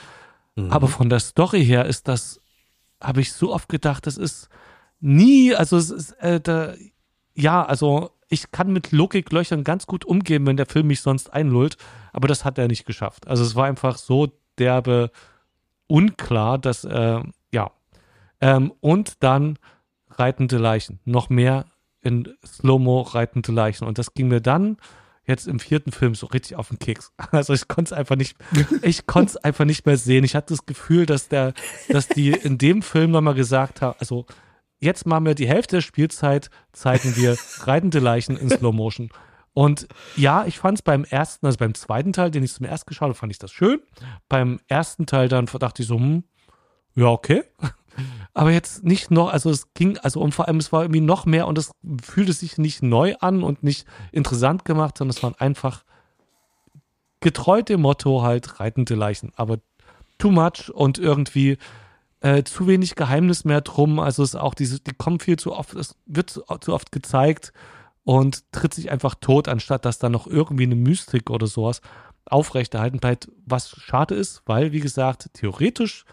Mhm. 0.58 0.74
Aber 0.74 0.90
von 0.90 1.08
der 1.08 1.22
Story 1.22 1.64
her 1.64 1.86
ist 1.86 2.10
das, 2.10 2.42
habe 3.00 3.22
ich 3.22 3.32
so 3.32 3.54
oft 3.54 3.70
gedacht, 3.70 4.08
das 4.08 4.18
ist 4.18 4.50
nie, 5.00 5.56
also 5.56 5.78
es 5.78 5.90
ist, 5.90 6.12
äh, 6.20 6.42
da, 6.42 6.74
ja, 7.34 7.64
also 7.64 8.12
ich 8.28 8.52
kann 8.52 8.74
mit 8.74 8.92
Logiklöchern 8.92 9.64
ganz 9.64 9.88
gut 9.88 10.04
umgehen, 10.04 10.46
wenn 10.46 10.58
der 10.58 10.66
Film 10.66 10.88
mich 10.88 11.00
sonst 11.00 11.32
einlullt, 11.32 11.78
aber 12.12 12.28
das 12.28 12.44
hat 12.44 12.58
er 12.58 12.68
nicht 12.68 12.86
geschafft. 12.86 13.26
Also 13.26 13.46
es 13.46 13.56
war 13.56 13.68
einfach 13.68 13.98
so 13.98 14.34
derbe 14.60 15.12
unklar, 15.88 16.58
dass, 16.58 16.84
äh, 16.84 17.22
ja, 17.54 17.72
ähm, 18.42 18.74
und 18.82 19.24
dann 19.24 19.58
reitende 20.10 20.58
Leichen. 20.58 21.00
Noch 21.06 21.30
mehr 21.30 21.66
in 22.02 22.28
Slow-Mo 22.46 23.02
reitende 23.02 23.52
Leichen. 23.52 23.88
Und 23.88 23.98
das 23.98 24.14
ging 24.14 24.28
mir 24.28 24.42
dann 24.42 24.78
jetzt 25.26 25.48
im 25.48 25.60
vierten 25.60 25.92
Film 25.92 26.16
so 26.16 26.26
richtig 26.28 26.56
auf 26.58 26.70
den 26.70 26.80
Keks. 26.80 27.14
Also 27.32 27.54
ich 27.54 27.68
konnte 27.68 27.94
es 27.94 27.98
einfach 27.98 28.16
nicht, 28.16 28.36
ich 28.82 29.06
konnte 29.06 29.30
es 29.30 29.38
einfach 29.38 29.66
nicht 29.66 29.86
mehr 29.86 29.98
sehen. 29.98 30.24
Ich 30.24 30.36
hatte 30.36 30.54
das 30.54 30.66
Gefühl, 30.66 31.06
dass 31.06 31.30
der, 31.30 31.54
dass 31.90 32.08
die 32.08 32.32
in 32.32 32.58
dem 32.58 32.82
Film 32.82 33.12
nochmal 33.12 33.36
gesagt 33.36 33.82
haben, 33.82 33.96
also 34.00 34.26
jetzt 34.80 35.06
machen 35.06 35.26
wir 35.26 35.36
die 35.36 35.48
Hälfte 35.48 35.78
der 35.78 35.82
Spielzeit, 35.82 36.50
zeigen 36.74 37.16
wir 37.16 37.38
reitende 37.60 38.00
Leichen 38.00 38.36
in 38.36 38.50
Slow 38.50 38.74
Motion. 38.76 39.10
Und 39.54 39.88
ja, 40.16 40.46
ich 40.46 40.60
fand 40.60 40.80
es 40.80 40.82
beim 40.82 41.04
ersten, 41.04 41.46
also 41.46 41.58
beim 41.58 41.74
zweiten 41.76 42.14
Teil, 42.14 42.32
den 42.32 42.42
ich 42.42 42.54
zum 42.54 42.66
ersten 42.66 42.88
geschaut 42.88 43.10
habe, 43.10 43.16
fand 43.16 43.32
ich 43.32 43.38
das 43.38 43.52
schön. 43.52 43.80
Beim 44.30 44.60
ersten 44.68 45.06
Teil 45.06 45.28
dann 45.28 45.46
dachte 45.46 45.82
ich 45.84 45.88
so, 45.88 45.98
hm, 45.98 46.24
ja, 46.96 47.08
okay 47.08 47.44
aber 48.34 48.52
jetzt 48.52 48.84
nicht 48.84 49.12
noch, 49.12 49.32
also 49.32 49.50
es 49.50 49.74
ging, 49.74 49.98
also 49.98 50.22
und 50.22 50.34
vor 50.34 50.48
allem 50.48 50.58
es 50.58 50.72
war 50.72 50.84
irgendwie 50.84 51.02
noch 51.02 51.26
mehr 51.26 51.48
und 51.48 51.58
es 51.58 51.72
fühlte 52.02 52.34
sich 52.34 52.58
nicht 52.58 52.82
neu 52.82 53.16
an 53.20 53.44
und 53.44 53.64
nicht 53.64 53.86
interessant 54.12 54.66
gemacht, 54.66 54.98
sondern 54.98 55.16
es 55.16 55.24
waren 55.24 55.36
einfach 55.36 55.84
getreu 57.20 57.62
dem 57.62 57.82
Motto 57.82 58.22
halt 58.22 58.60
reitende 58.60 58.96
Leichen, 58.96 59.32
aber 59.36 59.60
too 60.18 60.32
much 60.32 60.70
und 60.74 60.98
irgendwie 60.98 61.58
äh, 62.22 62.44
zu 62.44 62.68
wenig 62.68 62.96
Geheimnis 62.96 63.44
mehr 63.46 63.62
drum. 63.62 64.00
Also 64.00 64.24
es 64.24 64.30
ist 64.30 64.40
auch 64.40 64.54
diese, 64.54 64.80
die 64.80 64.94
kommen 64.94 65.20
viel 65.20 65.38
zu 65.38 65.54
oft, 65.54 65.74
es 65.76 65.96
wird 66.06 66.30
zu, 66.30 66.44
zu 66.62 66.74
oft 66.74 66.92
gezeigt 66.92 67.52
und 68.04 68.52
tritt 68.52 68.74
sich 68.74 68.92
einfach 68.92 69.16
tot, 69.16 69.48
anstatt 69.48 69.86
dass 69.86 70.00
da 70.00 70.10
noch 70.10 70.28
irgendwie 70.28 70.64
eine 70.64 70.76
Mystik 70.76 71.30
oder 71.30 71.48
sowas 71.48 71.82
aufrechterhalten 72.26 73.00
bleibt, 73.00 73.30
was 73.46 73.70
schade 73.70 74.16
ist, 74.16 74.42
weil, 74.46 74.72
wie 74.72 74.80
gesagt, 74.80 75.32
theoretisch 75.34 76.06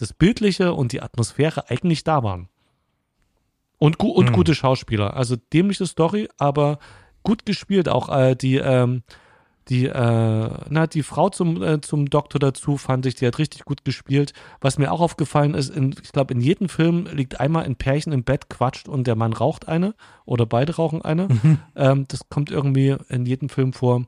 das 0.00 0.12
Bildliche 0.12 0.72
und 0.72 0.92
die 0.92 1.02
Atmosphäre 1.02 1.70
eigentlich 1.70 2.04
da 2.04 2.22
waren. 2.22 2.48
Und, 3.78 3.98
gu 3.98 4.08
und 4.08 4.28
hm. 4.28 4.34
gute 4.34 4.54
Schauspieler. 4.54 5.16
Also 5.16 5.36
dämliche 5.36 5.86
Story, 5.86 6.28
aber 6.36 6.78
gut 7.22 7.46
gespielt. 7.46 7.88
Auch 7.88 8.08
äh, 8.08 8.34
die, 8.34 8.56
ähm, 8.56 9.02
die, 9.68 9.86
äh, 9.86 10.50
na, 10.68 10.86
die 10.86 11.02
Frau 11.02 11.30
zum, 11.30 11.62
äh, 11.62 11.80
zum 11.80 12.10
Doktor 12.10 12.38
dazu 12.38 12.76
fand 12.76 13.06
ich, 13.06 13.14
die 13.14 13.26
hat 13.26 13.38
richtig 13.38 13.64
gut 13.64 13.84
gespielt. 13.84 14.32
Was 14.60 14.78
mir 14.78 14.90
auch 14.92 15.00
aufgefallen 15.00 15.54
ist, 15.54 15.70
in, 15.70 15.94
ich 16.02 16.12
glaube, 16.12 16.34
in 16.34 16.40
jedem 16.40 16.68
Film 16.68 17.06
liegt 17.06 17.40
einmal 17.40 17.64
ein 17.64 17.76
Pärchen 17.76 18.12
im 18.12 18.24
Bett, 18.24 18.50
quatscht 18.50 18.88
und 18.88 19.06
der 19.06 19.16
Mann 19.16 19.32
raucht 19.32 19.68
eine 19.68 19.94
oder 20.24 20.44
beide 20.44 20.76
rauchen 20.76 21.02
eine. 21.02 21.28
Mhm. 21.28 21.58
Ähm, 21.76 22.04
das 22.08 22.28
kommt 22.28 22.50
irgendwie 22.50 22.96
in 23.08 23.26
jedem 23.26 23.48
Film 23.48 23.72
vor. 23.72 24.04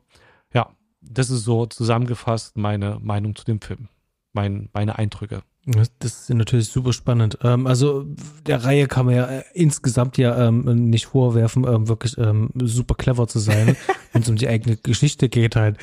Ja, 0.53 0.69
das 1.01 1.29
ist 1.29 1.43
so 1.43 1.65
zusammengefasst 1.65 2.57
meine 2.57 2.99
Meinung 3.01 3.35
zu 3.35 3.45
dem 3.45 3.61
Film. 3.61 3.89
Mein, 4.33 4.69
meine 4.73 4.97
Eindrücke. 4.97 5.43
Das 5.65 5.89
ist 6.01 6.29
natürlich 6.29 6.67
super 6.67 6.91
spannend. 6.91 7.37
Ähm, 7.41 7.67
also 7.67 8.05
der 8.45 8.65
Reihe 8.65 8.87
kann 8.87 9.05
man 9.05 9.15
ja 9.15 9.25
äh, 9.25 9.43
insgesamt 9.53 10.17
ja 10.17 10.47
ähm, 10.47 10.89
nicht 10.89 11.05
vorwerfen, 11.05 11.65
ähm, 11.65 11.87
wirklich 11.87 12.15
super 12.63 12.95
clever 12.95 13.27
zu 13.27 13.39
sein, 13.39 13.77
wenn 14.11 14.21
es 14.21 14.29
um 14.29 14.35
die 14.35 14.47
eigene 14.47 14.75
Geschichte 14.75 15.29
geht 15.29 15.55
halt. 15.55 15.77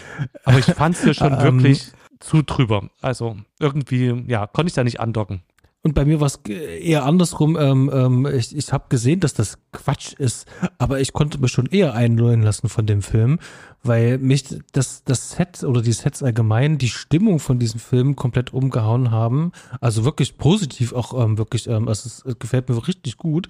Aber 0.44 0.58
ich 0.58 0.66
fand 0.66 0.96
es 0.96 1.04
ja 1.04 1.14
schon 1.14 1.40
wirklich 1.40 1.92
zu 2.18 2.42
drüber. 2.42 2.90
Also 3.00 3.36
irgendwie, 3.58 4.24
ja, 4.26 4.46
konnte 4.46 4.68
ich 4.68 4.74
da 4.74 4.84
nicht 4.84 5.00
andocken. 5.00 5.42
Und 5.82 5.94
bei 5.94 6.04
mir 6.04 6.20
war 6.20 6.26
es 6.26 6.36
eher 6.44 7.06
andersrum. 7.06 7.56
Ähm, 7.58 7.90
ähm, 7.92 8.26
ich 8.26 8.54
ich 8.54 8.70
habe 8.72 8.86
gesehen, 8.90 9.20
dass 9.20 9.32
das 9.32 9.58
Quatsch 9.72 10.12
ist, 10.12 10.46
aber 10.76 11.00
ich 11.00 11.14
konnte 11.14 11.38
mich 11.38 11.52
schon 11.52 11.66
eher 11.66 11.94
einlullen 11.94 12.42
lassen 12.42 12.68
von 12.68 12.84
dem 12.84 13.00
Film, 13.00 13.38
weil 13.82 14.18
mich 14.18 14.44
das, 14.72 15.04
das 15.04 15.30
Set 15.30 15.64
oder 15.64 15.80
die 15.80 15.92
Sets 15.92 16.22
allgemein 16.22 16.76
die 16.76 16.90
Stimmung 16.90 17.38
von 17.38 17.58
diesem 17.58 17.80
Film 17.80 18.14
komplett 18.14 18.52
umgehauen 18.52 19.10
haben. 19.10 19.52
Also 19.80 20.04
wirklich 20.04 20.36
positiv 20.36 20.92
auch 20.92 21.18
ähm, 21.18 21.38
wirklich, 21.38 21.66
ähm, 21.66 21.88
also 21.88 22.08
es, 22.08 22.24
es 22.26 22.38
gefällt 22.38 22.68
mir 22.68 22.86
richtig 22.86 23.16
gut. 23.16 23.48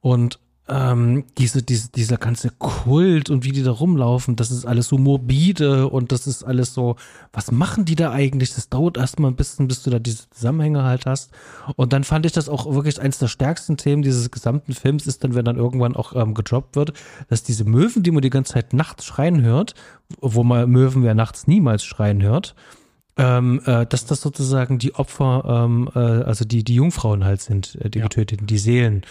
Und 0.00 0.40
ähm, 0.68 1.24
diese, 1.38 1.62
diese, 1.62 1.90
dieser 1.90 2.18
ganze 2.18 2.50
Kult 2.50 3.30
und 3.30 3.44
wie 3.44 3.50
die 3.50 3.64
da 3.64 3.72
rumlaufen, 3.72 4.36
das 4.36 4.52
ist 4.52 4.64
alles 4.64 4.88
so 4.88 4.96
morbide 4.96 5.88
und 5.88 6.12
das 6.12 6.28
ist 6.28 6.44
alles 6.44 6.72
so, 6.72 6.96
was 7.32 7.50
machen 7.50 7.84
die 7.84 7.96
da 7.96 8.12
eigentlich? 8.12 8.54
Das 8.54 8.68
dauert 8.68 8.96
erstmal 8.96 9.32
ein 9.32 9.36
bisschen, 9.36 9.66
bis 9.66 9.82
du 9.82 9.90
da 9.90 9.98
diese 9.98 10.30
Zusammenhänge 10.30 10.84
halt 10.84 11.04
hast. 11.06 11.32
Und 11.74 11.92
dann 11.92 12.04
fand 12.04 12.26
ich 12.26 12.32
das 12.32 12.48
auch 12.48 12.72
wirklich 12.72 13.00
eins 13.00 13.18
der 13.18 13.26
stärksten 13.26 13.76
Themen 13.76 14.02
dieses 14.02 14.30
gesamten 14.30 14.72
Films 14.72 15.06
ist 15.06 15.24
dann, 15.24 15.34
wenn 15.34 15.44
dann 15.44 15.56
irgendwann 15.56 15.96
auch 15.96 16.14
ähm, 16.14 16.34
gedroppt 16.34 16.76
wird, 16.76 16.92
dass 17.28 17.42
diese 17.42 17.64
Möwen, 17.64 18.04
die 18.04 18.12
man 18.12 18.22
die 18.22 18.30
ganze 18.30 18.52
Zeit 18.52 18.72
nachts 18.72 19.04
schreien 19.04 19.42
hört, 19.42 19.74
wo 20.20 20.44
man 20.44 20.70
Möwen 20.70 21.02
ja 21.02 21.14
nachts 21.14 21.48
niemals 21.48 21.84
schreien 21.84 22.22
hört, 22.22 22.54
ähm, 23.16 23.60
äh, 23.66 23.84
dass 23.84 24.06
das 24.06 24.20
sozusagen 24.20 24.78
die 24.78 24.94
Opfer, 24.94 25.44
ähm, 25.46 25.90
äh, 25.94 25.98
also 25.98 26.44
die, 26.44 26.64
die 26.64 26.76
Jungfrauen 26.76 27.24
halt 27.24 27.42
sind, 27.42 27.76
äh, 27.80 27.90
die 27.90 27.98
ja. 27.98 28.04
getöteten, 28.04 28.46
die 28.46 28.58
Seelen. 28.58 29.02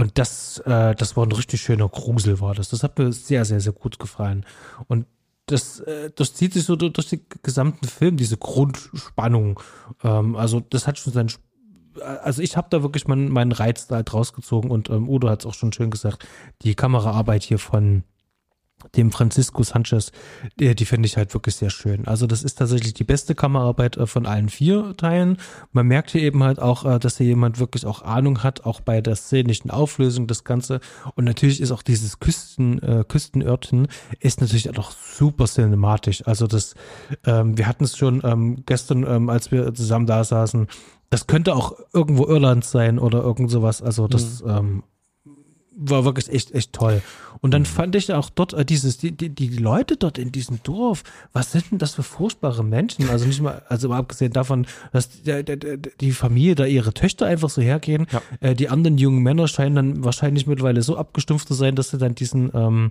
Und 0.00 0.18
das, 0.18 0.58
äh, 0.64 0.94
das 0.94 1.14
war 1.16 1.26
ein 1.26 1.32
richtig 1.32 1.60
schöner 1.60 1.86
Grusel, 1.86 2.40
war 2.40 2.54
das. 2.54 2.70
Das 2.70 2.82
hat 2.82 2.98
mir 2.98 3.12
sehr, 3.12 3.44
sehr, 3.44 3.60
sehr 3.60 3.74
gut 3.74 3.98
gefallen. 3.98 4.46
Und 4.88 5.04
das, 5.44 5.80
äh, 5.80 6.10
das 6.14 6.32
zieht 6.32 6.54
sich 6.54 6.64
so 6.64 6.74
durch, 6.74 7.08
den 7.10 7.20
gesamten 7.42 7.86
Film, 7.86 8.16
diese 8.16 8.38
Grundspannung. 8.38 9.60
Ähm, 10.02 10.36
also 10.36 10.60
das 10.60 10.86
hat 10.86 10.98
schon 10.98 11.12
seinen 11.12 11.30
also 12.22 12.40
ich 12.40 12.56
habe 12.56 12.68
da 12.70 12.82
wirklich 12.82 13.08
meinen, 13.08 13.30
meinen 13.30 13.50
Reiz 13.50 13.88
da 13.88 13.96
halt 13.96 14.14
rausgezogen 14.14 14.70
und 14.70 14.88
ähm, 14.90 15.08
Udo 15.08 15.28
hat 15.28 15.40
es 15.40 15.46
auch 15.46 15.54
schon 15.54 15.72
schön 15.72 15.90
gesagt, 15.90 16.24
die 16.62 16.76
Kameraarbeit 16.76 17.42
hier 17.42 17.58
von 17.58 18.04
dem 18.96 19.12
Francisco 19.12 19.62
Sanchez, 19.62 20.12
die, 20.58 20.74
die 20.74 20.84
finde 20.84 21.06
ich 21.06 21.16
halt 21.16 21.34
wirklich 21.34 21.56
sehr 21.56 21.70
schön. 21.70 22.06
Also 22.06 22.26
das 22.26 22.42
ist 22.42 22.56
tatsächlich 22.56 22.94
die 22.94 23.04
beste 23.04 23.34
Kameraarbeit 23.34 23.96
äh, 23.96 24.06
von 24.06 24.26
allen 24.26 24.48
vier 24.48 24.94
Teilen. 24.96 25.38
Man 25.72 25.86
merkt 25.86 26.10
hier 26.10 26.22
eben 26.22 26.42
halt 26.42 26.60
auch, 26.60 26.84
äh, 26.84 26.98
dass 26.98 27.18
hier 27.18 27.26
jemand 27.26 27.58
wirklich 27.58 27.86
auch 27.86 28.02
Ahnung 28.02 28.42
hat, 28.42 28.64
auch 28.64 28.80
bei 28.80 29.00
der 29.00 29.16
szenischen 29.16 29.70
Auflösung 29.70 30.26
das 30.26 30.44
Ganze. 30.44 30.80
Und 31.14 31.24
natürlich 31.24 31.60
ist 31.60 31.72
auch 31.72 31.82
dieses 31.82 32.18
Küsten, 32.18 32.82
äh, 32.82 33.04
Küstenörtchen 33.06 33.88
ist 34.18 34.40
natürlich 34.40 34.76
auch 34.78 34.90
super 34.90 35.46
cinematisch. 35.46 36.26
Also 36.26 36.46
das, 36.46 36.74
ähm, 37.24 37.56
wir 37.56 37.66
hatten 37.66 37.84
es 37.84 37.96
schon 37.96 38.22
ähm, 38.24 38.62
gestern, 38.66 39.04
ähm, 39.06 39.28
als 39.28 39.50
wir 39.50 39.74
zusammen 39.74 40.06
da 40.06 40.24
saßen, 40.24 40.66
das 41.10 41.26
könnte 41.26 41.54
auch 41.54 41.74
irgendwo 41.92 42.26
Irland 42.26 42.64
sein 42.64 42.98
oder 42.98 43.20
irgend 43.20 43.50
sowas. 43.50 43.82
Also 43.82 44.06
das, 44.06 44.42
mhm. 44.42 44.50
ähm, 44.50 44.82
war 45.80 46.04
wirklich 46.04 46.28
echt, 46.28 46.52
echt 46.52 46.72
toll. 46.72 47.02
Und 47.40 47.52
dann 47.52 47.62
mhm. 47.62 47.66
fand 47.66 47.94
ich 47.94 48.12
auch 48.12 48.28
dort 48.30 48.52
äh, 48.52 48.64
dieses, 48.64 48.98
die, 48.98 49.12
die, 49.12 49.30
die 49.30 49.48
Leute 49.48 49.96
dort 49.96 50.18
in 50.18 50.30
diesem 50.30 50.62
Dorf, 50.62 51.02
was 51.32 51.52
sind 51.52 51.70
denn 51.70 51.78
das 51.78 51.94
für 51.94 52.02
furchtbare 52.02 52.62
Menschen? 52.62 53.08
Also 53.08 53.26
nicht 53.26 53.40
mal, 53.40 53.62
also 53.68 53.88
mal 53.88 53.98
abgesehen 53.98 54.32
davon, 54.32 54.66
dass 54.92 55.22
die, 55.22 55.44
die 56.00 56.12
Familie 56.12 56.54
da 56.54 56.66
ihre 56.66 56.92
Töchter 56.92 57.26
einfach 57.26 57.50
so 57.50 57.62
hergehen. 57.62 58.06
Ja. 58.10 58.22
Äh, 58.40 58.54
die 58.54 58.68
anderen 58.68 58.98
jungen 58.98 59.22
Männer 59.22 59.48
scheinen 59.48 59.76
dann 59.76 60.04
wahrscheinlich 60.04 60.46
mittlerweile 60.46 60.82
so 60.82 60.96
abgestumpft 60.96 61.48
zu 61.48 61.54
sein, 61.54 61.76
dass 61.76 61.90
sie 61.90 61.98
dann 61.98 62.14
diesen, 62.14 62.50
ähm, 62.54 62.90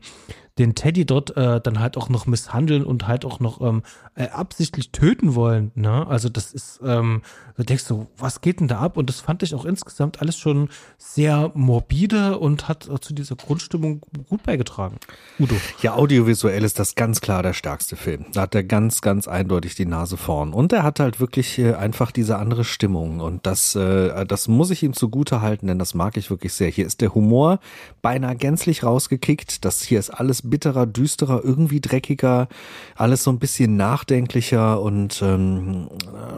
den 0.58 0.76
Teddy 0.76 1.06
dort 1.06 1.36
äh, 1.38 1.62
dann 1.62 1.80
halt 1.80 1.96
auch 1.96 2.10
noch 2.10 2.26
misshandeln 2.26 2.84
und 2.84 3.08
halt 3.08 3.24
auch 3.26 3.40
noch 3.40 3.62
ähm, 3.62 3.84
äh, 4.16 4.28
absichtlich 4.28 4.92
töten 4.92 5.36
wollen. 5.36 5.72
Ne? 5.76 6.06
Also 6.08 6.28
das 6.28 6.54
ist, 6.54 6.82
ähm, 6.84 7.22
da 7.56 7.64
denkst 7.64 7.88
du, 7.88 8.08
was 8.18 8.42
geht 8.42 8.60
denn 8.60 8.68
da 8.68 8.80
ab? 8.80 8.98
Und 8.98 9.10
das 9.10 9.22
fand 9.22 9.44
ich 9.44 9.56
auch 9.56 9.66
insgesamt 9.66 10.22
alles 10.22 10.38
schon 10.38 10.70
sehr 10.98 11.52
morbide 11.54 12.38
und 12.38 12.68
hat 12.68 12.90
zu 13.02 13.14
dieser 13.14 13.36
Grundstimmung 13.36 14.02
gut 14.28 14.44
beigetragen. 14.44 14.98
Udo. 15.40 15.56
Ja, 15.82 15.96
audiovisuell 15.96 16.64
ist 16.64 16.80
das 16.80 16.96
ganz 16.96 17.22
klar 17.22 17.44
der 17.44 17.54
stärkste 17.54 17.96
Film. 17.96 18.26
Da 18.34 18.42
hat 18.42 18.56
er 18.56 18.64
ganz, 18.64 19.02
ganz 19.02 19.28
eindeutig 19.28 19.76
die 19.76 19.86
Nase 19.86 20.18
vorn. 20.18 20.54
Und 20.54 20.74
er 20.74 20.84
hat 20.84 21.00
halt 21.00 21.20
wirklich 21.20 21.58
äh, 21.58 21.74
einfach 21.74 22.12
diese 22.12 22.38
andere 22.38 22.66
Stimmung. 22.66 23.22
Und 23.22 23.46
das, 23.46 23.76
äh, 23.76 24.26
das 24.26 24.48
muss 24.48 24.72
ich 24.72 24.84
ihm 24.84 24.94
zugute 24.94 25.42
halten, 25.42 25.68
denn 25.68 25.80
das 25.80 25.94
mag 25.94 26.18
ich 26.18 26.30
wirklich 26.30 26.54
sehr. 26.54 26.70
Hier 26.70 26.86
ist 26.86 27.02
der 27.02 27.16
Humor 27.16 27.60
beinahe 28.02 28.36
gänzlich 28.36 28.84
rausgekickt. 28.84 29.64
Das 29.64 29.82
hier 29.82 30.00
ist 30.00 30.10
alles 30.10 30.49
bitterer, 30.50 30.86
düsterer, 30.86 31.42
irgendwie 31.44 31.82
dreckiger, 31.82 32.48
alles 32.96 33.24
so 33.24 33.32
ein 33.32 33.40
bisschen 33.40 33.78
nachdenklicher 33.78 34.82
und, 34.82 35.22
ähm, 35.22 35.90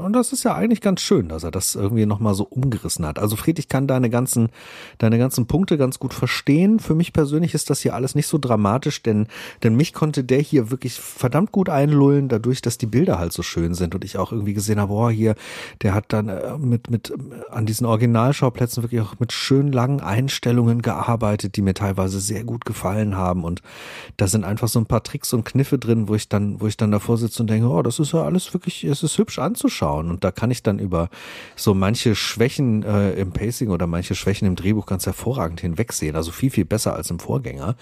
und 0.03 0.13
das 0.13 0.33
ist 0.33 0.43
ja 0.43 0.55
eigentlich 0.55 0.81
ganz 0.81 1.01
schön, 1.01 1.29
dass 1.29 1.43
er 1.43 1.51
das 1.51 1.75
irgendwie 1.75 2.05
nochmal 2.05 2.33
so 2.33 2.43
umgerissen 2.43 3.05
hat. 3.05 3.19
Also 3.19 3.35
Fried, 3.35 3.59
ich 3.59 3.69
kann 3.69 3.87
deine 3.87 4.09
ganzen, 4.09 4.49
deine 4.97 5.17
ganzen 5.17 5.47
Punkte 5.47 5.77
ganz 5.77 5.99
gut 5.99 6.13
verstehen. 6.13 6.79
Für 6.79 6.95
mich 6.95 7.13
persönlich 7.13 7.53
ist 7.53 7.69
das 7.69 7.81
hier 7.81 7.95
alles 7.95 8.15
nicht 8.15 8.27
so 8.27 8.37
dramatisch, 8.37 9.03
denn, 9.03 9.27
denn 9.63 9.75
mich 9.75 9.93
konnte 9.93 10.23
der 10.23 10.39
hier 10.39 10.71
wirklich 10.71 10.93
verdammt 10.93 11.51
gut 11.51 11.69
einlullen, 11.69 12.29
dadurch, 12.29 12.61
dass 12.61 12.77
die 12.77 12.85
Bilder 12.85 13.19
halt 13.19 13.33
so 13.33 13.43
schön 13.43 13.73
sind 13.73 13.95
und 13.95 14.03
ich 14.03 14.17
auch 14.17 14.31
irgendwie 14.31 14.53
gesehen 14.53 14.79
habe, 14.79 14.91
boah, 14.91 15.09
hier, 15.09 15.35
der 15.81 15.93
hat 15.93 16.05
dann 16.09 16.29
äh, 16.29 16.57
mit, 16.57 16.89
mit, 16.89 17.13
an 17.49 17.65
diesen 17.65 17.85
Originalschauplätzen 17.85 18.83
wirklich 18.83 19.01
auch 19.01 19.19
mit 19.19 19.31
schön 19.31 19.71
langen 19.71 20.01
Einstellungen 20.01 20.81
gearbeitet, 20.81 21.55
die 21.55 21.61
mir 21.61 21.73
teilweise 21.73 22.19
sehr 22.19 22.43
gut 22.43 22.65
gefallen 22.65 23.15
haben 23.15 23.43
und 23.43 23.61
da 24.17 24.27
sind 24.27 24.43
einfach 24.43 24.67
so 24.67 24.79
ein 24.79 24.85
paar 24.85 25.03
Tricks 25.03 25.33
und 25.33 25.43
Kniffe 25.43 25.77
drin, 25.77 26.07
wo 26.07 26.15
ich 26.15 26.29
dann, 26.29 26.61
wo 26.61 26.67
ich 26.67 26.77
dann 26.77 26.91
davor 26.91 27.17
sitze 27.17 27.43
und 27.43 27.49
denke, 27.49 27.67
oh, 27.67 27.81
das 27.81 27.99
ist 27.99 28.13
ja 28.13 28.23
alles 28.23 28.53
wirklich, 28.53 28.83
es 28.83 29.03
ist 29.03 29.17
hübsch 29.17 29.39
anzuschauen. 29.39 30.09
Und 30.09 30.23
da 30.23 30.31
kann 30.31 30.51
ich 30.51 30.63
dann 30.63 30.79
über 30.79 31.09
so 31.55 31.73
manche 31.73 32.15
Schwächen 32.15 32.83
äh, 32.83 33.13
im 33.13 33.31
Pacing 33.31 33.69
oder 33.69 33.87
manche 33.87 34.15
Schwächen 34.15 34.47
im 34.47 34.55
Drehbuch 34.55 34.85
ganz 34.85 35.05
hervorragend 35.05 35.61
hinwegsehen. 35.61 36.15
Also 36.15 36.31
viel, 36.31 36.51
viel 36.51 36.65
besser 36.65 36.95
als 36.95 37.09
im 37.09 37.19
Vorgänger. 37.19 37.75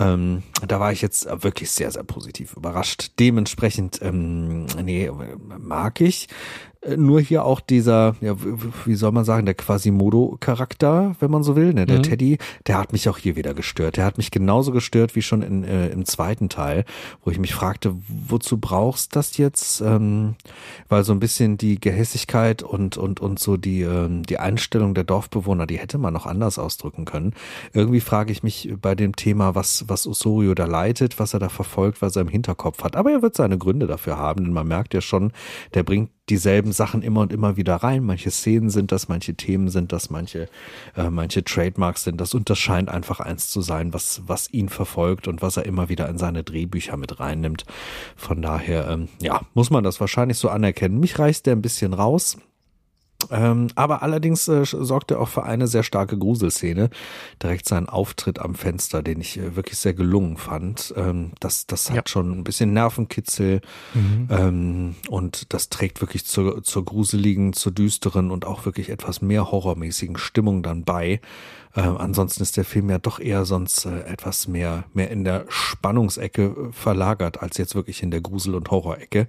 Ähm, 0.00 0.42
da 0.66 0.80
war 0.80 0.92
ich 0.92 1.02
jetzt 1.02 1.28
wirklich 1.42 1.70
sehr, 1.70 1.90
sehr 1.90 2.02
positiv 2.02 2.56
überrascht. 2.56 3.12
Dementsprechend, 3.18 4.00
ähm, 4.02 4.66
nee, 4.82 5.10
mag 5.58 6.00
ich. 6.00 6.28
Äh, 6.82 6.96
nur 6.96 7.20
hier 7.20 7.44
auch 7.44 7.60
dieser, 7.60 8.16
ja, 8.20 8.34
wie 8.84 8.94
soll 8.94 9.12
man 9.12 9.24
sagen, 9.24 9.44
der 9.44 9.54
Quasimodo-Charakter, 9.54 11.14
wenn 11.20 11.30
man 11.30 11.42
so 11.42 11.56
will, 11.56 11.74
ne, 11.74 11.86
der 11.86 11.98
mhm. 11.98 12.02
Teddy, 12.02 12.38
der 12.66 12.78
hat 12.78 12.92
mich 12.92 13.08
auch 13.08 13.18
hier 13.18 13.36
wieder 13.36 13.54
gestört. 13.54 13.96
Der 13.96 14.04
hat 14.04 14.16
mich 14.16 14.30
genauso 14.30 14.72
gestört 14.72 15.14
wie 15.14 15.22
schon 15.22 15.42
in, 15.42 15.64
äh, 15.64 15.88
im 15.88 16.04
zweiten 16.04 16.48
Teil, 16.48 16.84
wo 17.24 17.30
ich 17.30 17.38
mich 17.38 17.54
fragte, 17.54 17.94
wozu 18.08 18.58
brauchst 18.58 19.14
das 19.16 19.36
jetzt? 19.36 19.80
Ähm, 19.80 20.36
weil 20.88 21.04
so 21.04 21.12
ein 21.12 21.20
bisschen 21.20 21.58
die 21.58 21.78
Gehässigkeit 21.80 22.62
und, 22.62 22.96
und, 22.96 23.20
und 23.20 23.38
so 23.38 23.56
die, 23.56 23.82
ähm, 23.82 24.22
die 24.22 24.38
Einstellung 24.38 24.94
der 24.94 25.04
Dorfbewohner, 25.04 25.66
die 25.66 25.78
hätte 25.78 25.98
man 25.98 26.14
noch 26.14 26.26
anders 26.26 26.58
ausdrücken 26.58 27.04
können. 27.04 27.34
Irgendwie 27.72 28.00
frage 28.00 28.32
ich 28.32 28.42
mich 28.42 28.72
bei 28.80 28.94
dem 28.94 29.16
Thema, 29.16 29.54
was, 29.54 29.84
was 29.90 30.06
Osorio 30.06 30.54
da 30.54 30.64
leitet, 30.64 31.18
was 31.18 31.34
er 31.34 31.40
da 31.40 31.48
verfolgt, 31.48 32.00
was 32.00 32.16
er 32.16 32.22
im 32.22 32.28
Hinterkopf 32.28 32.82
hat. 32.82 32.96
Aber 32.96 33.10
er 33.10 33.22
wird 33.22 33.36
seine 33.36 33.58
Gründe 33.58 33.86
dafür 33.86 34.16
haben, 34.16 34.44
denn 34.44 34.52
man 34.52 34.68
merkt 34.68 34.94
ja 34.94 35.00
schon, 35.00 35.32
der 35.74 35.82
bringt 35.82 36.10
dieselben 36.30 36.72
Sachen 36.72 37.02
immer 37.02 37.20
und 37.20 37.32
immer 37.32 37.56
wieder 37.56 37.76
rein. 37.76 38.04
Manche 38.04 38.30
Szenen 38.30 38.70
sind 38.70 38.92
das, 38.92 39.08
manche 39.08 39.34
Themen 39.34 39.68
sind 39.68 39.92
das, 39.92 40.10
manche, 40.10 40.48
äh, 40.96 41.10
manche 41.10 41.44
Trademarks 41.44 42.04
sind 42.04 42.20
das. 42.20 42.34
Und 42.34 42.48
das 42.48 42.58
scheint 42.58 42.88
einfach 42.88 43.20
eins 43.20 43.50
zu 43.50 43.60
sein, 43.60 43.92
was, 43.92 44.22
was 44.26 44.50
ihn 44.52 44.68
verfolgt 44.68 45.28
und 45.28 45.42
was 45.42 45.56
er 45.56 45.66
immer 45.66 45.88
wieder 45.88 46.08
in 46.08 46.18
seine 46.18 46.44
Drehbücher 46.44 46.96
mit 46.96 47.20
reinnimmt. 47.20 47.66
Von 48.16 48.40
daher, 48.40 48.88
ähm, 48.88 49.08
ja, 49.20 49.40
muss 49.54 49.70
man 49.70 49.84
das 49.84 50.00
wahrscheinlich 50.00 50.38
so 50.38 50.48
anerkennen. 50.48 51.00
Mich 51.00 51.18
reißt 51.18 51.46
der 51.46 51.56
ein 51.56 51.62
bisschen 51.62 51.92
raus. 51.92 52.38
Ähm, 53.30 53.68
aber 53.74 54.02
allerdings 54.02 54.48
äh, 54.48 54.64
sorgt 54.64 55.10
er 55.10 55.20
auch 55.20 55.28
für 55.28 55.44
eine 55.44 55.66
sehr 55.66 55.82
starke 55.82 56.16
Gruselszene. 56.18 56.90
Direkt 57.42 57.68
sein 57.68 57.88
Auftritt 57.88 58.38
am 58.38 58.54
Fenster, 58.54 59.02
den 59.02 59.20
ich 59.20 59.38
äh, 59.38 59.56
wirklich 59.56 59.78
sehr 59.78 59.94
gelungen 59.94 60.36
fand. 60.36 60.94
Ähm, 60.96 61.32
das, 61.40 61.66
das 61.66 61.90
hat 61.90 61.96
ja. 61.96 62.02
schon 62.06 62.32
ein 62.32 62.44
bisschen 62.44 62.72
Nervenkitzel 62.72 63.60
mhm. 63.94 64.28
ähm, 64.30 64.94
und 65.08 65.52
das 65.52 65.68
trägt 65.68 66.00
wirklich 66.00 66.24
zur, 66.24 66.62
zur 66.62 66.84
gruseligen, 66.84 67.52
zur 67.52 67.72
düsteren 67.72 68.30
und 68.30 68.46
auch 68.46 68.64
wirklich 68.64 68.90
etwas 68.90 69.22
mehr 69.22 69.50
horrormäßigen 69.50 70.16
Stimmung 70.16 70.62
dann 70.62 70.84
bei. 70.84 71.20
Äh, 71.74 71.82
ansonsten 71.82 72.42
ist 72.42 72.56
der 72.56 72.64
Film 72.64 72.90
ja 72.90 72.98
doch 72.98 73.20
eher 73.20 73.44
sonst 73.44 73.84
äh, 73.84 74.00
etwas 74.00 74.48
mehr, 74.48 74.84
mehr 74.92 75.10
in 75.10 75.22
der 75.22 75.44
Spannungsecke 75.48 76.42
äh, 76.42 76.72
verlagert, 76.72 77.42
als 77.42 77.58
jetzt 77.58 77.76
wirklich 77.76 78.02
in 78.02 78.10
der 78.10 78.20
Grusel- 78.20 78.56
und 78.56 78.70
Horrorecke. 78.70 79.28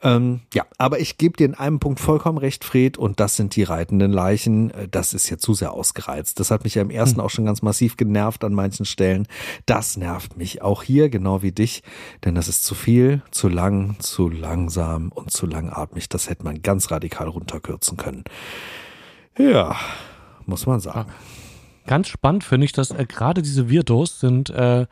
Ähm, 0.00 0.42
ja, 0.54 0.64
aber 0.78 1.00
ich 1.00 1.18
gebe 1.18 1.36
dir 1.36 1.44
in 1.44 1.54
einem 1.54 1.80
Punkt 1.80 1.98
vollkommen 1.98 2.38
recht, 2.38 2.64
Fred, 2.64 2.98
und 2.98 3.18
das 3.18 3.34
sind 3.34 3.56
die 3.56 3.64
reitenden 3.64 4.12
Leichen. 4.12 4.70
Äh, 4.70 4.88
das 4.88 5.12
ist 5.12 5.28
ja 5.28 5.38
zu 5.38 5.54
sehr 5.54 5.72
ausgereizt. 5.72 6.38
Das 6.38 6.52
hat 6.52 6.62
mich 6.62 6.76
ja 6.76 6.82
im 6.82 6.90
ersten 6.90 7.18
hm. 7.18 7.24
auch 7.24 7.30
schon 7.30 7.46
ganz 7.46 7.62
massiv 7.62 7.96
genervt 7.96 8.44
an 8.44 8.54
manchen 8.54 8.86
Stellen. 8.86 9.26
Das 9.66 9.96
nervt 9.96 10.36
mich 10.36 10.62
auch 10.62 10.84
hier, 10.84 11.10
genau 11.10 11.42
wie 11.42 11.52
dich, 11.52 11.82
denn 12.24 12.36
das 12.36 12.46
ist 12.46 12.64
zu 12.64 12.76
viel, 12.76 13.22
zu 13.32 13.48
lang, 13.48 13.96
zu 13.98 14.28
langsam 14.28 15.10
und 15.10 15.32
zu 15.32 15.46
langatmig. 15.46 16.08
Das 16.08 16.30
hätte 16.30 16.44
man 16.44 16.62
ganz 16.62 16.92
radikal 16.92 17.26
runterkürzen 17.26 17.96
können. 17.96 18.22
Ja, 19.36 19.74
muss 20.46 20.66
man 20.66 20.78
sagen. 20.78 21.10
Ja 21.10 21.41
ganz 21.86 22.08
spannend 22.08 22.44
finde 22.44 22.64
ich, 22.64 22.72
dass 22.72 22.90
äh, 22.90 23.04
gerade 23.06 23.42
diese 23.42 23.68
Virdos 23.68 24.20
sind 24.20 24.50
äh, 24.50 24.86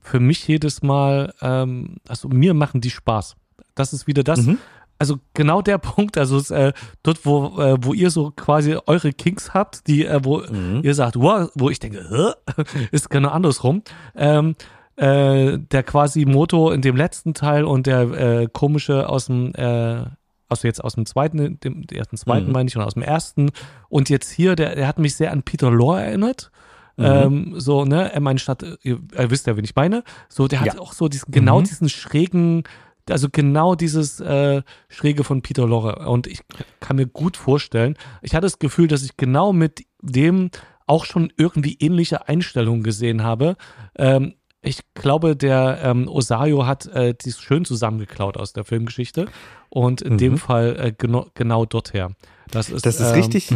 für 0.00 0.20
mich 0.20 0.46
jedes 0.48 0.82
Mal, 0.82 1.34
ähm, 1.40 1.96
also 2.08 2.28
mir 2.28 2.54
machen 2.54 2.80
die 2.80 2.90
Spaß. 2.90 3.36
Das 3.74 3.92
ist 3.92 4.06
wieder 4.06 4.22
das. 4.22 4.42
Mhm. 4.42 4.58
Also 4.98 5.18
genau 5.34 5.62
der 5.62 5.78
Punkt, 5.78 6.18
also 6.18 6.54
äh, 6.54 6.72
dort, 7.02 7.24
wo, 7.24 7.60
äh, 7.60 7.76
wo 7.80 7.94
ihr 7.94 8.10
so 8.10 8.30
quasi 8.30 8.76
eure 8.86 9.12
Kings 9.12 9.54
habt, 9.54 9.86
die, 9.86 10.04
äh, 10.04 10.20
wo 10.22 10.38
mhm. 10.38 10.80
ihr 10.82 10.94
sagt, 10.94 11.16
wow, 11.16 11.50
wo 11.54 11.70
ich 11.70 11.78
denke, 11.78 12.06
Hä? 12.08 12.64
ist 12.92 13.10
genau 13.10 13.30
andersrum. 13.30 13.82
Ähm, 14.14 14.56
äh, 14.96 15.58
der 15.58 15.82
quasi 15.82 16.26
Moto 16.26 16.70
in 16.70 16.82
dem 16.82 16.96
letzten 16.96 17.32
Teil 17.32 17.64
und 17.64 17.86
der 17.86 18.00
äh, 18.00 18.48
komische 18.52 19.08
aus 19.08 19.26
dem 19.26 19.54
äh, 19.54 20.04
also 20.50 20.66
jetzt 20.66 20.82
aus 20.82 20.94
dem 20.94 21.06
zweiten, 21.06 21.60
dem 21.60 21.84
ersten, 21.92 22.16
zweiten 22.16 22.46
mhm. 22.46 22.52
meine 22.52 22.68
ich, 22.68 22.76
und 22.76 22.82
aus 22.82 22.94
dem 22.94 23.02
ersten. 23.02 23.50
Und 23.88 24.08
jetzt 24.10 24.30
hier, 24.30 24.56
der, 24.56 24.74
der 24.74 24.86
hat 24.86 24.98
mich 24.98 25.16
sehr 25.16 25.32
an 25.32 25.42
Peter 25.42 25.70
Lorre 25.70 26.02
erinnert. 26.02 26.50
Mhm. 26.96 27.04
Ähm, 27.04 27.54
so, 27.56 27.84
ne, 27.84 28.12
er 28.12 28.20
meine 28.20 28.38
Stadt, 28.38 28.62
ihr, 28.82 29.00
ihr, 29.16 29.30
wisst 29.30 29.46
ja, 29.46 29.56
wen 29.56 29.64
ich 29.64 29.74
meine. 29.74 30.04
So, 30.28 30.48
der 30.48 30.60
hat 30.60 30.78
auch 30.78 30.92
so 30.92 31.08
diesen, 31.08 31.30
genau 31.32 31.60
mhm. 31.60 31.64
diesen 31.64 31.88
schrägen, 31.88 32.64
also 33.08 33.28
genau 33.30 33.74
dieses 33.74 34.20
äh, 34.20 34.62
Schräge 34.88 35.24
von 35.24 35.42
Peter 35.42 35.66
Lorre. 35.66 36.08
Und 36.08 36.26
ich 36.26 36.40
kann 36.80 36.96
mir 36.96 37.06
gut 37.06 37.36
vorstellen, 37.36 37.96
ich 38.22 38.34
hatte 38.34 38.46
das 38.46 38.58
Gefühl, 38.58 38.88
dass 38.88 39.02
ich 39.02 39.16
genau 39.16 39.52
mit 39.52 39.84
dem 40.02 40.50
auch 40.86 41.04
schon 41.04 41.32
irgendwie 41.36 41.76
ähnliche 41.78 42.28
Einstellungen 42.28 42.82
gesehen 42.82 43.22
habe. 43.22 43.56
Ähm, 43.96 44.34
ich 44.62 44.80
glaube, 44.94 45.36
der 45.36 45.80
ähm, 45.82 46.08
Osario 46.08 46.66
hat 46.66 46.86
äh, 46.86 47.14
dies 47.14 47.40
schön 47.40 47.64
zusammengeklaut 47.64 48.36
aus 48.36 48.52
der 48.52 48.64
Filmgeschichte 48.64 49.26
und 49.70 50.02
in 50.02 50.14
mhm. 50.14 50.18
dem 50.18 50.38
Fall 50.38 50.76
äh, 50.78 50.92
genau, 50.96 51.28
genau 51.34 51.64
dorthin. 51.64 52.16
Das 52.50 52.68
ist, 52.68 52.84
das 52.84 53.00
ist 53.00 53.08
ähm, 53.08 53.14
richtig. 53.14 53.54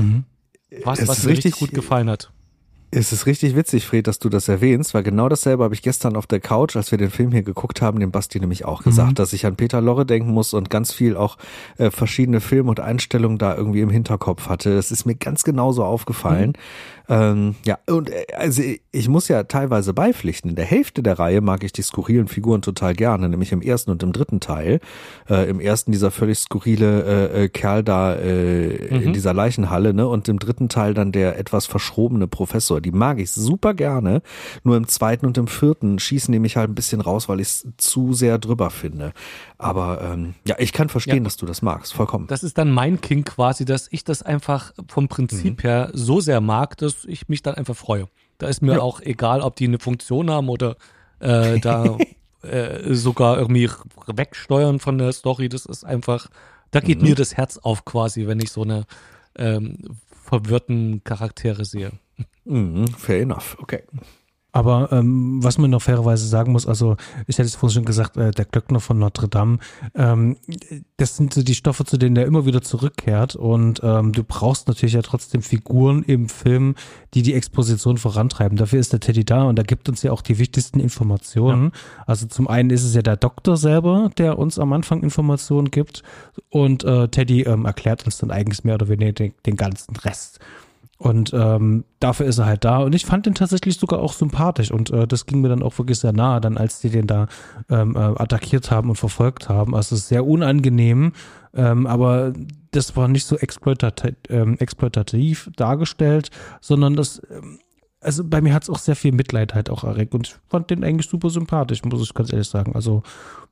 Was, 0.83 1.07
was 1.07 1.23
mir 1.25 1.31
richtig, 1.31 1.55
richtig 1.55 1.59
gut 1.59 1.73
gefallen 1.73 2.11
hat. 2.11 2.33
Es 2.95 3.13
ist 3.13 3.27
richtig 3.27 3.57
witzig, 3.57 3.87
Fred, 3.87 4.07
dass 4.07 4.21
du 4.21 4.29
das 4.29 4.47
erwähnst, 4.47 4.95
weil 4.95 5.03
genau 5.03 5.29
dasselbe 5.29 5.65
habe 5.65 5.75
ich 5.75 5.83
gestern 5.83 6.15
auf 6.15 6.29
der 6.29 6.39
Couch, 6.39 6.77
als 6.77 6.93
wir 6.93 6.99
den 6.99 7.11
Film 7.11 7.33
hier 7.33 7.43
geguckt 7.43 7.83
haben, 7.83 7.99
dem 7.99 8.13
Basti 8.13 8.39
nämlich 8.39 8.65
auch 8.65 8.85
gesagt, 8.85 9.11
mhm. 9.11 9.15
dass 9.17 9.33
ich 9.33 9.47
an 9.47 9.57
Peter 9.57 9.81
Lorre 9.81 10.07
denken 10.07 10.31
muss 10.31 10.55
und 10.55 10.71
ganz 10.71 10.93
viel 10.93 11.17
auch 11.17 11.37
äh, 11.77 11.91
verschiedene 11.91 12.41
Filme 12.41 12.71
und 12.71 12.79
Einstellungen 12.79 13.39
da 13.39 13.57
irgendwie 13.57 13.81
im 13.81 13.91
Hinterkopf 13.91 14.49
hatte. 14.49 14.75
Es 14.75 14.93
ist 14.93 15.07
mir 15.07 15.17
ganz 15.17 15.43
genauso 15.43 15.85
aufgefallen. 15.85 16.51
Mhm. 16.51 16.95
Ähm, 17.07 17.55
ja, 17.67 17.79
und 17.87 18.09
äh, 18.09 18.25
also 18.35 18.63
ich 18.91 19.09
muss 19.09 19.29
ja 19.29 19.43
teilweise 19.43 19.93
beipflichten. 19.93 20.51
In 20.51 20.57
der 20.57 20.65
Hälfte 20.65 21.03
der 21.03 21.19
Reihe 21.19 21.43
mag 21.43 21.63
ich 21.63 21.73
die 21.73 21.83
skurrilen 21.83 22.29
Figuren 22.29 22.63
total 22.63 22.95
gerne, 22.95 23.29
nämlich 23.29 23.53
im 23.53 23.61
ersten 23.61 23.91
und 23.91 24.03
im 24.03 24.13
dritten 24.13 24.41
Teil. 24.41 24.81
Äh, 25.29 25.51
Im 25.51 25.61
ersten 25.61 25.93
dieser 25.93 26.11
völlig 26.11 26.39
skurrile 26.39 27.31
äh, 27.33 27.45
äh, 27.45 27.49
Kerl 27.49 27.83
da 27.83 28.15
äh, 28.15 28.89
mhm. 28.91 29.03
in 29.03 29.13
dieser 29.13 29.35
Leichenhalle, 29.35 29.93
ne? 29.93 30.09
Und 30.09 30.29
im 30.29 30.39
dritten 30.39 30.69
Teil 30.69 30.95
dann 30.95 31.13
der 31.13 31.39
etwas 31.39 31.67
verschrobene 31.67 32.27
Professor. 32.27 32.81
Die 32.85 32.93
mag 32.93 33.18
ich 33.18 33.30
super 33.30 33.74
gerne. 33.74 34.22
Nur 34.62 34.76
im 34.76 34.87
zweiten 34.87 35.26
und 35.26 35.39
im 35.39 35.47
vierten 35.47 35.99
schießen 35.99 36.30
die 36.32 36.39
mich 36.39 36.57
halt 36.57 36.70
ein 36.70 36.74
bisschen 36.74 37.01
raus, 37.01 37.28
weil 37.28 37.41
ich 37.41 37.49
es 37.49 37.68
zu 37.76 38.12
sehr 38.12 38.39
drüber 38.39 38.70
finde. 38.70 39.12
Aber 39.59 40.01
ähm, 40.03 40.35
ja, 40.47 40.57
ich 40.59 40.72
kann 40.72 40.89
verstehen, 40.89 41.18
ja. 41.18 41.24
dass 41.24 41.37
du 41.37 41.47
das 41.47 41.62
magst, 41.62 41.95
vollkommen. 41.95 42.26
Das 42.26 42.43
ist 42.43 42.59
dann 42.59 42.70
mein 42.70 43.01
King 43.01 43.24
quasi, 43.24 43.64
dass 43.64 43.89
ich 43.91 44.05
das 44.05 44.22
einfach 44.22 44.72
vom 44.89 45.09
Prinzip 45.09 45.59
mhm. 45.59 45.66
her 45.66 45.91
so 45.93 46.20
sehr 46.20 46.41
mag, 46.41 46.76
dass 46.78 47.05
ich 47.05 47.28
mich 47.28 47.43
dann 47.43 47.55
einfach 47.55 47.76
freue. 47.76 48.09
Da 48.39 48.49
ist 48.49 48.62
mir 48.62 48.74
ja. 48.74 48.80
auch 48.80 49.01
egal, 49.01 49.41
ob 49.41 49.57
die 49.57 49.66
eine 49.66 49.78
Funktion 49.78 50.30
haben 50.30 50.49
oder 50.49 50.76
äh, 51.20 51.59
da 51.61 51.97
äh, 52.43 52.95
sogar 52.95 53.39
irgendwie 53.39 53.70
wegsteuern 54.07 54.78
von 54.78 54.99
der 54.99 55.12
Story. 55.12 55.49
Das 55.49 55.66
ist 55.66 55.85
einfach, 55.85 56.28
da 56.70 56.80
geht 56.80 57.01
mhm. 57.01 57.09
mir 57.09 57.14
das 57.14 57.37
Herz 57.37 57.59
auf 57.59 57.85
quasi, 57.85 58.26
wenn 58.26 58.41
ich 58.41 58.51
so 58.51 58.62
eine 58.62 58.85
ähm, 59.37 59.78
verwirrten 60.24 61.03
Charaktere 61.05 61.64
sehe. 61.64 61.93
Mhm, 62.45 62.89
fair 62.89 63.23
enough, 63.23 63.57
okay. 63.61 63.83
Aber 64.55 64.93
ähm, 64.93 65.43
was 65.43 65.59
man 65.59 65.71
noch 65.71 65.83
fairerweise 65.83 66.29
sagen 66.29 66.53
muss, 66.53 66.65
also 66.65 66.97
ich 67.27 67.39
hätte 67.39 67.49
es 67.49 67.57
vorhin 67.57 67.75
schon 67.75 67.85
gesagt, 67.85 68.17
äh, 68.17 68.31
der 68.31 68.45
Glöckner 68.45 68.79
von 68.79 69.01
Notre 69.01 69.27
Dame, 69.27 69.59
ähm, 69.97 70.37
das 70.97 71.17
sind 71.17 71.35
so 71.35 71.43
die 71.43 71.57
Stoffe, 71.57 71.85
zu 71.85 71.99
denen 71.99 72.15
er 72.15 72.25
immer 72.25 72.47
wieder 72.47 72.62
zurückkehrt 72.62 73.35
und 73.35 73.81
ähm, 73.83 74.12
du 74.12 74.23
brauchst 74.23 74.69
natürlich 74.69 74.93
ja 74.95 75.03
trotzdem 75.03 75.43
Figuren 75.43 76.05
im 76.05 76.29
Film, 76.29 76.77
die 77.15 77.23
die 77.23 77.35
Exposition 77.35 77.99
vorantreiben. 77.99 78.57
Dafür 78.57 78.79
ist 78.79 78.93
der 78.93 79.01
Teddy 79.01 79.25
da 79.25 79.43
und 79.43 79.59
er 79.59 79.65
gibt 79.65 79.89
uns 79.89 80.05
ja 80.05 80.12
auch 80.12 80.23
die 80.23 80.39
wichtigsten 80.39 80.79
Informationen. 80.79 81.73
Ja. 81.75 82.05
Also 82.07 82.27
zum 82.27 82.47
einen 82.47 82.71
ist 82.71 82.85
es 82.85 82.95
ja 82.95 83.03
der 83.03 83.17
Doktor 83.17 83.57
selber, 83.57 84.12
der 84.19 84.39
uns 84.39 84.61
am 84.61 84.73
Anfang 84.73 85.03
Informationen 85.03 85.73
gibt 85.73 86.05
und 86.49 86.85
äh, 86.85 87.09
Teddy 87.09 87.43
ähm, 87.43 87.65
erklärt 87.65 88.05
uns 88.07 88.19
dann 88.19 88.31
eigentlich 88.31 88.62
mehr 88.62 88.77
oder 88.77 88.89
weniger 88.89 89.11
den, 89.11 89.35
den 89.47 89.57
ganzen 89.57 89.97
Rest. 89.97 90.39
Und 91.05 91.35
ähm, 91.35 91.85
dafür 92.01 92.25
ist 92.25 92.39
er 92.39 92.47
halt 92.47 92.65
da. 92.65 92.79
Und 92.79 92.95
ich 92.95 93.05
fand 93.05 93.27
den 93.27 93.35
tatsächlich 93.35 93.77
sogar 93.77 94.01
auch 94.01 94.15
sympathisch. 94.15 94.71
Und 94.71 94.91
äh, 94.91 95.07
das 95.07 95.27
ging 95.27 95.43
mir 95.43 95.51
dann 95.51 95.63
auch 95.63 95.77
wirklich 95.77 95.99
sehr 95.99 96.15
nahe, 96.15 96.41
dann 96.41 96.57
als 96.57 96.81
die 96.81 96.89
den 96.89 97.07
da 97.07 97.27
ähm, 97.69 97.95
äh, 97.95 97.99
attackiert 97.99 98.71
haben 98.71 98.89
und 98.89 98.97
verfolgt 98.97 99.51
haben. 99.51 99.75
Also 99.75 99.95
es 99.95 100.01
ist 100.01 100.09
sehr 100.09 100.27
unangenehm, 100.27 101.13
ähm, 101.53 101.87
aber 101.87 102.33
das 102.71 102.97
war 102.97 103.07
nicht 103.09 103.27
so 103.27 103.37
exploitativ, 103.37 104.15
ähm, 104.31 104.57
exploitativ 104.61 105.51
dargestellt, 105.57 106.31
sondern 106.63 106.97
das, 106.97 107.21
ähm, 107.31 107.59
also 108.01 108.25
bei 108.25 108.41
mir 108.41 108.55
hat 108.55 108.63
es 108.63 108.71
auch 108.71 108.79
sehr 108.79 108.97
viel 108.97 109.13
Mitleid 109.13 109.55
halt 109.55 109.69
auch 109.69 109.85
erregt. 109.85 110.15
Und 110.15 110.29
ich 110.29 110.37
fand 110.49 110.71
den 110.71 110.85
eigentlich 110.85 111.11
super 111.11 111.29
sympathisch, 111.29 111.85
muss 111.85 112.01
ich 112.01 112.15
ganz 112.15 112.33
ehrlich 112.33 112.49
sagen. 112.49 112.75
Also 112.75 113.03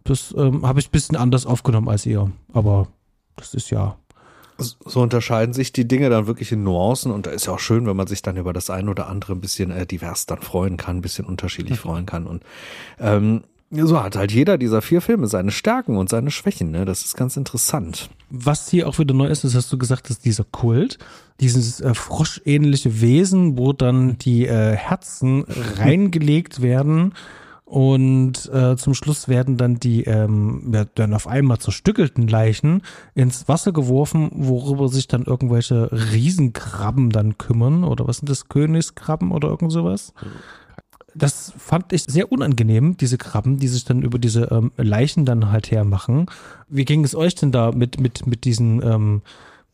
das 0.05 0.35
ähm, 0.39 0.67
habe 0.67 0.81
ich 0.81 0.89
ein 0.89 0.93
bisschen 0.93 1.17
anders 1.19 1.45
aufgenommen 1.45 1.91
als 1.91 2.07
ihr. 2.07 2.33
Aber 2.55 2.89
das 3.37 3.53
ist 3.53 3.71
ja 3.71 3.99
so 4.63 5.01
unterscheiden 5.01 5.53
sich 5.53 5.73
die 5.73 5.87
Dinge 5.87 6.11
dann 6.11 6.27
wirklich 6.27 6.53
in 6.53 6.63
Nuancen 6.63 7.13
und 7.13 7.27
da 7.27 7.31
ist 7.31 7.47
ja 7.47 7.53
auch 7.53 7.59
schön, 7.59 7.87
wenn 7.87 7.97
man 7.97 8.07
sich 8.07 8.23
dann 8.23 8.37
über 8.37 8.53
das 8.53 8.71
ein 8.71 8.89
oder 8.89 9.09
andere 9.09 9.33
ein 9.33 9.41
bisschen 9.41 9.71
äh, 9.71 9.87
divers 9.87 10.27
dann 10.27 10.41
freuen 10.41 10.77
kann, 10.77 10.99
ein 10.99 11.03
bisschen 11.03 11.25
unterschiedlich 11.25 11.79
mhm. 11.79 11.83
freuen 11.83 12.07
kann 12.07 12.27
und 12.27 12.43
ähm, 12.99 13.43
so 13.75 14.03
hat 14.03 14.17
halt 14.17 14.33
jeder 14.33 14.59
dieser 14.59 14.83
vier 14.83 15.01
Filme 15.01 15.27
seine 15.29 15.51
Stärken 15.51 15.97
und 15.97 16.11
seine 16.11 16.31
Schwächen, 16.31 16.71
ne? 16.71 16.85
Das 16.85 17.05
ist 17.05 17.17
ganz 17.17 17.39
interessant. 17.39 18.11
Was 18.29 18.69
hier 18.69 18.87
auch 18.87 18.99
wieder 18.99 19.15
neu 19.15 19.29
ist, 19.29 19.45
ist, 19.45 19.55
hast 19.55 19.73
du 19.73 19.79
gesagt, 19.79 20.11
dass 20.11 20.19
dieser 20.19 20.45
Kult, 20.45 20.99
dieses 21.41 21.81
äh, 21.81 21.95
froschähnliche 21.95 23.01
Wesen, 23.01 23.57
wo 23.57 23.73
dann 23.73 24.19
die 24.19 24.47
äh, 24.47 24.77
Herzen 24.77 25.45
reingelegt 25.79 26.61
werden 26.61 27.15
und 27.73 28.53
äh, 28.53 28.77
zum 28.77 28.93
Schluss 28.93 29.29
werden 29.29 29.57
dann 29.57 29.77
die 29.77 30.05
ähm, 30.05 30.73
ja, 30.75 30.85
dann 30.85 31.15
auf 31.15 31.27
einmal 31.27 31.57
zerstückelten 31.57 32.29
Leichen 32.29 32.83
ins 33.15 33.49
Wasser 33.49 33.73
geworfen, 33.73 34.31
worüber 34.35 34.91
sich 34.91 35.09
dann 35.09 35.23
irgendwelche 35.23 35.91
Riesenkrabben 35.91 37.09
dann 37.09 37.39
kümmern. 37.39 37.85
Oder 37.85 38.07
was 38.07 38.19
sind 38.19 38.29
das? 38.29 38.51
Königskrabben 38.51 39.33
oder 39.33 39.49
irgend 39.49 39.73
sowas? 39.73 40.13
Das 41.15 41.55
fand 41.57 41.95
ich 41.95 42.03
sehr 42.03 42.31
unangenehm, 42.31 42.99
diese 42.99 43.17
Krabben, 43.17 43.57
die 43.57 43.69
sich 43.69 43.87
dann 43.87 44.03
über 44.03 44.19
diese 44.19 44.51
ähm, 44.51 44.73
Leichen 44.77 45.25
dann 45.25 45.51
halt 45.51 45.71
hermachen. 45.71 46.27
Wie 46.69 46.85
ging 46.85 47.03
es 47.05 47.15
euch 47.15 47.37
denn 47.37 47.53
da 47.53 47.73
mit, 47.73 47.99
mit, 47.99 48.27
mit 48.27 48.45
diesen, 48.45 48.83
ähm, 48.83 49.23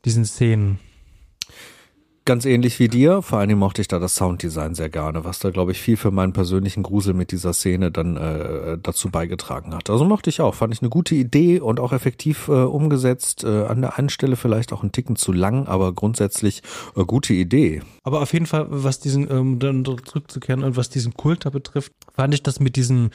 diesen 0.05 0.24
Szenen? 0.24 0.78
Ganz 2.28 2.44
ähnlich 2.44 2.78
wie 2.78 2.88
dir. 2.88 3.22
Vor 3.22 3.40
Dingen 3.46 3.59
mochte 3.59 3.80
ich 3.80 3.88
da 3.88 3.98
das 3.98 4.16
Sounddesign 4.16 4.74
sehr 4.74 4.90
gerne, 4.90 5.24
was 5.24 5.38
da, 5.38 5.48
glaube 5.48 5.72
ich, 5.72 5.80
viel 5.80 5.96
für 5.96 6.10
meinen 6.10 6.34
persönlichen 6.34 6.82
Grusel 6.82 7.14
mit 7.14 7.32
dieser 7.32 7.55
Szene 7.55 7.90
dann 7.90 8.18
äh, 8.18 8.76
dazu 8.76 9.09
beigetragen 9.09 9.74
hat. 9.74 9.88
Also 9.88 10.05
mochte 10.05 10.28
ich 10.28 10.42
auch. 10.42 10.55
Fand 10.55 10.74
ich 10.74 10.82
eine 10.82 10.90
gute 10.90 11.14
Idee 11.14 11.59
und 11.59 11.80
auch 11.80 11.94
effektiv 11.94 12.48
äh, 12.48 12.50
umgesetzt. 12.50 13.44
Äh, 13.44 13.64
an 13.64 13.80
der 13.80 13.96
einen 13.96 14.10
Stelle 14.10 14.36
vielleicht 14.36 14.74
auch 14.74 14.82
ein 14.82 14.92
Ticken 14.92 15.16
zu 15.16 15.32
lang, 15.32 15.66
aber 15.68 15.94
grundsätzlich 15.94 16.60
äh, 16.96 17.05
gute 17.06 17.32
Idee. 17.32 17.80
Aber 18.02 18.20
auf 18.20 18.34
jeden 18.34 18.44
Fall, 18.44 18.66
was 18.68 19.00
diesen, 19.00 19.30
ähm, 19.30 19.59
dann 19.59 19.82
zurückzukehren 19.86 20.64
und 20.64 20.76
was 20.76 20.90
diesen 20.90 21.14
Kult 21.14 21.46
da 21.46 21.48
betrifft, 21.48 21.94
fand 22.14 22.34
ich 22.34 22.42
das 22.42 22.60
mit 22.60 22.76
diesen 22.76 23.09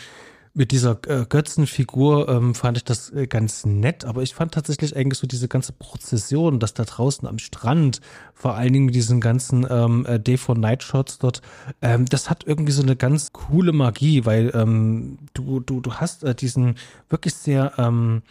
mit 0.55 0.71
dieser 0.71 0.99
äh, 1.07 1.25
Götzenfigur 1.27 2.29
ähm, 2.29 2.53
fand 2.53 2.77
ich 2.77 2.83
das 2.83 3.11
äh, 3.11 3.25
ganz 3.25 3.65
nett, 3.65 4.05
aber 4.05 4.21
ich 4.21 4.35
fand 4.35 4.53
tatsächlich 4.53 4.95
eigentlich 4.95 5.17
so 5.17 5.25
diese 5.25 5.47
ganze 5.47 5.73
Prozession, 5.73 6.59
dass 6.59 6.75
da 6.75 6.83
draußen 6.83 7.27
am 7.27 7.39
Strand, 7.39 8.01
vor 8.35 8.53
allen 8.53 8.71
Dingen 8.71 8.85
mit 8.85 8.93
diesen 8.95 9.19
ganzen 9.19 9.65
ähm, 9.67 10.05
äh, 10.05 10.19
Day 10.19 10.37
for 10.37 10.55
Night 10.55 10.83
Shots 10.83 11.17
dort, 11.17 11.41
ähm, 11.81 12.05
das 12.05 12.29
hat 12.29 12.43
irgendwie 12.45 12.71
so 12.71 12.83
eine 12.83 12.95
ganz 12.95 13.33
coole 13.33 13.71
Magie, 13.71 14.25
weil 14.25 14.51
ähm, 14.53 15.17
du, 15.33 15.59
du, 15.59 15.81
du 15.81 15.95
hast 15.95 16.23
äh, 16.23 16.35
diesen 16.35 16.75
wirklich 17.09 17.33
sehr 17.33 17.73
ähm, 17.79 18.21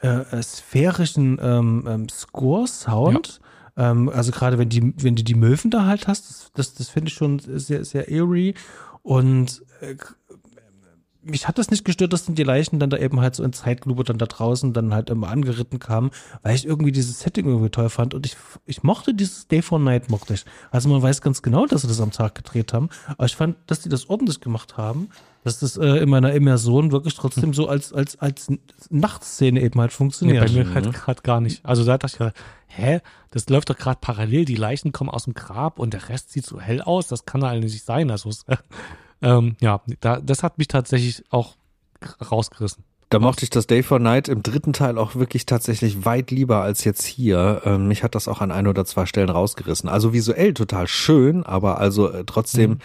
äh, 0.00 0.08
äh 0.08 0.42
sphärischen 0.44 1.38
ähm, 1.42 1.84
ähm, 1.88 2.08
Score-Sound. 2.08 3.40
Ja. 3.76 3.90
Ähm, 3.90 4.08
also 4.10 4.30
gerade 4.30 4.58
wenn 4.58 4.68
die, 4.68 4.94
wenn 4.98 5.16
du 5.16 5.24
die 5.24 5.34
Möwen 5.34 5.72
da 5.72 5.86
halt 5.86 6.06
hast, 6.06 6.30
das, 6.30 6.50
das, 6.54 6.74
das 6.74 6.88
finde 6.88 7.08
ich 7.08 7.14
schon 7.14 7.40
sehr, 7.40 7.84
sehr 7.84 8.06
eerie. 8.08 8.54
Und 9.02 9.62
äh, 9.80 9.96
mich 11.24 11.48
hat 11.48 11.58
das 11.58 11.70
nicht 11.70 11.84
gestört, 11.84 12.12
dass 12.12 12.26
dann 12.26 12.34
die 12.34 12.42
Leichen 12.42 12.78
dann 12.78 12.90
da 12.90 12.96
eben 12.96 13.20
halt 13.20 13.34
so 13.34 13.42
in 13.42 13.52
Zeitlupe 13.52 14.04
dann 14.04 14.18
da 14.18 14.26
draußen 14.26 14.72
dann 14.72 14.94
halt 14.94 15.10
immer 15.10 15.28
angeritten 15.28 15.78
kamen, 15.78 16.10
weil 16.42 16.54
ich 16.54 16.66
irgendwie 16.66 16.92
dieses 16.92 17.20
Setting 17.20 17.46
irgendwie 17.46 17.70
toll 17.70 17.88
fand 17.90 18.14
und 18.14 18.26
ich, 18.26 18.36
ich 18.66 18.82
mochte 18.82 19.14
dieses 19.14 19.48
Day 19.48 19.62
for 19.62 19.78
Night, 19.78 20.10
mochte 20.10 20.34
ich. 20.34 20.44
Also 20.70 20.88
man 20.88 21.02
weiß 21.02 21.20
ganz 21.22 21.42
genau, 21.42 21.66
dass 21.66 21.82
sie 21.82 21.88
das 21.88 22.00
am 22.00 22.10
Tag 22.10 22.34
gedreht 22.34 22.72
haben, 22.72 22.88
aber 23.08 23.26
ich 23.26 23.36
fand, 23.36 23.56
dass 23.66 23.80
die 23.80 23.88
das 23.88 24.08
ordentlich 24.08 24.40
gemacht 24.40 24.76
haben, 24.76 25.08
dass 25.44 25.58
das 25.60 25.76
äh, 25.76 25.86
in 25.98 26.08
meiner 26.08 26.32
Immersion 26.32 26.90
wirklich 26.90 27.14
trotzdem 27.14 27.52
so 27.52 27.68
als, 27.68 27.92
als, 27.92 28.18
als 28.18 28.50
Nachtszene 28.88 29.60
eben 29.60 29.78
halt 29.78 29.92
funktioniert. 29.92 30.42
Nee, 30.42 30.46
bei 30.46 30.64
mir 30.64 30.74
halt 30.74 30.92
gerade 30.92 31.22
gar 31.22 31.40
nicht. 31.40 31.64
Also 31.64 31.84
da 31.84 31.98
dachte 31.98 32.14
ich 32.14 32.18
gerade, 32.18 32.34
hä, 32.66 33.00
das 33.30 33.48
läuft 33.50 33.68
doch 33.68 33.76
gerade 33.76 33.98
parallel, 34.00 34.46
die 34.46 34.56
Leichen 34.56 34.92
kommen 34.92 35.10
aus 35.10 35.24
dem 35.24 35.34
Grab 35.34 35.78
und 35.78 35.92
der 35.92 36.08
Rest 36.08 36.32
sieht 36.32 36.46
so 36.46 36.58
hell 36.58 36.80
aus, 36.80 37.08
das 37.08 37.26
kann 37.26 37.44
eigentlich 37.44 37.74
nicht 37.74 37.84
sein. 37.84 38.10
Also 38.10 38.30
ähm, 39.22 39.56
ja, 39.60 39.82
da, 40.00 40.18
das 40.18 40.42
hat 40.42 40.56
mich 40.56 40.68
tatsächlich 40.68 41.22
auch 41.28 41.56
rausgerissen. 42.30 42.82
Da 43.10 43.18
mochte 43.20 43.44
ich 43.44 43.50
das 43.50 43.66
Day 43.66 43.82
for 43.82 43.98
Night 43.98 44.28
im 44.28 44.42
dritten 44.42 44.72
Teil 44.72 44.98
auch 44.98 45.14
wirklich 45.14 45.44
tatsächlich 45.46 46.06
weit 46.06 46.30
lieber 46.30 46.62
als 46.62 46.84
jetzt 46.84 47.04
hier. 47.04 47.60
Ähm, 47.64 47.86
mich 47.86 48.02
hat 48.02 48.14
das 48.14 48.28
auch 48.28 48.40
an 48.40 48.50
ein 48.50 48.66
oder 48.66 48.86
zwei 48.86 49.04
Stellen 49.04 49.28
rausgerissen. 49.28 49.90
Also 49.90 50.14
visuell 50.14 50.54
total 50.54 50.88
schön, 50.88 51.44
aber 51.44 51.78
also 51.78 52.08
äh, 52.10 52.24
trotzdem 52.24 52.70
mhm 52.70 52.78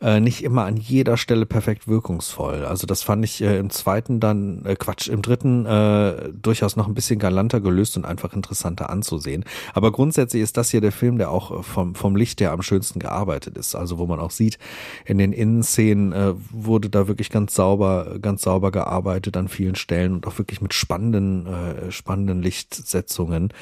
äh, 0.00 0.20
nicht 0.20 0.42
immer 0.42 0.64
an 0.64 0.76
jeder 0.76 1.16
Stelle 1.16 1.44
perfekt 1.44 1.86
wirkungsvoll. 1.86 2.64
Also 2.64 2.86
das 2.86 3.02
fand 3.02 3.24
ich 3.24 3.42
äh, 3.42 3.58
im 3.58 3.68
zweiten 3.68 4.18
dann, 4.18 4.64
äh, 4.64 4.74
Quatsch, 4.74 5.08
im 5.08 5.20
dritten 5.20 5.66
äh, 5.66 6.30
durchaus 6.32 6.76
noch 6.76 6.88
ein 6.88 6.94
bisschen 6.94 7.18
galanter 7.18 7.60
gelöst 7.60 7.96
und 7.96 8.06
einfach 8.06 8.32
interessanter 8.32 8.88
anzusehen. 8.88 9.44
Aber 9.74 9.92
grundsätzlich 9.92 10.42
ist 10.42 10.56
das 10.56 10.70
hier 10.70 10.80
der 10.80 10.92
Film, 10.92 11.18
der 11.18 11.30
auch 11.30 11.64
vom, 11.64 11.94
vom 11.94 12.16
Licht 12.16 12.40
her 12.40 12.52
am 12.52 12.62
schönsten 12.62 12.98
gearbeitet 12.98 13.58
ist. 13.58 13.74
Also 13.74 13.98
wo 13.98 14.06
man 14.06 14.20
auch 14.20 14.30
sieht, 14.30 14.58
in 15.04 15.18
den 15.18 15.32
Innenszenen 15.32 16.12
äh, 16.12 16.32
wurde 16.50 16.88
da 16.88 17.06
wirklich 17.06 17.28
ganz 17.28 17.54
sauber, 17.54 18.16
ganz 18.22 18.42
sauber 18.42 18.70
gearbeitet 18.70 19.36
an 19.36 19.48
vielen 19.48 19.74
Stellen 19.74 20.14
und 20.14 20.26
auch 20.26 20.38
wirklich 20.38 20.62
mit 20.62 20.72
spannenden, 20.72 21.46
äh, 21.46 21.92
spannenden 21.92 22.42
Lichtsetzungen. 22.42 23.52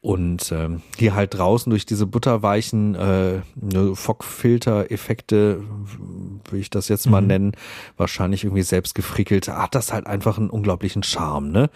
Und 0.00 0.52
ähm, 0.52 0.82
hier 0.96 1.16
halt 1.16 1.34
draußen 1.34 1.70
durch 1.70 1.84
diese 1.84 2.06
butterweichen 2.06 2.94
äh, 2.94 3.40
ne, 3.56 3.96
Fogfilter-Effekte, 3.96 5.60
will 6.50 6.60
ich 6.60 6.70
das 6.70 6.86
jetzt 6.88 7.10
mal 7.10 7.20
mhm. 7.20 7.26
nennen, 7.26 7.52
wahrscheinlich 7.96 8.44
irgendwie 8.44 8.62
selbst 8.62 8.94
gefrickelt, 8.94 9.48
hat 9.48 9.74
das 9.74 9.92
halt 9.92 10.06
einfach 10.06 10.38
einen 10.38 10.50
unglaublichen 10.50 11.02
Charme, 11.02 11.50
ne? 11.50 11.70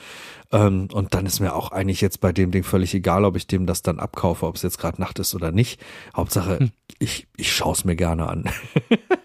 Ähm, 0.52 0.88
und 0.92 1.14
dann 1.14 1.26
ist 1.26 1.40
mir 1.40 1.52
auch 1.54 1.72
eigentlich 1.72 2.00
jetzt 2.00 2.20
bei 2.20 2.32
dem 2.32 2.52
Ding 2.52 2.62
völlig 2.62 2.94
egal, 2.94 3.24
ob 3.24 3.36
ich 3.36 3.48
dem 3.48 3.66
das 3.66 3.82
dann 3.82 3.98
abkaufe, 3.98 4.46
ob 4.46 4.54
es 4.54 4.62
jetzt 4.62 4.78
gerade 4.78 5.00
Nacht 5.00 5.18
ist 5.18 5.34
oder 5.34 5.50
nicht. 5.50 5.80
Hauptsache, 6.16 6.60
hm. 6.60 6.70
ich, 7.00 7.26
ich 7.36 7.52
schaue 7.52 7.72
es 7.72 7.84
mir 7.84 7.96
gerne 7.96 8.28
an. 8.28 8.44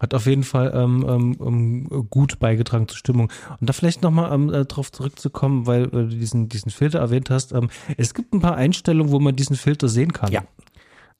Hat 0.00 0.12
auf 0.12 0.26
jeden 0.26 0.42
Fall 0.42 0.72
ähm, 0.74 1.06
ähm, 1.08 1.36
ähm, 1.40 2.06
gut 2.10 2.38
beigetragen 2.38 2.88
zur 2.88 2.98
Stimmung. 2.98 3.30
Und 3.60 3.68
da 3.68 3.72
vielleicht 3.72 4.02
nochmal 4.02 4.32
ähm, 4.32 4.52
äh, 4.52 4.64
darauf 4.64 4.90
zurückzukommen, 4.90 5.66
weil, 5.66 5.92
weil 5.92 6.08
du 6.08 6.16
diesen, 6.16 6.48
diesen 6.48 6.70
Filter 6.70 6.98
erwähnt 6.98 7.30
hast. 7.30 7.52
Ähm, 7.52 7.70
es 7.96 8.12
gibt 8.12 8.34
ein 8.34 8.40
paar 8.40 8.56
Einstellungen, 8.56 9.12
wo 9.12 9.20
man 9.20 9.36
diesen 9.36 9.56
Filter 9.56 9.88
sehen 9.88 10.12
kann. 10.12 10.32
Ja. 10.32 10.42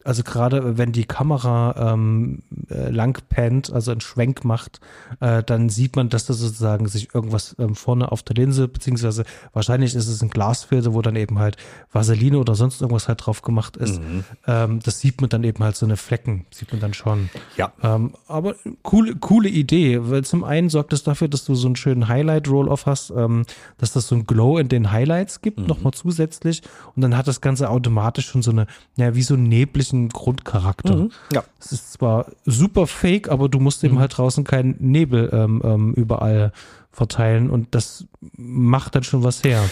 Also 0.04 0.22
gerade 0.22 0.76
wenn 0.76 0.92
die 0.92 1.06
Kamera 1.06 1.92
ähm, 1.92 2.42
äh, 2.68 2.90
lang 2.90 3.18
pennt, 3.28 3.72
also 3.72 3.90
einen 3.90 4.02
Schwenk 4.02 4.44
macht, 4.44 4.80
äh, 5.20 5.42
dann 5.42 5.70
sieht 5.70 5.96
man, 5.96 6.10
dass 6.10 6.26
da 6.26 6.34
sozusagen 6.34 6.86
sich 6.88 7.14
irgendwas 7.14 7.56
ähm, 7.58 7.74
vorne 7.74 8.12
auf 8.12 8.22
der 8.22 8.36
Linse, 8.36 8.68
beziehungsweise 8.68 9.24
wahrscheinlich 9.54 9.94
ist 9.94 10.06
es 10.06 10.22
ein 10.22 10.28
Glasfilter, 10.28 10.92
wo 10.92 11.00
dann 11.00 11.16
eben 11.16 11.38
halt 11.38 11.56
Vaseline 11.90 12.38
oder 12.38 12.54
sonst 12.54 12.82
irgendwas 12.82 13.08
halt 13.08 13.24
drauf 13.24 13.40
gemacht 13.40 13.78
ist. 13.78 14.00
Mhm. 14.00 14.24
Ähm, 14.46 14.80
das 14.82 15.00
sieht 15.00 15.22
man 15.22 15.30
dann 15.30 15.42
eben 15.42 15.64
halt 15.64 15.76
so 15.76 15.86
eine 15.86 15.96
Flecken, 15.96 16.44
sieht 16.50 16.70
man 16.70 16.80
dann 16.80 16.92
schon. 16.92 17.30
Ja. 17.56 17.72
Ähm, 17.82 18.12
aber 18.28 18.56
coole, 18.82 19.16
coole 19.16 19.48
Idee, 19.48 19.98
weil 20.02 20.22
zum 20.24 20.44
einen 20.44 20.68
sorgt 20.68 20.92
es 20.92 21.02
dafür, 21.02 21.28
dass 21.28 21.46
du 21.46 21.54
so 21.54 21.66
einen 21.66 21.76
schönen 21.76 22.08
Highlight-Roll-Off 22.08 22.84
hast, 22.84 23.10
ähm, 23.16 23.46
dass 23.78 23.92
das 23.92 24.08
so 24.08 24.16
ein 24.16 24.26
Glow 24.26 24.58
in 24.58 24.68
den 24.68 24.92
Highlights 24.92 25.40
gibt, 25.40 25.60
mhm. 25.60 25.66
nochmal 25.66 25.94
zusätzlich. 25.94 26.62
Und 26.94 27.00
dann 27.00 27.16
hat 27.16 27.26
das 27.26 27.40
Ganze 27.40 27.70
automatisch 27.70 28.26
schon 28.26 28.42
so 28.42 28.50
eine, 28.50 28.66
ja, 28.96 29.14
wie 29.14 29.22
so 29.22 29.34
ein 29.34 29.44
neblichen 29.44 29.93
ähnlichen 29.94 30.08
Grundcharakter. 30.08 30.96
Mhm. 30.96 31.10
Ja. 31.32 31.44
Es 31.58 31.72
ist 31.72 31.92
zwar 31.92 32.26
super 32.44 32.86
fake, 32.86 33.28
aber 33.28 33.48
du 33.48 33.60
musst 33.60 33.84
eben 33.84 33.94
mhm. 33.94 34.00
halt 34.00 34.16
draußen 34.16 34.44
keinen 34.44 34.76
Nebel 34.78 35.30
ähm, 35.32 35.62
ähm, 35.64 35.94
überall 35.94 36.52
verteilen 36.90 37.50
und 37.50 37.74
das 37.74 38.06
macht 38.36 38.94
dann 38.94 39.02
schon 39.02 39.24
was 39.24 39.42
her. 39.42 39.62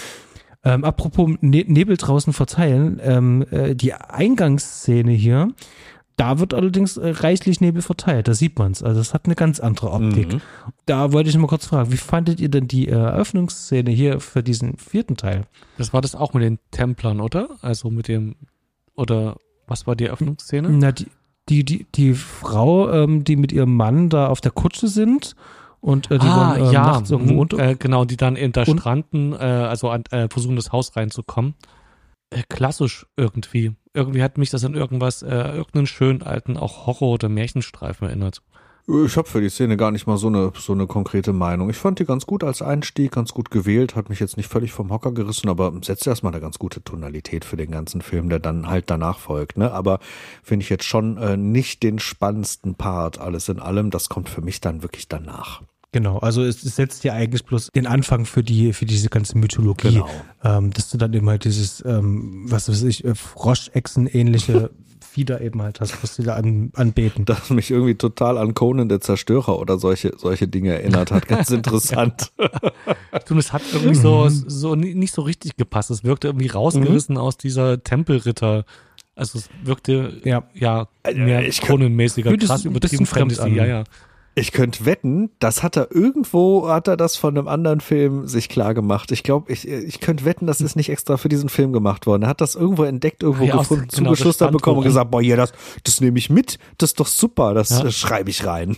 Ähm, 0.64 0.84
apropos 0.84 1.28
ne 1.40 1.64
Nebel 1.66 1.96
draußen 1.96 2.32
verteilen, 2.32 3.00
ähm, 3.02 3.44
äh, 3.50 3.74
die 3.74 3.94
Eingangsszene 3.94 5.12
hier, 5.12 5.48
da 6.16 6.38
wird 6.38 6.54
allerdings 6.54 6.98
äh, 6.98 7.08
reichlich 7.08 7.60
Nebel 7.60 7.82
verteilt, 7.82 8.28
da 8.28 8.34
sieht 8.34 8.58
man 8.58 8.72
es. 8.72 8.82
Also 8.82 9.00
es 9.00 9.12
hat 9.12 9.24
eine 9.24 9.34
ganz 9.34 9.58
andere 9.58 9.90
Optik. 9.90 10.34
Mhm. 10.34 10.40
Da 10.86 11.12
wollte 11.12 11.30
ich 11.30 11.36
mal 11.36 11.48
kurz 11.48 11.66
fragen, 11.66 11.90
wie 11.90 11.96
fandet 11.96 12.38
ihr 12.38 12.48
denn 12.48 12.68
die 12.68 12.88
Eröffnungsszene 12.88 13.90
hier 13.90 14.20
für 14.20 14.42
diesen 14.42 14.76
vierten 14.76 15.16
Teil? 15.16 15.46
Das 15.78 15.92
war 15.92 16.00
das 16.00 16.14
auch 16.14 16.32
mit 16.32 16.44
den 16.44 16.58
Templern, 16.70 17.20
oder? 17.20 17.48
Also 17.60 17.90
mit 17.90 18.06
dem, 18.06 18.36
oder 18.94 19.36
was 19.66 19.86
war 19.86 19.96
die 19.96 20.06
Eröffnungsszene? 20.06 20.68
Na, 20.70 20.92
die, 20.92 21.06
die, 21.48 21.64
die, 21.64 21.86
die 21.94 22.14
Frau, 22.14 22.90
ähm, 22.90 23.24
die 23.24 23.36
mit 23.36 23.52
ihrem 23.52 23.76
Mann 23.76 24.08
da 24.08 24.28
auf 24.28 24.40
der 24.40 24.52
Kutsche 24.52 24.88
sind 24.88 25.34
und 25.80 26.10
äh, 26.10 26.18
die 26.18 26.26
ah, 26.26 26.56
wollen 26.56 26.68
äh, 26.68 26.72
ja, 26.72 26.86
nachts 26.86 27.10
irgendwo 27.10 27.34
mhm, 27.34 27.38
unter. 27.40 27.58
Äh, 27.58 27.74
genau, 27.74 28.04
die 28.04 28.16
dann 28.16 28.36
in 28.36 28.52
der 28.52 28.64
stranden, 28.64 29.32
äh, 29.32 29.36
also 29.36 29.90
an, 29.90 30.04
äh, 30.10 30.28
versuchen, 30.28 30.56
das 30.56 30.72
Haus 30.72 30.96
reinzukommen. 30.96 31.54
Äh, 32.30 32.42
klassisch 32.48 33.06
irgendwie. 33.16 33.72
Irgendwie 33.92 34.22
hat 34.22 34.38
mich 34.38 34.50
das 34.50 34.64
an 34.64 34.74
irgendwas, 34.74 35.22
äh, 35.22 35.28
irgendeinen 35.28 35.86
schönen 35.86 36.22
alten, 36.22 36.56
auch 36.56 36.86
Horror- 36.86 37.14
oder 37.14 37.28
Märchenstreifen 37.28 38.06
erinnert. 38.06 38.42
Ich 38.88 39.16
habe 39.16 39.28
für 39.28 39.40
die 39.40 39.48
Szene 39.48 39.76
gar 39.76 39.92
nicht 39.92 40.08
mal 40.08 40.16
so 40.16 40.26
eine, 40.26 40.52
so 40.58 40.72
eine 40.72 40.88
konkrete 40.88 41.32
Meinung. 41.32 41.70
Ich 41.70 41.76
fand 41.76 42.00
die 42.00 42.04
ganz 42.04 42.26
gut 42.26 42.42
als 42.42 42.62
Einstieg, 42.62 43.12
ganz 43.12 43.32
gut 43.32 43.50
gewählt, 43.50 43.94
hat 43.94 44.08
mich 44.08 44.18
jetzt 44.18 44.36
nicht 44.36 44.48
völlig 44.48 44.72
vom 44.72 44.90
Hocker 44.90 45.12
gerissen, 45.12 45.48
aber 45.48 45.72
setzt 45.82 46.06
erstmal 46.06 46.32
eine 46.32 46.40
ganz 46.40 46.58
gute 46.58 46.82
Tonalität 46.82 47.44
für 47.44 47.56
den 47.56 47.70
ganzen 47.70 48.02
Film, 48.02 48.28
der 48.28 48.40
dann 48.40 48.68
halt 48.68 48.90
danach 48.90 49.20
folgt. 49.20 49.56
Ne? 49.56 49.70
Aber 49.70 50.00
finde 50.42 50.64
ich 50.64 50.70
jetzt 50.70 50.84
schon 50.84 51.16
äh, 51.16 51.36
nicht 51.36 51.84
den 51.84 52.00
spannendsten 52.00 52.74
Part, 52.74 53.20
alles 53.20 53.48
in 53.48 53.60
allem. 53.60 53.90
Das 53.90 54.08
kommt 54.08 54.28
für 54.28 54.40
mich 54.40 54.60
dann 54.60 54.82
wirklich 54.82 55.06
danach. 55.06 55.62
Genau, 55.92 56.18
also 56.18 56.42
es, 56.42 56.64
es 56.64 56.76
setzt 56.76 57.04
ja 57.04 57.12
eigentlich 57.12 57.44
bloß 57.44 57.68
den 57.74 57.86
Anfang 57.86 58.24
für 58.24 58.42
die 58.42 58.72
für 58.72 58.86
diese 58.86 59.10
ganze 59.10 59.36
Mythologie, 59.36 59.92
genau. 59.92 60.10
ähm, 60.42 60.72
dass 60.72 60.88
du 60.88 60.96
dann 60.96 61.12
immer 61.12 61.36
dieses, 61.36 61.84
ähm, 61.84 62.46
was 62.48 62.70
weiß 62.70 62.82
ich, 62.84 63.04
äh, 63.04 63.14
Froschechsen-ähnliche 63.14 64.70
Fieder 65.02 65.40
eben 65.40 65.60
halt 65.62 65.80
hast, 65.80 66.02
was 66.02 66.16
sie 66.16 66.22
da 66.22 66.34
an, 66.34 66.72
anbeten. 66.74 67.24
Das 67.32 67.50
mich 67.50 67.70
irgendwie 67.70 67.94
total 67.94 68.38
an 68.38 68.54
Conan 68.54 68.88
der 68.88 69.00
Zerstörer 69.00 69.58
oder 69.58 69.78
solche, 69.78 70.12
solche 70.16 70.48
Dinge 70.48 70.72
erinnert 70.72 71.10
hat. 71.10 71.28
Ganz 71.28 71.50
interessant. 71.50 72.32
du, 73.28 73.38
es 73.38 73.52
hat 73.52 73.62
irgendwie 73.72 73.94
so, 73.94 74.24
mhm. 74.24 74.44
so 74.46 74.74
nicht 74.74 75.12
so 75.12 75.22
richtig 75.22 75.56
gepasst. 75.56 75.90
Es 75.90 76.04
wirkte 76.04 76.28
irgendwie 76.28 76.48
rausgerissen 76.48 77.16
mhm. 77.16 77.20
aus 77.20 77.36
dieser 77.36 77.82
Tempelritter. 77.82 78.64
Also 79.14 79.38
es 79.38 79.50
wirkte 79.62 80.20
ja, 80.24 80.44
ja 80.54 80.88
mehr 81.14 81.48
Conan-mäßiger, 81.50 82.36
krass 82.38 82.64
übertrieben 82.64 83.06
Fantasy. 83.06 83.50
Ja, 83.50 83.66
ja. 83.66 83.84
Ich 84.34 84.52
könnte 84.52 84.86
wetten, 84.86 85.30
das 85.40 85.62
hat 85.62 85.76
er 85.76 85.94
irgendwo, 85.94 86.68
hat 86.68 86.88
er 86.88 86.96
das 86.96 87.16
von 87.16 87.36
einem 87.36 87.48
anderen 87.48 87.80
Film 87.80 88.26
sich 88.26 88.48
klar 88.48 88.72
gemacht. 88.72 89.12
Ich 89.12 89.22
glaube, 89.22 89.52
ich, 89.52 89.68
ich 89.68 90.00
könnte 90.00 90.24
wetten, 90.24 90.46
das 90.46 90.62
ist 90.62 90.74
nicht 90.74 90.88
extra 90.88 91.18
für 91.18 91.28
diesen 91.28 91.50
Film 91.50 91.72
gemacht 91.74 92.06
worden. 92.06 92.22
Er 92.22 92.28
hat 92.28 92.40
das 92.40 92.54
irgendwo 92.54 92.84
entdeckt, 92.84 93.22
irgendwo 93.22 93.44
ja, 93.44 93.58
gefunden, 93.58 93.88
genau, 93.88 94.10
zugeschustert 94.10 94.50
bekommen 94.50 94.78
und 94.78 94.84
gesagt, 94.84 95.10
boah, 95.10 95.20
ja, 95.20 95.36
das, 95.36 95.52
das 95.84 96.00
nehme 96.00 96.18
ich 96.18 96.30
mit, 96.30 96.58
das 96.78 96.90
ist 96.90 97.00
doch 97.00 97.06
super, 97.06 97.52
das 97.52 97.70
ja. 97.70 97.90
schreibe 97.90 98.30
ich 98.30 98.46
rein. 98.46 98.76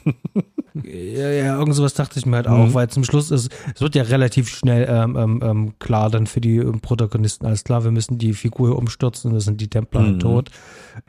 Ja, 0.82 1.30
ja, 1.30 1.56
irgend 1.56 1.76
sowas 1.76 1.94
dachte 1.94 2.18
ich 2.18 2.26
mir 2.26 2.34
halt 2.34 2.48
auch, 2.48 2.66
mhm. 2.66 2.74
weil 2.74 2.88
zum 2.88 3.04
Schluss 3.04 3.30
ist, 3.30 3.48
es 3.72 3.80
wird 3.80 3.94
ja 3.94 4.02
relativ 4.02 4.48
schnell 4.48 4.88
ähm, 4.90 5.16
ähm, 5.16 5.40
ähm 5.40 5.74
klar 5.78 6.10
dann 6.10 6.26
für 6.26 6.40
die 6.40 6.56
ähm, 6.56 6.80
Protagonisten, 6.80 7.46
alles 7.46 7.62
klar, 7.62 7.84
wir 7.84 7.92
müssen 7.92 8.18
die 8.18 8.32
Figur 8.32 8.76
umstürzen, 8.76 9.32
da 9.32 9.38
sind 9.38 9.60
die 9.60 9.68
Templer 9.68 10.02
halt 10.02 10.14
mhm. 10.14 10.18
tot. 10.18 10.50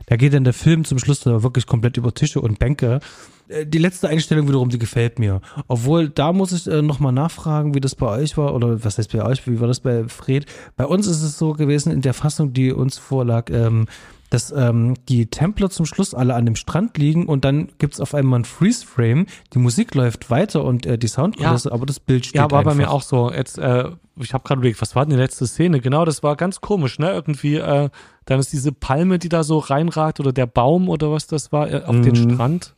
Da 0.05 0.17
geht 0.17 0.35
dann 0.35 0.43
der 0.43 0.53
Film 0.53 0.85
zum 0.85 0.99
Schluss 0.99 1.21
dann 1.21 1.41
wirklich 1.41 1.65
komplett 1.65 1.97
über 1.97 2.13
Tische 2.13 2.41
und 2.41 2.59
Bänke. 2.59 2.99
Äh, 3.47 3.65
die 3.65 3.77
letzte 3.77 4.09
Einstellung 4.09 4.47
wiederum, 4.47 4.69
die 4.69 4.79
gefällt 4.79 5.19
mir. 5.19 5.41
Obwohl, 5.67 6.09
da 6.09 6.33
muss 6.33 6.51
ich 6.51 6.67
äh, 6.67 6.81
nochmal 6.81 7.11
nachfragen, 7.11 7.73
wie 7.73 7.81
das 7.81 7.95
bei 7.95 8.07
euch 8.07 8.37
war, 8.37 8.53
oder 8.53 8.83
was 8.83 8.97
heißt 8.97 9.11
bei 9.11 9.23
euch, 9.23 9.47
wie 9.47 9.59
war 9.59 9.67
das 9.67 9.79
bei 9.79 10.07
Fred? 10.07 10.45
Bei 10.75 10.85
uns 10.85 11.07
ist 11.07 11.21
es 11.21 11.37
so 11.37 11.53
gewesen, 11.53 11.91
in 11.91 12.01
der 12.01 12.13
Fassung, 12.13 12.53
die 12.53 12.71
uns 12.71 12.97
vorlag, 12.97 13.49
ähm, 13.49 13.85
dass 14.29 14.51
ähm, 14.51 14.95
die 15.07 15.27
Templer 15.27 15.69
zum 15.69 15.85
Schluss 15.85 16.13
alle 16.13 16.33
an 16.33 16.45
dem 16.45 16.55
Strand 16.55 16.97
liegen 16.97 17.27
und 17.27 17.45
dann 17.45 17.69
gibt 17.77 17.93
es 17.93 17.99
auf 18.01 18.13
einmal 18.13 18.39
ein 18.39 18.45
Freeze-Frame, 18.45 19.27
die 19.53 19.59
Musik 19.59 19.93
läuft 19.95 20.29
weiter 20.29 20.63
und 20.63 20.85
äh, 20.85 20.97
die 20.97 21.07
Soundkulisse, 21.07 21.69
ja. 21.69 21.73
aber 21.75 21.85
das 21.85 21.99
Bild 21.99 22.25
steht 22.25 22.35
Ja, 22.35 22.51
war 22.51 22.59
einfach. 22.59 22.71
bei 22.71 22.75
mir 22.75 22.91
auch 22.91 23.01
so. 23.01 23.31
Jetzt, 23.31 23.57
äh, 23.57 23.89
ich 24.17 24.33
habe 24.33 24.43
gerade 24.43 24.59
überlegt, 24.59 24.81
was 24.81 24.95
war 24.95 25.05
denn 25.05 25.15
die 25.15 25.21
letzte 25.21 25.45
Szene? 25.47 25.79
Genau, 25.79 26.05
das 26.05 26.23
war 26.23 26.35
ganz 26.35 26.59
komisch, 26.59 26.99
ne? 26.99 27.11
Irgendwie, 27.11 27.55
äh, 27.55 27.89
dann 28.25 28.39
ist 28.39 28.51
diese 28.51 28.71
Palme, 28.71 29.19
die 29.19 29.29
da 29.29 29.43
so 29.43 29.59
reinragt 29.59 30.19
oder 30.19 30.33
der 30.33 30.47
Baum 30.47 30.89
oder 30.89 31.11
was 31.11 31.27
das 31.27 31.51
war, 31.51 31.71
äh, 31.71 31.83
auf 31.83 31.95
mhm. 31.95 32.03
den 32.03 32.15
Strand. 32.15 32.74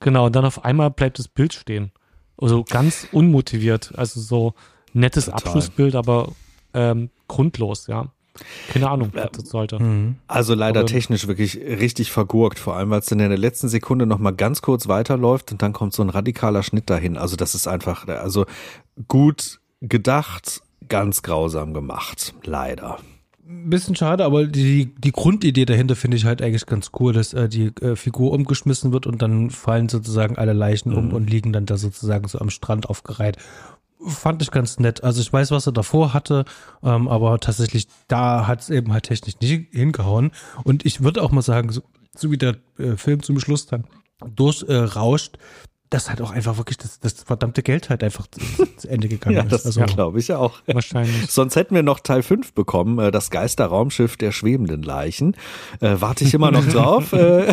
Genau, 0.00 0.26
und 0.26 0.36
dann 0.36 0.44
auf 0.44 0.64
einmal 0.64 0.90
bleibt 0.90 1.18
das 1.18 1.28
Bild 1.28 1.54
stehen. 1.54 1.90
Also 2.38 2.64
ganz 2.64 3.08
unmotiviert. 3.12 3.92
Also 3.96 4.20
so 4.20 4.54
nettes 4.92 5.26
Total. 5.26 5.38
Abschlussbild, 5.38 5.94
aber 5.94 6.32
ähm, 6.74 7.10
grundlos, 7.28 7.86
ja. 7.86 8.12
Keine 8.68 8.90
Ahnung, 8.90 9.10
was 9.14 9.30
das 9.32 9.48
sollte. 9.48 9.78
Mhm. 9.78 10.16
Also 10.26 10.54
leider 10.54 10.80
Aber, 10.80 10.88
technisch 10.88 11.26
wirklich 11.26 11.56
richtig 11.56 12.12
vergurkt, 12.12 12.58
vor 12.58 12.76
allem 12.76 12.90
weil 12.90 13.00
es 13.00 13.06
dann 13.06 13.20
in 13.20 13.30
der 13.30 13.38
letzten 13.38 13.68
Sekunde 13.68 14.06
nochmal 14.06 14.34
ganz 14.34 14.60
kurz 14.60 14.88
weiterläuft 14.88 15.52
und 15.52 15.62
dann 15.62 15.72
kommt 15.72 15.94
so 15.94 16.02
ein 16.02 16.10
radikaler 16.10 16.62
Schnitt 16.62 16.90
dahin. 16.90 17.16
Also 17.16 17.36
das 17.36 17.54
ist 17.54 17.66
einfach, 17.66 18.06
also 18.08 18.44
gut 19.08 19.60
gedacht, 19.80 20.60
ganz 20.88 21.22
grausam 21.22 21.72
gemacht, 21.72 22.34
leider. 22.44 22.98
Bisschen 23.48 23.94
schade, 23.94 24.24
aber 24.24 24.46
die, 24.46 24.92
die 24.96 25.12
Grundidee 25.12 25.66
dahinter 25.66 25.94
finde 25.94 26.16
ich 26.16 26.24
halt 26.24 26.42
eigentlich 26.42 26.66
ganz 26.66 26.90
cool, 26.98 27.12
dass 27.12 27.32
äh, 27.32 27.48
die 27.48 27.66
äh, 27.80 27.94
Figur 27.94 28.32
umgeschmissen 28.32 28.92
wird 28.92 29.06
und 29.06 29.22
dann 29.22 29.50
fallen 29.50 29.88
sozusagen 29.88 30.36
alle 30.36 30.52
Leichen 30.52 30.90
mhm. 30.90 30.98
um 30.98 31.12
und 31.12 31.30
liegen 31.30 31.52
dann 31.52 31.64
da 31.64 31.76
sozusagen 31.76 32.26
so 32.26 32.40
am 32.40 32.50
Strand 32.50 32.88
aufgereiht 32.88 33.38
fand 34.04 34.42
ich 34.42 34.50
ganz 34.50 34.78
nett. 34.78 35.02
Also 35.04 35.20
ich 35.20 35.32
weiß, 35.32 35.50
was 35.50 35.66
er 35.66 35.72
davor 35.72 36.12
hatte, 36.12 36.44
ähm, 36.82 37.08
aber 37.08 37.38
tatsächlich 37.38 37.88
da 38.08 38.46
hat 38.46 38.60
es 38.60 38.70
eben 38.70 38.92
halt 38.92 39.04
technisch 39.04 39.34
nicht 39.40 39.72
hingehauen. 39.72 40.32
Und 40.64 40.84
ich 40.84 41.02
würde 41.02 41.22
auch 41.22 41.32
mal 41.32 41.42
sagen, 41.42 41.72
so, 41.72 41.82
so 42.14 42.30
wie 42.30 42.38
der 42.38 42.56
äh, 42.78 42.96
Film 42.96 43.22
zum 43.22 43.40
Schluss 43.40 43.66
dann 43.66 43.84
durchrauscht, 44.34 45.36
äh, 45.36 45.38
das 45.90 46.10
hat 46.10 46.20
auch 46.20 46.30
einfach 46.30 46.58
wirklich 46.58 46.78
das, 46.78 46.98
das 47.00 47.22
verdammte 47.22 47.62
Geld 47.62 47.90
halt 47.90 48.02
einfach 48.02 48.26
zu, 48.26 48.88
Ende 48.88 49.08
gegangen 49.08 49.36
ja, 49.36 49.42
das 49.42 49.66
Also, 49.66 49.82
glaube 49.82 50.18
ich 50.18 50.32
auch. 50.32 50.60
Wahrscheinlich. 50.66 51.26
Sonst 51.30 51.56
hätten 51.56 51.74
wir 51.74 51.82
noch 51.82 52.00
Teil 52.00 52.22
5 52.22 52.52
bekommen, 52.54 52.98
äh, 52.98 53.10
das 53.10 53.30
Geisterraumschiff 53.30 54.16
der 54.16 54.32
schwebenden 54.32 54.82
Leichen. 54.82 55.36
Äh, 55.80 55.96
warte 56.00 56.24
ich 56.24 56.34
immer 56.34 56.50
noch 56.50 56.66
drauf. 56.68 57.12
äh, 57.12 57.52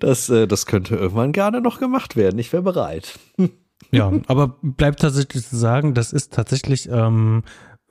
das, 0.00 0.28
äh, 0.28 0.46
das 0.46 0.66
könnte 0.66 0.96
irgendwann 0.96 1.32
gerne 1.32 1.60
noch 1.60 1.78
gemacht 1.78 2.16
werden. 2.16 2.38
Ich 2.38 2.52
wäre 2.52 2.62
bereit. 2.62 3.18
Ja, 3.90 4.12
aber 4.26 4.56
bleibt 4.62 5.00
tatsächlich 5.00 5.46
zu 5.46 5.56
sagen, 5.56 5.94
das 5.94 6.12
ist 6.12 6.32
tatsächlich 6.32 6.88
ähm, 6.88 7.42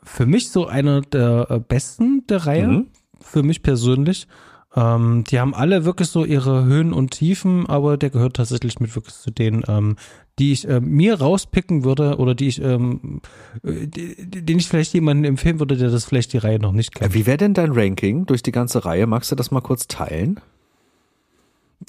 für 0.04 0.26
mich 0.26 0.50
so 0.50 0.68
einer 0.68 1.02
der 1.02 1.48
äh, 1.50 1.60
besten 1.60 2.26
der 2.28 2.46
Reihe, 2.46 2.68
mhm. 2.68 2.88
für 3.22 3.44
mich 3.44 3.64
persönlich. 3.64 4.28
Ähm, 4.76 5.24
die 5.26 5.40
haben 5.40 5.56
alle 5.56 5.86
wirklich 5.86 6.10
so 6.10 6.26
ihre 6.26 6.66
Höhen 6.66 6.92
und 6.92 7.12
Tiefen, 7.12 7.66
aber 7.68 7.98
der 7.98 8.10
gehört 8.10 8.36
tatsächlich 8.36 8.80
mit 8.80 8.94
wirklich 8.96 9.16
zu 9.16 9.32
denen, 9.32 9.64
ähm, 9.68 9.96
die 10.38 10.52
ich 10.52 10.68
äh, 10.68 10.82
mir 10.82 11.16
rauspicken 11.20 11.86
würde 11.86 12.18
oder 12.18 12.36
die 12.36 12.48
ich, 12.48 12.62
ähm, 12.62 13.22
äh, 13.64 13.88
die, 13.88 14.16
den 14.18 14.60
ich 14.60 14.68
vielleicht 14.68 14.94
jemanden 14.94 15.24
empfehlen 15.24 15.60
würde, 15.60 15.78
der 15.78 15.90
das 15.90 16.04
vielleicht 16.04 16.34
die 16.34 16.40
Reihe 16.40 16.60
noch 16.60 16.74
nicht 16.74 16.94
kennt. 16.94 17.14
Wie 17.14 17.26
wäre 17.26 17.38
denn 17.38 17.54
dein 17.54 17.72
Ranking 17.72 18.26
durch 18.26 18.44
die 18.44 18.52
ganze 18.52 18.84
Reihe? 18.84 19.08
Magst 19.08 19.32
du 19.32 19.36
das 19.36 19.50
mal 19.50 19.62
kurz 19.62 19.88
teilen? 19.88 20.42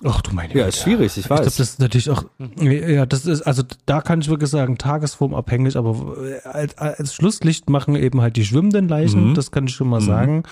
Ach 0.04 0.20
du 0.20 0.34
meine 0.34 0.54
Ja, 0.54 0.66
ist 0.66 0.82
schwierig, 0.82 1.16
ich 1.16 1.16
weiß. 1.16 1.22
Ich 1.22 1.26
glaube, 1.28 1.44
das 1.44 1.60
ist 1.60 1.80
natürlich 1.80 2.10
auch, 2.10 2.24
ja, 2.60 3.06
das 3.06 3.24
ist, 3.24 3.42
also 3.42 3.62
da 3.86 4.00
kann 4.00 4.20
ich 4.20 4.28
wirklich 4.28 4.50
sagen, 4.50 4.78
tagesformabhängig, 4.78 5.76
aber 5.76 6.16
als, 6.44 6.76
als 6.76 7.14
Schlusslicht 7.14 7.70
machen 7.70 7.96
eben 7.96 8.20
halt 8.20 8.36
die 8.36 8.44
schwimmenden 8.44 8.88
Leichen, 8.88 9.30
mhm. 9.30 9.34
das 9.34 9.50
kann 9.50 9.66
ich 9.66 9.74
schon 9.74 9.88
mal 9.88 10.00
mhm. 10.00 10.06
sagen. 10.06 10.42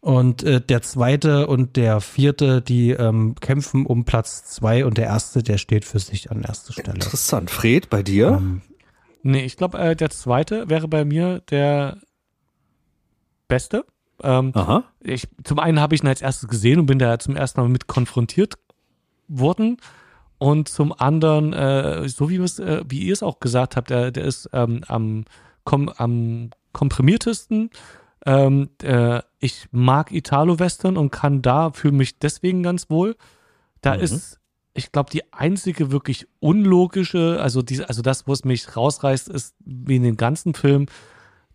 Und 0.00 0.44
äh, 0.44 0.60
der 0.60 0.82
zweite 0.82 1.48
und 1.48 1.76
der 1.76 2.00
vierte, 2.00 2.62
die 2.62 2.90
ähm, 2.90 3.34
kämpfen 3.40 3.86
um 3.86 4.04
Platz 4.04 4.44
zwei 4.44 4.84
und 4.84 4.98
der 4.98 5.06
erste, 5.06 5.42
der 5.42 5.58
steht 5.58 5.84
für 5.84 5.98
sich 5.98 6.30
an 6.30 6.42
erster 6.42 6.72
Stelle. 6.72 6.94
Interessant. 6.94 7.50
Fred, 7.50 7.90
bei 7.90 8.02
dir? 8.02 8.28
Ähm, 8.38 8.62
nee, 9.22 9.44
ich 9.44 9.56
glaube, 9.56 9.78
äh, 9.78 9.96
der 9.96 10.10
zweite 10.10 10.68
wäre 10.68 10.86
bei 10.86 11.04
mir 11.04 11.40
der 11.50 11.98
beste. 13.48 13.84
Ähm, 14.22 14.52
Aha. 14.54 14.84
Ich, 15.00 15.28
zum 15.44 15.58
einen 15.58 15.80
habe 15.80 15.94
ich 15.94 16.02
ihn 16.02 16.08
als 16.08 16.22
erstes 16.22 16.48
gesehen 16.48 16.80
und 16.80 16.86
bin 16.86 16.98
da 16.98 17.18
zum 17.18 17.36
ersten 17.36 17.60
Mal 17.60 17.68
mit 17.68 17.86
konfrontiert 17.86 18.54
wurden. 19.28 19.78
Und 20.38 20.68
zum 20.68 20.92
anderen, 20.92 21.52
äh, 21.52 22.08
so 22.08 22.28
wie, 22.28 22.36
äh, 22.36 22.84
wie 22.86 23.00
ihr 23.00 23.12
es 23.12 23.22
auch 23.22 23.40
gesagt 23.40 23.76
habt, 23.76 23.90
der, 23.90 24.10
der 24.10 24.24
ist 24.24 24.50
ähm, 24.52 24.82
am, 24.86 25.24
kom, 25.64 25.88
am 25.88 26.50
komprimiertesten. 26.72 27.70
Ähm, 28.26 28.68
äh, 28.82 29.20
ich 29.46 29.66
mag 29.70 30.12
Italo-Western 30.12 30.96
und 30.96 31.10
kann 31.10 31.42
da, 31.42 31.70
fühle 31.70 31.94
mich 31.94 32.18
deswegen 32.18 32.62
ganz 32.62 32.90
wohl. 32.90 33.16
Da 33.80 33.96
mhm. 33.96 34.02
ist, 34.02 34.38
ich 34.74 34.92
glaube, 34.92 35.10
die 35.10 35.32
einzige 35.32 35.90
wirklich 35.90 36.26
unlogische, 36.40 37.38
also, 37.40 37.62
diese, 37.62 37.88
also 37.88 38.02
das, 38.02 38.26
wo 38.26 38.32
es 38.32 38.44
mich 38.44 38.76
rausreißt, 38.76 39.28
ist 39.28 39.54
wie 39.64 39.96
in 39.96 40.02
den 40.02 40.16
ganzen 40.16 40.54
Film, 40.54 40.86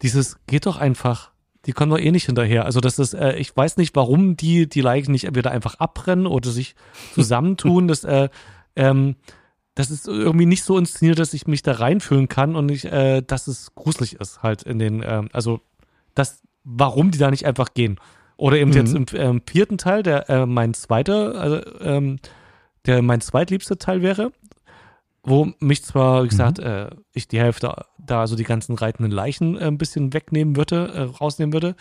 dieses 0.01 0.37
geht 0.47 0.65
doch 0.65 0.77
einfach 0.77 1.31
die 1.65 1.73
kommen 1.73 1.91
doch 1.91 1.99
eh 1.99 2.11
nicht 2.11 2.25
hinterher. 2.25 2.65
Also 2.65 2.79
das 2.79 2.97
ist, 2.97 3.13
äh, 3.13 3.35
ich 3.35 3.55
weiß 3.55 3.77
nicht, 3.77 3.95
warum 3.95 4.35
die 4.35 4.67
die 4.67 4.81
Leichen 4.81 5.11
nicht 5.11 5.25
entweder 5.25 5.51
einfach 5.51 5.75
abbrennen 5.75 6.25
oder 6.25 6.49
sich 6.49 6.75
zusammentun. 7.13 7.87
das, 7.87 8.03
äh, 8.03 8.29
ähm, 8.75 9.15
das 9.75 9.91
ist 9.91 10.07
irgendwie 10.07 10.45
nicht 10.45 10.63
so 10.63 10.77
inszeniert, 10.77 11.19
dass 11.19 11.33
ich 11.33 11.47
mich 11.47 11.61
da 11.61 11.73
reinfühlen 11.73 12.27
kann 12.27 12.55
und 12.55 12.69
ich, 12.69 12.85
äh, 12.85 13.21
dass 13.21 13.47
es 13.47 13.73
gruselig 13.75 14.15
ist 14.15 14.43
halt 14.43 14.63
in 14.63 14.79
den, 14.79 15.03
ähm, 15.05 15.29
also 15.33 15.61
das, 16.15 16.41
warum 16.63 17.11
die 17.11 17.17
da 17.17 17.31
nicht 17.31 17.45
einfach 17.45 17.73
gehen. 17.73 17.99
Oder 18.37 18.57
eben 18.57 18.71
mhm. 18.71 18.77
jetzt 18.77 18.93
im 18.95 19.05
ähm, 19.13 19.41
vierten 19.47 19.77
Teil, 19.77 20.03
der 20.03 20.29
äh, 20.29 20.45
mein 20.45 20.73
zweiter, 20.73 21.35
also, 21.35 21.61
ähm, 21.81 22.19
der 22.85 23.01
mein 23.01 23.21
zweitliebster 23.21 23.77
Teil 23.77 24.01
wäre, 24.01 24.31
wo 25.23 25.51
mich 25.59 25.83
zwar, 25.83 26.23
wie 26.23 26.29
gesagt, 26.29 26.57
mhm. 26.57 26.65
äh, 26.65 26.89
ich 27.13 27.27
die 27.27 27.39
Hälfte 27.39 27.85
da 27.97 28.27
so 28.27 28.35
die 28.35 28.43
ganzen 28.43 28.75
reitenden 28.75 29.11
Leichen 29.11 29.57
äh, 29.57 29.65
ein 29.65 29.77
bisschen 29.77 30.13
wegnehmen 30.13 30.55
würde, 30.55 30.87
äh, 30.93 31.01
rausnehmen 31.01 31.53
würde. 31.53 31.75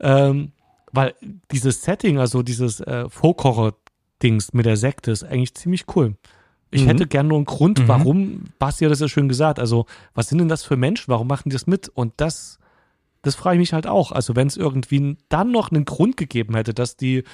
Ähm, 0.00 0.52
weil 0.92 1.14
dieses 1.50 1.82
Setting, 1.82 2.18
also 2.18 2.42
dieses 2.42 2.80
äh, 2.80 3.08
Folk-Horror-Dings 3.08 4.52
mit 4.52 4.66
der 4.66 4.76
Sekte 4.76 5.10
ist 5.10 5.24
eigentlich 5.24 5.54
ziemlich 5.54 5.84
cool. 5.94 6.16
Ich 6.70 6.84
mhm. 6.84 6.88
hätte 6.88 7.06
gerne 7.06 7.28
nur 7.28 7.38
einen 7.38 7.44
Grund, 7.44 7.80
mhm. 7.80 7.88
warum, 7.88 8.44
Basti 8.58 8.84
hat 8.84 8.92
das 8.92 9.00
ja 9.00 9.08
schön 9.08 9.28
gesagt, 9.28 9.58
also 9.58 9.86
was 10.14 10.28
sind 10.28 10.38
denn 10.38 10.48
das 10.48 10.64
für 10.64 10.76
Menschen, 10.76 11.08
warum 11.08 11.28
machen 11.28 11.50
die 11.50 11.54
das 11.54 11.66
mit? 11.66 11.88
Und 11.90 12.14
das, 12.16 12.58
das 13.22 13.34
frage 13.34 13.56
ich 13.56 13.60
mich 13.60 13.72
halt 13.72 13.86
auch. 13.86 14.12
Also 14.12 14.36
wenn 14.36 14.48
es 14.48 14.56
irgendwie 14.56 15.16
dann 15.28 15.50
noch 15.50 15.70
einen 15.70 15.84
Grund 15.84 16.16
gegeben 16.16 16.54
hätte, 16.54 16.74
dass 16.74 16.96
die, 16.96 17.24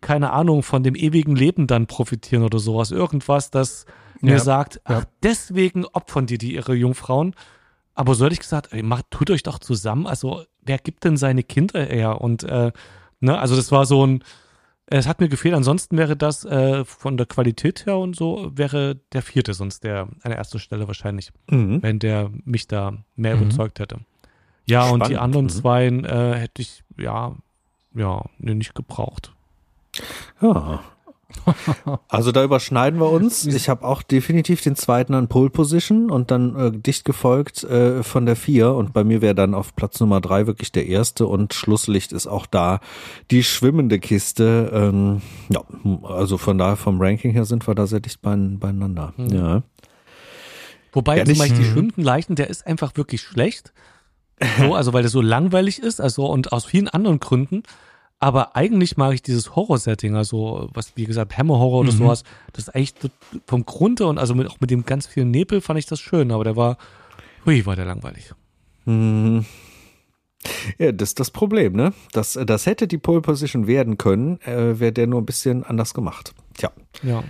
keine 0.00 0.32
Ahnung, 0.32 0.62
von 0.62 0.82
dem 0.82 0.94
ewigen 0.94 1.34
Leben 1.34 1.66
dann 1.66 1.86
profitieren 1.86 2.42
oder 2.42 2.58
sowas, 2.58 2.90
irgendwas, 2.90 3.50
das 3.50 3.86
mir 4.20 4.34
ja. 4.34 4.38
sagt, 4.38 4.80
ach, 4.84 5.02
ja. 5.02 5.08
deswegen 5.22 5.84
opfern 5.86 6.26
die 6.26 6.38
die 6.38 6.54
ihre 6.54 6.74
Jungfrauen. 6.74 7.34
Aber 7.94 8.14
so 8.14 8.24
hätte 8.24 8.34
ich 8.34 8.40
gesagt, 8.40 8.72
ey, 8.72 8.82
macht, 8.82 9.10
tut 9.10 9.30
euch 9.30 9.42
doch 9.42 9.58
zusammen. 9.58 10.06
Also, 10.06 10.44
wer 10.60 10.78
gibt 10.78 11.04
denn 11.04 11.16
seine 11.16 11.42
Kinder 11.42 11.82
her? 11.82 12.20
Und, 12.20 12.44
äh, 12.44 12.72
ne, 13.20 13.38
also 13.38 13.56
das 13.56 13.72
war 13.72 13.86
so 13.86 14.06
ein, 14.06 14.22
es 14.86 15.06
hat 15.06 15.20
mir 15.20 15.28
gefehlt. 15.28 15.54
Ansonsten 15.54 15.96
wäre 15.96 16.16
das 16.16 16.44
äh, 16.44 16.84
von 16.84 17.16
der 17.16 17.26
Qualität 17.26 17.86
her 17.86 17.96
und 17.96 18.14
so, 18.14 18.50
wäre 18.54 18.96
der 19.12 19.22
vierte 19.22 19.54
sonst 19.54 19.84
der 19.84 20.02
an 20.02 20.30
der 20.30 20.36
ersten 20.36 20.58
Stelle 20.58 20.86
wahrscheinlich, 20.86 21.32
mhm. 21.50 21.82
wenn 21.82 21.98
der 21.98 22.30
mich 22.44 22.68
da 22.68 22.92
mehr 23.16 23.36
mhm. 23.36 23.42
überzeugt 23.42 23.80
hätte. 23.80 24.00
Ja, 24.66 24.82
Spannend. 24.82 25.04
und 25.04 25.10
die 25.10 25.18
anderen 25.18 25.46
mhm. 25.46 25.50
zwei 25.50 25.86
äh, 25.86 26.34
hätte 26.34 26.62
ich, 26.62 26.82
ja, 26.98 27.34
ja, 27.94 28.24
nicht 28.38 28.74
gebraucht. 28.74 29.32
Ja, 30.40 30.80
also 32.08 32.32
da 32.32 32.44
überschneiden 32.44 33.00
wir 33.00 33.10
uns. 33.10 33.46
Ich 33.46 33.68
habe 33.68 33.84
auch 33.84 34.02
definitiv 34.02 34.62
den 34.62 34.76
zweiten 34.76 35.14
an 35.14 35.28
Pole 35.28 35.50
Position 35.50 36.10
und 36.10 36.30
dann 36.30 36.56
äh, 36.56 36.72
dicht 36.72 37.04
gefolgt 37.04 37.64
äh, 37.64 38.02
von 38.02 38.26
der 38.26 38.36
vier 38.36 38.72
und 38.74 38.92
bei 38.92 39.04
mir 39.04 39.20
wäre 39.20 39.34
dann 39.34 39.54
auf 39.54 39.74
Platz 39.74 40.00
Nummer 40.00 40.20
drei 40.20 40.46
wirklich 40.46 40.72
der 40.72 40.86
erste 40.86 41.26
und 41.26 41.54
Schlusslicht 41.54 42.12
ist 42.12 42.26
auch 42.26 42.46
da 42.46 42.80
die 43.30 43.42
schwimmende 43.42 43.98
Kiste. 43.98 44.70
Ähm, 44.72 45.22
ja, 45.48 45.62
also 46.02 46.38
von 46.38 46.58
daher 46.58 46.76
vom 46.76 47.00
Ranking 47.00 47.32
her 47.32 47.44
sind 47.44 47.66
wir 47.66 47.74
da 47.74 47.86
sehr 47.86 48.00
dicht 48.00 48.22
beieinander. 48.22 49.12
Mhm. 49.16 49.28
Ja. 49.28 49.62
Wobei 50.92 51.18
ja, 51.18 51.24
zum 51.24 51.38
Beispiel 51.38 51.58
die 51.58 51.64
schwimmenden 51.64 52.04
Leichen, 52.04 52.36
der 52.36 52.48
ist 52.48 52.66
einfach 52.66 52.96
wirklich 52.96 53.20
schlecht. 53.20 53.72
So, 54.58 54.74
also 54.74 54.92
weil 54.92 55.02
der 55.02 55.10
so 55.10 55.20
langweilig 55.20 55.78
ist, 55.78 56.00
also 56.00 56.26
und 56.26 56.52
aus 56.52 56.64
vielen 56.64 56.88
anderen 56.88 57.20
Gründen. 57.20 57.62
Aber 58.18 58.56
eigentlich 58.56 58.96
mag 58.96 59.12
ich 59.12 59.22
dieses 59.22 59.54
Horror-Setting, 59.54 60.16
also 60.16 60.70
was, 60.72 60.96
wie 60.96 61.04
gesagt, 61.04 61.36
Hammer-Horror 61.36 61.80
oder 61.80 61.92
mhm. 61.92 61.98
sowas. 61.98 62.22
Das 62.54 62.64
ist 62.64 62.74
eigentlich 62.74 62.94
vom 63.46 63.66
Grunde 63.66 64.06
und 64.06 64.18
also 64.18 64.34
mit, 64.34 64.48
auch 64.48 64.58
mit 64.58 64.70
dem 64.70 64.86
ganz 64.86 65.06
vielen 65.06 65.30
Nebel 65.30 65.60
fand 65.60 65.78
ich 65.78 65.86
das 65.86 66.00
schön, 66.00 66.32
aber 66.32 66.44
der 66.44 66.56
war, 66.56 66.78
hui, 67.44 67.66
war 67.66 67.76
der 67.76 67.84
langweilig. 67.84 68.32
Mhm. 68.86 69.44
Ja, 70.78 70.92
das 70.92 71.10
ist 71.10 71.20
das 71.20 71.30
Problem, 71.30 71.72
ne? 71.74 71.92
Das, 72.12 72.38
das 72.46 72.66
hätte 72.66 72.86
die 72.86 72.98
Pole 72.98 73.20
Position 73.20 73.66
werden 73.66 73.98
können, 73.98 74.40
äh, 74.42 74.78
wäre 74.78 74.92
der 74.92 75.06
nur 75.06 75.20
ein 75.20 75.26
bisschen 75.26 75.64
anders 75.64 75.94
gemacht. 75.94 76.34
Tja. 76.56 76.72
Ja. 77.02 77.22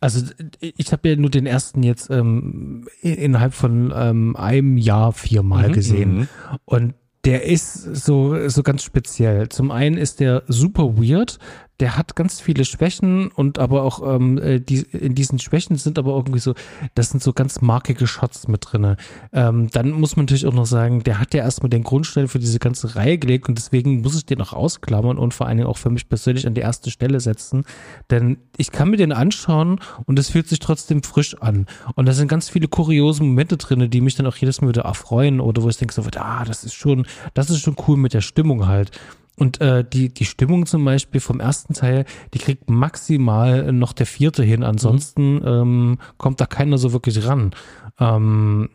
Also 0.00 0.26
ich 0.60 0.92
habe 0.92 1.10
ja 1.10 1.16
nur 1.16 1.30
den 1.30 1.46
ersten 1.46 1.82
jetzt 1.82 2.10
ähm, 2.10 2.88
innerhalb 3.00 3.54
von 3.54 3.92
ähm, 3.94 4.36
einem 4.36 4.76
Jahr 4.76 5.12
viermal 5.12 5.68
mhm, 5.68 5.72
gesehen. 5.72 6.14
Mhm. 6.14 6.28
Und 6.64 6.94
der 7.24 7.44
ist 7.44 7.74
so, 7.74 8.48
so 8.48 8.62
ganz 8.62 8.82
speziell. 8.82 9.48
Zum 9.48 9.70
einen 9.70 9.96
ist 9.96 10.18
der 10.20 10.42
super 10.48 10.96
weird 10.96 11.38
der 11.82 11.96
hat 11.96 12.14
ganz 12.14 12.40
viele 12.40 12.64
Schwächen 12.64 13.26
und 13.32 13.58
aber 13.58 13.82
auch 13.82 14.14
ähm, 14.14 14.38
äh, 14.38 14.60
die, 14.60 14.86
in 14.92 15.16
diesen 15.16 15.40
Schwächen 15.40 15.74
sind 15.74 15.98
aber 15.98 16.14
irgendwie 16.14 16.38
so, 16.38 16.54
das 16.94 17.10
sind 17.10 17.20
so 17.20 17.32
ganz 17.32 17.60
markige 17.60 18.06
Shots 18.06 18.46
mit 18.46 18.68
drin. 18.70 18.94
Ähm, 19.32 19.68
dann 19.72 19.90
muss 19.90 20.14
man 20.14 20.26
natürlich 20.26 20.46
auch 20.46 20.52
noch 20.52 20.64
sagen, 20.64 21.02
der 21.02 21.18
hat 21.18 21.34
ja 21.34 21.42
erstmal 21.42 21.70
den 21.70 21.82
Grundstein 21.82 22.28
für 22.28 22.38
diese 22.38 22.60
ganze 22.60 22.94
Reihe 22.94 23.18
gelegt 23.18 23.48
und 23.48 23.58
deswegen 23.58 24.00
muss 24.00 24.16
ich 24.16 24.24
den 24.24 24.40
auch 24.40 24.52
ausklammern 24.52 25.18
und 25.18 25.34
vor 25.34 25.48
allen 25.48 25.56
Dingen 25.56 25.68
auch 25.68 25.76
für 25.76 25.90
mich 25.90 26.08
persönlich 26.08 26.46
an 26.46 26.54
die 26.54 26.60
erste 26.60 26.92
Stelle 26.92 27.18
setzen. 27.18 27.64
Denn 28.12 28.38
ich 28.56 28.70
kann 28.70 28.88
mir 28.88 28.96
den 28.96 29.10
anschauen 29.10 29.80
und 30.06 30.20
es 30.20 30.30
fühlt 30.30 30.46
sich 30.46 30.60
trotzdem 30.60 31.02
frisch 31.02 31.34
an. 31.42 31.66
Und 31.96 32.06
da 32.06 32.12
sind 32.12 32.28
ganz 32.28 32.48
viele 32.48 32.68
kuriose 32.68 33.24
Momente 33.24 33.56
drin, 33.56 33.90
die 33.90 34.00
mich 34.00 34.14
dann 34.14 34.28
auch 34.28 34.36
jedes 34.36 34.60
Mal 34.60 34.68
wieder 34.68 34.82
erfreuen 34.82 35.40
oder 35.40 35.64
wo 35.64 35.68
ich 35.68 35.78
denke 35.78 35.94
so, 35.94 36.04
ah, 36.14 36.44
das 36.44 36.62
ist 36.62 36.74
schon, 36.74 37.06
das 37.34 37.50
ist 37.50 37.58
schon 37.58 37.74
cool 37.88 37.96
mit 37.96 38.14
der 38.14 38.20
Stimmung 38.20 38.68
halt. 38.68 38.92
Und 39.38 39.60
äh, 39.60 39.84
die, 39.84 40.12
die 40.12 40.24
Stimmung 40.24 40.66
zum 40.66 40.84
Beispiel 40.84 41.20
vom 41.20 41.40
ersten 41.40 41.74
Teil, 41.74 42.04
die 42.34 42.38
kriegt 42.38 42.68
maximal 42.68 43.72
noch 43.72 43.92
der 43.92 44.06
vierte 44.06 44.42
hin. 44.42 44.62
Ansonsten 44.62 45.36
mhm. 45.36 45.46
ähm, 45.46 45.98
kommt 46.18 46.40
da 46.40 46.46
keiner 46.46 46.78
so 46.78 46.92
wirklich 46.92 47.26
ran. 47.26 47.54
Ähm, 47.98 48.68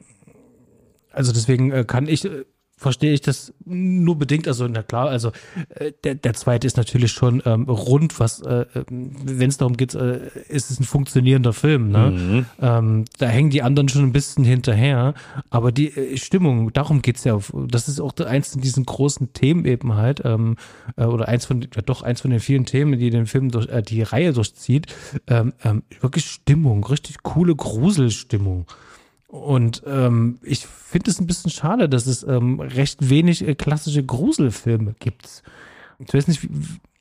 also 1.12 1.32
deswegen 1.32 1.72
äh, 1.72 1.84
kann 1.86 2.08
ich 2.08 2.26
äh, 2.26 2.46
verstehe 2.78 3.12
ich 3.12 3.22
das 3.22 3.54
nur 3.66 4.18
bedingt. 4.18 4.48
Also, 4.48 4.68
na 4.68 4.84
klar, 4.84 5.10
also 5.10 5.32
äh, 5.70 5.92
der, 6.04 6.16
der 6.16 6.36
zweite 6.36 6.68
ist 6.68 6.78
natürlich 6.78 7.12
schon 7.12 7.42
ähm, 7.46 7.64
rund, 7.64 8.20
was, 8.20 8.42
äh, 8.42 8.66
wenn 8.88 9.50
es 9.50 9.58
darum 9.58 9.76
geht, 9.76 9.96
äh, 9.96 10.30
ist 10.48 10.70
es 10.70 10.80
ein 10.80 10.84
funktionierender 10.84 11.54
Film. 11.54 11.90
Ne? 11.90 12.12
Mhm. 12.12 12.46
Ähm, 12.62 13.06
da 13.18 13.26
hängen 13.26 13.50
die 13.50 13.64
anderen 13.64 13.90
schon 13.90 14.04
ein 14.04 14.14
bisschen 14.14 14.46
hinterher. 14.46 15.16
Aber 15.50 15.72
die 15.72 15.88
äh, 15.88 16.18
Stimmung, 16.18 16.72
darum 16.72 17.02
geht's 17.02 17.24
ja. 17.24 17.40
Das 17.68 17.90
ist 17.90 18.00
auch 18.00 18.16
eins 18.18 18.54
von 18.54 18.62
diesen 18.62 18.86
großen 18.86 19.34
Themen 19.34 19.66
eben 19.66 19.96
halt, 19.96 20.22
ähm, 20.24 20.56
äh, 20.98 21.06
oder 21.06 21.28
eins 21.28 21.46
von, 21.46 21.62
ja 21.62 21.82
doch 21.82 22.04
eins 22.04 22.22
von 22.22 22.30
den 22.30 22.40
vielen 22.40 22.66
Themen, 22.66 23.00
die 23.00 23.10
den 23.10 23.26
Film 23.26 23.50
durch, 23.50 23.68
äh, 23.70 23.82
die 23.82 24.04
Reihe 24.04 24.34
durchzieht. 24.34 24.86
Ähm, 25.26 25.54
ähm, 25.64 25.82
wirklich 26.00 26.26
Stimmung, 26.26 26.86
richtig 26.86 27.24
coole 27.24 27.56
Gruselstimmung. 27.56 28.68
Und 29.28 29.84
ähm, 29.86 30.40
ich 30.42 30.66
finde 30.66 31.12
es 31.12 31.20
ein 31.20 31.28
bisschen 31.28 31.52
schade, 31.52 31.90
dass 31.90 32.08
es 32.08 32.24
ähm, 32.24 32.62
recht 32.62 33.10
wenig 33.10 33.46
äh, 33.46 33.56
klassische 33.56 34.04
Gruselfilme 34.04 34.96
gibt. 35.00 35.44
Ich 36.00 36.14
weiß 36.14 36.28
nicht, 36.28 36.48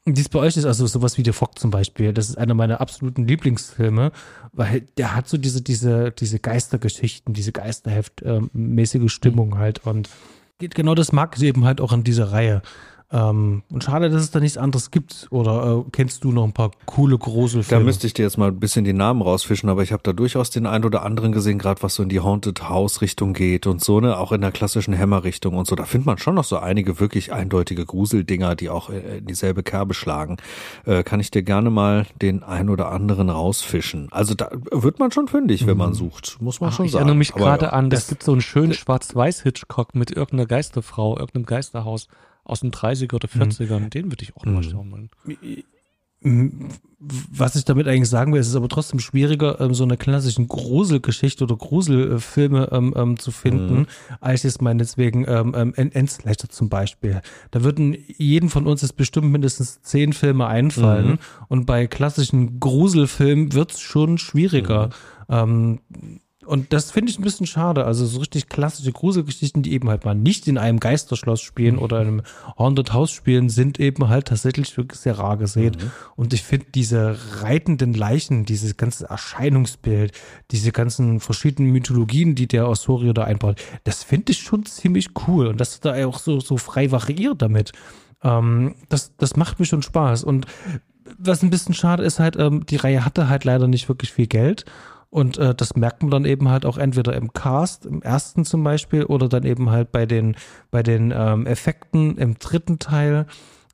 wie 0.06 0.20
es 0.20 0.28
bei 0.28 0.40
euch 0.40 0.56
ist, 0.56 0.64
also 0.64 0.86
sowas 0.86 1.18
wie 1.18 1.24
The 1.24 1.32
Fog 1.32 1.58
zum 1.58 1.70
Beispiel. 1.70 2.12
Das 2.12 2.28
ist 2.28 2.36
einer 2.36 2.54
meiner 2.54 2.80
absoluten 2.80 3.26
Lieblingsfilme, 3.26 4.10
weil 4.52 4.82
der 4.96 5.14
hat 5.14 5.28
so 5.28 5.36
diese, 5.36 5.62
diese, 5.62 6.10
diese 6.12 6.40
Geistergeschichten, 6.40 7.32
diese 7.32 7.52
Geisterheft-mäßige 7.52 9.02
ähm, 9.02 9.08
Stimmung 9.08 9.58
halt. 9.58 9.86
Und 9.86 10.08
genau 10.58 10.94
das 10.94 11.12
mag 11.12 11.36
ich 11.36 11.44
eben 11.44 11.64
halt 11.64 11.80
auch 11.80 11.92
an 11.92 12.04
dieser 12.04 12.32
Reihe. 12.32 12.62
Ähm, 13.12 13.62
und 13.70 13.84
schade, 13.84 14.10
dass 14.10 14.20
es 14.20 14.32
da 14.32 14.40
nichts 14.40 14.58
anderes 14.58 14.90
gibt. 14.90 15.28
Oder 15.30 15.84
äh, 15.86 15.90
kennst 15.92 16.24
du 16.24 16.32
noch 16.32 16.42
ein 16.42 16.52
paar 16.52 16.72
coole 16.86 17.16
Gruselfilme? 17.16 17.80
Da 17.80 17.84
müsste 17.84 18.08
ich 18.08 18.14
dir 18.14 18.24
jetzt 18.24 18.36
mal 18.36 18.48
ein 18.48 18.58
bisschen 18.58 18.84
die 18.84 18.92
Namen 18.92 19.22
rausfischen, 19.22 19.68
aber 19.68 19.84
ich 19.84 19.92
habe 19.92 20.02
da 20.02 20.12
durchaus 20.12 20.50
den 20.50 20.66
einen 20.66 20.84
oder 20.84 21.04
anderen 21.04 21.30
gesehen, 21.30 21.58
gerade 21.58 21.82
was 21.84 21.94
so 21.94 22.02
in 22.02 22.08
die 22.08 22.18
Haunted 22.18 22.68
House 22.68 23.02
Richtung 23.02 23.32
geht 23.32 23.68
und 23.68 23.82
so, 23.82 24.00
ne, 24.00 24.18
auch 24.18 24.32
in 24.32 24.40
der 24.40 24.50
klassischen 24.50 24.98
Hammer 24.98 25.22
Richtung 25.22 25.56
und 25.56 25.68
so. 25.68 25.76
Da 25.76 25.84
findet 25.84 26.06
man 26.06 26.18
schon 26.18 26.34
noch 26.34 26.44
so 26.44 26.58
einige 26.58 26.98
wirklich 26.98 27.32
eindeutige 27.32 27.86
Gruseldinger, 27.86 28.56
die 28.56 28.70
auch 28.70 28.90
äh, 28.90 29.18
in 29.18 29.26
dieselbe 29.26 29.62
Kerbe 29.62 29.94
schlagen. 29.94 30.38
Äh, 30.84 31.04
kann 31.04 31.20
ich 31.20 31.30
dir 31.30 31.44
gerne 31.44 31.70
mal 31.70 32.06
den 32.20 32.42
einen 32.42 32.70
oder 32.70 32.90
anderen 32.90 33.30
rausfischen. 33.30 34.08
Also 34.10 34.34
da 34.34 34.50
wird 34.72 34.98
man 34.98 35.12
schon 35.12 35.28
fündig, 35.28 35.68
wenn 35.68 35.76
man 35.76 35.90
mhm. 35.90 35.94
sucht, 35.94 36.38
muss 36.40 36.60
man 36.60 36.70
Ach, 36.70 36.76
schon 36.76 36.86
ich 36.86 36.92
sagen. 36.92 37.02
Ich 37.02 37.06
erinnere 37.06 37.18
mich 37.18 37.32
gerade 37.32 37.66
ja, 37.66 37.70
an, 37.70 37.92
es 37.92 38.08
gibt 38.08 38.24
so 38.24 38.32
einen 38.32 38.40
schönen 38.40 38.74
Schwarz-Weiß-Hitchcock 38.74 39.94
mit 39.94 40.10
irgendeiner 40.10 40.46
Geisterfrau, 40.46 41.16
irgendeinem 41.16 41.46
Geisterhaus 41.46 42.08
aus 42.46 42.60
den 42.60 42.70
30er 42.70 43.14
oder 43.14 43.28
40ern, 43.28 43.80
mhm. 43.80 43.90
den 43.90 44.10
würde 44.10 44.22
ich 44.22 44.36
auch 44.36 44.44
nochmal 44.44 44.62
mhm. 44.62 44.70
schauen 44.70 44.92
wollen. 44.92 45.10
Was 46.98 47.54
ich 47.54 47.64
damit 47.66 47.86
eigentlich 47.86 48.08
sagen 48.08 48.32
will, 48.32 48.40
es 48.40 48.48
ist 48.48 48.56
aber 48.56 48.68
trotzdem 48.68 48.98
schwieriger, 49.00 49.60
ähm, 49.60 49.74
so 49.74 49.84
eine 49.84 49.96
klassischen 49.96 50.48
Gruselgeschichte 50.48 51.44
oder 51.44 51.56
Gruselfilme 51.56 52.70
ähm, 52.72 52.94
ähm, 52.96 53.18
zu 53.18 53.30
finden, 53.30 53.80
mhm. 53.80 53.86
als 54.20 54.42
jetzt 54.42 54.62
meinetwegen 54.62 55.24
ähm, 55.28 55.54
ähm, 55.54 55.74
Endslasher 55.76 56.48
zum 56.48 56.68
Beispiel. 56.68 57.20
Da 57.50 57.62
würden 57.62 57.96
jeden 58.16 58.48
von 58.48 58.66
uns 58.66 58.82
jetzt 58.82 58.96
bestimmt 58.96 59.30
mindestens 59.30 59.82
zehn 59.82 60.14
Filme 60.14 60.46
einfallen 60.46 61.10
mhm. 61.10 61.18
und 61.48 61.66
bei 61.66 61.86
klassischen 61.86 62.60
Gruselfilmen 62.60 63.52
wird 63.52 63.72
es 63.72 63.80
schon 63.80 64.16
schwieriger. 64.18 64.88
Mhm. 64.88 64.90
Ähm, 65.28 65.80
und 66.46 66.72
das 66.72 66.90
finde 66.90 67.10
ich 67.10 67.18
ein 67.18 67.22
bisschen 67.22 67.46
schade. 67.46 67.84
Also 67.84 68.06
so 68.06 68.18
richtig 68.18 68.48
klassische 68.48 68.92
Gruselgeschichten, 68.92 69.62
die 69.62 69.72
eben 69.72 69.88
halt 69.88 70.04
mal 70.04 70.14
nicht 70.14 70.46
in 70.46 70.58
einem 70.58 70.80
Geisterschloss 70.80 71.40
spielen 71.40 71.76
mhm. 71.76 71.82
oder 71.82 72.00
in 72.00 72.08
einem 72.08 72.22
Haunted 72.58 72.92
House 72.92 73.10
spielen, 73.10 73.48
sind 73.48 73.80
eben 73.80 74.08
halt 74.08 74.28
tatsächlich 74.28 74.76
wirklich 74.76 75.00
sehr 75.00 75.18
rar 75.18 75.36
gesehen. 75.36 75.76
Mhm. 75.78 75.90
Und 76.16 76.32
ich 76.32 76.42
finde 76.42 76.66
diese 76.74 77.18
reitenden 77.40 77.94
Leichen, 77.94 78.44
dieses 78.44 78.76
ganze 78.76 79.08
Erscheinungsbild, 79.08 80.12
diese 80.50 80.72
ganzen 80.72 81.20
verschiedenen 81.20 81.72
Mythologien, 81.72 82.34
die 82.34 82.46
der 82.46 82.68
Osorio 82.68 83.12
da 83.12 83.24
einbaut, 83.24 83.60
das 83.84 84.02
finde 84.02 84.32
ich 84.32 84.38
schon 84.38 84.64
ziemlich 84.64 85.08
cool. 85.26 85.48
Und 85.48 85.60
dass 85.60 85.80
da 85.80 86.06
auch 86.06 86.18
so, 86.18 86.40
so 86.40 86.56
frei 86.56 86.90
variiert 86.90 87.42
damit. 87.42 87.72
Ähm, 88.22 88.76
das, 88.88 89.12
das 89.16 89.36
macht 89.36 89.58
mir 89.58 89.66
schon 89.66 89.82
Spaß. 89.82 90.24
Und 90.24 90.46
was 91.18 91.42
ein 91.42 91.50
bisschen 91.50 91.74
schade 91.74 92.02
ist 92.02 92.18
halt, 92.18 92.36
ähm, 92.36 92.66
die 92.66 92.76
Reihe 92.76 93.04
hatte 93.04 93.28
halt 93.28 93.44
leider 93.44 93.68
nicht 93.68 93.88
wirklich 93.88 94.12
viel 94.12 94.26
Geld. 94.26 94.64
Und 95.10 95.38
äh, 95.38 95.54
das 95.54 95.76
merkt 95.76 96.02
man 96.02 96.10
dann 96.10 96.24
eben 96.24 96.48
halt 96.48 96.66
auch 96.66 96.78
entweder 96.78 97.14
im 97.14 97.32
Cast, 97.32 97.86
im 97.86 98.02
ersten 98.02 98.44
zum 98.44 98.62
Beispiel, 98.64 99.04
oder 99.04 99.28
dann 99.28 99.44
eben 99.44 99.70
halt 99.70 99.92
bei 99.92 100.06
den, 100.06 100.36
bei 100.70 100.82
den 100.82 101.12
ähm, 101.16 101.46
Effekten 101.46 102.18
im 102.18 102.38
dritten 102.38 102.78
Teil. 102.78 103.26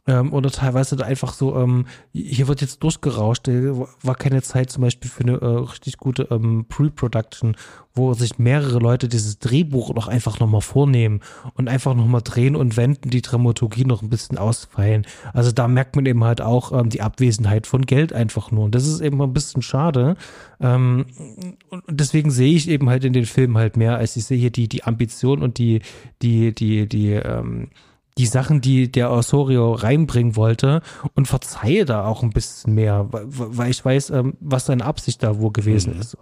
Ähm, 0.05 0.33
oder 0.33 0.51
teilweise 0.51 1.05
einfach 1.05 1.33
so, 1.33 1.57
ähm, 1.57 1.87
hier 2.13 2.49
wird 2.49 2.61
jetzt 2.61 2.83
durchgerauscht, 2.83 3.47
war 3.47 4.17
keine 4.17 4.43
Zeit 4.43 4.69
zum 4.69 4.83
Beispiel 4.83 5.09
für 5.09 5.23
eine 5.23 5.37
äh, 5.37 5.47
richtig 5.47 5.97
gute 5.99 6.27
ähm, 6.33 6.67
Pre-Production, 6.69 7.57
wo 7.95 8.13
sich 8.13 8.37
mehrere 8.37 8.81
Leute 8.81 9.07
dieses 9.07 9.39
Drehbuch 9.39 9.95
noch 9.95 10.09
einfach 10.09 10.41
nochmal 10.41 10.61
vornehmen 10.61 11.21
und 11.55 11.69
einfach 11.69 11.95
nochmal 11.95 12.23
drehen 12.25 12.57
und 12.57 12.77
wenden, 12.77 13.11
die 13.11 13.23
Dramaturgie 13.23 13.85
noch 13.85 14.03
ein 14.03 14.11
bisschen 14.11 14.39
ausfeilen. 14.39 15.07
Also 15.35 15.53
da 15.53 15.69
merkt 15.69 15.95
man 15.95 16.05
eben 16.07 16.25
halt 16.25 16.41
auch 16.41 16.73
ähm, 16.73 16.89
die 16.89 17.01
Abwesenheit 17.01 17.69
von 17.69 17.83
Geld 17.83 18.13
einfach 18.13 18.51
nur. 18.51 18.65
Und 18.65 18.75
das 18.75 18.89
ist 18.89 19.03
eben 19.03 19.23
ein 19.23 19.33
bisschen 19.33 19.63
schade. 19.63 20.17
Ähm, 20.59 21.07
und 21.71 21.85
deswegen 21.89 22.33
sehe 22.33 22.57
ich 22.57 22.69
eben 22.69 22.91
halt 22.91 23.05
in 23.05 23.13
den 23.13 23.27
Filmen 23.27 23.57
halt 23.57 23.77
mehr, 23.77 23.99
als 23.99 24.17
ich 24.17 24.25
sehe 24.25 24.39
hier 24.39 24.51
die, 24.51 24.67
die 24.67 24.83
Ambition 24.83 25.43
und 25.43 25.59
die, 25.59 25.81
die, 26.23 26.53
die, 26.53 26.89
die, 26.89 27.13
ähm, 27.13 27.69
die 28.19 28.27
Sachen, 28.27 28.61
die 28.61 28.91
der 28.91 29.11
Osorio 29.11 29.73
reinbringen 29.73 30.37
wollte 30.37 30.83
und 31.15 31.29
verzeihe 31.29 31.85
da 31.85 32.05
auch 32.05 32.23
ein 32.23 32.31
bisschen 32.31 32.75
mehr, 32.75 33.09
weil 33.11 33.71
ich 33.71 33.85
weiß, 33.85 34.11
ähm, 34.11 34.35
was 34.41 34.67
seine 34.67 34.85
Absicht 34.85 35.23
da 35.23 35.39
wohl 35.39 35.53
gewesen 35.53 35.95
mhm. 35.95 36.01
ist. 36.01 36.17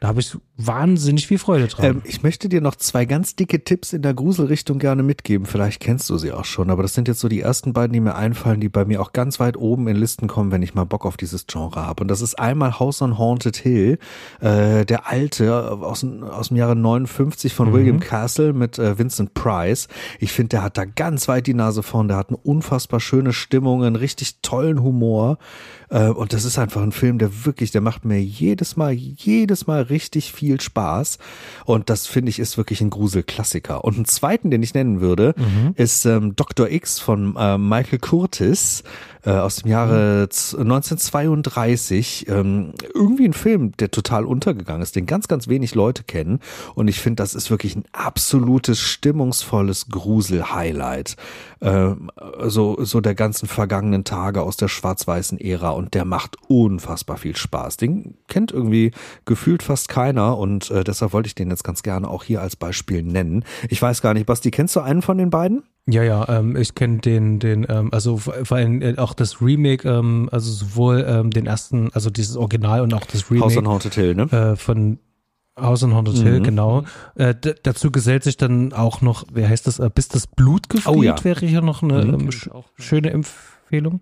Da 0.00 0.08
habe 0.08 0.20
ich 0.20 0.36
wahnsinnig 0.58 1.26
viel 1.26 1.38
Freude 1.38 1.68
dran. 1.68 1.84
Ähm, 1.84 2.02
ich 2.04 2.22
möchte 2.22 2.48
dir 2.48 2.60
noch 2.60 2.76
zwei 2.76 3.06
ganz 3.06 3.34
dicke 3.34 3.64
Tipps 3.64 3.92
in 3.92 4.02
der 4.02 4.14
Gruselrichtung 4.14 4.78
gerne 4.78 5.02
mitgeben. 5.02 5.46
Vielleicht 5.46 5.80
kennst 5.80 6.10
du 6.10 6.18
sie 6.18 6.32
auch 6.32 6.44
schon, 6.44 6.70
aber 6.70 6.82
das 6.82 6.94
sind 6.94 7.08
jetzt 7.08 7.20
so 7.20 7.28
die 7.28 7.40
ersten 7.40 7.72
beiden, 7.72 7.92
die 7.92 8.00
mir 8.00 8.14
einfallen, 8.14 8.60
die 8.60 8.68
bei 8.68 8.84
mir 8.84 9.00
auch 9.00 9.12
ganz 9.12 9.40
weit 9.40 9.56
oben 9.56 9.88
in 9.88 9.96
Listen 9.96 10.28
kommen, 10.28 10.50
wenn 10.50 10.62
ich 10.62 10.74
mal 10.74 10.84
Bock 10.84 11.06
auf 11.06 11.16
dieses 11.16 11.46
Genre 11.46 11.86
habe. 11.86 12.02
Und 12.02 12.08
das 12.08 12.20
ist 12.20 12.38
einmal 12.38 12.78
House 12.78 13.00
on 13.00 13.18
Haunted 13.18 13.56
Hill, 13.56 13.98
äh, 14.40 14.84
der 14.84 15.06
alte 15.08 15.72
aus, 15.72 16.04
aus 16.04 16.48
dem 16.48 16.56
Jahre 16.56 16.76
59 16.76 17.54
von 17.54 17.68
mhm. 17.68 17.72
William 17.72 18.00
Castle 18.00 18.52
mit 18.52 18.78
äh, 18.78 18.98
Vincent 18.98 19.32
Price. 19.34 19.88
Ich 20.20 20.32
finde, 20.32 20.50
der 20.50 20.62
hat 20.62 20.76
da 20.76 20.84
ganz 20.84 21.28
weit 21.28 21.46
die 21.46 21.54
Nase 21.54 21.82
vorn. 21.82 22.08
Der 22.08 22.18
hat 22.18 22.28
eine 22.28 22.38
unfassbar 22.38 23.00
schöne 23.00 23.32
Stimmung, 23.32 23.82
einen 23.82 23.96
richtig 23.96 24.40
tollen 24.42 24.82
Humor. 24.82 25.38
Äh, 25.90 26.08
und 26.08 26.32
das 26.32 26.44
ist 26.44 26.58
einfach 26.58 26.82
ein 26.82 26.92
Film, 26.92 27.18
der 27.18 27.44
wirklich, 27.44 27.70
der 27.70 27.80
macht 27.80 28.04
mir 28.04 28.22
jedes 28.22 28.76
Mal, 28.76 28.92
jedes 28.92 29.66
Mal 29.66 29.82
richtig 29.82 30.32
viel 30.32 30.60
Spaß. 30.60 31.18
Und 31.64 31.90
das 31.90 32.06
finde 32.06 32.30
ich 32.30 32.38
ist 32.38 32.56
wirklich 32.56 32.80
ein 32.80 32.90
Gruselklassiker. 32.90 33.84
Und 33.84 33.96
einen 33.96 34.04
zweiten, 34.04 34.50
den 34.50 34.62
ich 34.62 34.74
nennen 34.74 35.00
würde, 35.00 35.34
mhm. 35.36 35.72
ist 35.76 36.04
ähm, 36.04 36.36
Dr. 36.36 36.70
X 36.70 36.98
von 36.98 37.36
äh, 37.36 37.58
Michael 37.58 37.98
Curtis. 37.98 38.82
Äh, 39.26 39.30
aus 39.30 39.56
dem 39.56 39.70
Jahre 39.70 40.28
1932. 40.30 42.26
Ähm, 42.28 42.72
irgendwie 42.94 43.26
ein 43.26 43.32
Film, 43.32 43.72
der 43.76 43.90
total 43.90 44.24
untergegangen 44.24 44.82
ist, 44.82 44.96
den 44.96 45.06
ganz, 45.06 45.28
ganz 45.28 45.48
wenig 45.48 45.74
Leute 45.74 46.04
kennen. 46.04 46.40
Und 46.74 46.88
ich 46.88 47.00
finde, 47.00 47.22
das 47.22 47.34
ist 47.34 47.50
wirklich 47.50 47.76
ein 47.76 47.84
absolutes, 47.92 48.78
stimmungsvolles 48.78 49.88
Grusel-Highlight. 49.88 51.16
Ähm, 51.60 52.10
so, 52.44 52.82
so 52.84 53.00
der 53.00 53.14
ganzen 53.14 53.48
vergangenen 53.48 54.04
Tage 54.04 54.42
aus 54.42 54.56
der 54.56 54.68
schwarz-weißen 54.68 55.40
Ära. 55.40 55.70
Und 55.70 55.94
der 55.94 56.04
macht 56.04 56.36
unfassbar 56.48 57.16
viel 57.16 57.36
Spaß. 57.36 57.76
Den 57.76 58.14
kennt 58.28 58.52
irgendwie 58.52 58.92
gefühlt 59.24 59.62
fast 59.64 59.88
keiner. 59.88 60.38
Und 60.38 60.70
äh, 60.70 60.84
deshalb 60.84 61.12
wollte 61.12 61.26
ich 61.26 61.34
den 61.34 61.50
jetzt 61.50 61.64
ganz 61.64 61.82
gerne 61.82 62.08
auch 62.08 62.22
hier 62.22 62.40
als 62.40 62.54
Beispiel 62.54 63.02
nennen. 63.02 63.44
Ich 63.68 63.82
weiß 63.82 64.02
gar 64.02 64.14
nicht, 64.14 64.26
Basti, 64.26 64.52
kennst 64.52 64.76
du 64.76 64.80
einen 64.80 65.02
von 65.02 65.18
den 65.18 65.30
beiden? 65.30 65.64
Ja, 65.88 66.02
ja, 66.02 66.28
ähm, 66.28 66.56
ich 66.56 66.74
kenne 66.74 66.98
den, 66.98 67.38
den, 67.38 67.64
ähm, 67.68 67.90
also 67.92 68.16
vor 68.16 68.56
allem 68.56 68.82
äh, 68.82 68.96
auch 68.96 69.14
das 69.14 69.40
Remake, 69.40 69.88
ähm, 69.88 70.28
also 70.32 70.50
sowohl 70.50 71.06
ähm, 71.08 71.30
den 71.30 71.46
ersten, 71.46 71.90
also 71.92 72.10
dieses 72.10 72.36
Original 72.36 72.80
und 72.80 72.92
auch 72.92 73.04
das 73.04 73.30
Remake. 73.30 73.44
House 73.44 73.56
on 73.56 73.68
Haunted 73.68 73.94
Hill, 73.94 74.14
ne? 74.16 74.24
Äh, 74.32 74.56
von 74.56 74.98
House 75.58 75.84
on 75.84 75.94
Haunted 75.94 76.18
mhm. 76.18 76.22
Hill, 76.22 76.40
genau. 76.40 76.82
Äh, 77.14 77.34
dazu 77.62 77.92
gesellt 77.92 78.24
sich 78.24 78.36
dann 78.36 78.72
auch 78.72 79.00
noch, 79.00 79.24
wer 79.32 79.48
heißt 79.48 79.68
das, 79.68 79.78
äh, 79.78 79.88
bis 79.94 80.08
das 80.08 80.26
Blut 80.26 80.68
gefriert, 80.68 80.96
oh, 80.96 81.02
ja. 81.02 81.24
wäre 81.24 81.46
hier 81.46 81.62
noch 81.62 81.84
eine 81.84 82.04
mhm. 82.04 82.14
ähm, 82.14 82.32
sch 82.32 82.50
schöne 82.74 83.10
Empfehlung. 83.10 84.00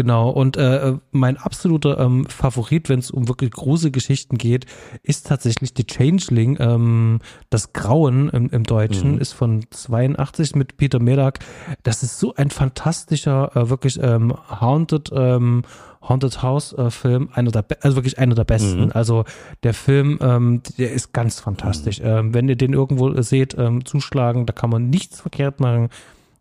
Genau, 0.00 0.30
und 0.30 0.56
äh, 0.56 0.94
mein 1.10 1.36
absoluter 1.36 1.98
ähm, 1.98 2.24
Favorit, 2.24 2.88
wenn 2.88 3.00
es 3.00 3.10
um 3.10 3.28
wirklich 3.28 3.50
große 3.50 3.90
Geschichten 3.90 4.38
geht, 4.38 4.64
ist 5.02 5.26
tatsächlich 5.26 5.74
die 5.74 5.84
Changeling. 5.84 6.56
Ähm, 6.58 7.18
das 7.50 7.74
Grauen 7.74 8.30
im, 8.30 8.48
im 8.48 8.64
Deutschen 8.64 9.16
mhm. 9.16 9.18
ist 9.18 9.34
von 9.34 9.66
82 9.68 10.54
mit 10.54 10.78
Peter 10.78 11.00
Medak. 11.00 11.40
Das 11.82 12.02
ist 12.02 12.18
so 12.18 12.34
ein 12.34 12.48
fantastischer, 12.48 13.54
äh, 13.54 13.68
wirklich 13.68 13.98
ähm, 14.02 14.32
Haunted, 14.48 15.10
ähm, 15.14 15.64
Haunted 16.00 16.42
House 16.42 16.72
äh, 16.72 16.90
Film, 16.90 17.28
einer 17.34 17.50
der, 17.50 17.66
also 17.82 17.98
wirklich 17.98 18.18
einer 18.18 18.34
der 18.34 18.44
besten. 18.44 18.86
Mhm. 18.86 18.92
Also 18.94 19.26
der 19.64 19.74
Film, 19.74 20.18
ähm, 20.22 20.62
der 20.78 20.92
ist 20.92 21.12
ganz 21.12 21.40
fantastisch. 21.40 22.00
Mhm. 22.00 22.06
Ähm, 22.06 22.32
wenn 22.34 22.48
ihr 22.48 22.56
den 22.56 22.72
irgendwo 22.72 23.20
seht, 23.20 23.54
ähm, 23.58 23.84
zuschlagen, 23.84 24.46
da 24.46 24.54
kann 24.54 24.70
man 24.70 24.88
nichts 24.88 25.20
verkehrt 25.20 25.60
machen. 25.60 25.90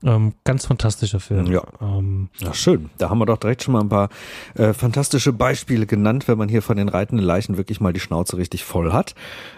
Ähm, 0.04 0.34
ganz 0.46 0.66
fantastischer 0.66 1.20
Film. 1.20 1.48
Ja. 1.48 1.64
Ähm, 1.82 2.30
ja, 2.38 2.54
schön. 2.54 2.90
Da 2.98 3.10
haben 3.10 3.20
wir 3.20 3.26
doch 3.26 3.38
direkt 3.38 3.64
schon 3.64 3.74
mal 3.74 3.82
ein 3.82 3.90
paar 3.90 4.10
äh, 4.56 4.74
fantastische 4.74 5.34
Beispiele 5.34 5.86
genannt, 5.86 6.28
wenn 6.28 6.38
man 6.38 6.48
hier 6.48 6.62
von 6.62 6.78
den 6.78 6.88
reitenden 6.88 7.26
Leichen 7.26 7.58
wirklich 7.58 7.82
mal 7.82 7.92
die 7.92 8.00
Schnauze 8.00 8.38
richtig 8.38 8.64
voll 8.64 8.94
hat, 8.94 9.14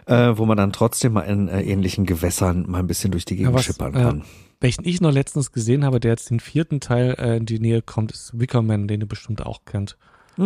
äh, 0.07 0.34
wo 0.35 0.45
man 0.45 0.57
dann 0.57 0.73
trotzdem 0.73 1.13
mal 1.13 1.22
in 1.22 1.47
äh, 1.47 1.61
ähnlichen 1.61 2.05
Gewässern 2.05 2.65
mal 2.68 2.80
ein 2.80 2.88
bisschen 2.88 3.11
durch 3.11 3.26
die 3.26 3.35
Gegend 3.35 3.51
ja, 3.51 3.57
was, 3.57 3.65
schippern 3.65 3.93
kann. 3.93 4.23
welchen 4.59 4.85
ich 4.85 4.99
noch 4.99 5.11
letztens 5.11 5.51
gesehen 5.51 5.85
habe, 5.85 5.99
der 5.99 6.11
jetzt 6.11 6.31
den 6.31 6.39
vierten 6.39 6.80
Teil 6.80 7.15
äh, 7.19 7.38
in 7.38 7.45
die 7.45 7.59
Nähe 7.59 7.84
kommt, 7.84 8.11
ist 8.11 8.39
Wickerman, 8.39 8.88
den 8.88 9.01
ihr 9.01 9.07
bestimmt 9.07 9.45
auch 9.45 9.61
kennt. 9.65 9.95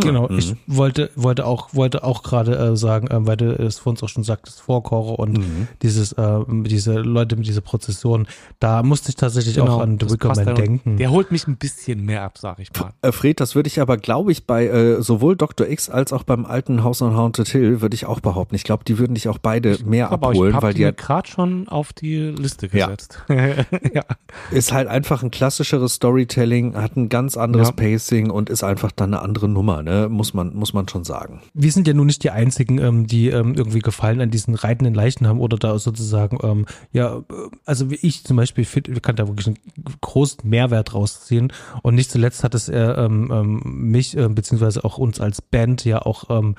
Genau, 0.02 0.28
mhm. 0.30 0.38
ich 0.38 0.56
wollte, 0.68 1.10
wollte 1.16 1.46
auch, 1.46 1.74
wollte 1.74 2.04
auch 2.04 2.24
gerade 2.24 2.56
äh, 2.58 2.76
sagen, 2.76 3.08
äh, 3.08 3.26
weil 3.28 3.38
du 3.38 3.52
es 3.54 3.80
vor 3.80 3.92
uns 3.92 4.04
auch 4.04 4.10
schon 4.10 4.24
sagtest, 4.24 4.62
Vorkoche 4.62 5.14
und 5.14 5.38
mhm. 5.38 5.68
dieses, 5.82 6.14
äh, 6.14 6.40
diese 6.48 6.96
Leute 6.96 7.36
mit 7.36 7.48
dieser 7.48 7.62
Prozession, 7.62 8.28
da 8.60 8.84
musste 8.84 9.10
ich 9.10 9.16
tatsächlich 9.16 9.56
genau, 9.56 9.78
auch 9.78 9.82
an 9.82 9.98
The 10.00 10.10
Wicker 10.10 10.34
Man 10.36 10.56
denken. 10.56 10.98
Der 10.98 11.12
holt 11.12 11.32
mich 11.32 11.48
ein 11.48 11.58
bisschen 11.58 12.06
mehr 12.06 12.24
ab, 12.24 12.38
sag 12.38 12.60
ich 12.60 12.70
mal. 12.74 12.94
Äh, 13.02 13.12
Fred, 13.12 13.40
das 13.40 13.56
würde 13.56 13.68
ich 13.68 13.80
aber, 13.82 13.98
glaube 13.98 14.32
ich, 14.32 14.46
bei 14.46 14.68
äh, 14.68 15.02
sowohl 15.02 15.36
Dr. 15.36 15.68
X 15.68 15.90
als 15.90 16.14
auch 16.14 16.24
beim 16.24 16.46
alten 16.46 16.84
House 16.84 17.02
on 17.02 17.16
Haunted 17.16 17.48
Hill, 17.48 17.82
würde 17.82 17.96
ich 17.96 18.06
auch 18.06 18.20
behaupten. 18.20 18.56
Ich 18.56 18.64
glaube, 18.64 18.84
die 18.84 18.98
würden 18.98 19.16
dich 19.16 19.28
auch 19.28 19.38
beide 19.38 19.72
ich 19.72 19.86
mehr 19.86 20.12
abholen, 20.12 20.56
ich 20.56 20.62
weil 20.62 20.74
die 20.74 20.90
gerade 20.96 21.28
schon 21.28 21.68
auf 21.68 21.94
die 21.94 22.18
Liste 22.18 22.70
gesetzt. 22.70 23.24
Ja. 23.30 23.36
ja. 23.94 24.04
Ist 24.52 24.74
halt 24.74 24.88
einfach 24.88 25.24
ein 25.24 25.32
klassischeres 25.32 25.96
Storytelling, 25.96 26.76
hat 26.76 26.96
ein 26.96 27.10
ganz 27.10 27.38
anderes 27.38 27.70
ja. 27.70 27.74
Pacing 27.74 28.30
und 28.30 28.50
ist 28.50 28.64
einfach 28.64 28.92
dann 28.92 29.14
eine 29.14 29.22
andere 29.22 29.48
Nummer 29.48 29.78
ne? 29.86 30.10
muss 30.10 30.34
man, 30.34 30.54
muss 30.54 30.74
man 30.74 30.88
schon 30.90 31.06
sagen. 31.06 31.42
Wir 31.54 31.72
sind 31.72 31.88
ja 31.88 31.94
nun 31.94 32.08
nicht 32.08 32.24
die 32.24 32.32
einzigen, 32.32 32.80
ähm, 32.80 33.08
die 33.08 33.30
ähm, 33.30 33.54
irgendwie 33.56 33.80
Gefallen 33.80 34.20
an 34.20 34.32
diesen 34.32 34.56
reitenden 34.56 34.94
Leichen 34.94 35.28
haben 35.28 35.40
oder 35.40 35.58
da 35.58 35.80
sozusagen, 35.80 36.38
ähm, 36.44 36.66
ja, 36.92 37.24
also 37.66 37.90
wie 37.90 38.00
ich 38.02 38.26
zum 38.26 38.36
Beispiel 38.38 38.66
finde, 38.66 39.00
kann 39.00 39.16
da 39.16 39.28
wirklich 39.28 39.48
einen 39.48 39.60
großen 40.02 40.48
Mehrwert 40.48 40.94
rausziehen. 40.94 41.54
Und 41.82 41.96
nicht 41.96 42.12
zuletzt 42.12 42.44
hat 42.44 42.54
es 42.56 42.68
äh, 42.68 42.78
ähm, 42.78 43.32
ähm, 43.32 43.62
mich, 43.64 44.18
äh, 44.18 44.28
beziehungsweise 44.28 44.84
auch 44.84 44.98
uns 44.98 45.22
als 45.22 45.42
Band 45.42 45.86
ja 45.86 46.02
auch 46.02 46.30
ähm, 46.30 46.56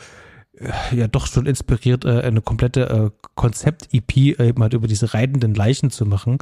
ja 0.93 1.07
doch 1.09 1.27
schon 1.27 1.47
inspiriert, 1.47 2.05
äh, 2.05 2.21
eine 2.21 2.41
komplette 2.41 2.89
äh, 2.89 3.11
Konzept-EP 3.35 4.17
eben 4.17 4.63
halt 4.63 4.73
über 4.75 4.87
diese 4.87 5.13
reitenden 5.13 5.55
Leichen 5.55 5.91
zu 5.91 6.07
machen. 6.07 6.39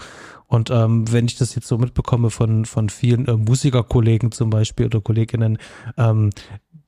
Und 0.47 0.71
ähm, 0.71 1.11
wenn 1.11 1.27
ich 1.27 1.37
das 1.37 1.55
jetzt 1.55 1.67
so 1.67 1.79
mitbekomme 1.79 2.31
von, 2.31 2.65
von 2.65 2.89
vielen 2.89 3.27
äh, 3.27 3.37
Musikerkollegen 3.37 4.31
zum 4.31 4.51
Beispiel 4.51 4.87
oder 4.87 5.01
Kolleginnen, 5.01 5.59
ähm, 5.97 6.31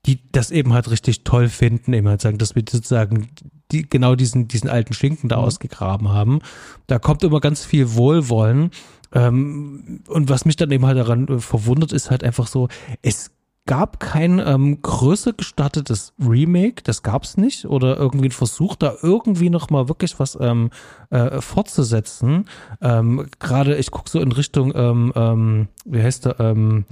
die 0.07 0.19
das 0.31 0.51
eben 0.51 0.73
halt 0.73 0.89
richtig 0.89 1.25
toll 1.25 1.49
finden, 1.49 1.93
eben 1.93 2.07
halt 2.07 2.21
sagen, 2.21 2.37
dass 2.37 2.55
wir 2.55 2.63
sozusagen 2.67 3.27
die, 3.71 3.87
genau 3.87 4.15
diesen, 4.15 4.47
diesen 4.47 4.69
alten 4.69 4.93
Schinken 4.93 5.27
da 5.29 5.37
mhm. 5.37 5.43
ausgegraben 5.43 6.09
haben. 6.09 6.39
Da 6.87 6.97
kommt 6.97 7.23
immer 7.23 7.41
ganz 7.41 7.65
viel 7.65 7.93
Wohlwollen. 7.93 8.71
Ähm, 9.13 10.01
und 10.07 10.29
was 10.29 10.45
mich 10.45 10.55
dann 10.55 10.71
eben 10.71 10.85
halt 10.85 10.97
daran 10.97 11.27
äh, 11.27 11.39
verwundert, 11.39 11.91
ist 11.91 12.09
halt 12.09 12.23
einfach 12.23 12.47
so, 12.47 12.69
es 13.01 13.31
gab 13.65 13.99
kein 13.99 14.39
ähm, 14.39 14.81
größer 14.81 15.33
gestartetes 15.33 16.13
Remake, 16.25 16.83
das 16.83 17.03
gab's 17.03 17.35
nicht, 17.35 17.65
oder 17.65 17.97
irgendwie 17.97 18.29
ein 18.29 18.31
Versuch, 18.31 18.77
da 18.77 18.93
irgendwie 19.01 19.49
nochmal 19.49 19.89
wirklich 19.89 20.17
was 20.19 20.37
ähm, 20.39 20.69
äh, 21.09 21.41
fortzusetzen. 21.41 22.45
Ähm, 22.81 23.27
Gerade 23.39 23.75
ich 23.75 23.91
gucke 23.91 24.09
so 24.09 24.21
in 24.21 24.31
Richtung, 24.31 24.71
ähm, 24.73 25.11
ähm, 25.15 25.67
wie 25.83 26.01
heißt 26.01 26.25
der, 26.25 26.39
ähm, 26.39 26.85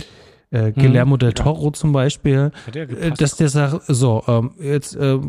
äh, 0.55 0.71
Guillermo 0.71 1.15
hm, 1.15 1.19
del 1.19 1.33
Toro 1.33 1.67
ja. 1.67 1.73
zum 1.73 1.91
Beispiel, 1.91 2.51
der 2.73 2.89
äh, 2.89 3.11
dass 3.11 3.35
der 3.35 3.49
sagt, 3.49 3.83
so, 3.87 4.23
ähm, 4.27 4.51
jetzt, 4.59 4.95
äh, 4.95 5.19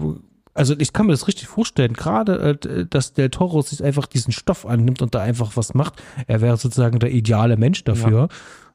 also 0.54 0.74
ich 0.78 0.92
kann 0.92 1.06
mir 1.06 1.12
das 1.12 1.28
richtig 1.28 1.48
vorstellen, 1.48 1.92
gerade, 1.92 2.58
äh, 2.62 2.86
dass 2.86 3.12
del 3.12 3.30
Toro 3.30 3.62
sich 3.62 3.82
einfach 3.82 4.06
diesen 4.06 4.32
Stoff 4.32 4.66
annimmt 4.66 5.02
und 5.02 5.14
da 5.14 5.20
einfach 5.20 5.56
was 5.56 5.74
macht. 5.74 6.02
Er 6.26 6.40
wäre 6.40 6.56
sozusagen 6.56 6.98
der 6.98 7.12
ideale 7.12 7.56
Mensch 7.56 7.84
dafür. 7.84 8.28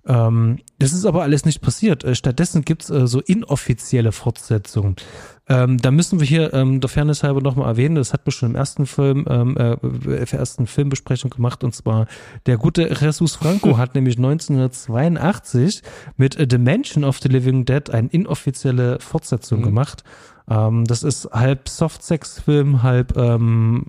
Ja. 0.07 0.27
Ähm, 0.27 0.59
das 0.79 0.93
ist 0.93 1.05
aber 1.05 1.23
alles 1.23 1.45
nicht 1.45 1.61
passiert. 1.61 2.03
Äh, 2.03 2.15
stattdessen 2.15 2.63
gibt's 2.63 2.89
äh, 2.89 3.07
so 3.07 3.19
inoffizielle 3.21 4.11
Fortsetzungen. 4.11 4.95
Ähm, 5.51 5.77
da 5.79 5.91
müssen 5.91 6.21
wir 6.21 6.27
hier 6.27 6.53
ähm, 6.53 6.79
der 6.79 6.89
Fairness 6.89 7.23
halber 7.23 7.41
nochmal 7.41 7.67
erwähnen, 7.67 7.95
das 7.95 8.13
hat 8.13 8.25
man 8.25 8.31
schon 8.31 8.51
im 8.51 8.55
ersten 8.55 8.85
Film, 8.85 9.25
ähm, 9.29 9.57
äh, 9.57 9.75
der 9.81 10.39
ersten 10.39 10.65
Filmbesprechung 10.65 11.29
gemacht, 11.29 11.65
und 11.65 11.75
zwar 11.75 12.07
der 12.45 12.57
gute 12.57 12.87
Jesus 12.87 13.35
Franco 13.35 13.77
hat 13.77 13.93
nämlich 13.93 14.15
1982 14.15 15.81
mit 16.15 16.39
A 16.39 16.45
Dimension 16.45 17.03
of 17.03 17.19
the 17.19 17.27
Living 17.27 17.65
Dead 17.65 17.89
eine 17.89 18.07
inoffizielle 18.07 18.99
Fortsetzung 19.01 19.59
mhm. 19.59 19.63
gemacht. 19.63 20.03
Ähm, 20.49 20.85
das 20.85 21.03
ist 21.03 21.29
halb 21.31 21.67
Softsex-Film, 21.67 22.81
halb 22.81 23.17
ähm, 23.17 23.83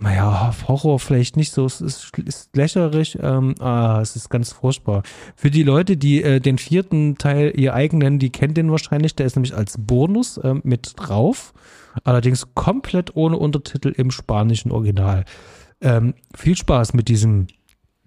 naja, 0.00 0.54
Horror 0.66 0.98
vielleicht 0.98 1.36
nicht 1.36 1.52
so, 1.52 1.66
es 1.66 1.80
ist, 1.80 2.10
ist 2.18 2.56
lächerlich, 2.56 3.18
ähm, 3.20 3.54
ah, 3.60 4.00
es 4.00 4.16
ist 4.16 4.30
ganz 4.30 4.52
furchtbar. 4.52 5.02
Für 5.36 5.50
die 5.50 5.62
Leute, 5.62 5.96
die 5.96 6.22
äh, 6.22 6.40
den 6.40 6.56
vierten 6.56 7.18
Teil 7.18 7.52
ihr 7.54 7.74
eigen 7.74 7.98
nennen, 7.98 8.18
die 8.18 8.30
kennen 8.30 8.54
den 8.54 8.70
wahrscheinlich, 8.70 9.14
der 9.14 9.26
ist 9.26 9.36
nämlich 9.36 9.54
als 9.54 9.76
Bonus 9.78 10.40
ähm, 10.42 10.62
mit 10.64 10.94
drauf, 10.96 11.52
allerdings 12.02 12.54
komplett 12.54 13.14
ohne 13.14 13.36
Untertitel 13.36 13.92
im 13.94 14.10
spanischen 14.10 14.72
Original. 14.72 15.24
Ähm, 15.82 16.14
viel 16.34 16.56
Spaß 16.56 16.94
mit 16.94 17.08
diesem 17.08 17.48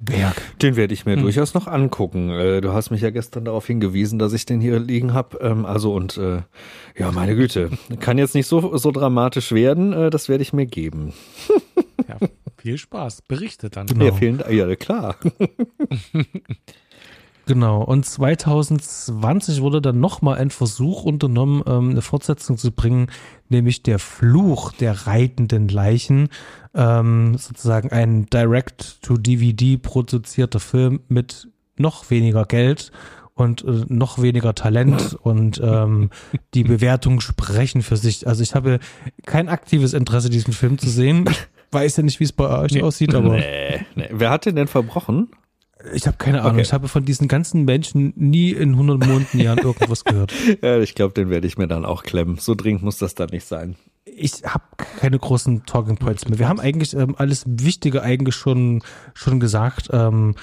Berg. 0.04 0.36
Den 0.62 0.76
werde 0.76 0.94
ich 0.94 1.06
mir 1.06 1.16
hm. 1.16 1.22
durchaus 1.22 1.54
noch 1.54 1.68
angucken. 1.68 2.30
Äh, 2.30 2.62
du 2.62 2.74
hast 2.74 2.92
mich 2.92 3.02
ja 3.02 3.10
gestern 3.10 3.46
darauf 3.46 3.68
hingewiesen, 3.68 4.20
dass 4.20 4.34
ich 4.34 4.46
den 4.46 4.60
hier 4.60 4.80
liegen 4.80 5.14
habe. 5.14 5.38
Ähm, 5.42 5.66
also 5.66 5.94
und 5.94 6.18
äh, 6.18 6.42
ja, 6.98 7.12
meine 7.12 7.36
Güte, 7.36 7.70
kann 8.00 8.18
jetzt 8.18 8.36
nicht 8.36 8.48
so 8.48 8.76
so 8.78 8.92
dramatisch 8.92 9.52
werden. 9.52 9.94
Äh, 9.94 10.10
das 10.10 10.28
werde 10.28 10.42
ich 10.42 10.54
mir 10.54 10.66
geben. 10.66 11.14
ja, 12.20 12.28
viel 12.58 12.78
Spaß. 12.78 13.24
Berichtet 13.24 13.76
dann. 13.76 13.88
Genau. 13.88 14.06
Ja, 14.06 14.14
vielen 14.14 14.38
Dank. 14.40 14.52
Ja, 14.52 14.76
klar. 14.76 15.16
Genau, 17.46 17.84
und 17.84 18.06
2020 18.06 19.62
wurde 19.62 19.82
dann 19.82 20.00
nochmal 20.00 20.38
ein 20.38 20.50
Versuch 20.50 21.04
unternommen, 21.04 21.62
ähm, 21.68 21.90
eine 21.90 22.02
Fortsetzung 22.02 22.58
zu 22.58 22.72
bringen, 22.72 23.08
nämlich 23.50 23.84
der 23.84 24.00
Fluch 24.00 24.72
der 24.72 25.08
reitenden 25.08 25.68
Leichen. 25.68 26.30
Ähm, 26.74 27.38
sozusagen 27.38 27.92
ein 27.92 28.28
Direct-to-DVD 28.28 29.78
produzierter 29.78 30.62
Film 30.62 31.02
mit 31.10 31.50
noch 31.76 32.10
weniger 32.10 32.46
Geld 32.46 32.92
und 33.36 33.64
äh, 33.66 33.86
noch 33.90 34.22
weniger 34.22 34.56
Talent 34.56 35.14
und 35.22 35.60
ähm, 35.62 36.12
die 36.54 36.64
Bewertungen 36.64 37.20
sprechen 37.20 37.82
für 37.82 37.98
sich. 37.98 38.26
Also 38.26 38.42
ich 38.42 38.56
habe 38.56 38.80
kein 39.26 39.50
aktives 39.50 39.94
Interesse, 39.94 40.30
diesen 40.30 40.54
Film 40.54 40.78
zu 40.78 40.90
sehen. 40.90 41.26
Ich 41.30 41.48
weiß 41.74 41.98
ja 41.98 42.04
nicht, 42.04 42.20
wie 42.20 42.26
es 42.26 42.32
bei 42.32 42.48
euch 42.62 42.74
nee. 42.74 42.82
aussieht, 42.82 43.14
aber. 43.16 43.38
Nee, 43.38 43.86
nee. 43.96 44.10
Wer 44.12 44.30
hat 44.30 44.46
den 44.46 44.56
denn 44.56 44.68
verbrochen? 44.68 45.30
Ich 45.94 46.08
habe 46.08 46.18
keine 46.18 46.42
Ahnung. 46.42 46.54
Okay. 46.54 46.62
Ich 46.62 46.74
habe 46.74 46.88
von 46.88 47.04
diesen 47.04 47.28
ganzen 47.28 47.66
Menschen 47.66 48.14
nie 48.16 48.52
in 48.52 48.72
100 48.72 49.06
Monaten 49.06 49.40
Jahren 49.40 49.58
irgendwas 49.60 50.06
gehört. 50.06 50.34
ja, 50.62 50.80
ich 50.80 50.96
glaube, 50.96 51.14
den 51.14 51.30
werde 51.30 51.46
ich 51.48 51.58
mir 51.58 51.68
dann 51.68 51.84
auch 51.84 52.04
klemmen. 52.04 52.38
So 52.38 52.56
dringend 52.56 52.84
muss 52.84 52.98
das 52.98 53.16
dann 53.16 53.30
nicht 53.30 53.46
sein. 53.46 53.76
Ich 54.06 54.44
habe 54.46 54.64
keine 54.78 55.20
großen 55.20 55.66
Talking 55.66 55.98
Points 55.98 56.28
mehr. 56.28 56.40
Wir 56.40 56.48
haben 56.48 56.60
eigentlich 56.60 56.96
ähm, 56.96 57.16
alles 57.18 57.44
Wichtige 57.48 58.02
eigentlich 58.02 58.36
schon 58.36 58.82
schon 59.14 59.40
gesagt. 59.40 59.90
Ähm, 59.92 60.36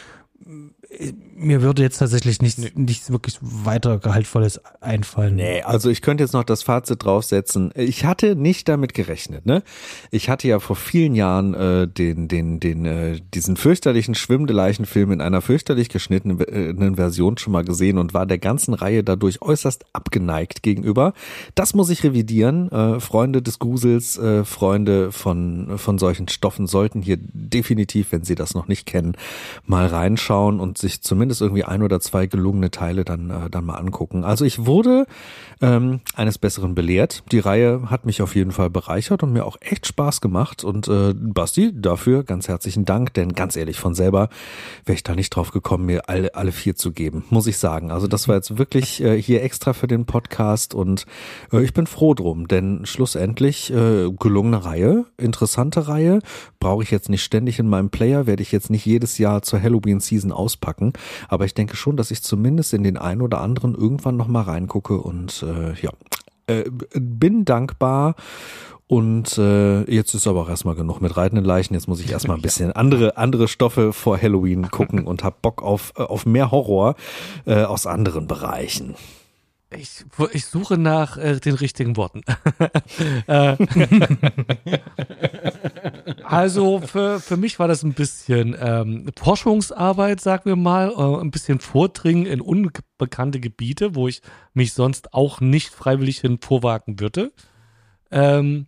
mir 1.41 1.62
würde 1.62 1.83
jetzt 1.83 1.99
tatsächlich 1.99 2.41
nichts, 2.43 2.59
nee. 2.59 2.71
nichts 2.75 3.11
wirklich 3.11 3.39
weiter 3.41 3.99
Gehaltvolles 3.99 4.61
einfallen. 4.81 5.37
Nee, 5.37 5.62
also 5.62 5.91
ich 5.91 6.03
könnte 6.03 6.23
jetzt 6.23 6.33
noch 6.33 6.45
das 6.45 6.62
Fazit 6.62 7.05
draufsetzen. 7.05 7.73
Ich 7.75 8.05
hatte 8.05 8.37
nicht 8.37 8.69
damit 8.69 8.95
gerechnet, 8.95 9.47
ne? 9.47 9.62
Ich 10.11 10.29
hatte 10.29 10.47
ja 10.49 10.61
vor 10.61 10.77
vielen 10.77 11.15
Jahren 11.15 11.55
äh, 11.55 11.89
den, 11.89 12.29
den, 12.29 12.61
den, 12.61 12.85
äh, 12.85 13.21
diesen 13.35 13.57
fürchterlichen 13.57 14.15
schwimmende 14.15 14.53
Leichenfilm 14.53 15.12
in 15.12 15.21
einer 15.21 15.41
fürchterlich 15.41 15.89
geschnittenen 15.89 16.41
äh, 16.41 16.97
Version 16.97 17.39
schon 17.39 17.53
mal 17.53 17.65
gesehen 17.65 17.99
und 17.99 18.15
war 18.15 18.27
der 18.27 18.39
ganzen 18.39 18.75
Reihe 18.75 19.03
dadurch 19.03 19.41
äußerst 19.43 19.87
abgeneigt 19.93 20.62
gegenüber. 20.62 21.15
Das 21.55 21.75
muss 21.75 21.91
ich 21.91 22.05
revidieren. 22.05 22.71
Äh, 22.71 23.01
Freunde 23.01 23.43
des 23.43 23.59
Grusels, 23.59 24.19
äh, 24.19 24.45
Freunde 24.45 25.11
von, 25.12 25.79
von 25.79 25.99
solchen 25.99 26.29
Stoffen 26.29 26.67
sollten 26.67 27.03
hier 27.03 27.17
definitiv, 27.19 28.12
wenn 28.12 28.25
sie 28.25 28.35
das 28.35 28.55
noch 28.55 28.69
nicht 28.69 28.87
kennen, 28.87 29.17
mal 29.65 29.87
reinschauen 29.87 30.61
und 30.61 30.79
sich 30.79 31.03
zumindest 31.03 31.30
irgendwie 31.39 31.65
ein 31.65 31.82
oder 31.82 32.01
zwei 32.01 32.27
gelungene 32.27 32.70
Teile 32.70 33.05
dann, 33.05 33.31
äh, 33.31 33.51
dann 33.51 33.65
mal 33.65 33.74
angucken. 33.74 34.24
Also 34.24 34.44
ich 34.44 34.66
wurde 34.66 35.07
ähm, 35.61 36.01
eines 36.15 36.39
Besseren 36.39 36.74
belehrt. 36.74 37.23
Die 37.31 37.39
Reihe 37.39 37.90
hat 37.90 38.07
mich 38.07 38.23
auf 38.23 38.35
jeden 38.35 38.52
Fall 38.52 38.70
bereichert 38.70 39.23
und 39.23 39.32
mir 39.32 39.44
auch 39.44 39.59
echt 39.61 39.86
Spaß 39.86 40.20
gemacht. 40.20 40.65
Und 40.65 40.89
äh, 40.89 41.15
Basti, 41.15 41.73
dafür 41.74 42.24
ganz 42.24 42.48
herzlichen 42.48 42.85
Dank, 42.85 43.15
denn 43.15 43.35
ganz 43.35 43.57
ehrlich, 43.57 43.78
von 43.78 43.94
selber 43.94 44.28
wäre 44.85 44.94
ich 44.94 45.02
da 45.02 45.15
nicht 45.15 45.31
drauf 45.31 45.51
gekommen, 45.51 45.86
mir 45.86 46.09
alle, 46.09 46.35
alle 46.35 46.52
vier 46.52 46.77
zu 46.77 46.93
geben, 46.93 47.24
muss 47.31 47.47
ich 47.47 47.59
sagen. 47.59 47.90
Also 47.90 48.07
das 48.07 48.28
war 48.28 48.36
jetzt 48.36 48.59
wirklich 48.59 49.02
äh, 49.02 49.20
hier 49.20 49.43
extra 49.43 49.73
für 49.73 49.86
den 49.86 50.07
Podcast 50.07 50.74
und 50.74 51.07
äh, 51.52 51.62
ich 51.62 51.74
bin 51.74 51.86
froh 51.86 52.15
drum, 52.15 52.48
denn 52.48 52.86
schlussendlich 52.86 53.73
äh, 53.73 54.11
gelungene 54.11 54.65
Reihe, 54.65 55.05
interessante 55.19 55.89
Reihe, 55.89 56.20
brauche 56.61 56.82
ich 56.82 56.91
jetzt 56.91 57.09
nicht 57.09 57.24
ständig 57.24 57.59
in 57.59 57.69
meinem 57.69 57.91
Player, 57.91 58.27
werde 58.27 58.43
ich 58.43 58.53
jetzt 58.53 58.70
nicht 58.70 58.87
jedes 58.87 59.19
Jahr 59.19 59.43
zur 59.43 59.61
Halloween-Season 59.61 60.31
auspacken, 60.31 60.93
aber 61.28 61.45
ich 61.47 61.55
denke 61.55 61.77
schon, 61.77 61.97
dass 61.97 62.11
ich 62.11 62.23
zumindest 62.23 62.73
in 62.74 62.85
den 62.85 62.97
einen 62.97 63.23
oder 63.23 63.41
anderen 63.41 63.74
irgendwann 63.74 64.16
nochmal 64.16 64.45
reingucke 64.45 64.99
und 64.99 65.43
äh, 65.43 65.74
ja, 65.81 65.91
äh, 66.47 66.65
bin 66.95 67.45
dankbar 67.45 68.15
und 68.91 69.39
äh, 69.39 69.82
jetzt 69.82 70.15
ist 70.15 70.27
aber 70.27 70.43
auch 70.43 70.49
erstmal 70.49 70.74
genug 70.74 71.01
mit 71.01 71.16
reitenden 71.16 71.45
Leichen. 71.45 71.74
Jetzt 71.74 71.87
muss 71.87 72.01
ich 72.01 72.11
erstmal 72.11 72.37
ein 72.37 72.43
bisschen 72.43 72.73
andere, 72.73 73.16
andere 73.16 73.47
Stoffe 73.47 73.93
vor 73.93 74.20
Halloween 74.20 74.69
gucken 74.69 75.07
und 75.07 75.23
hab 75.23 75.43
Bock 75.43 75.62
auf, 75.62 75.93
äh, 75.97 76.03
auf 76.03 76.27
mehr 76.27 76.51
Horror 76.51 76.97
äh, 77.47 77.62
aus 77.62 77.87
anderen 77.87 78.27
Bereichen. 78.27 78.97
Ich, 79.72 80.05
ich 80.32 80.47
suche 80.47 80.76
nach 80.76 81.16
äh, 81.16 81.38
den 81.38 81.55
richtigen 81.55 81.97
Worten. 81.97 82.22
Äh, 83.26 83.56
also 86.24 86.80
für, 86.80 87.20
für 87.20 87.36
mich 87.36 87.59
war 87.59 87.68
das 87.68 87.82
ein 87.82 87.92
bisschen 87.92 88.56
ähm, 88.59 89.10
Forschungsarbeit, 89.16 90.20
sagen 90.20 90.44
wir 90.47 90.56
mal, 90.56 90.90
äh, 90.90 91.20
ein 91.20 91.30
bisschen 91.30 91.60
Vordringen 91.60 92.26
in 92.26 92.40
unbekannte 92.40 93.40
Gebiete, 93.40 93.94
wo 93.94 94.09
ich 94.09 94.22
mich 94.55 94.72
sonst 94.72 95.14
auch 95.14 95.40
nicht 95.40 95.70
freiwillig 95.70 96.18
hin 96.20 96.38
vorwagen 96.40 96.98
würde. 96.98 97.32
Ähm, 98.10 98.66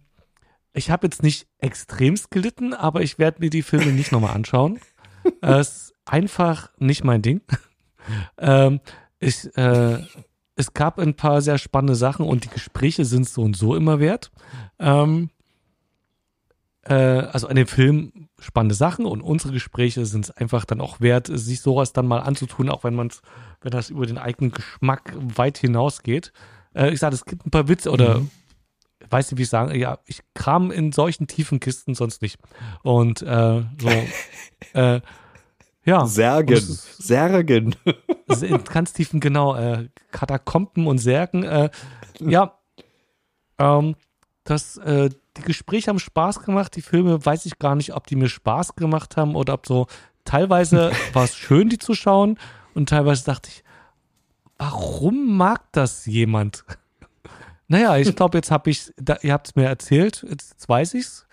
ich 0.72 0.90
habe 0.90 1.06
jetzt 1.06 1.22
nicht 1.22 1.48
extremst 1.58 2.30
gelitten, 2.30 2.74
aber 2.74 3.02
ich 3.02 3.18
werde 3.18 3.40
mir 3.40 3.50
die 3.50 3.62
Filme 3.62 3.92
nicht 3.92 4.12
nochmal 4.12 4.34
anschauen. 4.34 4.78
Es 5.40 5.68
ist 5.68 5.94
einfach 6.04 6.70
nicht 6.78 7.04
mein 7.04 7.22
Ding. 7.22 7.42
Ähm, 8.38 8.80
ich, 9.20 9.56
äh, 9.56 9.98
es 10.56 10.74
gab 10.74 10.98
ein 10.98 11.14
paar 11.14 11.40
sehr 11.40 11.58
spannende 11.58 11.94
Sachen 11.94 12.26
und 12.26 12.44
die 12.44 12.48
Gespräche 12.48 13.04
sind 13.04 13.28
so 13.28 13.42
und 13.42 13.56
so 13.56 13.74
immer 13.74 14.00
wert. 14.00 14.30
Ähm, 14.78 15.30
äh, 16.82 16.94
also 16.94 17.48
an 17.48 17.56
dem 17.56 17.66
Film 17.66 18.28
spannende 18.38 18.74
Sachen 18.74 19.06
und 19.06 19.22
unsere 19.22 19.52
Gespräche 19.52 20.04
sind 20.04 20.26
es 20.26 20.30
einfach 20.30 20.64
dann 20.64 20.80
auch 20.80 21.00
wert, 21.00 21.28
sich 21.30 21.60
sowas 21.60 21.92
dann 21.92 22.06
mal 22.06 22.20
anzutun, 22.20 22.68
auch 22.68 22.84
wenn 22.84 22.94
man 22.94 23.10
wenn 23.60 23.70
das 23.70 23.90
über 23.90 24.06
den 24.06 24.18
eigenen 24.18 24.50
Geschmack 24.50 25.14
weit 25.16 25.58
hinausgeht. 25.58 26.32
Äh, 26.74 26.90
ich 26.92 27.00
sage, 27.00 27.14
es 27.14 27.24
gibt 27.24 27.46
ein 27.46 27.50
paar 27.50 27.68
Witze 27.68 27.90
oder 27.90 28.18
mhm 28.18 28.30
weißt 29.10 29.32
du, 29.32 29.36
wie 29.36 29.42
ich 29.42 29.48
sagen, 29.48 29.74
ja, 29.78 29.98
ich 30.06 30.20
kram 30.34 30.70
in 30.70 30.92
solchen 30.92 31.26
tiefen 31.26 31.60
Kisten 31.60 31.94
sonst 31.94 32.22
nicht. 32.22 32.38
Und 32.82 33.22
äh, 33.22 33.62
so, 33.78 33.88
äh, 34.72 35.00
ja. 35.84 36.06
Särgen, 36.06 36.60
Särgen. 36.60 37.76
In 38.40 38.64
ganz 38.64 38.92
tiefen, 38.92 39.20
genau, 39.20 39.56
äh, 39.56 39.88
Katakomben 40.10 40.86
und 40.86 40.98
Särgen. 40.98 41.42
Äh, 41.42 41.70
ja, 42.20 42.58
ähm, 43.58 43.96
das, 44.44 44.76
äh, 44.78 45.10
die 45.36 45.42
Gespräche 45.42 45.88
haben 45.88 45.98
Spaß 45.98 46.42
gemacht, 46.42 46.76
die 46.76 46.82
Filme 46.82 47.24
weiß 47.24 47.46
ich 47.46 47.58
gar 47.58 47.74
nicht, 47.74 47.94
ob 47.94 48.06
die 48.06 48.16
mir 48.16 48.28
Spaß 48.28 48.74
gemacht 48.74 49.16
haben 49.16 49.34
oder 49.34 49.54
ob 49.54 49.66
so, 49.66 49.86
teilweise 50.24 50.92
war 51.12 51.24
es 51.24 51.36
schön, 51.36 51.68
die 51.68 51.78
zu 51.78 51.94
schauen 51.94 52.38
und 52.74 52.88
teilweise 52.88 53.24
dachte 53.24 53.50
ich, 53.50 53.64
warum 54.58 55.36
mag 55.36 55.62
das 55.72 56.06
jemand? 56.06 56.64
Naja, 57.68 57.96
ich 57.96 58.14
glaube, 58.14 58.38
jetzt 58.38 58.50
habe 58.50 58.70
ich, 58.70 58.92
ihr 59.22 59.32
habt 59.32 59.48
es 59.48 59.56
mir 59.56 59.64
erzählt, 59.64 60.24
jetzt, 60.28 60.50
jetzt 60.50 60.68
weiß 60.68 60.94
ich's. 60.94 61.26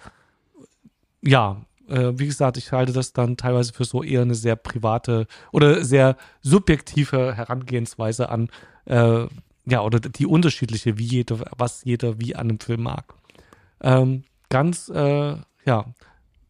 Ja, 1.21 1.65
äh, 1.89 2.17
wie 2.17 2.27
gesagt, 2.27 2.57
ich 2.57 2.71
halte 2.71 2.93
das 2.93 3.13
dann 3.13 3.37
teilweise 3.37 3.73
für 3.73 3.85
so 3.85 4.03
eher 4.03 4.21
eine 4.21 4.35
sehr 4.35 4.55
private 4.55 5.27
oder 5.51 5.83
sehr 5.83 6.15
subjektive 6.41 7.33
Herangehensweise 7.35 8.29
an, 8.29 8.49
äh, 8.85 9.27
ja, 9.65 9.81
oder 9.81 9.99
die 9.99 10.25
unterschiedliche, 10.25 10.97
wie 10.97 11.05
jeder, 11.05 11.39
was 11.57 11.83
jeder 11.83 12.19
wie 12.19 12.35
an 12.35 12.49
einem 12.49 12.59
Film 12.59 12.83
mag. 12.83 13.13
Ähm, 13.81 14.23
ganz, 14.49 14.89
äh, 14.89 15.35
ja, 15.65 15.85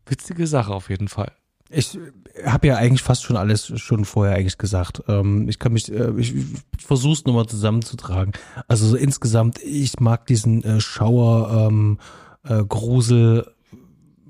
witzige 0.05 0.47
Sache 0.47 0.73
auf 0.73 0.89
jeden 0.89 1.07
Fall. 1.07 1.31
Ich 1.71 1.99
habe 2.45 2.67
ja 2.67 2.77
eigentlich 2.77 3.03
fast 3.03 3.23
schon 3.23 3.37
alles 3.37 3.71
schon 3.79 4.03
vorher 4.05 4.35
eigentlich 4.35 4.57
gesagt. 4.57 5.03
Ähm, 5.07 5.47
ich 5.47 5.59
kann 5.59 5.73
mich, 5.73 5.91
äh, 5.91 6.11
ich 6.17 6.33
versuche 6.79 7.13
es 7.13 7.25
nochmal 7.25 7.45
zusammenzutragen. 7.45 8.33
Also 8.67 8.87
so 8.87 8.95
insgesamt, 8.95 9.61
ich 9.61 9.99
mag 9.99 10.25
diesen 10.25 10.63
äh, 10.63 10.81
Schauer, 10.81 11.67
ähm, 11.67 11.99
äh, 12.43 12.63
Grusel, 12.63 13.53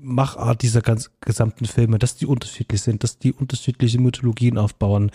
Machart 0.02 0.62
dieser 0.62 0.80
ganz 0.80 1.10
gesamten 1.20 1.66
Filme, 1.66 1.98
dass 1.98 2.16
die 2.16 2.26
unterschiedlich 2.26 2.82
sind, 2.82 3.04
dass 3.04 3.18
die 3.18 3.32
unterschiedliche 3.32 4.00
Mythologien 4.00 4.58
aufbauen. 4.58 5.10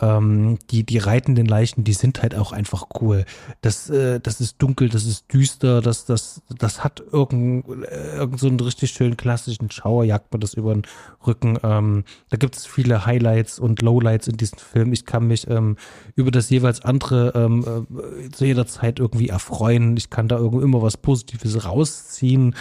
Ähm, 0.00 0.58
die, 0.70 0.84
die 0.84 0.98
reitenden 0.98 1.46
Leichen, 1.46 1.84
die 1.84 1.92
sind 1.92 2.22
halt 2.22 2.34
auch 2.34 2.52
einfach 2.52 2.86
cool. 3.00 3.24
Das, 3.60 3.90
äh, 3.90 4.20
das 4.20 4.40
ist 4.40 4.62
dunkel, 4.62 4.88
das 4.88 5.04
ist 5.04 5.32
düster, 5.32 5.80
das, 5.80 6.04
das, 6.04 6.42
das 6.58 6.84
hat 6.84 7.02
irgend, 7.12 7.66
äh, 7.84 8.16
irgend 8.16 8.40
so 8.40 8.48
richtig 8.48 8.90
schönen 8.90 9.16
klassischen 9.16 9.70
Schauer, 9.70 10.04
jagt 10.04 10.32
man 10.32 10.40
das 10.40 10.54
über 10.54 10.74
den 10.74 10.82
Rücken. 11.26 11.58
Ähm, 11.62 12.04
da 12.30 12.36
gibt 12.36 12.56
es 12.56 12.66
viele 12.66 13.06
Highlights 13.06 13.58
und 13.58 13.82
Lowlights 13.82 14.28
in 14.28 14.36
diesem 14.36 14.58
Film. 14.58 14.92
Ich 14.92 15.06
kann 15.06 15.26
mich 15.26 15.48
ähm, 15.48 15.76
über 16.14 16.30
das 16.30 16.50
jeweils 16.50 16.82
andere 16.82 17.32
ähm, 17.34 17.86
äh, 17.88 18.30
zu 18.30 18.44
jeder 18.44 18.66
Zeit 18.66 18.98
irgendwie 18.98 19.28
erfreuen. 19.28 19.96
Ich 19.96 20.10
kann 20.10 20.28
da 20.28 20.36
irgendwie 20.36 20.64
immer 20.64 20.82
was 20.82 20.96
Positives 20.96 21.64
rausziehen. 21.64 22.54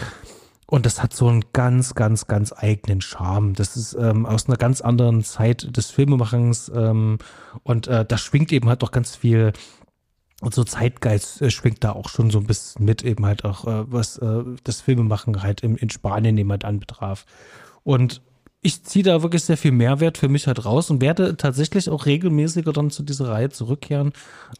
Und 0.68 0.86
das 0.86 1.04
hat 1.04 1.14
so 1.14 1.28
einen 1.28 1.46
ganz, 1.54 1.94
ganz, 1.94 2.26
ganz 2.28 2.54
eigenen 2.56 3.02
Charme. 3.02 3.54
Das 3.54 3.78
ist 3.78 3.94
ähm, 3.94 4.26
aus 4.26 4.48
einer 4.48 4.58
ganz 4.58 4.82
anderen 4.82 5.24
Zeit 5.24 5.78
des 5.78 5.92
Filmemachens 5.92 6.72
ähm, 6.74 7.20
und 7.64 7.88
äh, 7.88 8.04
da 8.04 8.18
schwingt 8.18 8.52
eben 8.52 8.68
halt 8.68 8.84
auch 8.84 8.92
ganz 8.92 9.16
viel 9.16 9.54
und 10.42 10.54
so 10.54 10.64
Zeitgeist 10.64 11.42
äh, 11.42 11.50
schwingt 11.50 11.84
da 11.84 11.92
auch 11.92 12.10
schon 12.10 12.30
so 12.30 12.40
ein 12.40 12.46
bisschen 12.46 12.84
mit, 12.84 13.04
eben 13.04 13.26
halt 13.26 13.46
auch, 13.46 13.66
äh, 13.66 13.92
was 13.92 14.18
äh, 14.18 14.44
das 14.64 14.82
Filmemachen 14.82 15.42
halt 15.42 15.62
im, 15.62 15.78
in 15.78 15.90
Spanien 15.90 16.38
jemand 16.38 16.66
anbetraf. 16.66 17.26
Und 17.84 18.22
ich 18.66 18.84
ziehe 18.84 19.04
da 19.04 19.22
wirklich 19.22 19.44
sehr 19.44 19.58
viel 19.58 19.72
Mehrwert 19.72 20.18
für 20.18 20.28
mich 20.28 20.48
halt 20.48 20.66
raus 20.66 20.90
und 20.90 21.00
werde 21.00 21.38
tatsächlich 21.38 21.88
auch 21.88 22.08
regelmäßiger 22.08 22.74
dann 22.74 22.90
zu 22.90 23.04
dieser 23.04 23.30
Reihe 23.30 23.52
zurückkehren. 23.52 24.12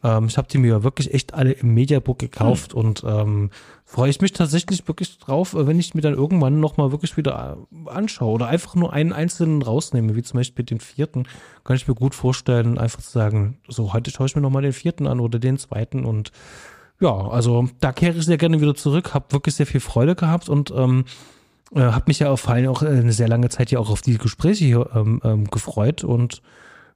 Ähm, 0.04 0.26
ich 0.26 0.38
habe 0.38 0.46
die 0.46 0.58
mir 0.58 0.84
wirklich 0.84 1.12
echt 1.12 1.34
alle 1.34 1.50
im 1.50 1.74
Mediabook 1.74 2.20
gekauft 2.20 2.72
hm. 2.72 2.78
und 2.78 3.04
ähm, 3.04 3.50
freue 3.84 4.08
ich 4.08 4.20
mich 4.20 4.32
tatsächlich 4.32 4.86
wirklich 4.86 5.18
drauf, 5.18 5.54
äh, 5.54 5.66
wenn 5.66 5.80
ich 5.80 5.96
mir 5.96 6.02
dann 6.02 6.14
irgendwann 6.14 6.60
nochmal 6.60 6.92
wirklich 6.92 7.16
wieder 7.16 7.58
äh, 7.72 7.90
anschaue 7.90 8.32
oder 8.32 8.46
einfach 8.46 8.76
nur 8.76 8.92
einen 8.92 9.12
einzelnen 9.12 9.60
rausnehme, 9.60 10.14
wie 10.14 10.22
zum 10.22 10.38
Beispiel 10.38 10.64
den 10.64 10.78
vierten, 10.78 11.24
kann 11.64 11.74
ich 11.74 11.88
mir 11.88 11.94
gut 11.94 12.14
vorstellen, 12.14 12.78
einfach 12.78 13.02
zu 13.02 13.10
sagen, 13.10 13.58
so 13.66 13.92
heute 13.92 14.12
schaue 14.12 14.28
ich 14.28 14.36
mir 14.36 14.42
nochmal 14.42 14.62
den 14.62 14.72
vierten 14.72 15.08
an 15.08 15.18
oder 15.18 15.40
den 15.40 15.58
zweiten 15.58 16.04
und 16.04 16.30
ja, 17.00 17.10
also 17.10 17.68
da 17.80 17.92
kehre 17.92 18.16
ich 18.16 18.24
sehr 18.24 18.38
gerne 18.38 18.60
wieder 18.60 18.76
zurück, 18.76 19.14
habe 19.14 19.32
wirklich 19.32 19.56
sehr 19.56 19.66
viel 19.66 19.80
Freude 19.80 20.14
gehabt 20.14 20.48
und 20.48 20.70
ähm, 20.70 21.04
äh, 21.74 21.80
habe 21.80 22.04
mich 22.06 22.20
ja 22.20 22.34
vor 22.36 22.54
allem 22.54 22.68
auch 22.68 22.82
äh, 22.82 22.88
eine 22.88 23.12
sehr 23.12 23.28
lange 23.28 23.48
Zeit 23.48 23.70
ja 23.70 23.78
auch 23.78 23.90
auf 23.90 24.02
die 24.02 24.18
Gespräche 24.18 24.64
hier 24.64 24.90
ähm, 24.94 25.20
ähm, 25.24 25.44
gefreut 25.44 26.04
und 26.04 26.42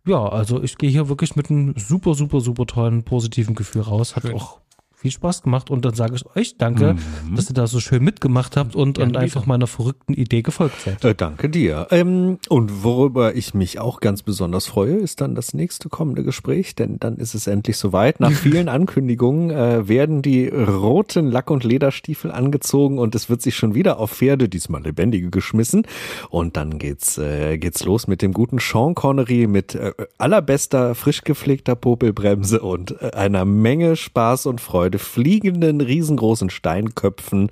ja, 0.06 0.26
also 0.28 0.62
ich 0.62 0.78
gehe 0.78 0.90
hier 0.90 1.09
wirklich 1.09 1.36
mit 1.36 1.51
einem 1.51 1.74
super, 1.76 2.14
super, 2.14 2.40
super 2.40 2.66
tollen, 2.66 3.02
positiven 3.02 3.55
Gefühl 3.55 3.82
raus. 3.82 4.16
Hat 4.16 4.22
Schön. 4.22 4.34
auch 4.34 4.60
viel 5.01 5.10
Spaß 5.10 5.43
gemacht 5.43 5.70
und 5.70 5.85
dann 5.86 5.94
sage 5.94 6.14
ich 6.14 6.27
euch 6.36 6.59
danke, 6.59 6.94
mhm. 7.24 7.35
dass 7.35 7.48
ihr 7.48 7.55
da 7.55 7.66
so 7.66 7.81
schön 7.81 8.05
mitgemacht 8.05 8.59
habt 8.59 8.77
und, 8.77 8.98
und 8.98 9.16
einfach 9.16 9.47
meiner 9.47 9.66
verrückten 9.66 10.12
Idee 10.12 10.43
gefolgt 10.43 10.78
seid. 10.82 11.02
Äh, 11.02 11.14
danke 11.14 11.48
dir. 11.48 11.86
Ähm, 11.90 12.39
und 12.51 12.85
worüber 12.85 13.35
ich 13.35 13.55
mich 13.55 13.78
auch 13.78 14.01
ganz 14.01 14.22
besonders 14.22 14.66
freue, 14.66 14.97
ist 14.97 15.22
dann 15.22 15.35
das 15.35 15.55
nächste 15.55 15.89
kommende 15.89 16.22
Gespräch, 16.22 16.74
denn 16.74 16.98
dann 16.98 17.16
ist 17.16 17.35
es 17.35 17.47
endlich 17.47 17.78
soweit. 17.78 18.20
Nach 18.20 18.31
vielen 18.43 18.68
Ankündigungen 18.68 19.51
äh, 19.51 19.89
werden 19.89 20.20
die 20.20 20.48
roten 20.48 21.31
Lack- 21.31 21.51
und 21.51 21.64
Lederstiefel 21.64 22.31
angezogen 22.31 22.98
und 22.98 23.14
es 23.14 23.31
wird 23.31 23.40
sich 23.40 23.56
schon 23.56 23.74
wieder 23.74 23.98
auf 23.98 24.12
Pferde, 24.12 24.51
diesmal 24.51 24.82
lebendige, 24.82 25.31
geschmissen. 25.31 25.86
Und 26.28 26.59
dann 26.59 26.78
geht's, 26.78 27.16
äh, 27.16 27.56
geht's 27.56 27.85
los 27.85 28.06
mit 28.06 28.20
dem 28.20 28.35
guten 28.35 28.59
Sean 28.59 28.94
Connery 28.94 29.47
mit 29.47 29.74
äh, 29.74 29.93
allerbester, 30.18 30.94
frisch 30.94 31.22
gepflegter 31.22 31.74
Popelbremse 31.74 32.60
und 32.60 33.01
äh, 33.01 33.12
einer 33.12 33.47
Menge 33.47 33.97
Spaß 33.97 34.44
und 34.44 34.60
Freude, 34.60 34.89
fliegenden, 34.98 35.80
riesengroßen 35.80 36.50
Steinköpfen, 36.50 37.50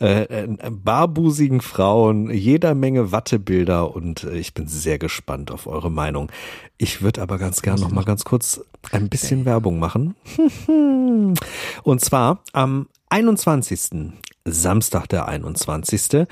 äh, 0.00 0.22
äh, 0.22 0.48
barbusigen 0.70 1.60
Frauen, 1.60 2.30
jeder 2.30 2.74
Menge 2.74 3.12
Wattebilder 3.12 3.94
und 3.94 4.24
äh, 4.24 4.38
ich 4.38 4.54
bin 4.54 4.66
sehr 4.66 4.98
gespannt 4.98 5.50
auf 5.50 5.66
eure 5.66 5.90
Meinung. 5.90 6.30
Ich 6.78 7.02
würde 7.02 7.22
aber 7.22 7.38
ganz 7.38 7.62
gern 7.62 7.78
noch 7.78 7.90
mal 7.90 8.04
ganz 8.04 8.24
kurz 8.24 8.60
ein 8.92 9.08
bisschen 9.08 9.44
Werbung 9.44 9.78
machen. 9.78 10.14
Und 11.82 12.00
zwar 12.00 12.42
am 12.52 12.88
21. 13.10 14.12
Samstag 14.44 15.06
der 15.08 15.28
21 15.28 16.26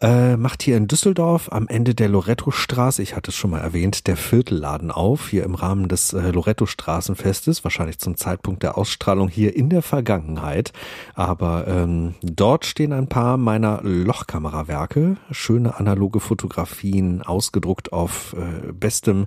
äh, 0.00 0.36
macht 0.36 0.62
hier 0.62 0.76
in 0.76 0.86
Düsseldorf 0.86 1.50
am 1.50 1.66
Ende 1.66 1.94
der 1.94 2.08
Loretto-Straße, 2.08 3.02
ich 3.02 3.16
hatte 3.16 3.30
es 3.30 3.36
schon 3.36 3.50
mal 3.50 3.60
erwähnt, 3.60 4.06
der 4.06 4.16
Viertelladen 4.16 4.92
auf, 4.92 5.28
hier 5.28 5.42
im 5.42 5.56
Rahmen 5.56 5.88
des 5.88 6.12
äh, 6.12 6.30
Loretto-Straßenfestes, 6.30 7.64
wahrscheinlich 7.64 7.98
zum 7.98 8.16
Zeitpunkt 8.16 8.62
der 8.62 8.78
Ausstrahlung 8.78 9.28
hier 9.28 9.56
in 9.56 9.70
der 9.70 9.82
Vergangenheit. 9.82 10.72
Aber 11.14 11.66
ähm, 11.66 12.14
dort 12.22 12.64
stehen 12.64 12.92
ein 12.92 13.08
paar 13.08 13.36
meiner 13.38 13.80
Lochkamerawerke, 13.82 15.16
schöne 15.32 15.76
analoge 15.78 16.20
Fotografien, 16.20 17.22
ausgedruckt 17.22 17.92
auf 17.92 18.36
äh, 18.38 18.72
bestem 18.72 19.24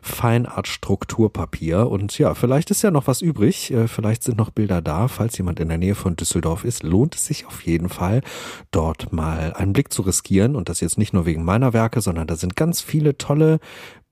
Feinart-Strukturpapier. 0.00 1.90
Und 1.90 2.18
ja, 2.18 2.34
vielleicht 2.34 2.70
ist 2.70 2.80
ja 2.80 2.90
noch 2.90 3.06
was 3.08 3.20
übrig, 3.20 3.70
äh, 3.72 3.88
vielleicht 3.88 4.22
sind 4.22 4.38
noch 4.38 4.50
Bilder 4.50 4.80
da. 4.80 5.08
Falls 5.08 5.36
jemand 5.36 5.60
in 5.60 5.68
der 5.68 5.78
Nähe 5.78 5.94
von 5.94 6.16
Düsseldorf 6.16 6.64
ist, 6.64 6.82
lohnt 6.82 7.14
es 7.14 7.26
sich 7.26 7.46
auf 7.46 7.60
jeden 7.60 7.90
Fall, 7.90 8.22
dort 8.70 9.12
mal 9.12 9.52
einen 9.52 9.74
Blick 9.74 9.92
zu 9.92 10.13
und 10.56 10.68
das 10.68 10.80
jetzt 10.80 10.98
nicht 10.98 11.12
nur 11.12 11.26
wegen 11.26 11.44
meiner 11.44 11.72
Werke, 11.72 12.00
sondern 12.00 12.26
da 12.26 12.36
sind 12.36 12.56
ganz 12.56 12.80
viele 12.80 13.18
tolle, 13.18 13.58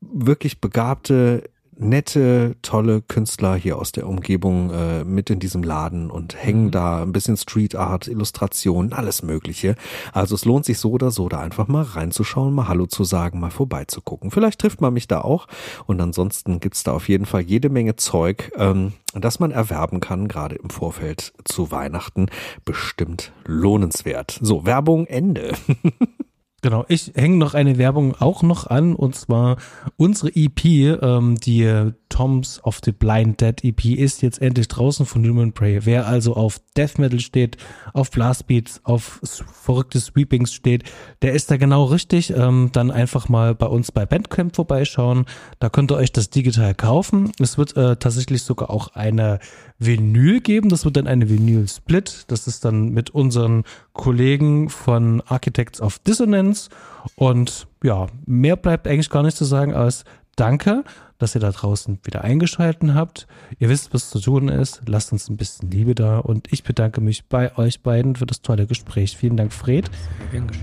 wirklich 0.01 0.61
begabte, 0.61 1.45
nette, 1.83 2.57
tolle 2.63 3.03
Künstler 3.03 3.55
hier 3.57 3.79
aus 3.79 3.93
der 3.93 4.09
Umgebung 4.09 4.71
äh, 4.71 5.05
mit 5.05 5.31
in 5.31 5.39
diesem 5.39 5.63
Laden 5.63 6.11
und 6.11 6.37
hängen 6.37 6.67
mhm. 6.67 6.71
da 6.71 7.03
ein 7.03 7.13
bisschen 7.13 7.37
Street 7.37 7.75
Art, 7.75 8.09
Illustrationen, 8.09 8.93
alles 8.93 9.23
Mögliche. 9.23 9.75
Also 10.13 10.35
es 10.35 10.45
lohnt 10.45 10.65
sich 10.65 10.79
so 10.79 10.93
oder 10.93 11.11
so, 11.11 11.29
da 11.29 11.41
einfach 11.41 11.69
mal 11.69 11.83
reinzuschauen, 11.83 12.55
mal 12.55 12.69
Hallo 12.69 12.87
zu 12.87 13.05
sagen, 13.05 13.41
mal 13.41 13.51
vorbeizugucken. 13.51 14.31
Vielleicht 14.31 14.61
trifft 14.61 14.81
man 14.81 14.95
mich 14.95 15.09
da 15.09 15.21
auch 15.21 15.47
und 15.87 16.01
ansonsten 16.01 16.61
gibt's 16.61 16.85
da 16.85 16.93
auf 16.93 17.09
jeden 17.09 17.27
Fall 17.27 17.43
jede 17.43 17.69
Menge 17.69 17.97
Zeug, 17.97 18.53
ähm, 18.57 18.93
das 19.15 19.41
man 19.41 19.51
erwerben 19.51 20.01
kann, 20.01 20.29
gerade 20.29 20.57
im 20.57 20.71
Vorfeld 20.71 21.33
zu 21.45 21.71
Weihnachten. 21.71 22.27
Bestimmt 22.65 23.33
lohnenswert. 23.45 24.39
So, 24.41 24.65
Werbung 24.65 25.07
Ende. 25.07 25.53
Genau, 26.65 26.85
ich 26.87 27.11
hänge 27.17 27.39
noch 27.39 27.55
eine 27.55 27.77
Werbung 27.77 28.15
auch 28.21 28.45
noch 28.45 28.69
an 28.69 28.95
und 28.95 29.17
zwar 29.17 29.57
unsere 29.97 30.31
EP, 30.37 30.65
ähm, 30.65 31.35
die 31.35 31.93
Toms 32.13 32.63
of 32.63 32.81
the 32.85 32.93
Blind 32.93 33.41
Dead 33.41 33.65
EP 33.65 33.87
ist 33.87 34.21
jetzt 34.21 34.43
endlich 34.43 34.69
draußen 34.69 35.07
von 35.07 35.27
Human 35.27 35.55
Prey. 35.55 35.87
Wer 35.87 36.07
also 36.07 36.37
auf 36.37 36.61
Death 36.77 36.99
Metal 36.99 37.21
steht, 37.21 37.57
auf 37.95 38.11
Blastbeats, 38.11 38.83
auf 38.85 39.19
verrückte 39.23 39.99
Sweepings 39.99 40.53
steht, 40.53 40.85
der 41.23 41.33
ist 41.33 41.51
da 41.51 41.57
genau 41.57 41.85
richtig. 41.85 42.29
Ähm, 42.37 42.69
dann 42.75 42.91
einfach 42.91 43.31
mal 43.31 43.55
bei 43.55 43.65
uns 43.65 43.93
bei 43.93 44.05
Bandcamp 44.05 44.55
vorbeischauen. 44.55 45.25
Da 45.59 45.71
könnt 45.71 45.91
ihr 45.91 45.97
euch 45.97 46.13
das 46.13 46.29
digital 46.29 46.75
kaufen. 46.75 47.33
Es 47.39 47.57
wird 47.57 47.79
äh, 47.79 47.97
tatsächlich 47.97 48.43
sogar 48.43 48.69
auch 48.69 48.89
eine 48.89 49.39
Vinyl 49.79 50.43
geben. 50.43 50.69
Das 50.69 50.85
wird 50.85 50.99
dann 50.99 51.07
eine 51.07 51.31
Vinyl-Split. 51.31 52.25
Das 52.29 52.47
ist 52.47 52.67
dann 52.67 52.91
mit 52.91 53.09
unseren 53.09 53.65
Kollegen 53.95 54.69
von 54.69 55.23
Architects 55.23 55.81
of 55.81 55.99
Dissonance. 56.01 56.69
Und 57.17 57.67
ja, 57.83 58.09
mehr 58.27 58.57
bleibt 58.57 58.87
eigentlich 58.87 59.09
gar 59.09 59.23
nicht 59.23 59.39
zu 59.39 59.47
sagen 59.47 59.73
als 59.73 60.05
Danke 60.37 60.85
dass 61.23 61.35
ihr 61.35 61.41
da 61.41 61.53
draußen 61.53 62.01
wieder 62.03 62.25
eingeschalten 62.25 62.95
habt. 62.95 63.27
Ihr 63.59 63.69
wisst, 63.69 63.95
was 63.95 64.11
zu 64.11 64.19
tun 64.19 64.49
ist. 64.49 64.83
Lasst 64.87 65.13
uns 65.13 65.31
ein 65.31 65.37
bisschen 65.37 65.71
Liebe 65.71 65.95
da. 65.95 66.19
Und 66.19 66.53
ich 66.53 66.65
bedanke 66.65 67.01
mich 67.01 67.25
bei 67.27 67.57
euch 67.57 67.81
beiden 67.81 68.17
für 68.17 68.27
das 68.27 68.43
tolle 68.43 68.67
Gespräch. 68.67 69.17
Vielen 69.17 69.37
Dank, 69.37 69.53
Fred. 69.53 69.91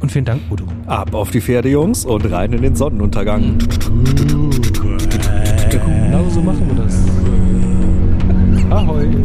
Und 0.01 0.11
vielen 0.11 0.25
Dank, 0.25 0.41
Udo. 0.51 0.65
Ab 0.85 1.13
auf 1.13 1.31
die 1.31 1.41
Pferde, 1.41 1.69
Jungs, 1.69 2.05
und 2.05 2.29
rein 2.31 2.53
in 2.53 2.61
den 2.61 2.75
Sonnenuntergang. 2.75 3.57
Genau 5.69 6.29
so 6.29 6.41
machen 6.41 6.67
wir 6.67 6.83
das. 6.83 7.05
Ahoi. 8.69 9.18